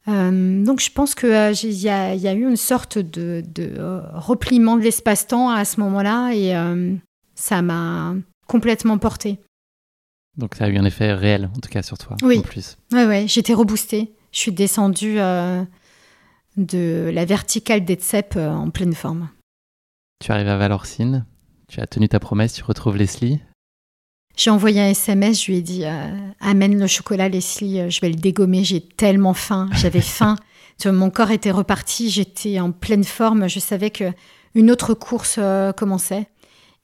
Donc 0.06 0.80
je 0.80 0.90
pense 0.90 1.14
qu'il 1.14 1.28
y, 1.28 1.86
y, 1.86 1.88
a 1.88 2.34
eu 2.34 2.48
une 2.48 2.56
sorte 2.56 2.98
de, 2.98 3.42
de 3.54 3.74
repliement 4.14 4.76
de 4.76 4.82
l'espace-temps 4.82 5.50
à 5.50 5.64
ce 5.64 5.80
moment-là 5.80 6.32
et 6.32 6.54
ça 7.34 7.62
m'a 7.62 8.14
complètement 8.46 8.98
porté. 8.98 9.38
Donc 10.36 10.54
ça 10.54 10.64
a 10.64 10.68
eu 10.68 10.76
un 10.76 10.84
effet 10.84 11.12
réel, 11.12 11.50
en 11.54 11.60
tout 11.60 11.70
cas 11.70 11.82
sur 11.82 11.98
toi. 11.98 12.16
Oui. 12.22 12.38
En 12.38 12.42
plus. 12.42 12.76
Oui, 12.92 13.04
ouais, 13.04 13.26
j'étais 13.26 13.54
reboostée. 13.54 14.12
Je 14.32 14.38
suis 14.38 14.52
descendue 14.52 15.18
euh, 15.18 15.64
de 16.56 17.10
la 17.12 17.24
verticale 17.24 17.84
des 17.84 17.94
Tsep 17.94 18.34
euh, 18.36 18.50
en 18.50 18.70
pleine 18.70 18.94
forme. 18.94 19.30
Tu 20.22 20.30
arrives 20.32 20.48
à 20.48 20.56
Valorcine, 20.56 21.24
tu 21.68 21.80
as 21.80 21.86
tenu 21.86 22.08
ta 22.08 22.20
promesse, 22.20 22.54
tu 22.54 22.64
retrouves 22.64 22.96
Leslie. 22.96 23.40
J'ai 24.36 24.50
envoyé 24.50 24.80
un 24.80 24.88
SMS, 24.88 25.42
je 25.42 25.50
lui 25.50 25.58
ai 25.58 25.62
dit 25.62 25.84
euh, 25.84 26.14
Amène 26.40 26.78
le 26.78 26.86
chocolat, 26.86 27.28
Leslie, 27.28 27.90
je 27.90 28.00
vais 28.00 28.10
le 28.10 28.16
dégommer, 28.16 28.64
j'ai 28.64 28.80
tellement 28.80 29.34
faim. 29.34 29.68
J'avais 29.72 30.00
faim. 30.02 30.36
Mon 30.84 31.10
corps 31.10 31.30
était 31.30 31.50
reparti, 31.50 32.10
j'étais 32.10 32.60
en 32.60 32.70
pleine 32.70 33.04
forme, 33.04 33.48
je 33.48 33.58
savais 33.58 33.90
que 33.90 34.12
une 34.54 34.70
autre 34.70 34.94
course 34.94 35.40
commençait. 35.76 36.28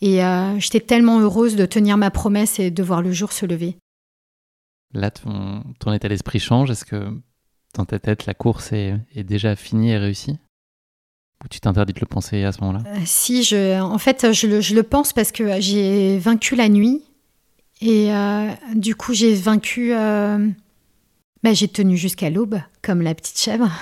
Et 0.02 0.22
euh, 0.24 0.58
j'étais 0.58 0.80
tellement 0.80 1.20
heureuse 1.20 1.54
de 1.54 1.64
tenir 1.64 1.96
ma 1.96 2.10
promesse 2.10 2.58
et 2.58 2.72
de 2.72 2.82
voir 2.82 3.02
le 3.02 3.12
jour 3.12 3.32
se 3.32 3.46
lever. 3.46 3.76
Là, 4.92 5.12
ton, 5.12 5.62
ton 5.78 5.92
état 5.92 6.08
d'esprit 6.08 6.40
change. 6.40 6.72
Est-ce 6.72 6.84
que 6.84 7.08
dans 7.74 7.84
ta 7.84 8.00
tête, 8.00 8.26
la 8.26 8.34
course 8.34 8.72
est, 8.72 8.98
déjà 9.14 9.54
finie 9.54 9.92
et 9.92 9.96
réussie? 9.96 10.38
Ou 11.44 11.48
tu 11.48 11.60
t'interdis 11.60 11.92
de 11.92 12.00
le 12.00 12.06
penser 12.06 12.42
à 12.42 12.50
ce 12.50 12.60
moment-là? 12.62 12.82
Euh, 12.84 12.98
Si, 13.06 13.44
je, 13.44 13.80
en 13.80 13.98
fait, 13.98 14.32
je 14.32 14.48
le, 14.48 14.60
je 14.60 14.74
le 14.74 14.82
pense 14.82 15.12
parce 15.12 15.30
que 15.30 15.60
j'ai 15.60 16.18
vaincu 16.18 16.56
la 16.56 16.68
nuit. 16.68 17.04
Et 17.82 18.14
euh, 18.14 18.48
du 18.74 18.94
coup, 18.94 19.12
j'ai 19.12 19.34
vaincu. 19.34 19.92
Bah, 21.42 21.52
j'ai 21.52 21.68
tenu 21.68 21.96
jusqu'à 21.96 22.30
l'aube, 22.30 22.60
comme 22.82 23.02
la 23.02 23.14
petite 23.14 23.38
chèvre. 23.38 23.70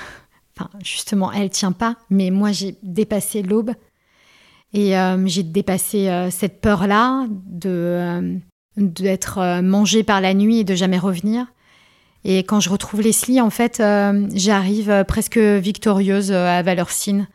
Enfin, 0.56 0.68
justement, 0.84 1.32
elle 1.32 1.48
tient 1.48 1.72
pas, 1.72 1.96
mais 2.10 2.30
moi, 2.30 2.52
j'ai 2.52 2.76
dépassé 2.82 3.40
l'aube. 3.40 3.70
Et 4.72 4.96
euh, 4.96 5.26
j'ai 5.26 5.42
dépassé 5.42 6.08
euh, 6.08 6.30
cette 6.30 6.60
peur-là 6.60 7.26
de 7.46 7.70
euh, 7.70 8.34
d'être 8.76 9.60
mangée 9.62 10.02
par 10.02 10.20
la 10.20 10.32
nuit 10.32 10.58
et 10.58 10.64
de 10.64 10.74
jamais 10.74 10.98
revenir. 10.98 11.46
Et 12.24 12.38
quand 12.40 12.60
je 12.60 12.70
retrouve 12.70 13.00
Leslie, 13.00 13.40
en 13.40 13.50
fait, 13.50 13.82
j'arrive 14.34 15.04
presque 15.08 15.38
victorieuse 15.38 16.32
à 16.32 16.62
Valorcine. 16.62 17.26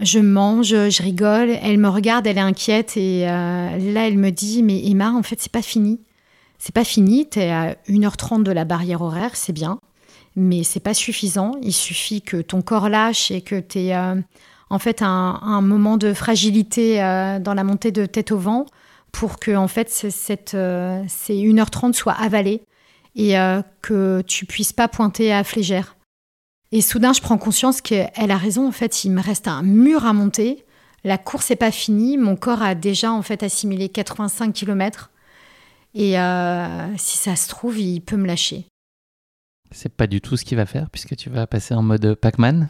Je 0.00 0.18
mange, 0.18 0.68
je 0.68 1.02
rigole, 1.02 1.50
elle 1.62 1.78
me 1.78 1.88
regarde, 1.88 2.26
elle 2.26 2.38
est 2.38 2.40
inquiète 2.40 2.96
et 2.96 3.26
là 3.26 4.06
elle 4.06 4.18
me 4.18 4.30
dit 4.30 4.62
mais 4.62 4.84
Emma, 4.84 5.12
en 5.12 5.22
fait 5.22 5.40
c'est 5.40 5.52
pas 5.52 5.62
fini. 5.62 6.00
C'est 6.58 6.74
pas 6.74 6.84
fini, 6.84 7.28
tu 7.28 7.40
es 7.40 7.50
à 7.50 7.74
1h30 7.88 8.42
de 8.42 8.52
la 8.52 8.64
barrière 8.64 9.02
horaire, 9.02 9.36
c'est 9.36 9.52
bien, 9.52 9.80
mais 10.34 10.62
c'est 10.62 10.80
pas 10.80 10.94
suffisant. 10.94 11.52
Il 11.62 11.72
suffit 11.72 12.22
que 12.22 12.38
ton 12.38 12.62
corps 12.62 12.88
lâche 12.88 13.30
et 13.30 13.42
que 13.42 13.60
tu 13.60 13.80
es 13.80 13.94
en 14.72 14.78
fait 14.78 15.02
un, 15.02 15.60
moment 15.60 15.98
de 15.98 16.14
fragilité 16.14 17.02
euh, 17.02 17.38
dans 17.38 17.52
la 17.52 17.62
montée 17.62 17.92
de 17.92 18.06
tête 18.06 18.32
au 18.32 18.38
vent 18.38 18.64
pour 19.12 19.38
que 19.38 19.54
en 19.54 19.68
fait 19.68 20.06
euh, 20.54 21.04
ces 21.08 21.34
1h30 21.34 21.92
soient 21.92 22.14
avalées 22.14 22.62
et 23.14 23.38
euh, 23.38 23.60
que 23.82 24.22
tu 24.26 24.46
puisses 24.46 24.72
pas 24.72 24.88
pointer 24.88 25.30
à 25.30 25.44
flégère. 25.44 25.94
Et 26.72 26.80
soudain, 26.80 27.12
je 27.12 27.20
prends 27.20 27.38
conscience 27.38 27.80
qu'elle 27.82 28.30
a 28.30 28.36
raison. 28.36 28.66
En 28.66 28.72
fait, 28.72 29.04
il 29.04 29.12
me 29.12 29.20
reste 29.20 29.46
un 29.46 29.62
mur 29.62 30.06
à 30.06 30.12
monter. 30.12 30.64
La 31.04 31.18
course 31.18 31.50
n'est 31.50 31.56
pas 31.56 31.70
finie. 31.70 32.16
Mon 32.16 32.34
corps 32.34 32.62
a 32.62 32.74
déjà 32.74 33.12
en 33.12 33.22
fait 33.22 33.42
assimilé 33.42 33.90
85 33.90 34.52
km. 34.52 35.10
Et 35.94 36.14
si 36.96 37.18
ça 37.18 37.36
se 37.36 37.48
trouve, 37.48 37.78
il 37.78 38.00
peut 38.00 38.16
me 38.16 38.26
lâcher. 38.26 38.66
C'est 39.70 39.94
pas 39.94 40.06
du 40.06 40.20
tout 40.20 40.36
ce 40.36 40.44
qu'il 40.44 40.56
va 40.56 40.66
faire 40.66 40.90
puisque 40.90 41.16
tu 41.16 41.30
vas 41.30 41.46
passer 41.46 41.74
en 41.74 41.82
mode 41.82 42.14
Pac-Man. 42.14 42.68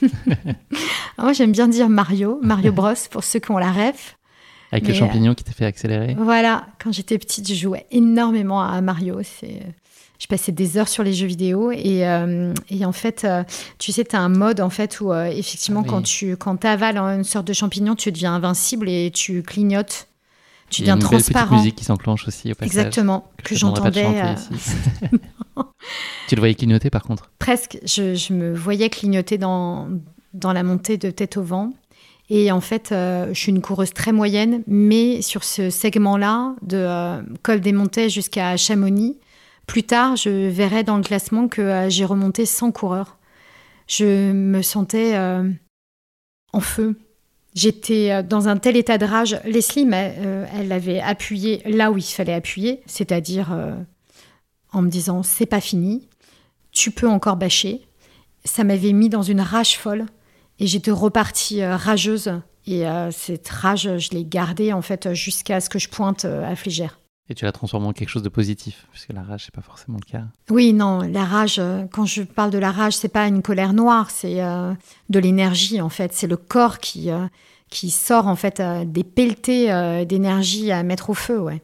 Moi, 1.18 1.32
j'aime 1.32 1.52
bien 1.52 1.68
dire 1.68 1.88
Mario, 1.88 2.38
Mario 2.42 2.72
Bros 2.74 2.94
pour 3.10 3.24
ceux 3.24 3.38
qui 3.38 3.50
ont 3.50 3.58
la 3.58 3.72
rêve. 3.72 4.14
Avec 4.70 4.86
le 4.86 4.92
champignon 4.94 5.34
qui 5.34 5.44
t'a 5.44 5.52
fait 5.52 5.64
accélérer. 5.64 6.14
Voilà, 6.18 6.66
quand 6.82 6.92
j'étais 6.92 7.16
petite, 7.16 7.48
je 7.48 7.54
jouais 7.54 7.86
énormément 7.90 8.62
à 8.62 8.80
Mario. 8.82 9.20
C'est 9.22 9.62
je 10.18 10.26
passais 10.26 10.52
des 10.52 10.76
heures 10.76 10.88
sur 10.88 11.02
les 11.04 11.14
jeux 11.14 11.26
vidéo 11.26 11.70
et, 11.70 12.06
euh, 12.06 12.52
et 12.70 12.84
en 12.84 12.92
fait, 12.92 13.24
euh, 13.24 13.44
tu 13.78 13.92
sais, 13.92 14.04
tu 14.04 14.16
as 14.16 14.20
un 14.20 14.28
mode 14.28 14.60
en 14.60 14.70
fait 14.70 15.00
où 15.00 15.12
euh, 15.12 15.26
effectivement, 15.26 15.84
ah 15.86 15.88
quand 15.88 16.02
tu 16.02 16.36
quand 16.36 16.64
avales 16.64 16.98
une 16.98 17.24
sorte 17.24 17.46
de 17.46 17.52
champignon, 17.52 17.94
tu 17.94 18.10
deviens 18.10 18.34
invincible 18.34 18.88
et 18.88 19.10
tu 19.12 19.42
clignotes. 19.42 20.08
Tu 20.70 20.82
deviens 20.82 20.98
transparent. 20.98 21.22
Il 21.22 21.24
y 21.24 21.34
a 21.34 21.38
une 21.38 21.46
petite 21.46 21.58
musique 21.58 21.76
qui 21.76 21.84
s'enclenche 21.84 22.28
aussi 22.28 22.52
au 22.52 22.54
passage. 22.54 22.76
Exactement, 22.76 23.30
que, 23.42 23.54
j'entendais. 23.54 24.06
tu 26.28 26.34
le 26.34 26.40
voyais 26.40 26.54
clignoter 26.54 26.90
par 26.90 27.04
contre? 27.04 27.30
Presque. 27.38 27.78
Je, 27.84 28.14
je, 28.14 28.34
me 28.34 28.52
voyais 28.54 28.90
clignoter 28.90 29.38
dans, 29.38 29.88
dans 30.34 30.52
la 30.52 30.62
montée 30.62 30.98
de 30.98 31.10
tête 31.10 31.38
au 31.38 31.42
vent. 31.42 31.72
Et 32.28 32.52
en 32.52 32.60
fait, 32.60 32.88
je 32.90 33.32
suis 33.32 33.50
une 33.50 33.62
coureuse 33.62 33.94
très 33.94 34.12
moyenne, 34.12 34.62
mais 34.66 35.22
sur 35.22 35.42
ce 35.44 35.70
segment-là, 35.70 36.54
de 36.60 37.24
col 37.42 37.60
des 37.62 37.72
Montées 37.72 38.10
jusqu'à 38.10 38.58
Chamonix, 38.58 39.16
plus 39.68 39.84
tard, 39.84 40.16
je 40.16 40.48
verrai 40.48 40.82
dans 40.82 40.96
le 40.96 41.04
classement 41.04 41.46
que 41.46 41.60
euh, 41.60 41.90
j'ai 41.90 42.06
remonté 42.06 42.46
100 42.46 42.72
coureurs. 42.72 43.18
Je 43.86 44.32
me 44.32 44.62
sentais 44.62 45.14
euh, 45.14 45.48
en 46.52 46.60
feu. 46.60 46.98
J'étais 47.54 48.10
euh, 48.10 48.22
dans 48.22 48.48
un 48.48 48.56
tel 48.56 48.76
état 48.76 48.98
de 48.98 49.04
rage. 49.04 49.38
Leslie, 49.44 49.86
elle 49.92 50.72
avait 50.72 51.00
appuyé 51.00 51.62
là 51.66 51.92
où 51.92 51.98
il 51.98 52.02
fallait 52.02 52.34
appuyer, 52.34 52.80
c'est-à-dire 52.86 53.56
en 54.72 54.82
me 54.82 54.88
disant 54.88 55.22
c'est 55.22 55.46
pas 55.46 55.60
fini, 55.60 56.08
tu 56.72 56.90
peux 56.90 57.08
encore 57.08 57.36
bâcher. 57.36 57.82
Ça 58.44 58.64
m'avait 58.64 58.92
mis 58.92 59.10
dans 59.10 59.22
une 59.22 59.40
rage 59.40 59.76
folle 59.76 60.06
et 60.58 60.66
j'étais 60.66 60.90
repartie 60.90 61.64
rageuse. 61.64 62.32
Et 62.66 62.84
cette 63.10 63.48
rage, 63.48 63.98
je 63.98 64.10
l'ai 64.10 64.24
gardée 64.24 64.72
en 64.72 64.82
fait 64.82 65.12
jusqu'à 65.12 65.60
ce 65.60 65.68
que 65.68 65.78
je 65.78 65.88
pointe 65.88 66.24
à 66.24 66.54
Flégère. 66.56 66.98
Et 67.30 67.34
tu 67.34 67.44
la 67.44 67.52
transformes 67.52 67.86
en 67.86 67.92
quelque 67.92 68.08
chose 68.08 68.22
de 68.22 68.30
positif, 68.30 68.86
puisque 68.90 69.12
la 69.12 69.22
rage, 69.22 69.44
c'est 69.44 69.54
pas 69.54 69.60
forcément 69.60 69.98
le 70.02 70.10
cas. 70.10 70.24
Oui, 70.48 70.72
non, 70.72 71.00
la 71.00 71.24
rage, 71.24 71.58
euh, 71.58 71.84
quand 71.92 72.06
je 72.06 72.22
parle 72.22 72.50
de 72.50 72.58
la 72.58 72.72
rage, 72.72 72.96
c'est 72.96 73.08
pas 73.08 73.26
une 73.26 73.42
colère 73.42 73.74
noire, 73.74 74.10
c'est 74.10 74.42
euh, 74.42 74.72
de 75.10 75.18
l'énergie, 75.18 75.82
en 75.82 75.90
fait. 75.90 76.14
C'est 76.14 76.26
le 76.26 76.38
corps 76.38 76.78
qui, 76.78 77.10
euh, 77.10 77.26
qui 77.68 77.90
sort, 77.90 78.28
en 78.28 78.36
fait, 78.36 78.62
des 78.86 79.04
pelletés 79.04 79.66
d'énergie 80.06 80.72
à 80.72 80.82
mettre 80.82 81.10
au 81.10 81.14
feu, 81.14 81.38
ouais. 81.38 81.62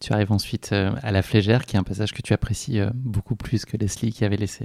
Tu 0.00 0.12
arrives 0.12 0.32
ensuite 0.32 0.72
à 0.72 1.12
la 1.12 1.22
flégère, 1.22 1.64
qui 1.64 1.76
est 1.76 1.78
un 1.78 1.84
passage 1.84 2.12
que 2.12 2.22
tu 2.22 2.32
apprécies 2.32 2.80
beaucoup 2.92 3.36
plus 3.36 3.64
que 3.64 3.76
Leslie, 3.76 4.12
qui 4.12 4.24
avait 4.24 4.36
laissé 4.36 4.64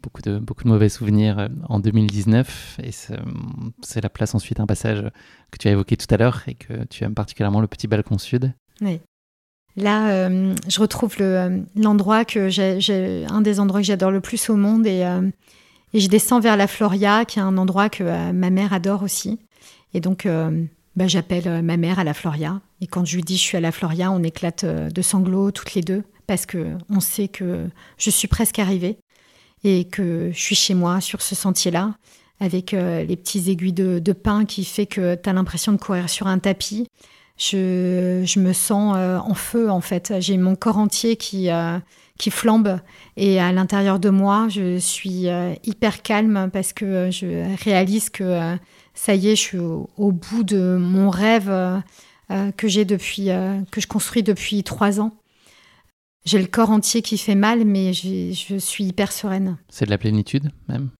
beaucoup, 0.00 0.22
de, 0.22 0.38
beaucoup 0.38 0.62
de 0.62 0.68
mauvais 0.68 0.88
souvenirs 0.88 1.48
en 1.68 1.80
2019. 1.80 2.78
Et 2.84 2.92
c'est 2.92 4.00
la 4.00 4.08
place 4.08 4.32
ensuite, 4.36 4.60
un 4.60 4.66
passage 4.66 5.10
que 5.50 5.58
tu 5.58 5.66
as 5.66 5.72
évoqué 5.72 5.96
tout 5.96 6.06
à 6.14 6.18
l'heure 6.18 6.42
et 6.46 6.54
que 6.54 6.84
tu 6.84 7.02
aimes 7.02 7.16
particulièrement, 7.16 7.60
le 7.60 7.66
petit 7.66 7.88
balcon 7.88 8.16
sud. 8.16 8.54
Oui. 8.80 9.00
Là, 9.80 10.10
euh, 10.10 10.54
je 10.68 10.80
retrouve 10.80 11.16
euh, 11.20 11.58
l'endroit 11.74 12.24
que 12.24 12.48
j'ai, 12.48 13.24
un 13.28 13.40
des 13.40 13.60
endroits 13.60 13.80
que 13.80 13.86
j'adore 13.86 14.10
le 14.10 14.20
plus 14.20 14.50
au 14.50 14.56
monde 14.56 14.86
et, 14.86 15.04
euh, 15.04 15.22
je 15.94 16.06
descends 16.06 16.38
vers 16.38 16.56
la 16.56 16.66
Floria, 16.66 17.24
qui 17.24 17.38
est 17.38 17.42
un 17.42 17.56
endroit 17.56 17.88
que 17.88 18.04
ma 18.30 18.50
mère 18.50 18.72
adore 18.72 19.02
aussi. 19.02 19.40
Et 19.92 20.00
donc, 20.00 20.28
bah, 20.94 21.08
j'appelle 21.08 21.64
ma 21.64 21.76
mère 21.76 21.98
à 21.98 22.04
la 22.04 22.14
Floria. 22.14 22.60
Et 22.80 22.86
quand 22.86 23.04
je 23.04 23.16
lui 23.16 23.24
dis 23.24 23.36
je 23.36 23.42
suis 23.42 23.56
à 23.56 23.60
la 23.60 23.72
Floria, 23.72 24.12
on 24.12 24.22
éclate 24.22 24.64
de 24.64 25.02
sanglots 25.02 25.50
toutes 25.50 25.74
les 25.74 25.82
deux 25.82 26.04
parce 26.28 26.46
que 26.46 26.76
on 26.90 27.00
sait 27.00 27.26
que 27.26 27.66
je 27.98 28.08
suis 28.08 28.28
presque 28.28 28.60
arrivée 28.60 28.98
et 29.64 29.84
que 29.84 30.30
je 30.32 30.38
suis 30.38 30.54
chez 30.54 30.74
moi 30.74 31.00
sur 31.00 31.22
ce 31.22 31.34
sentier-là 31.34 31.96
avec 32.38 32.70
les 32.70 33.16
petits 33.16 33.50
aiguilles 33.50 33.72
de, 33.72 33.98
de 33.98 34.12
pain 34.12 34.44
qui 34.44 34.64
fait 34.64 34.86
que 34.86 35.16
tu 35.16 35.28
as 35.28 35.32
l'impression 35.32 35.72
de 35.72 35.78
courir 35.78 36.08
sur 36.08 36.28
un 36.28 36.38
tapis 36.38 36.86
je, 37.40 38.38
me 38.38 38.52
sens 38.52 38.94
euh, 38.96 39.18
en 39.18 39.34
feu 39.34 39.70
en 39.70 39.80
fait. 39.80 40.14
J'ai 40.20 40.36
mon 40.36 40.54
corps 40.56 40.76
entier 40.76 41.16
qui, 41.16 41.50
euh, 41.50 41.78
qui 42.18 42.30
flambe 42.30 42.78
et 43.16 43.40
à 43.40 43.50
l'intérieur 43.50 43.98
de 43.98 44.10
moi, 44.10 44.48
je 44.48 44.78
suis 44.78 45.28
euh, 45.28 45.54
hyper 45.64 46.02
calme 46.02 46.50
parce 46.52 46.72
que 46.72 47.10
je 47.10 47.56
réalise 47.64 48.10
que 48.10 48.56
ça 48.94 49.14
y 49.14 49.28
est, 49.28 49.36
je 49.36 49.40
suis 49.40 49.58
au, 49.58 50.12
bout 50.12 50.44
de 50.44 50.76
mon 50.78 51.08
rêve 51.08 51.50
que 52.56 52.68
j'ai 52.68 52.84
depuis, 52.84 53.28
que 53.70 53.80
je 53.80 53.86
construis 53.86 54.22
depuis 54.22 54.62
trois 54.62 55.00
ans. 55.00 55.12
J'ai 56.26 56.38
le 56.38 56.46
corps 56.46 56.70
entier 56.70 57.00
qui 57.00 57.16
fait 57.16 57.34
mal, 57.34 57.64
mais 57.64 57.94
je 57.94 58.58
suis 58.58 58.84
hyper 58.84 59.10
sereine. 59.10 59.56
C'est 59.70 59.86
de 59.86 59.90
la 59.90 59.98
plénitude 59.98 60.50
même? 60.68 60.90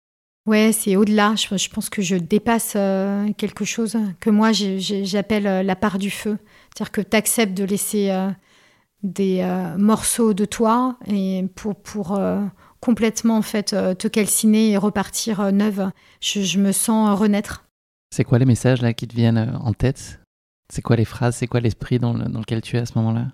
Ouais, 0.50 0.72
c'est 0.72 0.96
au-delà. 0.96 1.36
Je, 1.36 1.68
pense 1.68 1.88
que 1.88 2.02
je 2.02 2.16
dépasse 2.16 2.72
euh, 2.74 3.32
quelque 3.34 3.64
chose 3.64 3.96
que 4.18 4.30
moi 4.30 4.50
j'appelle 4.50 5.46
euh, 5.46 5.62
la 5.62 5.76
part 5.76 5.96
du 5.96 6.10
feu. 6.10 6.38
C'est-à-dire 6.74 6.90
que 6.90 7.00
tu 7.02 7.16
acceptes 7.16 7.56
de 7.56 7.62
laisser 7.62 8.10
euh, 8.10 8.28
des 9.04 9.46
morceaux 9.78 10.34
de 10.34 10.44
toi 10.44 10.98
et 11.06 11.44
pour, 11.54 11.76
pour 11.76 12.20
complètement 12.80 13.36
en 13.36 13.42
fait 13.42 13.68
te 13.70 14.08
calciner 14.08 14.72
et 14.72 14.76
repartir 14.76 15.52
neuve. 15.52 15.90
Je, 16.20 16.58
me 16.58 16.72
sens 16.72 17.16
renaître. 17.18 17.64
C'est 18.10 18.24
quoi 18.24 18.40
les 18.40 18.44
messages 18.44 18.82
là 18.82 18.92
qui 18.92 19.06
te 19.06 19.14
viennent 19.14 19.56
en 19.62 19.72
tête? 19.72 20.20
C'est 20.68 20.82
quoi 20.82 20.96
les 20.96 21.04
phrases? 21.04 21.36
C'est 21.36 21.46
quoi 21.46 21.60
l'esprit 21.60 22.00
dans, 22.00 22.12
dans 22.12 22.40
lequel 22.40 22.60
tu 22.60 22.76
es 22.76 22.80
à 22.80 22.86
ce 22.86 22.92
moment-là? 22.96 23.28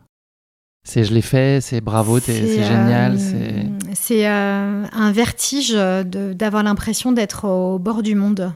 C'est 0.85 1.03
je 1.03 1.12
l'ai 1.12 1.23
fait, 1.23 1.61
c'est 1.61 1.81
bravo, 1.81 2.21
c'est 2.21 2.62
génial. 2.62 3.19
C'est 3.19 3.67
euh, 4.11 4.84
un 4.91 5.12
vertige 5.12 5.72
d'avoir 5.72 6.62
l'impression 6.62 7.12
d'être 7.12 7.47
au 7.47 7.78
bord 7.78 8.03
du 8.03 8.14
monde. 8.14 8.53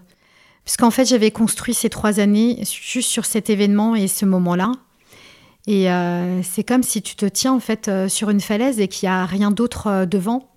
Puisqu'en 0.64 0.90
fait, 0.90 1.04
j'avais 1.04 1.30
construit 1.30 1.74
ces 1.74 1.88
trois 1.88 2.20
années 2.20 2.62
juste 2.64 3.10
sur 3.10 3.24
cet 3.24 3.50
événement 3.50 3.94
et 3.94 4.08
ce 4.08 4.24
moment-là. 4.24 4.72
Et 5.66 5.90
euh, 5.90 6.42
c'est 6.42 6.64
comme 6.64 6.82
si 6.82 7.02
tu 7.02 7.16
te 7.16 7.26
tiens 7.26 7.52
en 7.52 7.60
fait 7.60 7.88
euh, 7.88 8.08
sur 8.08 8.30
une 8.30 8.40
falaise 8.40 8.80
et 8.80 8.88
qu'il 8.88 9.08
n'y 9.08 9.12
a 9.12 9.26
rien 9.26 9.50
d'autre 9.50 10.04
devant. 10.04 10.48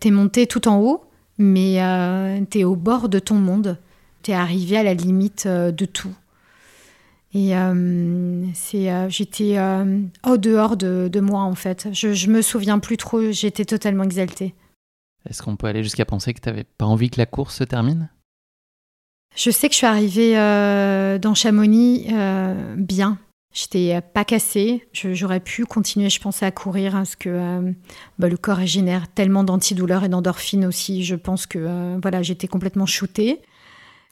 Tu 0.00 0.08
es 0.08 0.10
monté 0.10 0.46
tout 0.46 0.68
en 0.68 0.78
haut, 0.78 1.04
mais 1.38 1.80
tu 2.50 2.60
es 2.60 2.64
au 2.64 2.76
bord 2.76 3.08
de 3.08 3.18
ton 3.18 3.36
monde. 3.36 3.78
Tu 4.22 4.30
es 4.30 4.34
arrivé 4.34 4.76
à 4.76 4.82
la 4.82 4.94
limite 4.94 5.46
de 5.46 5.84
tout. 5.84 6.12
Et 7.36 7.54
euh, 7.54 8.46
c'est, 8.54 8.90
euh, 8.90 9.10
j'étais 9.10 9.58
euh, 9.58 10.00
au 10.26 10.38
dehors 10.38 10.78
de, 10.78 11.10
de, 11.12 11.20
moi, 11.20 11.42
en 11.42 11.54
fait. 11.54 11.86
Je, 11.92 12.14
je 12.14 12.30
me 12.30 12.40
souviens 12.40 12.78
plus 12.78 12.96
trop, 12.96 13.30
j'étais 13.30 13.66
totalement 13.66 14.04
exaltée. 14.04 14.54
Est-ce 15.28 15.42
qu'on 15.42 15.54
peut 15.56 15.66
aller 15.66 15.82
jusqu'à 15.82 16.06
penser 16.06 16.32
que 16.32 16.40
tu 16.40 16.48
n'avais 16.48 16.64
pas 16.64 16.86
envie 16.86 17.10
que 17.10 17.18
la 17.18 17.26
course 17.26 17.56
se 17.56 17.64
termine? 17.64 18.08
Je 19.34 19.50
sais 19.50 19.68
que 19.68 19.74
je 19.74 19.78
suis 19.78 19.86
arrivée 19.86 20.32
dans 21.18 21.34
Chamonix 21.34 22.06
bien. 22.78 23.18
J'étais 23.52 24.00
pas 24.00 24.24
cassée. 24.24 24.88
j'aurais 24.94 25.40
pu 25.40 25.66
continuer, 25.66 26.08
je 26.08 26.20
pense, 26.20 26.42
à 26.42 26.50
courir 26.50 26.92
parce 26.92 27.16
que 27.16 27.74
bah, 28.18 28.30
le 28.30 28.36
corps 28.38 28.56
régénère 28.56 29.12
tellement 29.12 29.44
d'antidouleurs 29.44 30.04
et 30.04 30.08
d'endorphines 30.08 30.64
aussi. 30.64 31.04
Je 31.04 31.16
pense 31.16 31.44
que 31.46 31.98
voilà, 32.00 32.22
j'étais 32.22 32.48
complètement 32.48 32.86
shootée. 32.86 33.42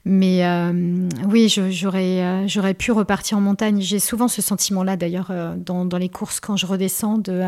Mais 0.06 0.44
euh, 0.44 1.08
oui, 1.26 1.48
j'aurais, 1.48 2.22
euh, 2.22 2.46
j'aurais 2.46 2.74
pu 2.74 2.92
repartir 2.92 3.38
en 3.38 3.40
montagne. 3.40 3.80
J'ai 3.80 3.98
souvent 3.98 4.28
ce 4.28 4.42
sentiment-là, 4.42 4.96
d'ailleurs, 4.96 5.30
euh, 5.30 5.56
dans, 5.56 5.86
dans, 5.86 5.96
les 5.96 6.10
courses, 6.10 6.40
quand 6.40 6.56
je 6.56 6.66
redescends, 6.66 7.16
de, 7.16 7.44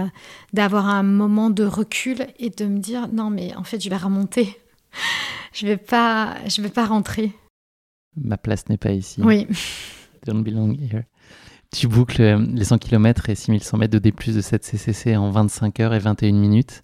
d'avoir 0.55 0.87
un 0.87 1.03
moment 1.03 1.51
de 1.51 1.65
recul 1.65 2.27
et 2.39 2.49
de 2.49 2.65
me 2.65 2.79
dire 2.79 3.09
non, 3.13 3.29
mais 3.29 3.55
en 3.57 3.65
fait, 3.65 3.83
je 3.83 3.91
vais 3.91 3.97
remonter. 3.97 4.59
je 5.53 5.67
vais 5.67 5.77
pas, 5.77 6.35
je 6.49 6.63
vais 6.63 6.71
pas 6.71 6.87
rentrer. 6.87 7.33
Ma 8.17 8.39
place 8.39 8.67
n'est 8.71 8.79
pas 8.79 8.93
ici. 8.93 9.21
Oui. 9.23 9.47
Don't 10.27 10.43
belong 10.43 10.79
here. 10.81 11.03
Tu 11.73 11.89
boucles 11.89 12.23
les 12.55 12.65
100 12.65 12.79
km 12.79 13.29
et 13.29 13.35
6100 13.35 13.77
mètres 13.77 13.93
de 13.93 13.99
D+, 13.99 14.13
de 14.13 14.41
cette 14.41 14.65
CCC 14.65 15.15
en 15.17 15.31
25 15.31 15.81
heures 15.81 15.93
et 15.93 15.99
21 15.99 16.33
minutes. 16.33 16.83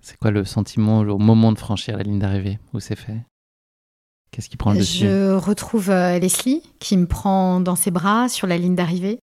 C'est 0.00 0.16
quoi 0.16 0.32
le 0.32 0.44
sentiment 0.44 1.00
au 1.00 1.18
moment 1.18 1.52
de 1.52 1.58
franchir 1.58 1.96
la 1.96 2.02
ligne 2.02 2.18
d'arrivée? 2.18 2.58
Où 2.72 2.80
c'est 2.80 2.96
fait? 2.96 3.18
Qu'est-ce 4.30 4.48
qui 4.48 4.56
prend 4.56 4.72
le 4.72 4.78
dessus? 4.78 5.04
Je 5.04 5.34
retrouve 5.34 5.90
euh, 5.90 6.18
Leslie 6.18 6.62
qui 6.78 6.96
me 6.96 7.06
prend 7.06 7.60
dans 7.60 7.76
ses 7.76 7.90
bras 7.90 8.28
sur 8.28 8.46
la 8.46 8.58
ligne 8.58 8.74
d'arrivée. 8.74 9.18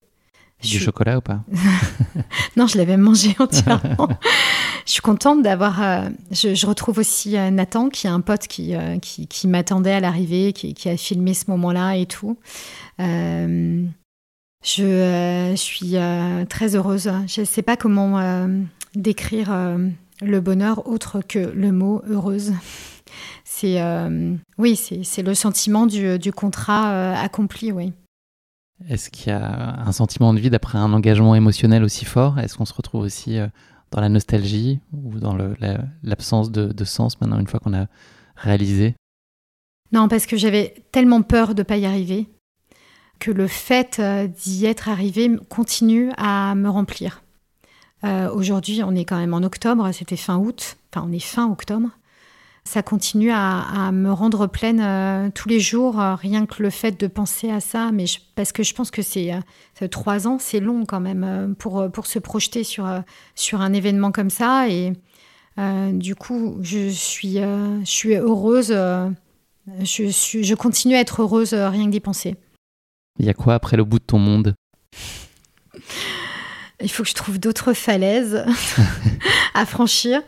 Du 0.62 0.78
chocolat 0.78 1.18
ou 1.18 1.20
pas? 1.20 1.40
Non, 2.56 2.66
je 2.66 2.78
l'avais 2.78 2.96
mangé 2.96 3.34
entièrement. 3.38 4.08
je 4.86 4.92
suis 4.92 5.00
contente 5.00 5.42
d'avoir. 5.42 5.82
Euh, 5.82 6.08
je, 6.30 6.66
retrouve 6.66 6.98
aussi 6.98 7.36
euh, 7.36 7.50
Nathan, 7.50 7.88
qui 7.88 8.06
est 8.06 8.10
un 8.10 8.20
pote 8.20 8.46
qui, 8.46 8.74
qui, 9.00 9.48
m'attendait 9.48 9.92
à 9.92 10.00
l'arrivée, 10.00 10.52
qui, 10.52 10.74
qui, 10.74 10.88
a 10.88 10.96
filmé 10.96 11.34
ce 11.34 11.50
moment-là 11.50 11.96
et 11.96 12.06
tout. 12.06 12.38
je 12.98 13.84
suis 15.56 15.96
très 16.48 16.76
heureuse. 16.76 17.10
Je 17.26 17.40
ne 17.40 17.46
sais 17.46 17.62
pas 17.62 17.76
comment 17.76 18.46
décrire 18.94 19.50
le 20.20 20.40
bonheur 20.40 20.86
autre 20.86 21.20
que 21.26 21.38
le 21.38 21.72
mot 21.72 22.02
heureuse 22.08 22.52
c'est 23.62 23.80
euh, 23.80 24.34
oui, 24.58 24.74
c'est 24.74 25.22
le 25.22 25.34
sentiment 25.34 25.86
du, 25.86 26.18
du 26.18 26.32
contrat 26.32 26.92
euh, 26.92 27.14
accompli, 27.14 27.70
oui. 27.70 27.92
Est-ce 28.88 29.08
qu'il 29.08 29.28
y 29.28 29.30
a 29.30 29.80
un 29.86 29.92
sentiment 29.92 30.34
de 30.34 30.40
vide 30.40 30.54
après 30.56 30.78
un 30.78 30.92
engagement 30.92 31.36
émotionnel 31.36 31.84
aussi 31.84 32.04
fort? 32.04 32.40
Est-ce 32.40 32.56
qu'on 32.56 32.64
se 32.64 32.74
retrouve 32.74 33.02
aussi 33.02 33.38
euh, 33.38 33.46
dans 33.92 34.00
la 34.00 34.08
nostalgie 34.08 34.80
ou 34.92 35.20
dans 35.20 35.38
l'absence 36.02 36.50
de, 36.50 36.84
sens 36.84 37.20
maintenant 37.20 37.38
une 37.38 37.46
fois 37.46 37.60
qu'on 37.60 37.74
a 37.74 37.86
réalisé? 38.34 38.96
Non, 39.92 40.08
parce 40.08 40.26
que 40.26 40.36
j'avais 40.36 40.74
tellement 40.90 41.22
peur 41.22 41.54
de 41.54 41.60
ne 41.60 41.64
pas 41.64 41.76
y 41.76 41.86
arriver 41.86 42.26
que 43.20 43.30
le 43.30 43.46
fait 43.46 44.00
d'y 44.42 44.66
être 44.66 44.88
arrivé 44.88 45.30
continue 45.48 46.10
à 46.16 46.56
me 46.56 46.68
remplir. 46.68 47.22
Euh, 48.02 48.28
aujourd'hui, 48.32 48.82
on 48.82 48.96
est 48.96 49.04
quand 49.04 49.18
même 49.18 49.34
en 49.34 49.44
octobre, 49.44 49.88
c'était 49.92 50.16
fin 50.16 50.38
août, 50.38 50.76
enfin 50.92 51.06
on 51.08 51.12
est 51.12 51.20
fin 51.20 51.48
octobre. 51.48 51.90
Ça 52.64 52.82
continue 52.82 53.30
à, 53.32 53.90
me 53.92 54.12
rendre 54.12 54.46
pleine 54.46 54.80
euh, 54.80 55.30
tous 55.34 55.48
les 55.48 55.58
jours, 55.58 55.96
rien 55.96 56.46
que 56.46 56.62
le 56.62 56.70
fait 56.70 56.98
de 56.98 57.06
penser 57.06 57.50
à 57.50 57.60
ça, 57.60 57.90
mais 57.92 58.04
parce 58.34 58.52
que 58.52 58.62
je 58.62 58.72
pense 58.72 58.90
que 58.90 59.02
c'est 59.02 59.32
trois 59.90 60.28
ans, 60.28 60.38
c'est 60.38 60.60
long 60.60 60.86
quand 60.86 61.00
même 61.00 61.54
pour, 61.58 61.90
pour 61.90 62.06
se 62.06 62.18
projeter 62.18 62.62
sur, 62.62 62.88
sur 63.34 63.60
un 63.60 63.72
événement 63.72 64.12
comme 64.12 64.30
ça. 64.30 64.68
Et 64.68 64.92
du 65.92 66.14
coup, 66.14 66.56
je 66.62 66.88
suis, 66.88 67.38
je 67.38 67.80
suis 67.84 68.14
heureuse, 68.14 68.72
je, 69.80 70.08
suis, 70.08 70.44
je 70.44 70.54
continue 70.54 70.94
à 70.94 71.00
être 71.00 71.22
heureuse 71.22 71.54
rien 71.54 71.86
que 71.86 71.90
d'y 71.90 72.00
penser. 72.00 72.36
Il 73.18 73.26
y 73.26 73.28
a 73.28 73.34
quoi 73.34 73.54
après 73.54 73.76
le 73.76 73.84
bout 73.84 73.98
de 73.98 74.04
ton 74.04 74.18
monde? 74.18 74.54
Il 76.82 76.90
faut 76.90 77.02
que 77.02 77.08
je 77.08 77.14
trouve 77.14 77.38
d'autres 77.38 77.72
falaises 77.72 78.44
à 79.54 79.66
franchir. 79.66 80.20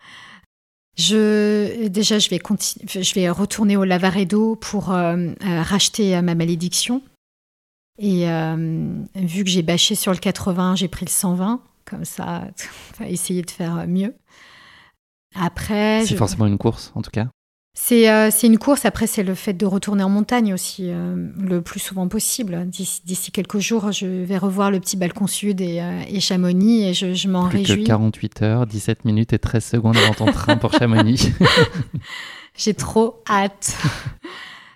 Je, 0.96 1.88
déjà, 1.88 2.18
je 2.18 2.30
vais, 2.30 2.40
je 2.40 3.14
vais 3.14 3.28
retourner 3.28 3.76
au 3.76 3.84
Lavaredo 3.84 4.56
pour 4.56 4.92
euh, 4.92 5.16
euh, 5.16 5.62
racheter 5.62 6.20
ma 6.22 6.34
malédiction. 6.34 7.02
Et 7.98 8.28
euh, 8.28 8.92
vu 9.14 9.44
que 9.44 9.50
j'ai 9.50 9.62
bâché 9.62 9.94
sur 9.94 10.12
le 10.12 10.18
80, 10.18 10.76
j'ai 10.76 10.88
pris 10.88 11.04
le 11.04 11.10
120. 11.10 11.60
Comme 11.84 12.04
ça, 12.04 12.44
on 13.00 13.04
va 13.04 13.10
essayer 13.10 13.42
de 13.42 13.50
faire 13.50 13.86
mieux. 13.88 14.14
Après. 15.34 16.04
C'est 16.06 16.16
forcément 16.16 16.46
une 16.46 16.58
course, 16.58 16.92
en 16.94 17.02
tout 17.02 17.10
cas 17.10 17.26
euh, 17.92 18.28
c'est 18.30 18.46
une 18.46 18.58
course, 18.58 18.84
après 18.84 19.06
c'est 19.06 19.22
le 19.22 19.34
fait 19.34 19.52
de 19.52 19.66
retourner 19.66 20.04
en 20.04 20.08
montagne 20.08 20.54
aussi, 20.54 20.84
euh, 20.88 21.28
le 21.38 21.60
plus 21.60 21.80
souvent 21.80 22.08
possible. 22.08 22.66
D'ici 22.68 23.30
quelques 23.32 23.58
jours, 23.58 23.90
je 23.92 24.06
vais 24.06 24.38
revoir 24.38 24.70
le 24.70 24.80
petit 24.80 24.96
balcon 24.96 25.26
sud 25.26 25.60
et, 25.60 25.80
euh, 25.80 26.20
Chamonix 26.20 26.84
et 26.84 26.94
je, 26.94 27.28
m'en 27.28 27.48
réjouis. 27.48 27.82
Que 27.82 27.88
48 27.88 28.42
heures, 28.42 28.66
17 28.66 29.04
minutes 29.04 29.32
et 29.32 29.38
13 29.38 29.64
secondes 29.64 29.96
avant 29.96 30.14
ton 30.14 30.32
train 30.32 30.56
pour 30.56 30.72
Chamonix. 30.72 31.32
J'ai 32.56 32.74
trop 32.74 33.22
hâte. 33.28 33.76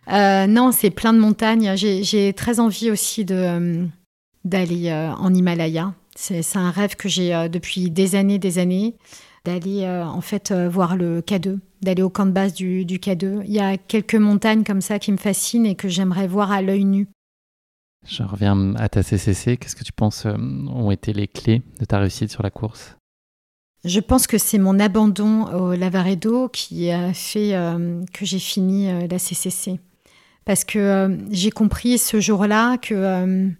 non, 0.48 0.72
c'est 0.72 0.90
plein 0.90 1.12
de 1.12 1.20
montagnes. 1.20 1.76
J'ai 1.76 2.32
très 2.32 2.58
envie 2.58 2.90
aussi 2.90 3.24
d'aller 3.24 4.92
en 4.92 5.32
Himalaya. 5.32 5.94
C'est 6.16 6.56
un 6.56 6.72
rêve 6.72 6.96
que 6.96 7.08
j'ai 7.08 7.48
depuis 7.48 7.90
des 7.90 8.16
années, 8.16 8.40
des 8.40 8.58
années 8.58 8.96
d'aller 9.44 9.86
en 9.86 10.20
fait 10.20 10.52
voir 10.52 10.96
le 10.96 11.20
K2, 11.20 11.58
d'aller 11.82 12.02
au 12.02 12.10
camp 12.10 12.26
de 12.26 12.32
base 12.32 12.54
du, 12.54 12.84
du, 12.84 12.98
K2. 12.98 13.42
Il 13.44 13.52
y 13.52 13.60
a 13.60 13.76
quelques 13.76 14.14
montagnes 14.14 14.64
comme 14.64 14.80
ça 14.80 14.98
qui 14.98 15.12
me 15.12 15.16
fascinent 15.16 15.66
et 15.66 15.74
que 15.74 15.88
j'aimerais 15.88 16.26
voir 16.26 16.50
à 16.52 16.62
l'œil 16.62 16.84
nu. 16.84 17.08
Je 18.06 18.22
reviens 18.22 18.74
à 18.76 18.88
ta 18.88 19.02
CCC. 19.02 19.56
Qu'est-ce 19.56 19.76
que 19.76 19.84
tu 19.84 19.92
penses 19.92 20.26
euh, 20.26 20.36
ont 20.36 20.90
été 20.90 21.12
les 21.12 21.28
clés 21.28 21.62
de 21.80 21.84
ta 21.84 21.98
réussite 21.98 22.30
sur 22.30 22.42
la 22.42 22.50
course? 22.50 22.96
Je 23.84 24.00
pense 24.00 24.26
que 24.26 24.38
c'est 24.38 24.58
mon 24.58 24.78
abandon 24.80 25.44
au 25.52 25.74
Lavaredo 25.74 26.48
qui 26.48 26.90
a 26.90 27.12
fait 27.12 27.54
que 28.12 28.24
j'ai 28.24 28.40
fini 28.40 28.88
la 29.08 29.18
CCC. 29.20 29.78
Parce 30.44 30.64
que 30.64 31.16
j'ai 31.30 31.52
compris 31.52 31.96
ce 31.98 32.20
jour-là 32.20 32.76
que 32.78 33.54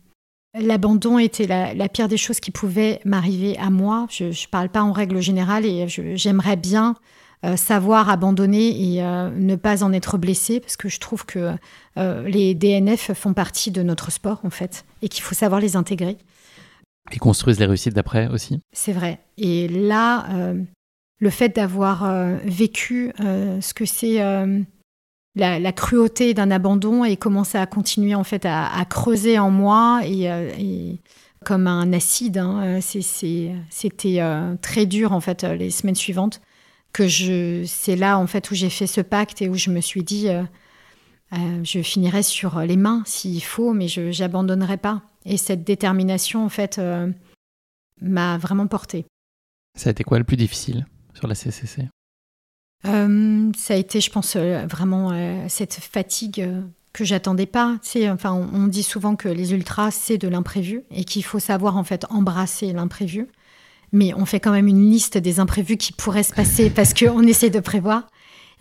L'abandon 0.54 1.18
était 1.18 1.46
la, 1.46 1.88
pire 1.88 2.08
des 2.08 2.16
choses 2.16 2.40
qui 2.40 2.50
pouvaient 2.50 3.00
m'arriver 3.04 3.56
à 3.58 3.70
moi. 3.70 4.06
Je 4.10 4.24
ne 4.24 4.50
parle 4.50 4.70
pas 4.70 4.82
en 4.82 4.92
règle 4.92 5.20
générale 5.20 5.66
et 5.66 5.86
j'aimerais 5.88 6.56
bien 6.56 6.94
euh, 7.44 7.56
savoir 7.56 8.10
abandonner 8.10 8.94
et 8.94 9.00
euh, 9.00 9.30
ne 9.30 9.54
pas 9.54 9.84
en 9.84 9.92
être 9.92 10.18
blessé 10.18 10.58
parce 10.58 10.76
que 10.76 10.88
je 10.88 10.98
trouve 10.98 11.24
que 11.24 11.52
euh, 11.96 12.28
les 12.28 12.52
DNF 12.52 13.12
font 13.12 13.32
partie 13.32 13.70
de 13.70 13.80
notre 13.84 14.10
sport 14.10 14.40
en 14.42 14.50
fait 14.50 14.84
et 15.02 15.08
qu'il 15.08 15.22
faut 15.22 15.36
savoir 15.36 15.60
les 15.60 15.76
intégrer. 15.76 16.16
Et 17.12 17.18
construisent 17.18 17.60
les 17.60 17.66
réussites 17.66 17.94
d'après 17.94 18.26
aussi? 18.26 18.60
C'est 18.72 18.92
vrai. 18.92 19.20
Et 19.36 19.68
là, 19.68 20.26
le 21.20 21.30
fait 21.30 21.56
d'avoir 21.56 22.06
vécu 22.44 23.12
ce 23.18 23.72
que 23.72 23.86
c'est 23.86 24.18
la, 25.34 25.72
cruauté 25.72 26.34
d'un 26.34 26.50
abandon 26.50 27.04
et 27.04 27.16
commencer 27.16 27.56
à 27.56 27.64
continuer 27.64 28.14
en 28.14 28.24
fait 28.24 28.44
à, 28.44 28.84
creuser 28.90 29.38
en 29.38 29.50
moi 29.50 30.02
et, 30.04 31.00
comme 31.46 31.66
un 31.66 31.94
acide. 31.94 32.36
Hein, 32.36 32.80
c'était 32.82 34.20
euh, 34.20 34.54
très 34.60 34.84
dur 34.84 35.12
en 35.12 35.20
fait 35.20 35.44
les 35.44 35.70
semaines 35.70 35.94
suivantes 35.94 36.42
que 36.92 37.06
je 37.06 37.64
c'est 37.66 37.96
là 37.96 38.18
en 38.18 38.26
fait 38.26 38.50
où 38.50 38.54
j'ai 38.54 38.70
fait 38.70 38.86
ce 38.86 39.00
pacte 39.00 39.42
et 39.42 39.48
où 39.48 39.54
je 39.54 39.70
me 39.70 39.80
suis 39.80 40.02
dit 40.02 40.28
euh, 40.28 40.42
je 41.62 41.82
finirai 41.82 42.22
sur 42.22 42.60
les 42.60 42.76
mains 42.76 43.02
s'il 43.04 43.42
faut 43.42 43.72
mais 43.72 43.88
je 43.88 44.18
n'abandonnerai 44.20 44.78
pas 44.78 45.02
et 45.24 45.36
cette 45.36 45.64
détermination 45.64 46.44
en 46.44 46.48
fait 46.48 46.80
m'a 48.00 48.38
vraiment 48.38 48.66
portée. 48.66 49.04
Ça 49.76 49.90
a 49.90 49.92
été 49.92 50.04
quoi 50.04 50.18
le 50.18 50.24
plus 50.24 50.36
difficile 50.36 50.86
sur 51.14 51.28
la 51.28 51.34
CCC 51.34 51.88
euh, 52.86 53.50
ça 53.56 53.74
a 53.74 53.76
été, 53.76 54.00
je 54.00 54.10
pense, 54.10 54.36
euh, 54.36 54.66
vraiment 54.66 55.10
euh, 55.12 55.44
cette 55.48 55.74
fatigue 55.74 56.48
que 56.92 57.04
j'attendais 57.04 57.46
pas. 57.46 57.78
C'est, 57.82 58.08
enfin, 58.10 58.32
on, 58.32 58.66
dit 58.66 58.82
souvent 58.82 59.16
que 59.16 59.28
les 59.28 59.52
ultras, 59.52 59.90
c'est 59.90 60.18
de 60.18 60.28
l'imprévu 60.28 60.82
et 60.90 61.04
qu'il 61.04 61.24
faut 61.24 61.38
savoir 61.38 61.76
en 61.76 61.84
fait 61.84 62.06
embrasser 62.10 62.72
l'imprévu. 62.72 63.28
Mais 63.92 64.12
on 64.14 64.26
fait 64.26 64.40
quand 64.40 64.52
même 64.52 64.68
une 64.68 64.90
liste 64.90 65.18
des 65.18 65.40
imprévus 65.40 65.76
qui 65.76 65.92
pourraient 65.92 66.22
se 66.22 66.34
passer 66.34 66.70
parce 66.74 66.94
qu'on 66.94 67.22
essaie 67.22 67.50
de 67.50 67.60
prévoir. 67.60 68.08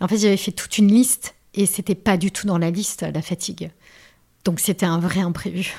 en 0.00 0.08
fait, 0.08 0.18
j'avais 0.18 0.36
fait 0.36 0.52
toute 0.52 0.78
une 0.78 0.88
liste 0.88 1.34
et 1.54 1.66
c'était 1.66 1.94
pas 1.94 2.16
du 2.16 2.30
tout 2.30 2.46
dans 2.46 2.58
la 2.58 2.70
liste, 2.70 3.02
la 3.02 3.22
fatigue. 3.22 3.70
Donc 4.44 4.60
c'était 4.60 4.86
un 4.86 4.98
vrai 4.98 5.20
imprévu. 5.20 5.74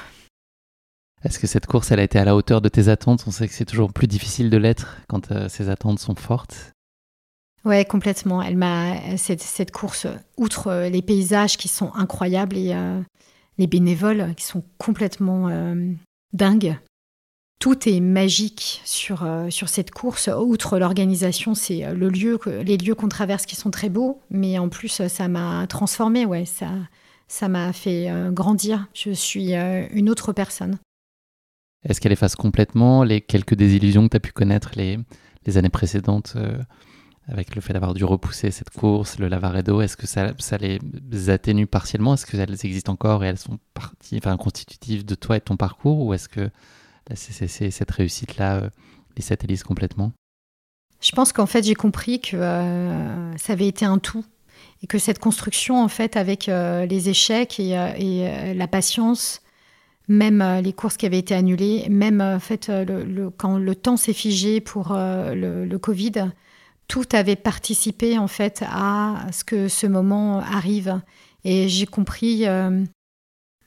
Est-ce 1.23 1.39
que 1.39 1.47
cette 1.47 1.65
course, 1.65 1.91
elle 1.91 1.99
a 1.99 2.03
été 2.03 2.17
à 2.17 2.23
la 2.23 2.35
hauteur 2.35 2.61
de 2.61 2.69
tes 2.69 2.87
attentes? 2.87 3.23
On 3.27 3.31
sait 3.31 3.47
que 3.47 3.53
c'est 3.53 3.65
toujours 3.65 3.91
plus 3.91 4.07
difficile 4.07 4.49
de 4.49 4.57
l'être 4.57 4.97
quand 5.07 5.49
ces 5.49 5.69
attentes 5.69 5.99
sont 5.99 6.15
fortes. 6.15 6.71
Ouais, 7.65 7.83
complètement. 7.85 8.41
Elle 8.41 8.57
m'a 8.57 9.17
cette, 9.17 9.41
cette, 9.41 9.71
course, 9.71 10.07
outre 10.37 10.67
euh, 10.67 10.89
les 10.89 11.01
paysages 11.01 11.57
qui 11.57 11.67
sont 11.67 11.93
incroyables 11.93 12.57
et 12.57 12.73
euh, 12.73 13.01
les 13.57 13.67
bénévoles 13.67 14.33
qui 14.35 14.45
sont 14.45 14.63
complètement 14.77 15.49
euh, 15.49 15.91
dingues. 16.31 16.77
Tout 17.59 17.89
est 17.89 17.99
magique 17.99 18.81
sur, 18.85 19.27
sur 19.49 19.67
cette 19.67 19.91
course. 19.91 20.29
Outre 20.29 20.79
l'organisation, 20.79 21.53
c'est 21.53 21.93
le 21.93 22.07
lieu, 22.07 22.39
les 22.63 22.77
lieux 22.77 22.95
qu'on 22.95 23.09
traverse 23.09 23.45
qui 23.45 23.57
sont 23.57 23.69
très 23.69 23.89
beaux, 23.89 24.21
mais 24.29 24.57
en 24.57 24.69
plus, 24.69 25.05
ça 25.07 25.27
m'a 25.27 25.67
transformée. 25.67 26.25
Ouais, 26.25 26.45
ça, 26.45 26.69
ça 27.27 27.49
m'a 27.49 27.73
fait 27.73 28.09
grandir. 28.31 28.87
Je 28.93 29.11
suis 29.11 29.53
une 29.55 30.09
autre 30.09 30.31
personne. 30.31 30.77
Est-ce 31.83 31.99
qu'elle 31.99 32.13
efface 32.13 32.37
complètement 32.37 33.03
les 33.03 33.19
quelques 33.19 33.55
désillusions 33.55 34.05
que 34.05 34.11
tu 34.11 34.17
as 34.17 34.21
pu 34.21 34.31
connaître 34.31 34.71
les, 34.75 34.97
les 35.45 35.57
années 35.57 35.69
précédentes 35.69 36.37
avec 37.31 37.55
le 37.55 37.61
fait 37.61 37.73
d'avoir 37.73 37.93
dû 37.93 38.03
repousser 38.03 38.51
cette 38.51 38.71
course, 38.71 39.19
le 39.19 39.27
Lavaredo, 39.27 39.81
est-ce 39.81 39.95
que 39.95 40.07
ça, 40.07 40.33
ça, 40.39 40.57
les 40.57 41.29
atténue 41.29 41.67
partiellement? 41.67 42.15
Est-ce 42.15 42.25
qu'elles 42.25 42.65
existent 42.65 42.91
encore 42.91 43.23
et 43.23 43.27
elles 43.27 43.37
sont 43.37 43.59
enfin, 44.15 44.35
constitutives 44.37 45.05
de 45.05 45.15
toi 45.15 45.37
et 45.37 45.39
de 45.39 45.43
ton 45.43 45.57
parcours? 45.57 45.99
Ou 46.05 46.13
est-ce 46.13 46.27
que 46.27 46.49
cette 47.15 47.91
réussite-là, 47.91 48.57
euh, 48.57 48.69
les 49.15 49.21
satellise 49.21 49.63
complètement 49.63 50.11
Je 51.01 51.11
pense 51.11 51.33
qu'en 51.33 51.45
fait, 51.45 51.63
j'ai 51.65 51.75
compris 51.75 52.19
que 52.21 52.37
euh, 52.37 53.37
ça 53.37 53.53
avait 53.53 53.67
été 53.67 53.85
un 53.85 53.97
tout 53.97 54.25
et 54.83 54.87
que 54.87 54.97
cette 54.97 55.19
construction, 55.19 55.81
en 55.83 55.87
fait, 55.87 56.17
avec 56.17 56.49
euh, 56.49 56.85
les 56.85 57.09
échecs 57.09 57.59
et, 57.59 58.53
la 58.55 58.67
patience, 58.67 59.41
même 60.07 60.43
les 60.63 60.73
courses 60.73 60.97
qui 60.97 61.05
avaient 61.05 61.19
été 61.19 61.35
annulées, 61.35 61.87
même 61.89 62.21
en 62.21 62.39
fait, 62.39 62.71
quand 63.37 63.57
le 63.57 63.75
temps 63.75 63.97
s'est 63.97 64.13
figé 64.13 64.59
pour 64.59 64.93
le, 64.93 65.77
Covid, 65.77 66.31
tout 66.87 67.05
avait 67.11 67.35
participé 67.35 68.17
en 68.17 68.27
fait 68.27 68.63
à 68.67 69.27
ce 69.31 69.43
que 69.43 69.67
ce 69.67 69.85
moment 69.85 70.39
arrive. 70.39 70.99
Et 71.43 71.69
j'ai 71.69 71.85
compris 71.85 72.45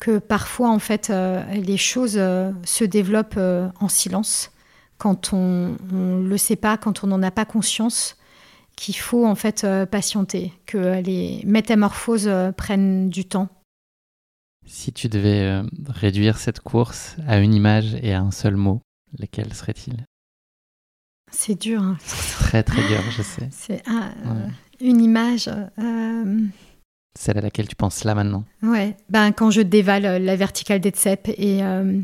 que 0.02 0.18
parfois 0.18 0.68
en 0.68 0.80
fait 0.80 1.10
euh, 1.10 1.44
les 1.52 1.76
choses 1.76 2.16
euh, 2.16 2.50
se 2.64 2.82
développent 2.82 3.38
en 3.38 3.88
silence 3.88 4.50
quand 4.98 5.32
on 5.32 5.76
ne 5.92 6.28
le 6.28 6.36
sait 6.36 6.56
pas, 6.56 6.76
quand 6.76 7.04
on 7.04 7.06
n'en 7.06 7.22
a 7.22 7.30
pas 7.30 7.44
conscience, 7.44 8.16
qu'il 8.74 8.96
faut 8.96 9.24
en 9.24 9.36
fait 9.36 9.66
patienter, 9.90 10.52
que 10.66 11.00
les 11.00 11.42
métamorphoses 11.44 12.30
prennent 12.56 13.08
du 13.10 13.24
temps. 13.24 13.48
Si 14.64 14.92
tu 14.92 15.08
devais 15.08 15.60
réduire 15.88 16.38
cette 16.38 16.60
course 16.60 17.16
à 17.26 17.38
une 17.38 17.52
image 17.52 17.96
et 18.00 18.14
à 18.14 18.20
un 18.20 18.30
seul 18.30 18.54
mot, 18.56 18.80
lequel 19.18 19.52
serait-il? 19.54 20.04
C'est 21.32 21.60
dur. 21.60 21.82
Hein. 21.82 21.96
Très 22.40 22.62
très 22.62 22.86
dur, 22.86 23.02
je 23.10 23.22
sais. 23.22 23.48
C'est 23.50 23.82
euh, 23.88 24.48
une 24.80 25.00
image. 25.00 25.50
Euh, 27.12 27.18
Celle 27.18 27.38
à 27.38 27.40
laquelle 27.40 27.68
tu 27.68 27.76
penses 27.76 28.04
là 28.04 28.14
maintenant. 28.14 28.44
Ouais. 28.62 28.96
Ben 29.08 29.32
quand 29.32 29.50
je 29.50 29.60
dévale 29.60 30.22
la 30.22 30.36
verticale 30.36 30.80
d'Etsep 30.80 31.28
et 31.28 31.62
euh, 31.62 32.00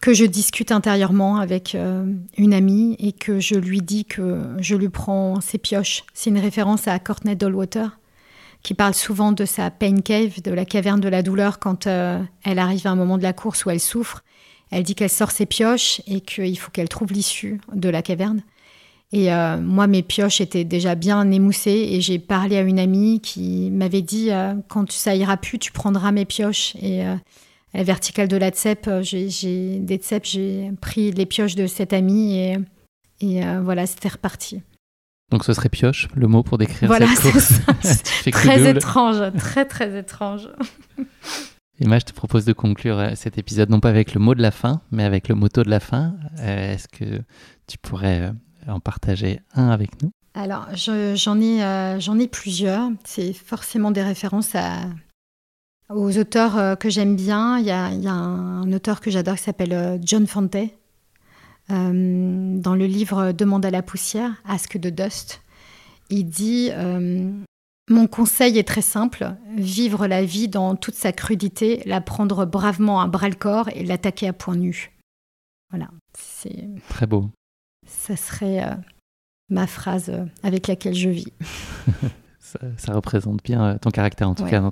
que 0.00 0.12
je 0.12 0.24
discute 0.24 0.70
intérieurement 0.70 1.38
avec 1.38 1.74
euh, 1.74 2.04
une 2.36 2.52
amie 2.52 2.94
et 2.98 3.12
que 3.12 3.40
je 3.40 3.54
lui 3.54 3.80
dis 3.80 4.04
que 4.04 4.42
je 4.58 4.76
lui 4.76 4.90
prends 4.90 5.40
ses 5.40 5.58
pioches. 5.58 6.04
C'est 6.12 6.30
une 6.30 6.38
référence 6.38 6.88
à 6.88 6.98
Courtney 6.98 7.36
Dollwater 7.36 7.98
qui 8.62 8.74
parle 8.74 8.94
souvent 8.94 9.32
de 9.32 9.44
sa 9.44 9.70
pain 9.70 10.00
cave, 10.00 10.42
de 10.42 10.50
la 10.50 10.64
caverne 10.64 11.00
de 11.00 11.08
la 11.08 11.22
douleur 11.22 11.58
quand 11.58 11.86
euh, 11.86 12.20
elle 12.44 12.58
arrive 12.58 12.86
à 12.86 12.90
un 12.90 12.96
moment 12.96 13.18
de 13.18 13.22
la 13.22 13.32
course 13.32 13.64
où 13.64 13.70
elle 13.70 13.80
souffre. 13.80 14.24
Elle 14.70 14.82
dit 14.82 14.94
qu'elle 14.94 15.10
sort 15.10 15.30
ses 15.30 15.46
pioches 15.46 16.00
et 16.06 16.20
qu'il 16.20 16.58
faut 16.58 16.70
qu'elle 16.70 16.88
trouve 16.88 17.12
l'issue 17.12 17.60
de 17.72 17.88
la 17.88 18.02
caverne. 18.02 18.42
Et 19.12 19.32
euh, 19.32 19.58
moi, 19.58 19.86
mes 19.86 20.02
pioches 20.02 20.40
étaient 20.40 20.64
déjà 20.64 20.94
bien 20.94 21.30
émoussées 21.30 21.88
et 21.90 22.00
j'ai 22.00 22.18
parlé 22.18 22.56
à 22.56 22.62
une 22.62 22.78
amie 22.78 23.20
qui 23.20 23.70
m'avait 23.70 24.02
dit 24.02 24.30
quand 24.68 24.90
ça 24.90 25.14
ira 25.14 25.36
plus, 25.36 25.58
tu 25.58 25.70
prendras 25.70 26.10
mes 26.10 26.24
pioches. 26.24 26.74
Et 26.82 27.04
la 27.74 27.82
verticale 27.82 28.28
de 28.28 28.36
la 28.36 28.50
tsep, 28.50 28.86
euh, 28.86 29.02
j'ai 29.02 29.80
des 29.80 29.96
tsep, 29.96 30.24
j'ai 30.24 30.70
pris 30.80 31.10
les 31.10 31.26
pioches 31.26 31.56
de 31.56 31.66
cette 31.66 31.92
amie 31.92 32.38
et, 32.38 32.58
et 33.20 33.44
euh, 33.44 33.60
voilà, 33.62 33.86
c'était 33.86 34.08
reparti. 34.08 34.62
Donc 35.32 35.44
ce 35.44 35.52
serait 35.52 35.68
pioche, 35.68 36.08
le 36.14 36.28
mot 36.28 36.44
pour 36.44 36.56
décrire 36.56 36.88
voilà, 36.88 37.08
cette 37.08 37.32
course. 37.32 37.52
Ça. 37.82 38.30
très 38.30 38.70
étrange, 38.70 39.32
très 39.36 39.64
très 39.64 39.98
étrange. 39.98 40.48
Et 41.80 41.88
moi, 41.88 41.98
je 41.98 42.04
te 42.04 42.12
propose 42.12 42.44
de 42.44 42.52
conclure 42.52 43.00
euh, 43.00 43.10
cet 43.16 43.36
épisode 43.36 43.68
non 43.68 43.80
pas 43.80 43.88
avec 43.88 44.14
le 44.14 44.20
mot 44.20 44.36
de 44.36 44.42
la 44.42 44.52
fin, 44.52 44.80
mais 44.92 45.02
avec 45.02 45.28
le 45.28 45.34
motto 45.34 45.64
de 45.64 45.70
la 45.70 45.80
fin. 45.80 46.14
Est-ce 46.40 46.86
que 46.86 47.20
tu 47.66 47.78
pourrais 47.78 48.30
en 48.68 48.80
partager 48.80 49.40
un 49.54 49.68
avec 49.68 50.02
nous 50.02 50.10
Alors, 50.34 50.66
j'en 50.74 51.40
ai, 51.40 51.98
j'en 52.00 52.18
ai 52.18 52.28
plusieurs. 52.28 52.90
C'est 53.04 53.32
forcément 53.32 53.90
des 53.90 54.02
références 54.02 54.54
à, 54.54 54.86
aux 55.90 56.16
auteurs 56.18 56.56
euh, 56.56 56.74
que 56.76 56.88
j'aime 56.88 57.16
bien, 57.16 57.58
il 57.58 57.66
y, 57.66 57.70
a, 57.70 57.86
un 58.12 58.72
auteur 58.72 59.00
que 59.00 59.10
j'adore 59.10 59.36
qui 59.36 59.42
s'appelle 59.42 59.72
euh, 59.72 59.98
John 60.02 60.26
Fante. 60.26 60.56
Euh, 61.70 62.58
dans 62.58 62.74
le 62.74 62.86
livre 62.86 63.32
Demande 63.32 63.64
à 63.64 63.70
la 63.70 63.82
poussière, 63.82 64.34
Ask 64.46 64.78
the 64.78 64.88
Dust, 64.88 65.40
il 66.10 66.24
dit 66.24 66.70
Mon 67.88 68.06
conseil 68.06 68.58
est 68.58 68.68
très 68.68 68.82
simple 68.82 69.34
vivre 69.56 70.06
la 70.06 70.24
vie 70.24 70.48
dans 70.48 70.76
toute 70.76 70.94
sa 70.94 71.12
crudité, 71.12 71.82
la 71.86 72.02
prendre 72.02 72.44
bravement 72.44 73.00
à 73.00 73.08
bras 73.08 73.30
le 73.30 73.34
corps 73.34 73.70
et 73.74 73.82
l'attaquer 73.82 74.28
à 74.28 74.34
point 74.34 74.56
nu. 74.56 74.92
Voilà, 75.70 75.88
c'est. 76.12 76.68
Très 76.90 77.06
beau. 77.06 77.30
Ça 77.86 78.16
serait 78.16 78.64
ma 79.48 79.66
phrase 79.66 80.12
avec 80.42 80.66
laquelle 80.68 80.94
je 80.94 81.08
vis. 81.10 81.32
ça, 82.76 82.92
représente 82.92 83.42
bien 83.42 83.64
euh, 83.64 83.78
ton 83.78 83.90
caractère, 83.90 84.28
en 84.28 84.34
tout 84.34 84.44
cas, 84.44 84.62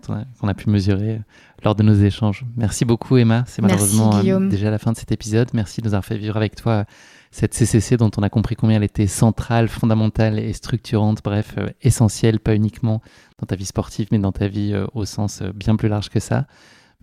qu'on 0.41 0.49
a 0.49 0.55
pu 0.55 0.71
mesurer 0.71 1.15
euh, 1.15 1.19
lors 1.65 1.75
de 1.75 1.83
nos 1.83 1.95
échanges. 1.95 2.45
Merci 2.57 2.85
beaucoup, 2.85 3.17
Emma. 3.17 3.45
C'est 3.47 3.63
malheureusement 3.63 4.17
euh, 4.17 4.49
déjà 4.49 4.71
la 4.71 4.79
fin 4.79 4.93
de 4.93 4.97
cet 4.97 5.13
épisode. 5.13 5.49
Merci 5.55 5.81
de 5.81 5.87
nous 5.87 5.95
avoir 5.95 6.05
fait 6.05 6.17
vivre 6.17 6.37
avec 6.37 6.55
toi 6.55 6.85
cette 7.31 7.55
CCC 7.55 7.97
dont 7.97 8.11
on 8.19 8.23
a 8.23 8.29
compris 8.29 8.57
combien 8.57 8.77
elle 8.77 8.83
était 8.83 9.07
centrale, 9.07 9.69
fondamentale 9.69 10.39
et 10.39 10.53
structurante, 10.53 11.21
bref, 11.25 11.57
essentielle, 11.81 12.41
pas 12.41 12.55
uniquement 12.55 13.01
dans 13.39 13.47
ta 13.47 13.57
vie 13.57 13.65
sportive, 13.65 14.09
mais 14.13 14.19
dans 14.19 14.33
ta 14.33 14.49
vie 14.49 14.75
au 14.93 15.07
sens 15.07 15.43
bien 15.43 15.77
plus 15.77 15.89
large 15.89 16.11
que 16.11 16.21
ça. 16.21 16.47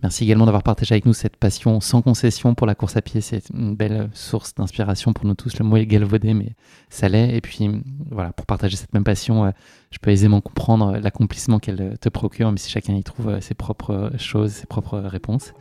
Merci 0.02 0.24
également 0.24 0.46
d'avoir 0.46 0.62
partagé 0.62 0.94
avec 0.94 1.04
nous 1.04 1.12
cette 1.12 1.36
passion 1.36 1.80
sans 1.80 2.00
concession 2.00 2.54
pour 2.54 2.66
la 2.66 2.74
course 2.74 2.96
à 2.96 3.02
pied. 3.02 3.20
C'est 3.20 3.50
une 3.50 3.76
belle 3.76 4.08
source 4.14 4.54
d'inspiration 4.54 5.12
pour 5.12 5.26
nous 5.26 5.34
tous. 5.34 5.58
Le 5.58 5.64
mot 5.64 5.76
est 5.76 5.86
galvaudé, 5.86 6.32
mais 6.32 6.54
ça 6.88 7.08
l'est. 7.08 7.36
Et 7.36 7.40
puis, 7.42 7.68
voilà, 8.10 8.32
pour 8.32 8.46
partager 8.46 8.76
cette 8.76 8.94
même 8.94 9.04
passion, 9.04 9.44
euh, 9.44 9.50
je 9.90 9.98
peux 9.98 10.10
aisément 10.10 10.40
comprendre 10.40 10.96
l'accomplissement 10.96 11.58
qu'elle 11.58 11.98
te 12.00 12.08
procure, 12.08 12.46
même 12.48 12.56
si 12.56 12.70
chacun 12.70 12.94
y 12.94 13.02
trouve 13.02 13.28
euh, 13.28 13.40
ses 13.42 13.54
propres 13.54 14.10
choses, 14.16 14.52
ses 14.52 14.66
propres 14.66 14.98
réponses. 14.98 15.52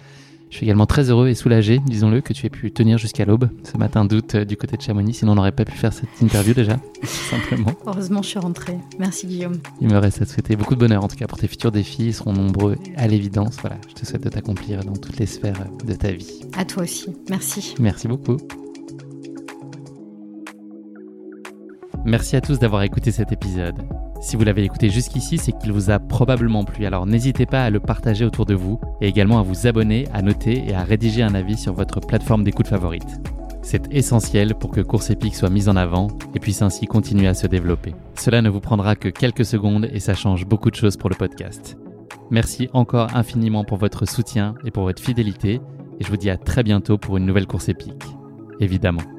Je 0.50 0.56
suis 0.56 0.66
également 0.66 0.88
très 0.88 1.10
heureux 1.10 1.28
et 1.28 1.36
soulagé, 1.36 1.80
disons-le, 1.86 2.22
que 2.22 2.34
tu 2.34 2.46
aies 2.46 2.50
pu 2.50 2.72
tenir 2.72 2.98
jusqu'à 2.98 3.24
l'aube 3.24 3.50
ce 3.64 3.78
matin 3.78 4.04
d'août 4.04 4.34
euh, 4.36 4.46
du 4.46 4.58
côté 4.58 4.78
de 4.78 4.82
Chamonix, 4.82 5.14
sinon 5.14 5.34
on 5.34 5.36
n'aurait 5.36 5.52
pas 5.52 5.66
pu 5.66 5.78
faire 5.78 5.94
cette 5.94 6.10
interview 6.22 6.54
déjà, 6.54 6.78
simplement. 7.04 7.72
Heureusement, 7.86 8.24
je 8.24 8.30
suis 8.30 8.40
rentrée. 8.40 8.78
Merci 8.98 9.28
Guillaume. 9.28 9.58
Il 9.80 9.90
me 9.90 9.98
reste 9.98 10.22
à 10.22 10.26
te 10.26 10.32
souhaiter 10.32 10.56
beaucoup 10.56 10.74
de 10.74 10.80
bonheur 10.80 11.04
en 11.04 11.08
tout 11.08 11.18
cas 11.18 11.28
pour 11.28 11.38
tes 11.38 11.48
futurs 11.48 11.72
défis, 11.72 12.08
ils 12.08 12.14
seront 12.14 12.34
nombreux 12.34 12.78
à 12.98 13.08
l'évidence. 13.08 13.58
Voilà, 13.62 13.78
je 13.88 13.94
te 13.94 14.06
souhaite 14.06 14.24
de 14.24 14.30
t'accomplir 14.30 14.84
dans 14.84 14.94
toutes 14.94 15.20
les 15.20 15.28
sphères 15.28 15.68
de 15.86 15.94
ta 15.94 16.12
vie. 16.12 16.42
À 16.58 16.66
toi 16.66 16.84
aussi, 16.84 17.16
merci. 17.30 17.76
Merci 17.80 18.08
beaucoup. 18.08 18.38
Merci 22.06 22.36
à 22.36 22.42
tous 22.42 22.58
d'avoir 22.58 22.82
écouté 22.82 23.12
cet 23.12 23.32
épisode. 23.32 23.76
Si 24.20 24.36
vous 24.36 24.44
l'avez 24.44 24.64
écouté 24.64 24.90
jusqu'ici, 24.90 25.38
c'est 25.38 25.54
qu'il 25.54 25.72
vous 25.72 25.92
a 25.92 26.00
probablement 26.00 26.66
plu, 26.66 26.86
alors 26.86 27.06
n'hésitez 27.06 27.46
pas 27.46 27.64
à 27.64 27.70
le 27.70 27.80
partager 27.80 28.26
autour 28.26 28.46
de 28.46 28.54
vous 28.54 28.80
et 29.00 29.08
également 29.08 29.40
à 29.40 29.44
vous 29.44 29.66
abonner, 29.66 30.08
à 30.14 30.22
noter 30.22 30.64
et 30.68 30.74
à 30.74 30.84
rédiger 30.84 31.24
un 31.24 31.36
avis 31.36 31.58
sur 31.58 31.74
votre 31.74 32.02
plateforme 32.02 32.44
d'écoute 32.44 32.68
favorite. 32.68 33.22
C'est 33.62 33.94
essentiel 33.94 34.56
pour 34.56 34.72
que 34.72 34.82
Course 34.82 35.10
Épique 35.10 35.36
soit 35.36 35.50
mise 35.50 35.70
en 35.70 35.76
avant 35.76 36.08
et 36.36 36.40
puisse 36.40 36.62
ainsi 36.62 36.86
continuer 36.86 37.28
à 37.28 37.34
se 37.34 37.48
développer. 37.48 37.94
Cela 38.16 38.42
ne 38.42 38.50
vous 38.50 38.60
prendra 38.60 38.96
que 38.96 39.10
quelques 39.10 39.46
secondes 39.46 39.88
et 39.94 40.00
ça 40.00 40.16
change 40.16 40.46
beaucoup 40.46 40.70
de 40.70 40.76
choses 40.76 40.98
pour 40.98 41.10
le 41.10 41.16
podcast. 41.16 41.78
Merci 42.30 42.70
encore 42.74 43.16
infiniment 43.16 43.64
pour 43.64 43.78
votre 43.78 44.06
soutien 44.06 44.56
et 44.66 44.72
pour 44.72 44.84
votre 44.84 45.02
fidélité 45.02 45.62
et 46.00 46.04
je 46.04 46.10
vous 46.10 46.18
dis 46.18 46.30
à 46.30 46.38
très 46.38 46.64
bientôt 46.64 46.98
pour 46.98 47.18
une 47.18 47.26
nouvelle 47.26 47.48
course 47.48 47.70
épique. 47.70 48.04
Évidemment. 48.60 49.19